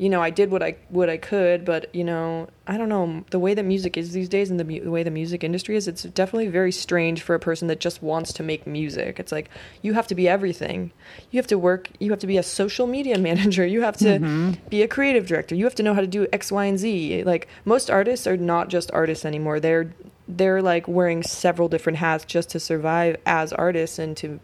you 0.00 0.08
know, 0.08 0.22
I 0.22 0.30
did 0.30 0.50
what 0.50 0.62
I 0.62 0.76
what 0.88 1.10
I 1.10 1.18
could, 1.18 1.66
but 1.66 1.94
you 1.94 2.04
know, 2.04 2.48
I 2.66 2.78
don't 2.78 2.88
know 2.88 3.22
the 3.30 3.38
way 3.38 3.52
that 3.52 3.64
music 3.64 3.98
is 3.98 4.12
these 4.12 4.30
days 4.30 4.48
and 4.48 4.58
the, 4.58 4.64
mu- 4.64 4.82
the 4.82 4.90
way 4.90 5.02
the 5.02 5.10
music 5.10 5.44
industry 5.44 5.76
is. 5.76 5.86
It's 5.86 6.04
definitely 6.04 6.48
very 6.48 6.72
strange 6.72 7.20
for 7.20 7.34
a 7.34 7.38
person 7.38 7.68
that 7.68 7.80
just 7.80 8.02
wants 8.02 8.32
to 8.34 8.42
make 8.42 8.66
music. 8.66 9.20
It's 9.20 9.30
like 9.30 9.50
you 9.82 9.92
have 9.92 10.06
to 10.06 10.14
be 10.14 10.26
everything. 10.26 10.92
You 11.30 11.36
have 11.36 11.46
to 11.48 11.58
work. 11.58 11.90
You 11.98 12.10
have 12.12 12.18
to 12.20 12.26
be 12.26 12.38
a 12.38 12.42
social 12.42 12.86
media 12.86 13.18
manager. 13.28 13.66
You 13.66 13.82
have 13.82 13.98
to 13.98 14.18
mm-hmm. 14.18 14.68
be 14.70 14.80
a 14.80 14.88
creative 14.88 15.26
director. 15.26 15.54
You 15.54 15.64
have 15.64 15.74
to 15.74 15.82
know 15.82 15.92
how 15.92 16.00
to 16.00 16.06
do 16.06 16.26
X, 16.32 16.50
Y, 16.50 16.64
and 16.64 16.78
Z. 16.78 17.24
Like 17.24 17.48
most 17.66 17.90
artists 17.90 18.26
are 18.26 18.38
not 18.38 18.68
just 18.68 18.90
artists 18.92 19.26
anymore. 19.26 19.60
They're 19.60 19.92
they're 20.26 20.62
like 20.62 20.88
wearing 20.88 21.22
several 21.22 21.68
different 21.68 21.98
hats 21.98 22.24
just 22.24 22.48
to 22.50 22.60
survive 22.60 23.18
as 23.26 23.52
artists 23.52 23.98
and 23.98 24.16
to 24.16 24.40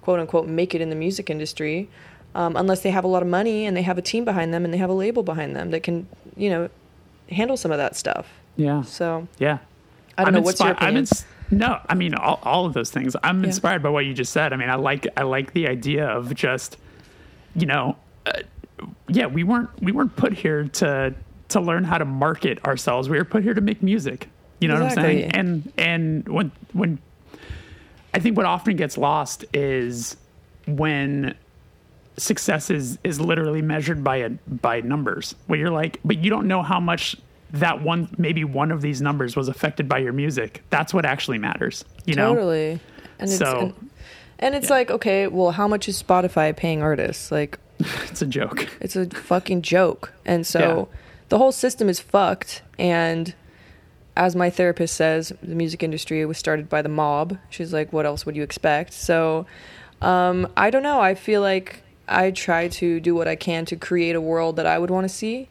quote 0.00 0.18
unquote 0.18 0.48
make 0.48 0.74
it 0.74 0.80
in 0.80 0.90
the 0.90 0.96
music 0.96 1.30
industry 1.30 1.88
um, 2.36 2.54
unless 2.56 2.82
they 2.82 2.90
have 2.90 3.02
a 3.04 3.08
lot 3.08 3.22
of 3.22 3.28
money 3.28 3.64
and 3.66 3.76
they 3.76 3.82
have 3.82 3.98
a 3.98 4.02
team 4.02 4.24
behind 4.24 4.52
them 4.54 4.64
and 4.64 4.72
they 4.72 4.78
have 4.78 4.90
a 4.90 4.98
label 5.04 5.22
behind 5.22 5.56
them 5.56 5.70
that 5.70 5.82
can 5.82 6.06
you 6.36 6.50
know 6.50 6.68
handle 7.30 7.56
some 7.56 7.72
of 7.72 7.78
that 7.78 7.96
stuff 7.96 8.26
Yeah, 8.56 8.82
so 8.82 9.26
yeah. 9.38 9.58
i 10.18 10.22
don't 10.22 10.28
I'm 10.28 10.34
know 10.34 10.40
what's 10.42 10.60
your 10.60 10.68
inspi- 10.70 10.82
I'm 10.82 10.96
opinion 10.96 10.98
ins- 11.02 11.24
no, 11.50 11.80
I 11.88 11.94
mean 11.94 12.14
all, 12.14 12.40
all 12.42 12.66
of 12.66 12.72
those 12.74 12.90
things. 12.90 13.14
I'm 13.22 13.40
Yeah. 13.42 13.46
inspired 13.50 13.80
by 13.80 13.88
what 13.90 14.04
you 14.04 14.14
just 14.14 14.32
said. 14.32 14.52
I 14.52 14.56
mean, 14.56 14.68
I 14.68 14.74
like 14.74 15.06
I 15.16 15.22
like 15.22 15.52
the 15.52 15.68
idea 15.68 16.04
of 16.04 16.34
just, 16.34 16.76
you 17.54 17.66
know, 17.66 17.94
uh, 18.26 18.32
yeah, 19.08 19.26
we 19.26 19.44
weren't 19.44 19.70
we 19.80 19.92
weren't 19.92 20.16
put 20.16 20.32
here 20.32 20.64
to 20.64 21.14
to 21.50 21.60
learn 21.60 21.84
how 21.84 21.98
to 21.98 22.04
market 22.04 22.64
ourselves. 22.64 23.08
We 23.08 23.16
were 23.16 23.24
put 23.24 23.44
here 23.44 23.54
to 23.54 23.60
make 23.60 23.80
music. 23.80 24.28
You 24.58 24.66
know 24.66 24.74
what 24.74 24.82
I'm 24.98 25.04
saying? 25.04 25.30
And 25.36 25.72
and 25.78 26.28
when 26.28 26.50
when 26.72 26.98
I 28.12 28.18
think 28.18 28.36
what 28.36 28.46
often 28.46 28.74
gets 28.74 28.98
lost 28.98 29.44
is 29.54 30.16
when 30.66 31.36
success 32.18 32.70
is 32.70 32.98
is 33.04 33.20
literally 33.20 33.60
measured 33.62 34.02
by 34.02 34.16
a 34.16 34.30
by 34.46 34.80
numbers 34.80 35.34
where 35.46 35.58
you're 35.58 35.70
like 35.70 36.00
but 36.04 36.16
you 36.18 36.30
don't 36.30 36.48
know 36.48 36.62
how 36.62 36.80
much 36.80 37.14
that 37.52 37.82
one 37.82 38.08
maybe 38.18 38.42
one 38.42 38.70
of 38.72 38.80
these 38.80 39.00
numbers 39.02 39.36
was 39.36 39.48
affected 39.48 39.88
by 39.88 39.98
your 39.98 40.12
music. 40.12 40.62
That's 40.70 40.92
what 40.94 41.04
actually 41.04 41.38
matters 41.38 41.84
you 42.06 42.14
know? 42.14 42.34
Totally. 42.34 42.80
And 43.18 43.28
it's 43.30 43.36
So- 43.38 43.58
and, 43.60 43.90
and 44.38 44.54
it's 44.54 44.70
like 44.70 44.90
okay 44.90 45.26
well 45.26 45.50
how 45.50 45.68
much 45.68 45.88
is 45.88 46.02
spotify 46.02 46.56
paying 46.56 46.82
artists? 46.82 47.30
Like 47.30 47.58
it's 47.78 48.22
a 48.22 48.26
joke. 48.26 48.66
it's 48.80 48.96
a 48.96 49.06
fucking 49.10 49.62
joke. 49.62 50.12
And 50.24 50.46
so 50.46 50.58
Yeah. 50.90 50.96
the 51.28 51.38
whole 51.38 51.52
system 51.52 51.88
is 51.90 52.00
fucked. 52.00 52.62
And 52.78 53.34
as 54.16 54.34
my 54.34 54.48
therapist 54.48 54.96
says 54.96 55.32
the 55.42 55.54
music 55.54 55.82
industry 55.82 56.24
was 56.24 56.38
started 56.38 56.70
by 56.70 56.80
the 56.80 56.88
mob. 56.88 57.36
She's 57.50 57.72
like 57.74 57.92
what 57.92 58.06
else 58.06 58.24
would 58.24 58.34
you 58.36 58.42
expect? 58.42 58.94
So 58.94 59.44
um, 60.00 60.46
i 60.56 60.70
don't 60.70 60.82
know. 60.82 61.00
I 61.00 61.14
feel 61.14 61.40
like 61.42 61.82
i 62.08 62.30
try 62.30 62.68
to 62.68 63.00
do 63.00 63.14
what 63.14 63.28
i 63.28 63.36
can 63.36 63.64
to 63.64 63.76
create 63.76 64.14
a 64.14 64.20
world 64.20 64.56
that 64.56 64.66
i 64.66 64.78
would 64.78 64.90
want 64.90 65.04
to 65.04 65.08
see 65.08 65.48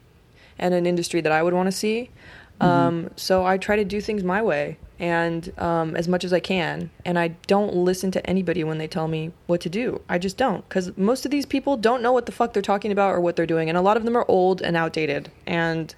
and 0.58 0.74
an 0.74 0.86
industry 0.86 1.20
that 1.20 1.32
i 1.32 1.42
would 1.42 1.54
want 1.54 1.66
to 1.66 1.72
see 1.72 2.10
um, 2.58 3.10
so 3.16 3.44
i 3.44 3.58
try 3.58 3.76
to 3.76 3.84
do 3.84 4.00
things 4.00 4.24
my 4.24 4.42
way 4.42 4.78
and 4.98 5.52
um, 5.58 5.94
as 5.94 6.08
much 6.08 6.24
as 6.24 6.32
i 6.32 6.40
can. 6.40 6.90
And 7.04 7.18
i 7.18 7.28
don't 7.46 7.74
listen 7.74 8.10
to 8.12 8.26
anybody 8.26 8.64
when 8.64 8.78
they 8.78 8.88
tell 8.88 9.08
me 9.08 9.32
what 9.46 9.60
to 9.62 9.68
do. 9.68 10.00
I 10.08 10.18
just 10.18 10.36
don't 10.36 10.66
because 10.68 10.96
most 10.96 11.24
of 11.24 11.30
these 11.30 11.46
people 11.46 11.76
don't 11.76 12.02
know 12.02 12.12
what 12.12 12.26
the 12.26 12.32
fuck 12.32 12.52
they're 12.52 12.62
talking 12.62 12.92
about 12.92 13.14
or 13.14 13.20
what 13.20 13.36
they're 13.36 13.46
doing. 13.46 13.68
And 13.68 13.76
a 13.76 13.82
lot 13.82 13.96
of 13.96 14.04
them 14.04 14.16
are 14.16 14.24
old 14.28 14.62
and 14.62 14.76
outdated. 14.76 15.30
And 15.46 15.94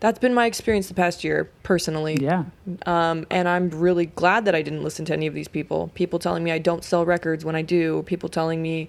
that's 0.00 0.18
been 0.18 0.34
my 0.34 0.46
experience 0.46 0.88
the 0.88 0.94
past 0.94 1.24
year 1.24 1.50
personally. 1.62 2.18
Yeah. 2.20 2.44
Um, 2.86 3.26
and 3.30 3.48
I'm 3.48 3.70
really 3.70 4.06
glad 4.06 4.44
that 4.44 4.54
I 4.54 4.62
didn't 4.62 4.84
listen 4.84 5.04
to 5.06 5.12
any 5.12 5.26
of 5.26 5.34
these 5.34 5.48
people. 5.48 5.90
People 5.94 6.18
telling 6.18 6.44
me 6.44 6.52
I 6.52 6.58
don't 6.58 6.84
sell 6.84 7.04
records 7.04 7.44
when 7.44 7.56
I 7.56 7.62
do. 7.62 8.02
People 8.04 8.28
telling 8.28 8.62
me, 8.62 8.88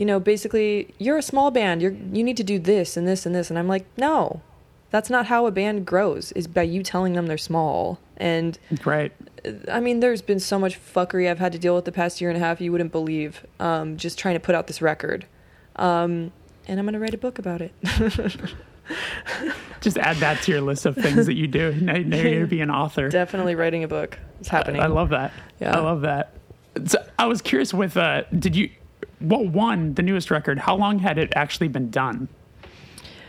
you 0.00 0.06
know, 0.06 0.18
basically, 0.18 0.94
you're 0.96 1.18
a 1.18 1.22
small 1.22 1.50
band. 1.50 1.82
You're 1.82 1.92
you 1.92 2.24
need 2.24 2.38
to 2.38 2.42
do 2.42 2.58
this 2.58 2.96
and 2.96 3.06
this 3.06 3.26
and 3.26 3.34
this. 3.34 3.50
And 3.50 3.58
I'm 3.58 3.68
like, 3.68 3.84
no, 3.98 4.40
that's 4.90 5.10
not 5.10 5.26
how 5.26 5.44
a 5.44 5.50
band 5.50 5.84
grows. 5.84 6.32
Is 6.32 6.46
by 6.46 6.62
you 6.62 6.82
telling 6.82 7.12
them 7.12 7.26
they're 7.26 7.36
small. 7.36 8.00
And 8.16 8.58
right 8.86 9.12
I 9.70 9.78
mean, 9.80 10.00
there's 10.00 10.22
been 10.22 10.40
so 10.40 10.58
much 10.58 10.80
fuckery 10.80 11.30
I've 11.30 11.38
had 11.38 11.52
to 11.52 11.58
deal 11.58 11.74
with 11.74 11.84
the 11.84 11.92
past 11.92 12.18
year 12.18 12.30
and 12.30 12.36
a 12.38 12.40
half. 12.40 12.62
You 12.62 12.72
wouldn't 12.72 12.92
believe. 12.92 13.46
Um, 13.58 13.98
just 13.98 14.18
trying 14.18 14.36
to 14.36 14.40
put 14.40 14.54
out 14.54 14.68
this 14.68 14.80
record. 14.80 15.26
Um, 15.76 16.32
and 16.66 16.80
I'm 16.80 16.86
gonna 16.86 16.98
write 16.98 17.12
a 17.12 17.18
book 17.18 17.38
about 17.38 17.60
it. 17.60 17.74
just 19.82 19.98
add 19.98 20.16
that 20.16 20.40
to 20.44 20.52
your 20.52 20.62
list 20.62 20.86
of 20.86 20.94
things 20.94 21.26
that 21.26 21.34
you 21.34 21.46
do 21.46 21.74
now, 21.74 21.92
now 21.98 22.16
you're 22.16 22.34
gonna 22.36 22.46
be 22.46 22.62
an 22.62 22.70
author 22.70 23.10
Definitely 23.10 23.54
writing 23.54 23.84
a 23.84 23.88
book. 23.88 24.18
It's 24.40 24.48
happening. 24.48 24.80
I 24.80 24.86
love 24.86 25.10
that. 25.10 25.30
Yeah. 25.60 25.76
I 25.76 25.80
love 25.80 26.00
that. 26.00 26.32
So 26.86 27.04
I 27.18 27.26
was 27.26 27.42
curious 27.42 27.74
with 27.74 27.98
uh 27.98 28.22
did 28.38 28.56
you 28.56 28.70
what 29.20 29.46
one 29.46 29.94
the 29.94 30.02
newest 30.02 30.30
record 30.30 30.58
how 30.58 30.74
long 30.76 30.98
had 30.98 31.16
it 31.18 31.32
actually 31.36 31.68
been 31.68 31.90
done? 31.90 32.28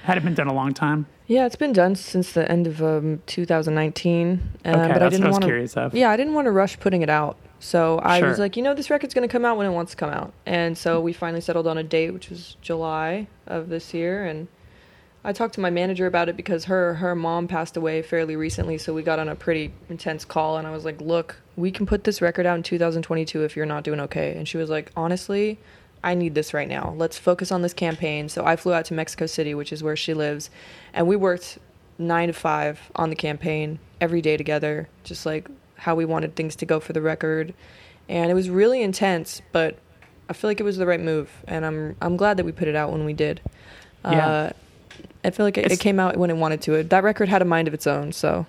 Had 0.03 0.17
it 0.17 0.23
been 0.23 0.33
done 0.33 0.47
a 0.47 0.53
long 0.53 0.73
time? 0.73 1.05
Yeah, 1.27 1.45
it's 1.45 1.55
been 1.55 1.73
done 1.73 1.95
since 1.95 2.33
the 2.33 2.51
end 2.51 2.65
of 2.67 2.81
um, 2.81 3.21
2019. 3.27 4.41
Uh, 4.65 4.69
Okay, 4.69 4.93
but 4.93 5.01
I 5.03 5.09
didn't 5.09 5.23
I 5.23 5.27
was 5.27 5.33
want 5.35 5.43
curious 5.45 5.77
of. 5.77 5.93
Yeah, 5.93 6.09
I 6.09 6.17
didn't 6.17 6.33
want 6.33 6.45
to 6.45 6.51
rush 6.51 6.79
putting 6.79 7.03
it 7.03 7.09
out. 7.09 7.37
So 7.59 7.99
I 8.03 8.19
Sure. 8.19 8.29
was 8.29 8.39
like, 8.39 8.57
you 8.57 8.63
know, 8.63 8.73
this 8.73 8.89
record's 8.89 9.13
going 9.13 9.27
to 9.27 9.31
come 9.31 9.45
out 9.45 9.55
when 9.55 9.67
it 9.67 9.71
wants 9.71 9.91
to 9.91 9.97
come 9.97 10.09
out. 10.09 10.33
And 10.47 10.75
so 10.77 10.99
we 10.99 11.13
finally 11.13 11.41
settled 11.41 11.67
on 11.67 11.77
a 11.77 11.83
date, 11.83 12.11
which 12.11 12.29
was 12.29 12.57
July 12.61 13.27
of 13.45 13.69
this 13.69 13.93
year. 13.93 14.25
And 14.25 14.47
I 15.23 15.31
talked 15.31 15.53
to 15.53 15.61
my 15.61 15.69
manager 15.69 16.07
about 16.07 16.27
it 16.27 16.35
because 16.35 16.65
her 16.65 16.95
her 16.95 17.13
mom 17.13 17.47
passed 17.47 17.77
away 17.77 18.01
fairly 18.01 18.35
recently. 18.35 18.79
So 18.79 18.93
we 18.93 19.03
got 19.03 19.19
on 19.19 19.29
a 19.29 19.35
pretty 19.35 19.71
intense 19.89 20.25
call. 20.25 20.57
And 20.57 20.65
I 20.67 20.71
was 20.71 20.83
like, 20.83 20.99
look, 20.99 21.39
we 21.55 21.69
can 21.69 21.85
put 21.85 22.03
this 22.03 22.19
record 22.21 22.47
out 22.47 22.57
in 22.57 22.63
2022 22.63 23.43
if 23.43 23.55
you're 23.55 23.67
not 23.67 23.83
doing 23.83 23.99
okay. 24.01 24.35
And 24.35 24.47
she 24.47 24.57
was 24.57 24.71
like, 24.71 24.91
honestly, 24.97 25.59
I 26.03 26.15
need 26.15 26.35
this 26.35 26.53
right 26.53 26.67
now. 26.67 26.93
Let's 26.97 27.17
focus 27.17 27.51
on 27.51 27.61
this 27.61 27.73
campaign. 27.73 28.29
So 28.29 28.45
I 28.45 28.55
flew 28.55 28.73
out 28.73 28.85
to 28.85 28.93
Mexico 28.93 29.25
City, 29.25 29.53
which 29.53 29.71
is 29.71 29.83
where 29.83 29.95
she 29.95 30.13
lives, 30.13 30.49
and 30.93 31.07
we 31.07 31.15
worked 31.15 31.59
nine 31.97 32.27
to 32.27 32.33
five 32.33 32.79
on 32.95 33.09
the 33.09 33.15
campaign 33.15 33.79
every 33.99 34.21
day 34.21 34.37
together, 34.37 34.89
just 35.03 35.25
like 35.25 35.47
how 35.75 35.95
we 35.95 36.05
wanted 36.05 36.35
things 36.35 36.55
to 36.57 36.65
go 36.65 36.79
for 36.79 36.93
the 36.93 37.01
record. 37.01 37.53
And 38.09 38.31
it 38.31 38.33
was 38.33 38.49
really 38.49 38.81
intense, 38.81 39.41
but 39.51 39.77
I 40.29 40.33
feel 40.33 40.49
like 40.49 40.59
it 40.59 40.63
was 40.63 40.77
the 40.77 40.85
right 40.85 40.99
move, 40.99 41.29
and 41.47 41.65
I'm 41.65 41.95
I'm 42.01 42.17
glad 42.17 42.37
that 42.37 42.45
we 42.45 42.51
put 42.51 42.67
it 42.67 42.75
out 42.75 42.91
when 42.91 43.05
we 43.05 43.13
did. 43.13 43.41
Yeah. 44.03 44.27
Uh, 44.27 44.51
I 45.23 45.29
feel 45.29 45.45
like 45.45 45.57
it, 45.57 45.71
it 45.71 45.79
came 45.79 45.99
out 45.99 46.17
when 46.17 46.29
it 46.29 46.37
wanted 46.37 46.61
to. 46.63 46.75
It 46.75 46.89
that 46.89 47.03
record 47.03 47.29
had 47.29 47.41
a 47.41 47.45
mind 47.45 47.67
of 47.67 47.73
its 47.73 47.85
own, 47.85 48.11
so 48.11 48.45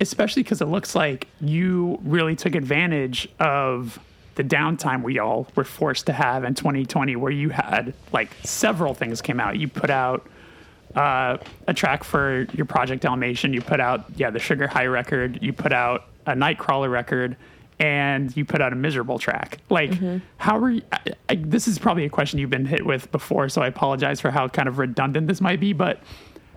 especially 0.00 0.42
because 0.42 0.60
it 0.60 0.66
looks 0.66 0.94
like 0.94 1.28
you 1.40 1.98
really 2.02 2.36
took 2.36 2.54
advantage 2.54 3.28
of 3.38 3.98
the 4.34 4.44
downtime 4.44 5.02
we 5.02 5.18
all 5.18 5.46
were 5.54 5.64
forced 5.64 6.06
to 6.06 6.12
have 6.12 6.44
in 6.44 6.54
2020, 6.54 7.16
where 7.16 7.32
you 7.32 7.50
had 7.50 7.94
like 8.12 8.30
several 8.42 8.94
things 8.94 9.20
came 9.22 9.38
out. 9.40 9.56
You 9.58 9.68
put 9.68 9.90
out 9.90 10.26
uh, 10.94 11.38
a 11.66 11.74
track 11.74 12.04
for 12.04 12.46
your 12.52 12.66
project 12.66 13.02
Dalmatian. 13.02 13.52
You 13.52 13.60
put 13.60 13.80
out 13.80 14.04
yeah 14.16 14.30
the 14.30 14.38
Sugar 14.38 14.66
High 14.66 14.86
record. 14.86 15.40
You 15.42 15.52
put 15.52 15.72
out 15.72 16.06
a 16.26 16.32
Nightcrawler 16.32 16.90
record. 16.90 17.36
And 17.80 18.34
you 18.36 18.44
put 18.44 18.60
out 18.62 18.72
a 18.72 18.76
miserable 18.76 19.18
track. 19.18 19.58
Like, 19.68 19.90
Mm-hmm. 19.90 20.18
how 20.36 20.58
are 20.58 20.70
you? 20.70 20.82
I, 20.92 20.98
I, 21.28 21.34
this 21.34 21.66
is 21.66 21.76
probably 21.76 22.04
a 22.04 22.08
question 22.08 22.38
you've 22.38 22.48
been 22.48 22.66
hit 22.66 22.86
with 22.86 23.10
before, 23.10 23.48
so 23.48 23.62
I 23.62 23.66
apologize 23.66 24.20
for 24.20 24.30
how 24.30 24.46
kind 24.46 24.68
of 24.68 24.78
redundant 24.78 25.26
this 25.26 25.40
might 25.40 25.58
be. 25.58 25.72
But 25.72 26.00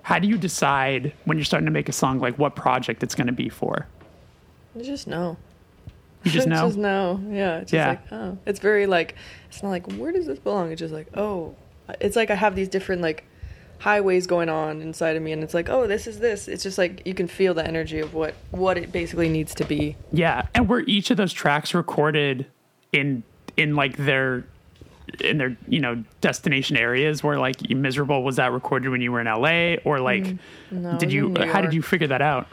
how 0.03 0.19
do 0.19 0.27
you 0.27 0.37
decide 0.37 1.13
when 1.25 1.35
you're 1.35 1.43
starting 1.43 1.65
to 1.65 1.71
make 1.71 1.89
a 1.89 1.91
song, 1.91 2.19
like 2.19 2.37
what 2.37 2.55
project 2.55 3.01
it's 3.01 3.15
going 3.15 3.25
to 3.25 3.33
be 3.33 3.49
for? 3.49 3.87
I 4.77 4.83
just 4.83 5.07
know. 5.07 5.37
You 6.27 6.33
just 6.33 6.47
know. 6.49 6.65
just 6.67 6.77
know. 6.77 7.21
Yeah. 7.29 7.57
It's 7.59 7.73
Yeah. 7.73 7.89
like, 7.89 8.11
oh. 8.11 8.37
It's 8.45 8.59
very 8.59 8.85
like, 8.87 9.15
it's 9.49 9.61
not 9.63 9.69
like, 9.69 9.91
where 9.93 10.11
does 10.11 10.25
this 10.27 10.39
belong? 10.39 10.71
It's 10.71 10.79
just 10.79 10.93
like, 10.93 11.07
oh. 11.15 11.55
It's 12.01 12.15
like 12.15 12.29
I 12.29 12.35
have 12.35 12.55
these 12.55 12.67
different 12.67 13.01
like 13.01 13.23
highways 13.79 14.25
going 14.27 14.49
on 14.49 14.81
inside 14.81 15.15
of 15.15 15.21
me 15.23 15.31
and 15.31 15.43
it's 15.43 15.53
like, 15.53 15.69
oh, 15.69 15.87
this 15.87 16.07
is 16.07 16.19
this. 16.19 16.47
It's 16.47 16.63
just 16.63 16.77
like 16.77 17.01
you 17.05 17.13
can 17.13 17.27
feel 17.27 17.53
the 17.53 17.65
energy 17.65 17.99
of 17.99 18.13
what 18.13 18.33
what 18.51 18.77
it 18.77 18.91
basically 18.91 19.29
needs 19.29 19.53
to 19.55 19.63
be. 19.65 19.95
Yeah, 20.11 20.47
and 20.55 20.67
were 20.67 20.81
each 20.81 21.11
of 21.11 21.17
those 21.17 21.31
tracks 21.31 21.73
recorded 21.73 22.45
in 22.91 23.23
in 23.55 23.75
like 23.75 23.95
their 23.97 24.45
in 25.21 25.37
their 25.37 25.55
you 25.69 25.79
know 25.79 26.03
destination 26.19 26.75
areas 26.75 27.23
where 27.23 27.39
like 27.39 27.69
miserable 27.69 28.23
was 28.23 28.35
that 28.35 28.51
recorded 28.51 28.89
when 28.89 28.99
you 28.99 29.11
were 29.11 29.21
in 29.21 29.27
LA 29.27 29.75
or 29.85 29.99
like 29.99 30.23
Mm-hmm. 30.25 30.81
No, 30.83 30.97
did 30.97 31.13
you 31.13 31.33
how 31.45 31.61
did 31.61 31.73
you 31.73 31.81
figure 31.81 32.07
that 32.07 32.21
out? 32.21 32.47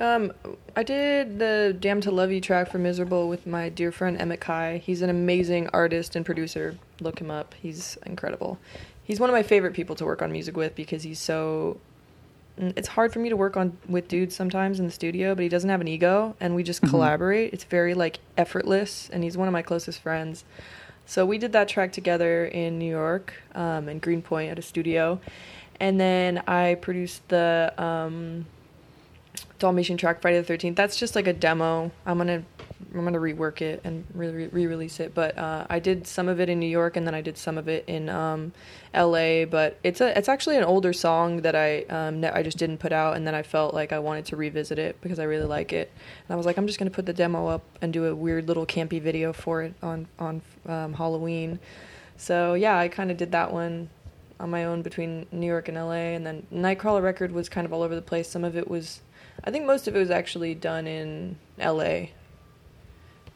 Um, 0.00 0.32
I 0.74 0.82
did 0.82 1.38
the 1.38 1.76
"Damn 1.78 2.00
to 2.00 2.10
Love 2.10 2.32
You" 2.32 2.40
track 2.40 2.70
for 2.70 2.78
"Miserable" 2.78 3.28
with 3.28 3.46
my 3.46 3.68
dear 3.68 3.92
friend 3.92 4.18
Emmett 4.18 4.40
Kai. 4.40 4.78
He's 4.78 5.02
an 5.02 5.10
amazing 5.10 5.68
artist 5.74 6.16
and 6.16 6.24
producer. 6.24 6.76
Look 7.00 7.20
him 7.20 7.30
up; 7.30 7.54
he's 7.60 7.98
incredible. 8.06 8.58
He's 9.04 9.20
one 9.20 9.28
of 9.28 9.34
my 9.34 9.42
favorite 9.42 9.74
people 9.74 9.94
to 9.96 10.04
work 10.06 10.22
on 10.22 10.32
music 10.32 10.56
with 10.56 10.74
because 10.74 11.02
he's 11.02 11.18
so. 11.18 11.78
mm, 12.58 12.72
It's 12.78 12.88
hard 12.88 13.12
for 13.12 13.18
me 13.18 13.28
to 13.28 13.36
work 13.36 13.58
on 13.58 13.76
with 13.88 14.08
dudes 14.08 14.34
sometimes 14.34 14.78
in 14.80 14.86
the 14.86 14.90
studio, 14.92 15.34
but 15.34 15.42
he 15.42 15.50
doesn't 15.50 15.68
have 15.68 15.82
an 15.82 15.88
ego, 15.88 16.34
and 16.40 16.54
we 16.54 16.62
just 16.62 16.80
collaborate. 16.80 17.52
It's 17.52 17.64
very 17.64 17.92
like 17.92 18.20
effortless, 18.38 19.10
and 19.12 19.22
he's 19.22 19.36
one 19.36 19.48
of 19.48 19.52
my 19.52 19.62
closest 19.62 20.00
friends. 20.00 20.44
So 21.04 21.26
we 21.26 21.36
did 21.36 21.52
that 21.52 21.68
track 21.68 21.92
together 21.92 22.46
in 22.46 22.78
New 22.78 22.88
York, 22.90 23.34
um, 23.54 23.88
in 23.88 23.98
Greenpoint 23.98 24.50
at 24.50 24.58
a 24.58 24.62
studio, 24.62 25.20
and 25.78 26.00
then 26.00 26.38
I 26.46 26.76
produced 26.76 27.28
the. 27.28 27.74
Um, 27.76 28.46
Dalmatian 29.60 29.96
track 29.96 30.20
Friday 30.20 30.38
the 30.38 30.44
Thirteenth. 30.44 30.76
That's 30.76 30.96
just 30.96 31.14
like 31.14 31.26
a 31.26 31.32
demo. 31.32 31.92
I'm 32.04 32.18
gonna 32.18 32.42
I'm 32.92 33.04
gonna 33.04 33.20
rework 33.20 33.60
it 33.60 33.80
and 33.84 34.04
re 34.12 34.48
release 34.48 34.98
it. 34.98 35.14
But 35.14 35.38
uh, 35.38 35.66
I 35.70 35.78
did 35.78 36.06
some 36.06 36.28
of 36.28 36.40
it 36.40 36.48
in 36.48 36.58
New 36.58 36.66
York 36.66 36.96
and 36.96 37.06
then 37.06 37.14
I 37.14 37.20
did 37.20 37.38
some 37.38 37.56
of 37.58 37.68
it 37.68 37.84
in 37.86 38.08
um, 38.08 38.52
L.A. 38.92 39.44
But 39.44 39.78
it's 39.84 40.00
a 40.00 40.18
it's 40.18 40.28
actually 40.28 40.56
an 40.56 40.64
older 40.64 40.92
song 40.92 41.42
that 41.42 41.54
I 41.54 41.82
um, 41.82 42.24
I 42.24 42.42
just 42.42 42.58
didn't 42.58 42.78
put 42.78 42.92
out 42.92 43.16
and 43.16 43.26
then 43.26 43.34
I 43.34 43.42
felt 43.42 43.72
like 43.72 43.92
I 43.92 44.00
wanted 44.00 44.26
to 44.26 44.36
revisit 44.36 44.78
it 44.78 45.00
because 45.00 45.18
I 45.20 45.24
really 45.24 45.46
like 45.46 45.72
it. 45.72 45.92
And 46.26 46.34
I 46.34 46.36
was 46.36 46.46
like 46.46 46.56
I'm 46.56 46.66
just 46.66 46.78
gonna 46.78 46.90
put 46.90 47.06
the 47.06 47.12
demo 47.12 47.46
up 47.46 47.62
and 47.80 47.92
do 47.92 48.06
a 48.06 48.14
weird 48.14 48.48
little 48.48 48.66
campy 48.66 49.00
video 49.00 49.32
for 49.32 49.62
it 49.62 49.74
on 49.82 50.08
on 50.18 50.42
um, 50.66 50.94
Halloween. 50.94 51.60
So 52.16 52.54
yeah, 52.54 52.78
I 52.78 52.88
kind 52.88 53.10
of 53.10 53.16
did 53.16 53.32
that 53.32 53.52
one 53.52 53.88
on 54.40 54.50
my 54.50 54.64
own 54.64 54.82
between 54.82 55.26
New 55.30 55.46
York 55.46 55.68
and 55.68 55.76
LA, 55.76 56.14
and 56.16 56.26
then 56.26 56.46
Nightcrawler 56.52 57.02
record 57.02 57.30
was 57.30 57.48
kind 57.48 57.66
of 57.66 57.72
all 57.72 57.82
over 57.82 57.94
the 57.94 58.02
place. 58.02 58.28
Some 58.28 58.42
of 58.42 58.56
it 58.56 58.68
was, 58.68 59.00
I 59.44 59.50
think 59.50 59.66
most 59.66 59.88
of 59.88 59.96
it 59.96 59.98
was 59.98 60.10
actually 60.10 60.54
done 60.54 60.86
in 60.86 61.38
LA. 61.58 62.06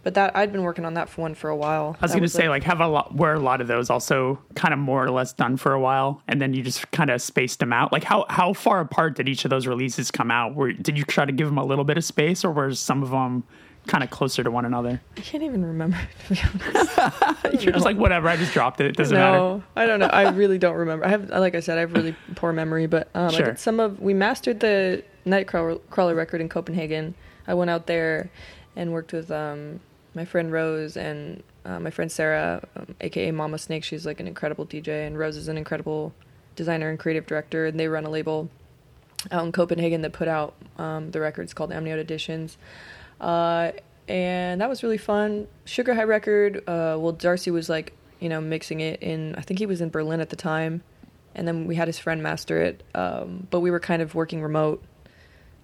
But 0.03 0.15
that 0.15 0.37
I'd 0.37 0.53
been 0.53 0.63
working 0.65 0.85
on 0.85 0.95
that 0.95 1.09
for 1.09 1.23
one 1.23 1.35
for 1.35 1.49
a 1.49 1.57
while. 1.57 1.97
I 1.99 2.05
was 2.05 2.13
going 2.13 2.23
to 2.25 2.29
say 2.29 2.51
like 2.51 2.63
have 2.65 2.81
a 2.81 2.87
lot 2.87 3.17
were 3.17 3.33
a 3.33 3.41
lot 3.41 3.63
of 3.63 3.69
those 3.69 3.89
also 3.89 4.39
kind 4.55 4.75
of 4.75 4.79
more 4.79 5.03
or 5.03 5.11
less 5.11 5.33
done 5.33 5.57
for 5.57 5.73
a 5.73 5.81
while 5.81 6.21
and 6.29 6.43
then 6.43 6.53
you 6.53 6.63
just 6.63 6.91
kind 6.91 7.09
of 7.09 7.23
spaced 7.23 7.59
them 7.59 7.73
out. 7.73 7.91
Like 7.91 8.05
how 8.05 8.27
how 8.29 8.53
far 8.53 8.81
apart 8.81 9.17
did 9.17 9.31
each 9.31 9.47
of 9.47 9.51
those 9.51 9.67
releases 9.67 10.11
come 10.11 10.31
out? 10.31 10.55
Were 10.55 10.73
did 10.73 10.99
you 10.99 11.05
try 11.05 11.25
to 11.25 11.33
give 11.33 11.47
them 11.47 11.57
a 11.57 11.65
little 11.65 11.85
bit 11.85 11.97
of 11.97 12.05
space 12.05 12.45
or 12.45 12.51
were 12.53 12.75
some 12.75 13.03
of 13.03 13.09
them 13.11 13.45
kind 13.87 14.05
of 14.05 14.11
closer 14.11 14.43
to 14.45 14.51
one 14.51 14.67
another? 14.67 15.01
I 15.17 15.21
can't 15.23 15.43
even 15.43 15.65
remember. 15.65 15.99
To 16.29 16.35
be 16.35 16.41
honest, 16.43 17.65
You're 17.65 17.73
just 17.73 17.85
like 17.87 17.97
whatever, 17.97 18.29
I 18.29 18.37
just 18.37 18.53
dropped 18.53 18.81
it. 18.81 18.87
It 18.87 18.97
doesn't 18.97 19.17
matter. 19.17 19.63
I 19.77 19.87
don't 19.87 20.01
know. 20.01 20.07
I 20.07 20.31
really 20.31 20.59
don't 20.59 20.75
remember. 20.77 21.07
I 21.07 21.09
have, 21.09 21.31
like 21.31 21.55
I 21.55 21.61
said, 21.61 21.79
I 21.79 21.83
have 21.83 21.93
really 21.93 22.15
poor 22.35 22.53
memory. 22.53 22.87
But 22.87 23.09
um, 23.15 23.31
Sure. 23.31 23.57
some 23.57 23.81
of. 23.81 24.01
We 24.01 24.13
mastered 24.15 24.61
the 24.61 25.05
Nightcrawler 25.27 25.81
Crawler 25.91 26.15
record 26.15 26.41
in 26.41 26.49
Copenhagen. 26.49 27.15
I 27.47 27.55
went 27.55 27.71
out 27.71 27.87
there 27.87 28.31
and 28.77 28.93
worked 28.93 29.13
with 29.13 29.31
um, 29.31 29.81
my 30.15 30.25
friend 30.25 30.53
Rose 30.53 30.97
and 30.97 31.43
uh, 31.65 31.81
my 31.81 31.91
friend 31.91 32.11
Sarah, 32.11 32.67
um, 32.77 32.95
aka 33.01 33.31
Mama 33.31 33.59
Snake. 33.59 33.85
She's 33.85 34.07
like 34.07 34.21
an 34.21 34.27
incredible 34.27 34.67
DJ, 34.67 35.07
and 35.07 35.19
Rose 35.19 35.37
is 35.37 35.49
an 35.49 35.57
incredible 35.57 36.13
designer 36.57 36.91
and 36.91 36.99
creative 36.99 37.27
director. 37.27 37.67
And 37.67 37.79
they 37.79 37.89
run 37.89 38.05
a 38.05 38.11
label 38.11 38.49
out 39.31 39.45
in 39.45 39.53
Copenhagen 39.53 40.03
that 40.03 40.13
put 40.13 40.29
out 40.29 40.55
um, 40.79 41.11
the 41.11 41.21
records 41.21 41.55
called 41.55 41.71
Amniote 41.71 41.99
Editions. 41.99 42.59
Uh, 43.21 43.73
and 44.09 44.61
that 44.61 44.69
was 44.69 44.83
really 44.83 44.99
fun. 44.99 45.49
Sugar 45.65 45.95
High 45.95 46.05
record. 46.05 46.59
Uh, 46.69 46.97
well, 46.99 47.13
Darcy 47.13 47.51
was 47.51 47.69
like, 47.69 47.95
you 48.21 48.29
know, 48.29 48.41
mixing 48.41 48.81
it 48.81 49.03
in. 49.03 49.35
I 49.37 49.41
think 49.41 49.59
he 49.59 49.67
was 49.67 49.81
in 49.81 49.89
Berlin 49.89 50.21
at 50.21 50.31
the 50.31 50.37
time, 50.37 50.83
and 51.35 51.49
then 51.49 51.67
we 51.67 51.77
had 51.77 51.89
his 51.89 51.99
friend 51.99 52.23
master 52.23 52.61
it. 52.61 52.83
Um, 52.95 53.47
but 53.51 53.61
we 53.61 53.71
were 53.71 53.81
kind 53.81 54.03
of 54.03 54.15
working 54.15 54.43
remote. 54.43 54.83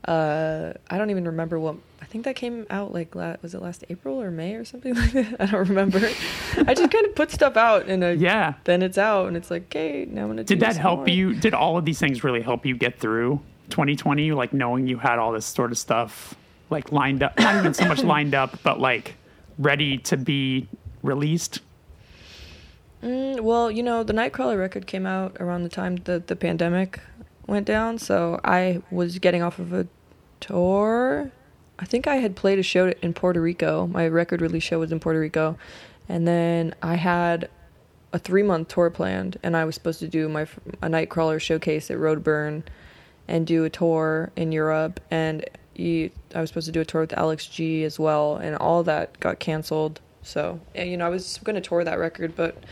Uh, 0.04 0.72
I 0.88 0.96
don't 0.98 1.10
even 1.10 1.26
remember 1.26 1.58
what. 1.60 1.76
I 2.00 2.06
think 2.06 2.24
that 2.24 2.34
came 2.34 2.66
out 2.70 2.92
like 2.92 3.14
was 3.14 3.54
it 3.54 3.60
last 3.62 3.84
April 3.90 4.20
or 4.20 4.30
May 4.30 4.54
or 4.54 4.64
something 4.64 4.94
like 5.00 5.12
that. 5.12 5.36
I 5.40 5.46
don't 5.46 5.68
remember. 5.68 5.98
I 5.98 6.74
just 6.74 6.90
kind 6.90 7.06
of 7.06 7.14
put 7.14 7.30
stuff 7.30 7.56
out 7.56 7.86
and 7.86 8.04
I, 8.04 8.12
Yeah. 8.12 8.54
then 8.64 8.82
it's 8.82 8.96
out 8.98 9.28
and 9.28 9.36
it's 9.36 9.50
like, 9.50 9.64
okay, 9.64 10.06
now 10.10 10.22
I'm 10.22 10.28
gonna. 10.28 10.44
Did 10.44 10.60
that 10.60 10.76
help 10.76 11.00
more. 11.00 11.08
you? 11.10 11.34
Did 11.34 11.54
all 11.54 11.76
of 11.76 11.84
these 11.84 11.98
things 11.98 12.24
really 12.24 12.40
help 12.40 12.64
you 12.64 12.76
get 12.76 12.98
through 12.98 13.40
2020? 13.68 14.32
Like 14.32 14.52
knowing 14.54 14.86
you 14.86 14.96
had 14.98 15.18
all 15.18 15.32
this 15.32 15.46
sort 15.46 15.70
of 15.70 15.78
stuff 15.78 16.34
like 16.70 16.90
lined 16.92 17.22
up, 17.22 17.38
not 17.38 17.56
even 17.56 17.74
so 17.74 17.84
much 17.86 18.02
lined 18.14 18.34
up, 18.34 18.58
but 18.62 18.80
like 18.80 19.16
ready 19.58 19.98
to 19.98 20.16
be 20.16 20.66
released. 21.02 21.60
Mm, 23.02 23.40
well, 23.40 23.70
you 23.70 23.82
know, 23.82 24.02
the 24.02 24.12
Nightcrawler 24.12 24.58
record 24.58 24.86
came 24.86 25.06
out 25.06 25.36
around 25.40 25.62
the 25.62 25.68
time 25.68 25.96
the 25.96 26.22
the 26.26 26.36
pandemic 26.36 27.00
went 27.50 27.66
down, 27.66 27.98
so 27.98 28.40
I 28.44 28.82
was 28.90 29.18
getting 29.18 29.42
off 29.42 29.58
of 29.58 29.72
a 29.72 29.86
tour. 30.40 31.30
I 31.78 31.84
think 31.84 32.06
I 32.06 32.16
had 32.16 32.36
played 32.36 32.58
a 32.58 32.62
show 32.62 32.88
in 33.02 33.12
Puerto 33.12 33.40
Rico. 33.40 33.86
My 33.86 34.06
record 34.08 34.40
release 34.40 34.62
show 34.62 34.78
was 34.78 34.92
in 34.92 35.00
Puerto 35.00 35.18
Rico, 35.18 35.58
and 36.08 36.26
then 36.26 36.74
I 36.82 36.94
had 36.94 37.50
a 38.12 38.18
three 38.18 38.42
month 38.42 38.68
tour 38.68 38.90
planned, 38.90 39.38
and 39.42 39.56
I 39.56 39.64
was 39.64 39.74
supposed 39.74 40.00
to 40.00 40.08
do 40.08 40.28
my 40.28 40.42
a 40.82 40.88
Nightcrawler 40.88 41.40
showcase 41.40 41.90
at 41.90 41.98
Roadburn, 41.98 42.62
and 43.28 43.46
do 43.46 43.64
a 43.64 43.70
tour 43.70 44.32
in 44.36 44.52
Europe, 44.52 45.00
and 45.10 45.44
I 45.78 46.10
was 46.34 46.50
supposed 46.50 46.66
to 46.66 46.72
do 46.72 46.80
a 46.80 46.84
tour 46.84 47.02
with 47.02 47.12
Alex 47.14 47.46
G 47.46 47.84
as 47.84 47.98
well, 47.98 48.36
and 48.36 48.56
all 48.56 48.82
that 48.84 49.18
got 49.20 49.38
canceled. 49.38 50.00
So, 50.22 50.60
and, 50.74 50.90
you 50.90 50.98
know, 50.98 51.06
I 51.06 51.08
was 51.08 51.38
going 51.44 51.54
to 51.54 51.62
tour 51.62 51.82
that 51.82 51.98
record, 51.98 52.36
but 52.36 52.62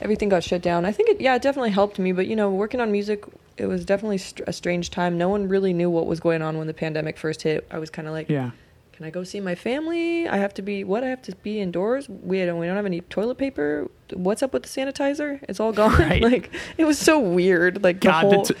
everything 0.00 0.30
got 0.30 0.42
shut 0.42 0.62
down. 0.62 0.86
I 0.86 0.92
think 0.92 1.10
it, 1.10 1.20
yeah, 1.20 1.34
it 1.34 1.42
definitely 1.42 1.70
helped 1.70 1.98
me. 1.98 2.12
But 2.12 2.26
you 2.26 2.36
know, 2.36 2.48
working 2.50 2.80
on 2.80 2.90
music, 2.90 3.24
it 3.56 3.66
was 3.66 3.84
definitely 3.84 4.18
str- 4.18 4.42
a 4.46 4.52
strange 4.52 4.90
time. 4.90 5.16
No 5.18 5.28
one 5.28 5.48
really 5.48 5.72
knew 5.72 5.90
what 5.90 6.06
was 6.06 6.20
going 6.20 6.42
on 6.42 6.58
when 6.58 6.66
the 6.66 6.74
pandemic 6.74 7.16
first 7.18 7.42
hit. 7.42 7.66
I 7.70 7.78
was 7.78 7.90
kind 7.90 8.08
of 8.08 8.14
like, 8.14 8.28
Yeah. 8.28 8.50
can 8.92 9.06
I 9.06 9.10
go 9.10 9.22
see 9.24 9.40
my 9.40 9.54
family? 9.54 10.26
I 10.28 10.36
have 10.38 10.54
to 10.54 10.62
be 10.62 10.84
what? 10.84 11.04
I 11.04 11.08
have 11.08 11.22
to 11.22 11.36
be 11.36 11.60
indoors. 11.60 12.08
We 12.08 12.44
don't. 12.44 12.58
We 12.58 12.66
don't 12.66 12.76
have 12.76 12.86
any 12.86 13.00
toilet 13.02 13.36
paper. 13.38 13.88
What's 14.12 14.42
up 14.42 14.52
with 14.52 14.62
the 14.64 14.68
sanitizer? 14.68 15.40
It's 15.48 15.58
all 15.60 15.72
gone. 15.72 15.92
Right. 15.98 16.22
like 16.32 16.50
it 16.78 16.84
was 16.84 16.98
so 16.98 17.18
weird. 17.18 17.82
Like 17.82 18.00
the 18.00 18.08
God, 18.08 18.24
the 18.30 18.34
whole 18.36 18.44
t- 18.44 18.54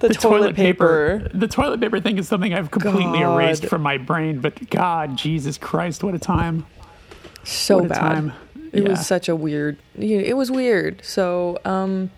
the, 0.00 0.08
toilet, 0.10 0.54
paper. 0.56 1.28
The 1.34 1.48
toilet 1.48 1.80
paper 1.80 2.00
thing 2.00 2.18
is 2.18 2.28
something 2.28 2.52
I've 2.54 2.70
completely 2.70 3.20
God. 3.20 3.34
erased 3.34 3.66
from 3.66 3.82
my 3.82 3.98
brain. 3.98 4.40
But 4.40 4.68
God, 4.70 5.16
Jesus 5.16 5.58
Christ, 5.58 6.02
what 6.04 6.14
a 6.14 6.18
time! 6.18 6.66
So 7.44 7.80
a 7.84 7.88
bad. 7.88 7.98
time! 7.98 8.32
It 8.72 8.82
Yeah. 8.84 8.90
was 8.90 9.06
such 9.06 9.28
a 9.28 9.34
weird. 9.34 9.78
you 9.98 10.18
know, 10.18 10.24
It 10.24 10.36
was 10.36 10.50
weird. 10.50 11.02
So, 11.04 11.58
um, 11.64 12.10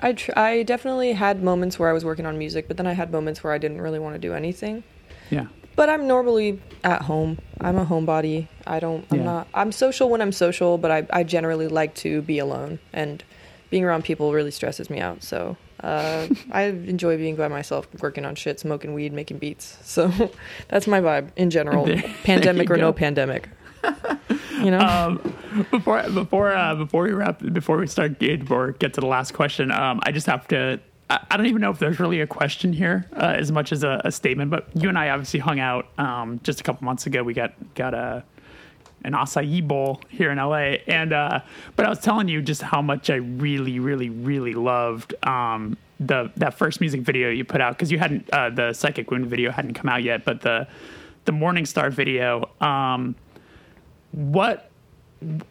I 0.00 0.12
tr- 0.12 0.32
I 0.36 0.62
definitely 0.62 1.12
had 1.12 1.42
moments 1.42 1.78
where 1.78 1.88
I 1.88 1.92
was 1.92 2.04
working 2.04 2.26
on 2.26 2.36
music, 2.38 2.68
but 2.68 2.76
then 2.76 2.86
I 2.86 2.92
had 2.92 3.10
moments 3.12 3.42
where 3.42 3.52
I 3.52 3.58
didn't 3.58 3.80
really 3.80 3.98
want 3.98 4.14
to 4.14 4.18
do 4.18 4.34
anything. 4.34 4.82
Yeah. 5.30 5.46
But 5.74 5.90
I'm 5.90 6.06
normally 6.06 6.60
at 6.84 7.02
home. 7.02 7.38
I'm 7.60 7.76
a 7.76 7.84
homebody. 7.84 8.48
I 8.66 8.80
don't. 8.80 9.04
I'm 9.10 9.18
Yeah. 9.18 9.24
not. 9.24 9.48
I'm 9.54 9.72
social 9.72 10.08
when 10.08 10.20
I'm 10.22 10.32
social, 10.32 10.78
but 10.78 10.90
I 10.90 11.06
I 11.10 11.22
generally 11.22 11.68
like 11.68 11.94
to 11.96 12.22
be 12.22 12.38
alone, 12.38 12.78
and 12.92 13.22
being 13.70 13.84
around 13.84 14.04
people 14.04 14.32
really 14.32 14.50
stresses 14.50 14.90
me 14.90 15.00
out. 15.00 15.22
So. 15.22 15.56
Uh, 15.84 16.26
I 16.52 16.62
enjoy 16.62 17.18
being 17.18 17.36
by 17.36 17.48
myself, 17.48 17.86
working 18.00 18.24
on 18.24 18.34
shit, 18.34 18.58
smoking 18.58 18.94
weed, 18.94 19.12
making 19.12 19.36
beats. 19.38 19.76
So 19.82 20.10
that's 20.68 20.86
my 20.86 21.02
vibe 21.02 21.28
in 21.36 21.50
general, 21.50 21.84
There- 21.84 21.96
there 22.00 22.14
pandemic 22.24 22.68
you 22.70 22.74
or 22.74 22.78
no 22.78 22.94
pandemic. 22.94 23.50
You 24.62 24.70
know, 24.70 24.80
um, 24.80 25.34
before 25.70 26.02
before 26.10 26.52
uh, 26.52 26.74
before 26.74 27.02
we 27.02 27.12
wrap 27.12 27.40
before 27.52 27.76
we 27.76 27.86
start 27.86 28.18
get 28.18 28.50
or 28.50 28.72
get 28.72 28.94
to 28.94 29.00
the 29.00 29.06
last 29.06 29.34
question, 29.34 29.70
um, 29.70 30.00
I 30.02 30.12
just 30.12 30.26
have 30.26 30.48
to. 30.48 30.80
I, 31.10 31.24
I 31.30 31.36
don't 31.36 31.46
even 31.46 31.60
know 31.60 31.70
if 31.70 31.78
there's 31.78 32.00
really 32.00 32.20
a 32.22 32.26
question 32.26 32.72
here 32.72 33.06
uh, 33.12 33.34
as 33.36 33.52
much 33.52 33.70
as 33.70 33.84
a, 33.84 34.00
a 34.04 34.10
statement, 34.10 34.50
but 34.50 34.68
you 34.74 34.88
and 34.88 34.98
I 34.98 35.10
obviously 35.10 35.40
hung 35.40 35.60
out 35.60 35.88
um, 35.98 36.40
just 36.42 36.60
a 36.60 36.64
couple 36.64 36.86
months 36.86 37.06
ago. 37.06 37.22
We 37.22 37.34
got 37.34 37.52
got 37.74 37.92
a 37.92 38.24
an 39.04 39.12
acai 39.12 39.66
bowl 39.66 40.00
here 40.08 40.30
in 40.30 40.38
LA. 40.38 40.78
And 40.88 41.12
uh, 41.12 41.40
but 41.76 41.86
I 41.86 41.88
was 41.88 42.00
telling 42.00 42.28
you 42.28 42.42
just 42.42 42.62
how 42.62 42.82
much 42.82 43.10
I 43.10 43.16
really, 43.16 43.78
really, 43.78 44.10
really 44.10 44.54
loved 44.54 45.14
um, 45.24 45.76
the 46.00 46.32
that 46.36 46.54
first 46.54 46.80
music 46.80 47.02
video 47.02 47.30
you 47.30 47.44
put 47.44 47.60
out 47.60 47.74
because 47.74 47.92
you 47.92 47.98
hadn't 47.98 48.28
uh, 48.30 48.50
the 48.50 48.72
psychic 48.72 49.10
wound 49.10 49.26
video 49.26 49.50
hadn't 49.50 49.74
come 49.74 49.88
out 49.88 50.02
yet, 50.02 50.24
but 50.24 50.40
the 50.40 50.66
the 51.24 51.32
Morning 51.32 51.66
Star 51.66 51.90
video. 51.90 52.50
Um, 52.60 53.14
what 54.12 54.70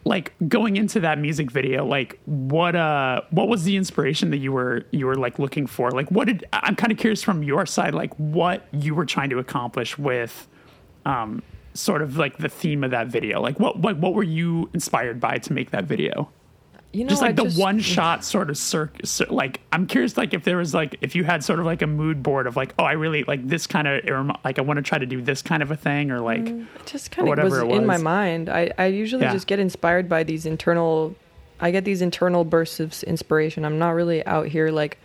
like 0.04 0.32
going 0.48 0.76
into 0.76 1.00
that 1.00 1.18
music 1.18 1.50
video 1.50 1.84
like 1.84 2.20
what 2.24 2.76
uh 2.76 3.20
what 3.30 3.48
was 3.48 3.64
the 3.64 3.76
inspiration 3.76 4.30
that 4.30 4.38
you 4.38 4.52
were 4.52 4.84
you 4.90 5.06
were 5.06 5.16
like 5.16 5.38
looking 5.38 5.66
for? 5.66 5.90
Like 5.90 6.10
what 6.10 6.26
did 6.26 6.44
i'm 6.52 6.76
kind 6.76 6.92
of 6.92 6.98
curious 6.98 7.22
from 7.22 7.42
your 7.42 7.66
side 7.66 7.94
like 7.94 8.14
what 8.14 8.66
you 8.72 8.94
were 8.94 9.04
trying 9.04 9.30
to 9.30 9.38
accomplish 9.38 9.98
with 9.98 10.48
um 11.04 11.42
sort 11.74 12.00
of 12.00 12.16
like 12.16 12.38
the 12.38 12.48
theme 12.48 12.82
of 12.84 12.90
that 12.90 13.08
video. 13.08 13.40
Like 13.40 13.60
what 13.60 13.78
what, 13.78 13.98
what 13.98 14.14
were 14.14 14.22
you 14.22 14.70
inspired 14.72 15.20
by 15.20 15.38
to 15.38 15.52
make 15.52 15.70
that 15.70 15.84
video 15.84 16.30
You 16.92 17.04
know, 17.04 17.10
just 17.10 17.20
like 17.20 17.38
I 17.38 17.44
the 17.44 17.60
one 17.60 17.78
mm. 17.78 17.82
shot 17.82 18.24
sort 18.24 18.48
of 18.48 18.56
circ, 18.56 18.96
cir- 19.04 19.26
like 19.28 19.60
i'm 19.70 19.86
curious 19.86 20.16
like 20.16 20.32
if 20.32 20.44
there 20.44 20.56
was 20.56 20.72
like 20.72 20.96
if 21.02 21.14
you 21.14 21.24
had 21.24 21.44
sort 21.44 21.60
of 21.60 21.66
like 21.66 21.82
a 21.82 21.86
mood 21.86 22.22
board 22.22 22.46
of 22.46 22.56
like 22.56 22.72
oh 22.78 22.84
i 22.84 22.92
really 22.92 23.22
like 23.24 23.46
this 23.46 23.66
kind 23.66 23.86
of 23.86 24.30
like 24.44 24.58
i 24.58 24.62
want 24.62 24.78
to 24.78 24.82
try 24.82 24.96
to 24.96 25.04
do 25.04 25.20
this 25.20 25.42
kind 25.42 25.62
of 25.62 25.70
a 25.70 25.76
thing 25.76 26.10
or 26.10 26.20
like 26.20 26.44
mm, 26.44 26.66
It 26.76 26.86
just 26.86 27.10
kind 27.10 27.26
of 27.26 27.30
whatever 27.30 27.66
was, 27.66 27.74
it 27.74 27.78
in 27.78 27.86
my 27.86 27.98
mind. 27.98 28.48
I, 28.48 28.70
I 28.78 28.86
usually 28.86 29.24
Yeah. 29.24 29.32
just 29.32 29.46
get 29.46 29.58
inspired 29.58 30.08
by 30.08 30.22
these 30.22 30.46
internal, 30.46 31.14
I 31.60 31.70
get 31.70 31.84
these 31.84 32.00
internal 32.00 32.44
bursts 32.44 32.80
of 32.80 33.02
inspiration. 33.02 33.64
I'm 33.66 33.78
not 33.78 33.90
really 33.90 34.24
out 34.24 34.46
here 34.46 34.70
like 34.70 34.98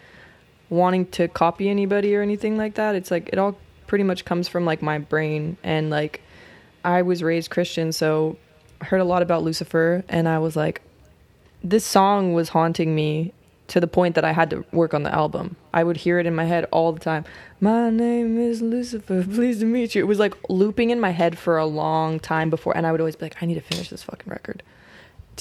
wanting 0.70 1.08
to 1.08 1.28
copy 1.28 1.68
anybody 1.68 2.16
or 2.16 2.22
anything 2.22 2.58
like 2.58 2.76
that. 2.76 2.96
It's 2.96 3.12
like 3.12 3.30
it 3.34 3.40
all 3.40 3.58
pretty 3.88 4.06
much 4.06 4.24
comes 4.24 4.48
from 4.48 4.64
like 4.64 4.82
my 4.82 4.98
brain 4.98 5.58
and 5.64 5.90
like 5.90 6.22
I 6.86 7.02
was 7.02 7.22
raised 7.22 7.50
Christian, 7.50 7.92
so 7.92 8.38
I 8.80 8.86
heard 8.86 9.02
a 9.02 9.06
lot 9.06 9.22
about 9.22 9.44
Lucifer 9.44 10.04
and 10.08 10.30
I 10.30 10.40
was 10.40 10.56
like 10.56 10.82
this 11.64 11.86
song 11.86 12.34
was 12.34 12.50
haunting 12.50 12.96
me 12.96 13.34
to 13.68 13.80
the 13.80 13.88
point 13.88 14.16
that 14.16 14.26
I 14.26 14.34
had 14.34 14.50
to 14.50 14.66
work 14.74 14.94
on 14.94 15.04
the 15.04 15.14
album. 15.14 15.56
I 15.74 15.84
would 15.84 15.96
hear 15.98 16.20
it 16.20 16.26
in 16.26 16.36
my 16.36 16.44
head 16.44 16.66
all 16.72 16.92
the 16.92 17.00
time. 17.00 17.24
My 17.62 17.90
name 17.90 18.38
is 18.38 18.62
Lucifer. 18.62 19.24
Pleased 19.24 19.62
to 19.62 19.66
meet 19.66 19.96
you. 19.96 20.02
It 20.04 20.08
was 20.08 20.20
like 20.20 20.34
looping 20.50 20.90
in 20.90 21.00
my 21.00 21.12
head 21.12 21.38
for 21.38 21.58
a 21.58 21.66
long 21.66 22.20
time 22.20 22.50
before, 22.50 22.76
and 22.76 22.86
I 22.86 22.92
would 22.92 23.00
always 23.00 23.16
be 23.16 23.26
like, 23.26 23.42
I 23.42 23.46
need 23.46 23.56
to 23.56 23.62
finish 23.62 23.90
this 23.90 24.04
fucking 24.04 24.30
record. 24.30 24.62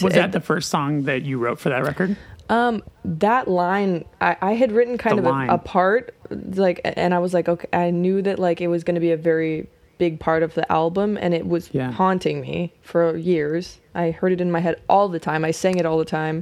was 0.01 0.15
that 0.15 0.33
the 0.33 0.41
first 0.41 0.71
song 0.71 1.03
that 1.05 1.23
you 1.23 1.39
wrote 1.39 1.59
for 1.59 1.71
that 1.71 1.83
record 1.83 2.17
um 2.49 2.83
that 3.05 3.49
line 3.49 4.05
I, 4.21 4.37
I 4.41 4.53
had 4.55 4.73
written 4.73 4.99
kind 4.99 5.19
The 5.19 5.29
of 5.29 5.35
a, 5.49 5.55
a 5.55 5.59
part 5.59 6.15
like 6.55 6.81
and 6.85 7.13
I 7.15 7.19
was 7.19 7.33
like 7.35 7.49
okay 7.49 7.69
I 7.73 7.91
knew 7.91 8.23
that 8.23 8.39
like 8.39 8.61
it 8.61 8.69
was 8.69 8.83
going 8.85 8.95
to 8.95 9.01
be 9.01 9.13
a 9.13 9.17
very 9.17 9.69
big 10.05 10.19
part 10.19 10.43
of 10.43 10.55
the 10.59 10.65
album 10.81 11.17
and 11.23 11.33
it 11.41 11.47
was 11.55 11.69
Yeah. 11.73 11.91
haunting 11.93 12.41
me 12.41 12.73
for 12.83 13.17
years. 13.17 13.79
I 13.95 14.11
heard 14.21 14.33
it 14.33 14.41
in 14.41 14.51
my 14.51 14.61
head 14.67 14.77
all 14.89 15.07
the 15.09 15.19
time. 15.31 15.45
I 15.45 15.53
sang 15.53 15.77
it 15.79 15.87
all 15.87 15.99
the 15.99 16.11
time. 16.23 16.37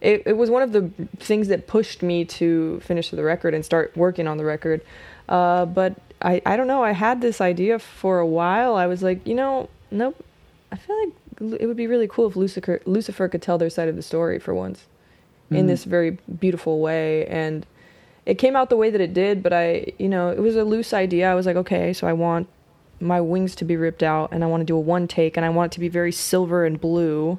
It 0.00 0.22
it 0.26 0.36
was 0.42 0.48
one 0.56 0.62
of 0.66 0.72
the 0.76 0.82
things 1.30 1.46
that 1.52 1.60
pushed 1.76 2.02
me 2.02 2.24
to 2.40 2.80
finish 2.88 3.10
the 3.10 3.22
record 3.34 3.52
and 3.54 3.62
start 3.64 3.86
working 3.96 4.26
on 4.26 4.36
the 4.40 4.44
record. 4.54 4.80
Uh, 5.28 5.64
but 5.80 5.92
I 6.30 6.34
I 6.50 6.56
don't 6.56 6.66
know. 6.72 6.82
I 6.82 6.92
had 7.06 7.16
this 7.20 7.38
idea 7.52 7.78
for 7.78 8.14
a 8.18 8.26
while. 8.40 8.72
I 8.84 8.86
was 8.92 9.00
like, 9.08 9.20
you 9.30 9.34
know, 9.40 9.68
nope. 9.90 10.16
I 10.72 10.76
feel 10.76 10.96
like 11.02 11.12
it 11.60 11.66
would 11.68 11.76
be 11.84 11.88
really 11.94 12.08
cool 12.14 12.26
if 12.30 12.36
Lucifer 12.36 12.80
Lucifer 12.96 13.26
could 13.28 13.42
tell 13.42 13.58
their 13.58 13.70
side 13.76 13.88
of 13.92 13.96
the 13.96 14.06
story 14.12 14.38
for 14.38 14.54
once 14.66 14.78
in 15.50 15.64
Mhm. 15.64 15.68
this 15.72 15.84
very 15.84 16.10
beautiful 16.44 16.74
way 16.88 17.26
and 17.26 17.66
it 18.26 18.36
came 18.44 18.56
out 18.58 18.70
the 18.70 18.76
way 18.82 18.88
that 18.94 19.00
it 19.08 19.12
did 19.12 19.42
but 19.42 19.52
i 19.52 19.66
you 19.98 20.08
know 20.08 20.24
it 20.38 20.40
was 20.48 20.56
a 20.56 20.64
loose 20.64 20.92
idea 20.94 21.24
i 21.30 21.34
was 21.34 21.44
like 21.44 21.58
okay 21.64 21.92
so 21.92 22.06
i 22.06 22.14
want 22.26 22.46
my 23.00 23.20
wings 23.20 23.54
to 23.56 23.64
be 23.64 23.76
ripped 23.76 24.02
out 24.02 24.30
and 24.32 24.42
i 24.44 24.46
want 24.46 24.60
to 24.60 24.64
do 24.64 24.76
a 24.76 24.80
one 24.80 25.06
take 25.06 25.36
and 25.36 25.44
i 25.44 25.48
want 25.48 25.72
it 25.72 25.74
to 25.74 25.80
be 25.80 25.88
very 25.88 26.12
silver 26.12 26.64
and 26.64 26.80
blue. 26.80 27.38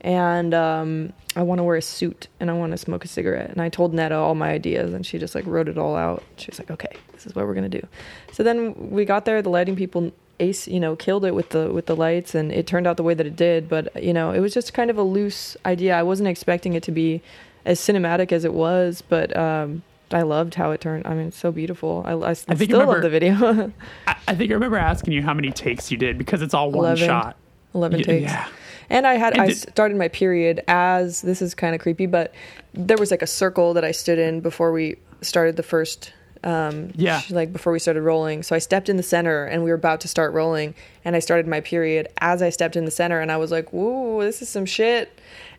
And 0.00 0.54
um, 0.54 1.12
i 1.34 1.42
want 1.42 1.58
to 1.58 1.64
wear 1.64 1.76
a 1.76 1.82
suit 1.82 2.28
and 2.38 2.50
i 2.50 2.54
want 2.54 2.72
to 2.72 2.78
smoke 2.78 3.04
a 3.04 3.08
cigarette. 3.08 3.50
And 3.50 3.60
i 3.60 3.68
told 3.68 3.92
netta 3.92 4.14
all 4.14 4.34
my 4.34 4.50
ideas 4.50 4.94
and 4.94 5.04
she 5.04 5.18
just 5.18 5.34
like 5.34 5.46
wrote 5.46 5.68
it 5.68 5.76
all 5.76 5.96
out. 5.96 6.22
She 6.36 6.48
was 6.50 6.58
like 6.58 6.70
okay 6.70 6.96
this 7.12 7.26
is 7.26 7.34
what 7.34 7.46
we're 7.46 7.54
going 7.54 7.68
to 7.68 7.80
do. 7.80 7.86
So 8.32 8.44
then 8.44 8.90
we 8.90 9.04
got 9.04 9.24
there 9.24 9.42
the 9.42 9.50
lighting 9.50 9.74
people 9.74 10.12
ace 10.40 10.68
you 10.68 10.78
know 10.78 10.94
killed 10.94 11.24
it 11.24 11.34
with 11.34 11.48
the 11.48 11.72
with 11.72 11.86
the 11.86 11.96
lights 11.96 12.36
and 12.36 12.52
it 12.52 12.64
turned 12.64 12.86
out 12.86 12.96
the 12.96 13.02
way 13.02 13.14
that 13.14 13.26
it 13.26 13.34
did. 13.34 13.68
But 13.68 14.02
you 14.02 14.12
know 14.12 14.30
it 14.30 14.40
was 14.40 14.54
just 14.54 14.72
kind 14.72 14.90
of 14.90 14.98
a 14.98 15.02
loose 15.02 15.56
idea. 15.66 15.96
I 15.96 16.04
wasn't 16.04 16.28
expecting 16.28 16.74
it 16.74 16.84
to 16.84 16.92
be 16.92 17.20
as 17.64 17.80
cinematic 17.80 18.30
as 18.32 18.44
it 18.44 18.54
was 18.54 19.02
but 19.02 19.36
um 19.36 19.82
i 20.12 20.22
loved 20.22 20.54
how 20.54 20.70
it 20.70 20.80
turned 20.80 21.06
i 21.06 21.14
mean 21.14 21.28
it's 21.28 21.36
so 21.38 21.50
beautiful 21.52 22.02
i, 22.06 22.12
I, 22.12 22.30
I 22.30 22.32
still 22.34 22.56
remember- 22.58 22.92
love 22.94 23.02
the 23.02 23.10
video 23.10 23.72
I, 24.06 24.16
I 24.28 24.34
think 24.34 24.50
I 24.50 24.54
remember 24.54 24.76
asking 24.76 25.12
you 25.14 25.22
how 25.22 25.34
many 25.34 25.50
takes 25.50 25.90
you 25.90 25.96
did 25.96 26.18
because 26.18 26.42
it's 26.42 26.54
all 26.54 26.70
one 26.70 26.84
11. 26.84 27.06
shot. 27.06 27.36
11 27.74 27.98
Y- 27.98 28.02
takes 28.04 28.22
Yeah. 28.30 28.48
And 28.90 29.06
I 29.06 29.14
had 29.14 29.34
And 29.34 29.42
I 29.42 29.46
did- 29.48 29.56
started 29.58 29.96
my 29.98 30.08
period 30.08 30.62
as 30.68 31.20
this 31.22 31.42
is 31.42 31.54
kind 31.54 31.74
of 31.74 31.80
creepy, 31.80 32.06
but 32.06 32.32
there 32.72 32.96
was 32.96 33.10
like 33.10 33.20
a 33.22 33.26
circle 33.26 33.74
that 33.74 33.84
I 33.84 33.90
stood 33.92 34.18
in 34.18 34.40
before 34.40 34.72
we 34.72 34.96
started 35.20 35.56
the 35.56 35.62
first 35.62 36.12
um 36.44 36.90
Yeah. 36.94 37.20
like 37.30 37.52
before 37.52 37.72
we 37.72 37.78
started 37.78 38.02
rolling. 38.02 38.42
So 38.42 38.54
I 38.54 38.60
stepped 38.60 38.88
in 38.88 38.96
the 38.96 39.02
center 39.02 39.44
and 39.44 39.64
we 39.64 39.70
were 39.70 39.76
about 39.76 40.00
to 40.02 40.08
start 40.08 40.32
rolling 40.32 40.74
and 41.04 41.16
I 41.16 41.18
started 41.18 41.46
my 41.46 41.60
period 41.60 42.08
as 42.18 42.40
I 42.42 42.50
stepped 42.50 42.76
in 42.76 42.84
the 42.84 42.90
center 42.90 43.20
and 43.20 43.30
I 43.32 43.36
was 43.38 43.50
like, 43.50 43.72
"Whoa, 43.72 44.22
this 44.22 44.40
is 44.40 44.48
some 44.48 44.64
shit." 44.66 45.10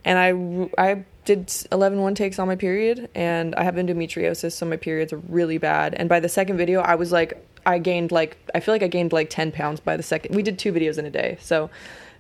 And 0.06 0.18
I 0.78 0.90
I 0.92 1.06
did 1.26 1.52
11 1.72 2.02
one 2.02 2.16
takes 2.16 2.40
on 2.40 2.48
my 2.48 2.56
period 2.56 3.10
and 3.14 3.54
I 3.56 3.64
have 3.64 3.76
endometriosis 3.76 4.54
so 4.54 4.66
my 4.66 4.78
periods 4.78 5.14
are 5.14 5.22
really 5.30 5.58
bad. 5.58 5.94
And 5.94 6.10
by 6.10 6.20
the 6.20 6.30
second 6.30 6.58
video 6.58 6.82
I 6.82 6.96
was 6.96 7.12
like 7.12 7.46
I 7.66 7.78
gained 7.78 8.12
like 8.12 8.38
I 8.56 8.60
feel 8.60 8.74
like 8.74 8.84
I 8.84 8.88
gained 8.88 9.14
like 9.14 9.30
10 9.30 9.52
pounds 9.52 9.80
by 9.80 9.98
the 9.98 10.04
second. 10.04 10.36
We 10.36 10.44
did 10.44 10.58
two 10.58 10.74
videos 10.74 10.98
in 10.98 11.06
a 11.06 11.12
day. 11.12 11.38
So 11.42 11.70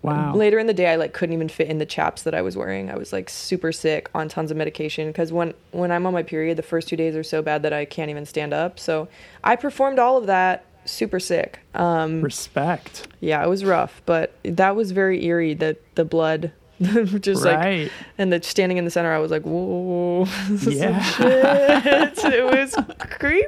Wow. 0.01 0.33
Later 0.33 0.59
in 0.59 0.67
the 0.67 0.73
day, 0.73 0.87
I 0.87 0.95
like 0.95 1.13
couldn't 1.13 1.33
even 1.33 1.49
fit 1.49 1.67
in 1.67 1.77
the 1.77 1.85
chaps 1.85 2.23
that 2.23 2.33
I 2.33 2.41
was 2.41 2.55
wearing. 2.55 2.89
I 2.89 2.95
was 2.95 3.11
like 3.11 3.29
super 3.29 3.71
sick 3.71 4.09
on 4.15 4.29
tons 4.29 4.49
of 4.49 4.55
medication 4.55 5.07
because 5.07 5.33
when 5.33 5.53
when 5.71 5.91
I'm 5.91 6.05
on 6.05 6.13
my 6.13 6.23
period, 6.23 6.57
the 6.57 6.63
first 6.63 6.87
two 6.87 6.95
days 6.95 7.15
are 7.15 7.23
so 7.23 7.41
bad 7.41 7.63
that 7.63 7.73
I 7.73 7.85
can't 7.85 8.09
even 8.09 8.25
stand 8.25 8.53
up. 8.53 8.79
So 8.79 9.09
I 9.43 9.57
performed 9.57 9.99
all 9.99 10.17
of 10.17 10.27
that 10.27 10.63
super 10.85 11.19
sick. 11.19 11.59
Um, 11.73 12.21
Respect. 12.21 13.07
yeah, 13.19 13.43
it 13.43 13.49
was 13.49 13.65
rough, 13.65 14.01
but 14.05 14.33
that 14.43 14.75
was 14.75 14.91
very 14.91 15.25
eerie. 15.25 15.53
That 15.53 15.77
the 15.95 16.05
blood, 16.05 16.53
just 17.19 17.43
like 17.43 17.91
and 18.17 18.31
the 18.31 18.41
standing 18.41 18.77
in 18.77 18.85
the 18.85 18.91
center, 18.91 19.11
I 19.11 19.17
was 19.17 19.31
like, 19.31 19.43
whoa, 19.43 20.25
this 20.49 20.67
is 20.67 20.79
some 20.79 20.91
Yeah. 21.23 22.11
it 22.15 22.45
was 22.45 22.75
creepy. 22.99 23.47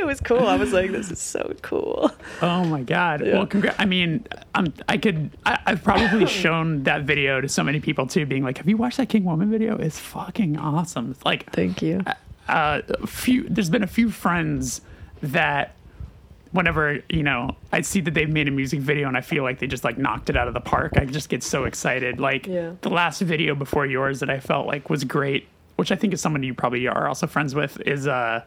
It 0.00 0.06
was 0.06 0.20
cool. 0.20 0.46
I 0.46 0.56
was 0.56 0.72
like, 0.72 0.90
this 0.90 1.10
is 1.10 1.20
so 1.20 1.54
cool. 1.62 2.10
Oh 2.40 2.64
my 2.64 2.82
god. 2.82 3.24
Yeah. 3.24 3.34
Well, 3.34 3.46
congra- 3.46 3.74
I 3.78 3.84
mean, 3.84 4.26
I'm, 4.54 4.72
I 4.88 4.98
could. 4.98 5.30
I, 5.46 5.58
I've 5.66 5.84
probably 5.84 6.26
shown 6.26 6.82
that 6.84 7.02
video 7.02 7.40
to 7.40 7.48
so 7.48 7.62
many 7.62 7.78
people 7.80 8.06
too, 8.06 8.26
being 8.26 8.42
like, 8.42 8.58
"Have 8.58 8.68
you 8.68 8.76
watched 8.76 8.96
that 8.96 9.08
King 9.08 9.24
Woman 9.24 9.50
video? 9.50 9.76
It's 9.76 9.98
fucking 9.98 10.56
awesome." 10.58 11.12
It's 11.12 11.24
like, 11.24 11.50
Thank 11.52 11.82
you. 11.82 12.02
uh, 12.48 12.80
a 12.88 13.06
few. 13.06 13.48
There's 13.48 13.70
been 13.70 13.84
a 13.84 13.86
few 13.88 14.10
friends 14.10 14.80
that, 15.22 15.74
whenever 16.52 17.00
you 17.08 17.22
know, 17.22 17.56
I 17.72 17.80
see 17.80 18.00
that 18.02 18.14
they've 18.14 18.28
made 18.28 18.46
a 18.48 18.50
music 18.50 18.80
video 18.80 19.08
and 19.08 19.16
I 19.16 19.20
feel 19.22 19.42
like 19.42 19.58
they 19.58 19.66
just 19.66 19.84
like 19.84 19.98
knocked 19.98 20.30
it 20.30 20.36
out 20.36 20.48
of 20.48 20.54
the 20.54 20.60
park. 20.60 20.92
I 20.96 21.04
just 21.04 21.28
get 21.28 21.42
so 21.42 21.64
excited. 21.64 22.20
Like 22.20 22.46
Yeah. 22.46 22.72
the 22.82 22.90
last 22.90 23.20
video 23.22 23.54
before 23.54 23.86
yours 23.86 24.20
that 24.20 24.30
I 24.30 24.38
felt 24.40 24.66
like 24.66 24.88
was 24.90 25.04
great, 25.04 25.48
which 25.76 25.90
I 25.90 25.96
think 25.96 26.12
is 26.12 26.20
someone 26.20 26.42
you 26.42 26.54
probably 26.54 26.86
are 26.86 27.08
also 27.08 27.26
friends 27.26 27.54
with, 27.54 27.80
is 27.82 28.06
uh. 28.06 28.42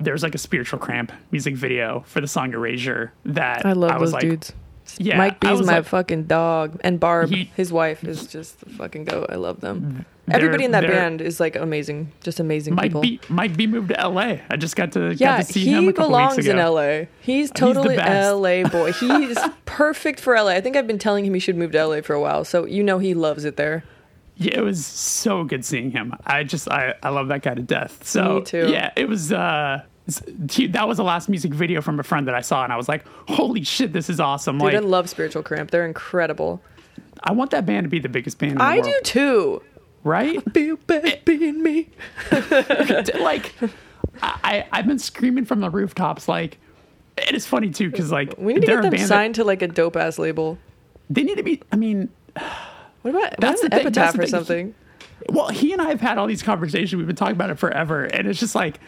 There's 0.00 0.24
like 0.24 0.34
a 0.34 0.38
spiritual 0.38 0.80
cramp 0.80 1.12
music 1.30 1.54
video 1.54 2.00
for 2.06 2.20
the 2.20 2.26
song 2.26 2.52
Erasure 2.52 3.12
that 3.26 3.64
I 3.64 3.72
love 3.74 4.00
was 4.00 4.10
those 4.10 4.12
like, 4.14 4.22
dudes. 4.22 4.52
Yeah, 4.98 5.16
Mike 5.16 5.44
I 5.44 5.52
B's 5.52 5.64
my 5.64 5.76
like- 5.76 5.84
fucking 5.86 6.24
dog, 6.24 6.80
and 6.82 6.98
Barb, 6.98 7.30
He- 7.30 7.50
his 7.54 7.72
wife, 7.72 8.02
is 8.02 8.26
just 8.26 8.58
the 8.60 8.70
fucking 8.70 9.04
goat. 9.04 9.26
I 9.30 9.36
love 9.36 9.60
them. 9.60 10.04
Everybody 10.30 10.64
in 10.64 10.70
that 10.70 10.86
band 10.86 11.20
is 11.20 11.38
like 11.38 11.54
amazing, 11.56 12.10
just 12.22 12.40
amazing 12.40 12.74
Mike 12.74 12.84
people. 12.84 13.02
B. 13.02 13.20
Mike 13.28 13.56
B. 13.56 13.66
moved 13.66 13.88
to 13.88 14.00
L.A. 14.00 14.40
I 14.48 14.56
just 14.56 14.74
got 14.74 14.92
to 14.92 15.14
yeah, 15.14 15.38
got 15.38 15.46
to 15.46 15.52
see 15.52 15.64
he 15.64 15.72
him 15.72 15.88
a 15.88 15.92
couple 15.92 16.08
belongs 16.08 16.36
weeks 16.36 16.48
ago. 16.48 16.58
in 16.58 17.00
LA. 17.02 17.06
He's 17.20 17.50
totally 17.50 17.96
best. 17.96 18.34
LA 18.34 18.62
boy. 18.68 18.92
He's 19.00 19.38
perfect 19.66 20.20
for 20.20 20.34
LA. 20.34 20.52
I 20.52 20.60
think 20.62 20.76
I've 20.76 20.86
been 20.86 20.98
telling 20.98 21.26
him 21.26 21.34
he 21.34 21.40
should 21.40 21.56
move 21.56 21.72
to 21.72 21.86
LA 21.86 22.00
for 22.00 22.14
a 22.14 22.20
while, 22.20 22.44
so 22.44 22.64
you 22.64 22.82
know 22.82 22.98
he 22.98 23.12
loves 23.12 23.44
it 23.44 23.56
there. 23.56 23.84
Yeah, 24.36 24.58
it 24.58 24.62
was 24.62 24.84
so 24.84 25.44
good 25.44 25.64
seeing 25.64 25.90
him. 25.90 26.14
I 26.24 26.42
just 26.44 26.70
I 26.70 26.94
I 27.02 27.10
love 27.10 27.28
that 27.28 27.42
guy 27.42 27.54
to 27.54 27.62
death. 27.62 28.06
So 28.06 28.36
Me 28.36 28.42
too. 28.44 28.68
yeah, 28.70 28.92
it 28.96 29.08
was. 29.08 29.30
uh 29.32 29.82
that 30.06 30.84
was 30.86 30.98
the 30.98 31.04
last 31.04 31.28
music 31.30 31.54
video 31.54 31.80
from 31.80 31.98
a 31.98 32.02
friend 32.02 32.28
that 32.28 32.34
I 32.34 32.42
saw, 32.42 32.62
and 32.64 32.72
I 32.72 32.76
was 32.76 32.88
like, 32.88 33.06
"Holy 33.28 33.62
shit, 33.64 33.92
this 33.92 34.10
is 34.10 34.20
awesome!" 34.20 34.58
Dude, 34.58 34.66
like, 34.66 34.74
I 34.76 34.80
love 34.80 35.08
Spiritual 35.08 35.42
Cramp. 35.42 35.70
They're 35.70 35.86
incredible. 35.86 36.60
I 37.22 37.32
want 37.32 37.52
that 37.52 37.64
band 37.64 37.84
to 37.84 37.88
be 37.88 38.00
the 38.00 38.08
biggest 38.10 38.38
band. 38.38 38.52
In 38.52 38.58
the 38.58 38.64
I 38.64 38.74
world, 38.76 38.84
do 38.84 39.00
too. 39.02 39.62
Right? 40.04 40.42
Be 40.52 40.74
bad 40.74 41.04
eh. 41.06 41.16
being 41.24 41.62
me. 41.62 41.88
like, 43.20 43.54
I 44.22 44.66
I've 44.72 44.86
been 44.86 44.98
screaming 44.98 45.44
from 45.44 45.60
the 45.60 45.70
rooftops. 45.70 46.28
Like, 46.28 46.58
it 47.16 47.34
is 47.34 47.46
funny 47.46 47.70
too 47.70 47.90
because 47.90 48.12
like 48.12 48.34
We 48.38 48.54
need 48.54 48.60
to 48.60 48.66
get 48.66 48.82
them 48.82 48.90
band 48.90 49.02
that- 49.02 49.08
signed 49.08 49.34
to 49.36 49.44
like 49.44 49.62
a 49.62 49.68
dope 49.68 49.96
ass 49.96 50.18
label. 50.18 50.58
they 51.10 51.22
need 51.22 51.36
to 51.38 51.42
be. 51.42 51.62
I 51.72 51.76
mean, 51.76 52.08
What 53.02 53.10
about 53.14 53.34
That's 53.38 53.60
that's 53.60 53.62
the 53.62 53.68
that's 53.70 53.82
epitaph 53.84 54.12
the 54.14 54.18
or 54.20 54.22
thing. 54.22 54.30
something? 54.30 54.74
well, 55.30 55.48
he 55.48 55.72
and 55.72 55.80
I 55.80 55.88
have 55.88 56.00
had 56.00 56.18
all 56.18 56.26
these 56.26 56.42
conversations. 56.42 56.96
We've 56.96 57.06
been 57.06 57.16
talking 57.16 57.34
about 57.36 57.50
it 57.50 57.58
forever, 57.58 58.04
and 58.04 58.26
it's 58.28 58.38
just 58.40 58.54
like 58.54 58.78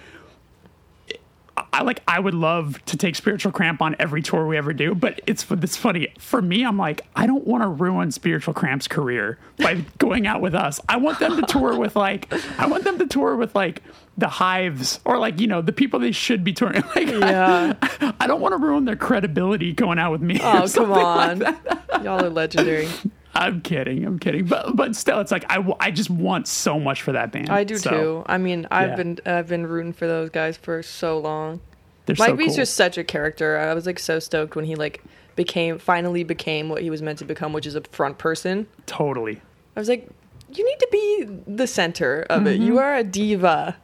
I 1.73 1.83
like 1.83 2.03
I 2.07 2.21
would 2.21 2.35
love 2.35 2.85
to 2.87 2.97
take 2.97 3.17
Spiritual 3.17 3.53
Cramp 3.53 3.81
on 3.81 3.97
every 3.99 4.21
tour 4.23 4.47
we 4.47 4.57
ever 4.57 4.73
do, 4.73 4.95
but 4.95 5.21
it's 5.27 5.47
it's 5.51 5.77
funny 5.77 6.13
for 6.19 6.43
me. 6.43 6.65
I'm 6.65 6.77
like 6.77 7.03
I 7.15 7.27
don't 7.27 7.47
want 7.47 7.63
to 7.63 7.69
ruin 7.69 8.11
Spiritual 8.11 8.55
Cramp's 8.55 8.87
career 8.89 9.39
by 9.59 9.75
going 9.99 10.27
out 10.27 10.41
with 10.41 10.55
us. 10.55 10.81
I 10.89 10.97
want 10.99 11.19
them 11.19 11.37
to 11.37 11.43
tour 11.43 11.79
with 11.79 11.97
like 11.97 12.33
I 12.59 12.67
want 12.67 12.85
them 12.85 12.99
to 12.99 13.07
tour 13.07 13.37
with 13.37 13.55
like 13.55 13.83
the 14.19 14.29
Hives 14.29 15.01
or 15.05 15.19
like 15.19 15.41
you 15.41 15.47
know 15.47 15.63
the 15.63 15.73
people 15.73 15.99
they 15.99 16.13
should 16.13 16.45
be 16.45 16.53
touring. 16.53 16.83
Like 16.97 17.09
Yeah. 17.09 17.75
I, 17.83 18.15
I 18.21 18.27
don't 18.27 18.41
want 18.41 18.53
to 18.53 18.59
ruin 18.59 18.85
their 18.85 18.97
credibility 18.97 19.73
going 19.73 19.99
out 19.99 20.13
with 20.13 20.23
me. 20.23 20.39
Oh, 20.41 20.41
come 20.53 20.69
something 20.69 20.91
like 20.91 21.05
on. 21.95 22.05
Y'all 22.05 22.25
are 22.25 22.31
legendary. 22.31 22.89
I'm 23.37 23.61
kidding. 23.61 24.05
I'm 24.05 24.19
kidding. 24.19 24.47
But 24.47 24.75
but 24.77 24.97
still, 24.97 25.21
it's 25.21 25.31
like 25.31 25.45
I, 25.51 25.65
I 25.81 25.91
just 25.91 26.11
want 26.11 26.49
so 26.49 26.81
much 26.81 27.03
for 27.03 27.13
that 27.13 27.33
band. 27.33 27.51
I 27.51 27.65
do 27.65 27.77
So, 27.77 27.91
too. 27.91 28.23
I 28.27 28.39
mean, 28.39 28.67
I've 28.71 28.91
Yeah. 28.91 28.97
been 28.97 29.19
I've 29.27 29.49
been 29.49 29.67
rooting 29.67 29.93
for 29.93 30.07
those 30.07 30.31
guys 30.31 30.57
for 30.57 30.83
so 30.83 31.19
long. 31.19 31.61
They're 32.07 32.17
Mike 32.19 32.29
so 32.31 32.37
B's 32.37 32.47
cool. 32.49 32.57
just 32.57 32.75
such 32.75 32.97
a 32.99 33.05
character. 33.05 33.59
I 33.59 33.75
was 33.75 33.85
like 33.87 33.99
so 33.99 34.19
stoked 34.19 34.57
when 34.57 34.65
he 34.65 34.75
like 34.77 35.03
became 35.35 35.79
finally 35.79 36.25
became 36.25 36.69
what 36.69 36.83
he 36.83 36.89
was 36.91 37.03
meant 37.03 37.19
to 37.19 37.25
become, 37.25 37.53
which 37.53 37.67
is 37.67 37.75
a 37.75 37.83
front 37.93 38.19
person. 38.19 38.67
totally. 38.87 39.41
I 39.77 39.81
was 39.81 39.89
like, 39.89 40.09
you 40.55 40.65
need 40.65 40.79
to 40.79 40.89
be 40.91 41.25
the 41.47 41.67
center 41.67 42.25
of 42.31 42.47
it. 42.47 42.55
Mm-hmm. 42.59 42.63
You 42.67 42.79
are 42.79 42.97
a 42.97 43.05
diva. 43.05 43.77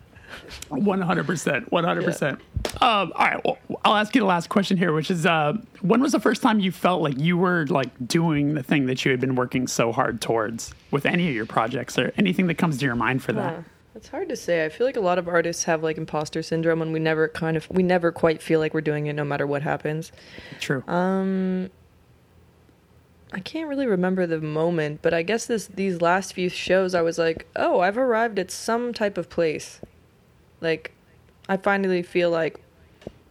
One 0.68 1.00
hundred 1.00 1.26
percent. 1.26 1.70
One 1.70 1.84
hundred 1.84 2.04
percent. 2.04 2.40
Um. 2.80 3.12
All 3.14 3.26
right. 3.26 3.44
Well, 3.44 3.58
I'll 3.84 3.96
ask 3.96 4.14
you 4.14 4.20
the 4.20 4.26
last 4.26 4.48
question 4.48 4.76
here, 4.76 4.92
which 4.92 5.10
is, 5.10 5.26
uh, 5.26 5.54
when 5.80 6.00
was 6.00 6.12
the 6.12 6.20
first 6.20 6.42
time 6.42 6.60
you 6.60 6.72
felt 6.72 7.02
like 7.02 7.18
you 7.18 7.36
were 7.36 7.66
like 7.66 7.90
doing 8.06 8.54
the 8.54 8.62
thing 8.62 8.86
that 8.86 9.04
you 9.04 9.10
had 9.10 9.20
been 9.20 9.34
working 9.34 9.66
so 9.66 9.92
hard 9.92 10.20
towards 10.20 10.72
with 10.90 11.04
any 11.06 11.28
of 11.28 11.34
your 11.34 11.46
projects, 11.46 11.98
or 11.98 12.12
anything 12.16 12.46
that 12.46 12.54
comes 12.54 12.78
to 12.78 12.84
your 12.84 12.94
mind 12.94 13.22
for 13.22 13.32
that? 13.32 13.54
Huh. 13.54 13.62
It's 13.94 14.08
hard 14.08 14.30
to 14.30 14.36
say. 14.36 14.64
I 14.64 14.70
feel 14.70 14.86
like 14.86 14.96
a 14.96 15.00
lot 15.00 15.18
of 15.18 15.28
artists 15.28 15.64
have 15.64 15.82
like 15.82 15.98
imposter 15.98 16.42
syndrome, 16.42 16.80
and 16.80 16.92
we 16.92 16.98
never 16.98 17.28
kind 17.28 17.56
of 17.56 17.68
we 17.70 17.82
never 17.82 18.10
quite 18.10 18.40
feel 18.40 18.58
like 18.58 18.72
we're 18.72 18.80
doing 18.80 19.06
it, 19.06 19.12
no 19.12 19.24
matter 19.24 19.46
what 19.46 19.62
happens. 19.62 20.12
True. 20.60 20.82
Um, 20.88 21.70
I 23.34 23.40
can't 23.40 23.68
really 23.68 23.86
remember 23.86 24.26
the 24.26 24.40
moment, 24.40 25.00
but 25.02 25.12
I 25.12 25.22
guess 25.22 25.44
this 25.46 25.66
these 25.66 26.00
last 26.00 26.32
few 26.32 26.48
shows, 26.48 26.94
I 26.94 27.02
was 27.02 27.18
like, 27.18 27.46
oh, 27.54 27.80
I've 27.80 27.98
arrived 27.98 28.38
at 28.38 28.50
some 28.50 28.94
type 28.94 29.18
of 29.18 29.28
place. 29.28 29.80
Like, 30.62 30.92
I 31.48 31.58
finally 31.58 32.02
feel 32.02 32.30
like, 32.30 32.58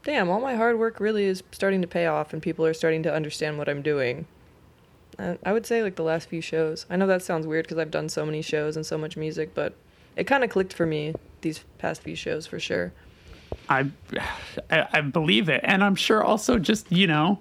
damn, 0.03 0.29
all 0.29 0.39
my 0.39 0.55
hard 0.55 0.77
work 0.77 0.99
really 0.99 1.25
is 1.25 1.41
starting 1.51 1.81
to 1.81 1.87
pay 1.87 2.05
off, 2.05 2.33
and 2.33 2.41
people 2.41 2.65
are 2.65 2.73
starting 2.73 3.01
to 3.03 3.13
understand 3.13 3.57
what 3.57 3.67
I'm 3.67 3.81
doing. 3.81 4.27
I, 5.43 5.53
would 5.53 5.65
say 5.65 5.83
like 5.83 5.95
the 5.95 6.03
last 6.03 6.29
few 6.29 6.41
shows. 6.41 6.85
I 6.89 6.95
know 6.95 7.07
that 7.07 7.21
sounds 7.21 7.45
weird 7.45 7.65
because 7.65 7.77
I've 7.77 7.91
done 7.91 8.09
so 8.09 8.25
many 8.25 8.41
shows 8.41 8.75
and 8.75 8.85
so 8.85 8.97
much 8.97 9.17
music, 9.17 9.53
but 9.53 9.73
it 10.15 10.25
kind 10.25 10.43
of 10.43 10.49
clicked 10.49 10.73
for 10.73 10.85
me 10.85 11.13
these 11.41 11.63
past 11.77 12.01
few 12.01 12.15
shows 12.15 12.47
for 12.47 12.59
sure. 12.59 12.91
I, 13.69 13.91
I 14.69 14.87
I 14.93 15.01
believe 15.01 15.49
it, 15.49 15.61
and 15.63 15.83
I'm 15.83 15.95
sure 15.95 16.23
also 16.23 16.57
just 16.57 16.91
you 16.91 17.07
know 17.07 17.39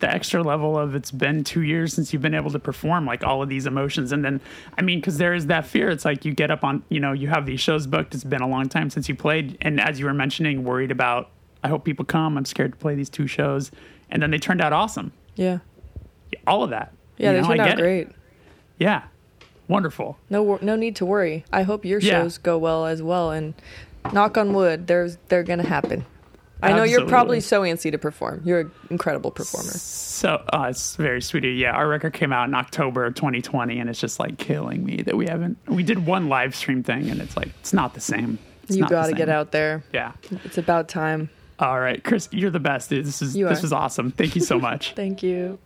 the 0.00 0.08
extra 0.10 0.42
level 0.42 0.78
of 0.78 0.94
it's 0.94 1.10
been 1.10 1.42
two 1.42 1.62
years 1.62 1.92
since 1.92 2.12
you've 2.12 2.22
been 2.22 2.34
able 2.34 2.50
to 2.52 2.58
perform 2.58 3.04
like 3.06 3.24
all 3.24 3.42
of 3.42 3.48
these 3.48 3.66
emotions, 3.66 4.12
and 4.12 4.24
then 4.24 4.40
I 4.76 4.82
mean 4.82 5.00
because 5.00 5.18
there 5.18 5.34
is 5.34 5.46
that 5.46 5.66
fear. 5.66 5.88
It's 5.90 6.04
like 6.04 6.24
you 6.24 6.32
get 6.32 6.50
up 6.50 6.62
on 6.64 6.82
you 6.88 7.00
know 7.00 7.12
you 7.12 7.28
have 7.28 7.46
these 7.46 7.60
shows 7.60 7.86
booked. 7.86 8.14
It's 8.14 8.24
been 8.24 8.42
a 8.42 8.48
long 8.48 8.68
time 8.68 8.90
since 8.90 9.08
you 9.08 9.14
played, 9.14 9.58
and 9.60 9.80
as 9.80 9.98
you 9.98 10.06
were 10.06 10.14
mentioning, 10.14 10.62
worried 10.64 10.90
about 10.90 11.30
I 11.64 11.68
hope 11.68 11.84
people 11.84 12.04
come. 12.04 12.38
I'm 12.38 12.44
scared 12.44 12.72
to 12.72 12.78
play 12.78 12.94
these 12.94 13.10
two 13.10 13.26
shows, 13.26 13.70
and 14.10 14.22
then 14.22 14.30
they 14.30 14.38
turned 14.38 14.60
out 14.60 14.72
awesome. 14.72 15.12
Yeah, 15.34 15.58
All 16.46 16.62
of 16.62 16.70
that. 16.70 16.92
yeah, 17.16 17.30
You 17.30 17.36
they 17.36 17.42
know, 17.42 17.48
turned 17.48 17.60
out 17.60 17.68
get 17.68 17.78
it. 17.78 17.82
great. 17.82 18.08
Yeah, 18.78 19.02
wonderful. 19.66 20.16
No, 20.30 20.58
no 20.62 20.76
need 20.76 20.94
to 20.96 21.06
worry. 21.06 21.44
I 21.52 21.62
hope 21.64 21.84
your 21.84 21.98
Yeah. 22.00 22.22
shows 22.22 22.38
go 22.38 22.56
well 22.58 22.86
as 22.86 23.02
well, 23.02 23.32
and 23.32 23.54
knock 24.12 24.36
on 24.38 24.52
wood, 24.52 24.86
there's 24.86 25.18
they're 25.28 25.42
gonna 25.42 25.66
happen. 25.66 26.04
I 26.62 26.72
know 26.72 26.82
you're 26.82 27.06
probably 27.06 27.40
so 27.40 27.62
antsy 27.62 27.90
to 27.92 27.98
perform. 27.98 28.42
You're 28.44 28.60
an 28.60 28.70
incredible 28.90 29.30
performer. 29.30 29.70
So 29.70 30.42
uh, 30.52 30.66
it's 30.70 30.96
very 30.96 31.22
sweet. 31.22 31.44
of 31.44 31.50
you. 31.50 31.56
Yeah, 31.56 31.72
our 31.72 31.86
record 31.88 32.14
came 32.14 32.32
out 32.32 32.48
in 32.48 32.54
October 32.54 33.04
of 33.04 33.14
2020, 33.14 33.78
and 33.78 33.88
it's 33.88 34.00
just 34.00 34.18
like 34.18 34.38
killing 34.38 34.84
me 34.84 35.02
that 35.02 35.16
we 35.16 35.26
haven't. 35.28 35.56
We 35.68 35.82
did 35.84 36.04
one 36.06 36.28
live 36.28 36.54
stream 36.56 36.82
thing, 36.82 37.08
and 37.10 37.20
it's 37.20 37.36
like 37.36 37.48
it's 37.60 37.72
not 37.72 37.94
the 37.94 38.00
same. 38.00 38.38
It's 38.64 38.76
you 38.76 38.86
got 38.88 39.06
to 39.06 39.12
get 39.12 39.28
out 39.28 39.52
there. 39.52 39.84
Yeah. 39.92 40.12
It's 40.44 40.58
about 40.58 40.88
time. 40.88 41.30
All 41.60 41.80
right, 41.80 42.02
Kris, 42.02 42.28
you're 42.32 42.50
the 42.50 42.60
best. 42.60 42.90
Dude. 42.90 43.04
This 43.06 43.22
is 43.22 43.36
You 43.36 43.48
this 43.48 43.60
are. 43.60 43.62
was 43.62 43.72
awesome. 43.72 44.10
Thank 44.10 44.34
you 44.34 44.40
so 44.42 44.58
much. 44.60 44.94
Thank 44.94 45.22
you. 45.22 45.58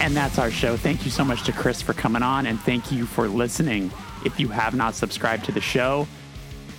And 0.00 0.14
that's 0.14 0.38
our 0.38 0.50
show. 0.50 0.76
Thank 0.76 1.06
you 1.06 1.10
so 1.10 1.24
much 1.24 1.44
to 1.44 1.52
Kris 1.52 1.80
for 1.80 1.94
coming 1.94 2.22
on, 2.22 2.46
and 2.46 2.60
thank 2.60 2.92
you 2.92 3.06
for 3.06 3.26
listening. 3.26 3.90
If 4.24 4.40
you 4.40 4.48
have 4.48 4.74
not 4.74 4.94
subscribed 4.94 5.44
to 5.46 5.52
the 5.52 5.60
show, 5.60 6.06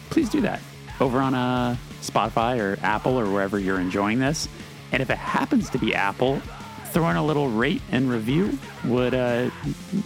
please 0.09 0.29
do 0.29 0.41
that 0.41 0.61
over 0.99 1.19
on 1.19 1.33
uh, 1.33 1.77
Spotify 2.01 2.59
or 2.59 2.77
Apple 2.81 3.19
or 3.19 3.29
wherever 3.29 3.59
you're 3.59 3.79
enjoying 3.79 4.19
this. 4.19 4.47
And 4.91 5.01
if 5.01 5.09
it 5.09 5.17
happens 5.17 5.69
to 5.71 5.77
be 5.77 5.93
Apple, 5.93 6.41
throw 6.85 7.09
in 7.09 7.17
a 7.17 7.25
little 7.25 7.49
rate 7.49 7.81
and 7.91 8.09
review 8.09 8.57
would 8.85 9.13
uh, 9.13 9.49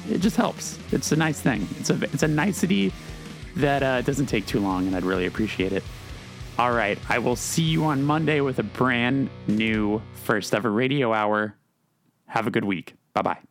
it 0.09 0.19
just 0.19 0.35
helps. 0.35 0.79
It's 0.91 1.11
a 1.11 1.15
nice 1.15 1.39
thing. 1.39 1.67
It's 1.79 1.89
a 1.89 2.01
it's 2.05 2.23
a 2.23 2.27
nicety 2.27 2.91
that 3.57 3.83
uh, 3.83 4.01
doesn't 4.01 4.27
take 4.27 4.45
too 4.45 4.59
long, 4.59 4.87
and 4.87 4.95
I'd 4.95 5.03
really 5.03 5.25
appreciate 5.25 5.71
it. 5.71 5.83
All 6.57 6.71
right, 6.71 6.97
I 7.07 7.19
will 7.19 7.35
see 7.35 7.63
you 7.63 7.85
on 7.85 8.03
Monday 8.03 8.41
with 8.41 8.59
a 8.59 8.63
brand 8.63 9.29
new 9.47 10.01
first 10.13 10.53
ever 10.53 10.71
radio 10.71 11.13
hour. 11.13 11.55
Have 12.25 12.47
a 12.47 12.51
good 12.51 12.65
week. 12.65 12.95
Bye 13.13 13.21
bye. 13.21 13.48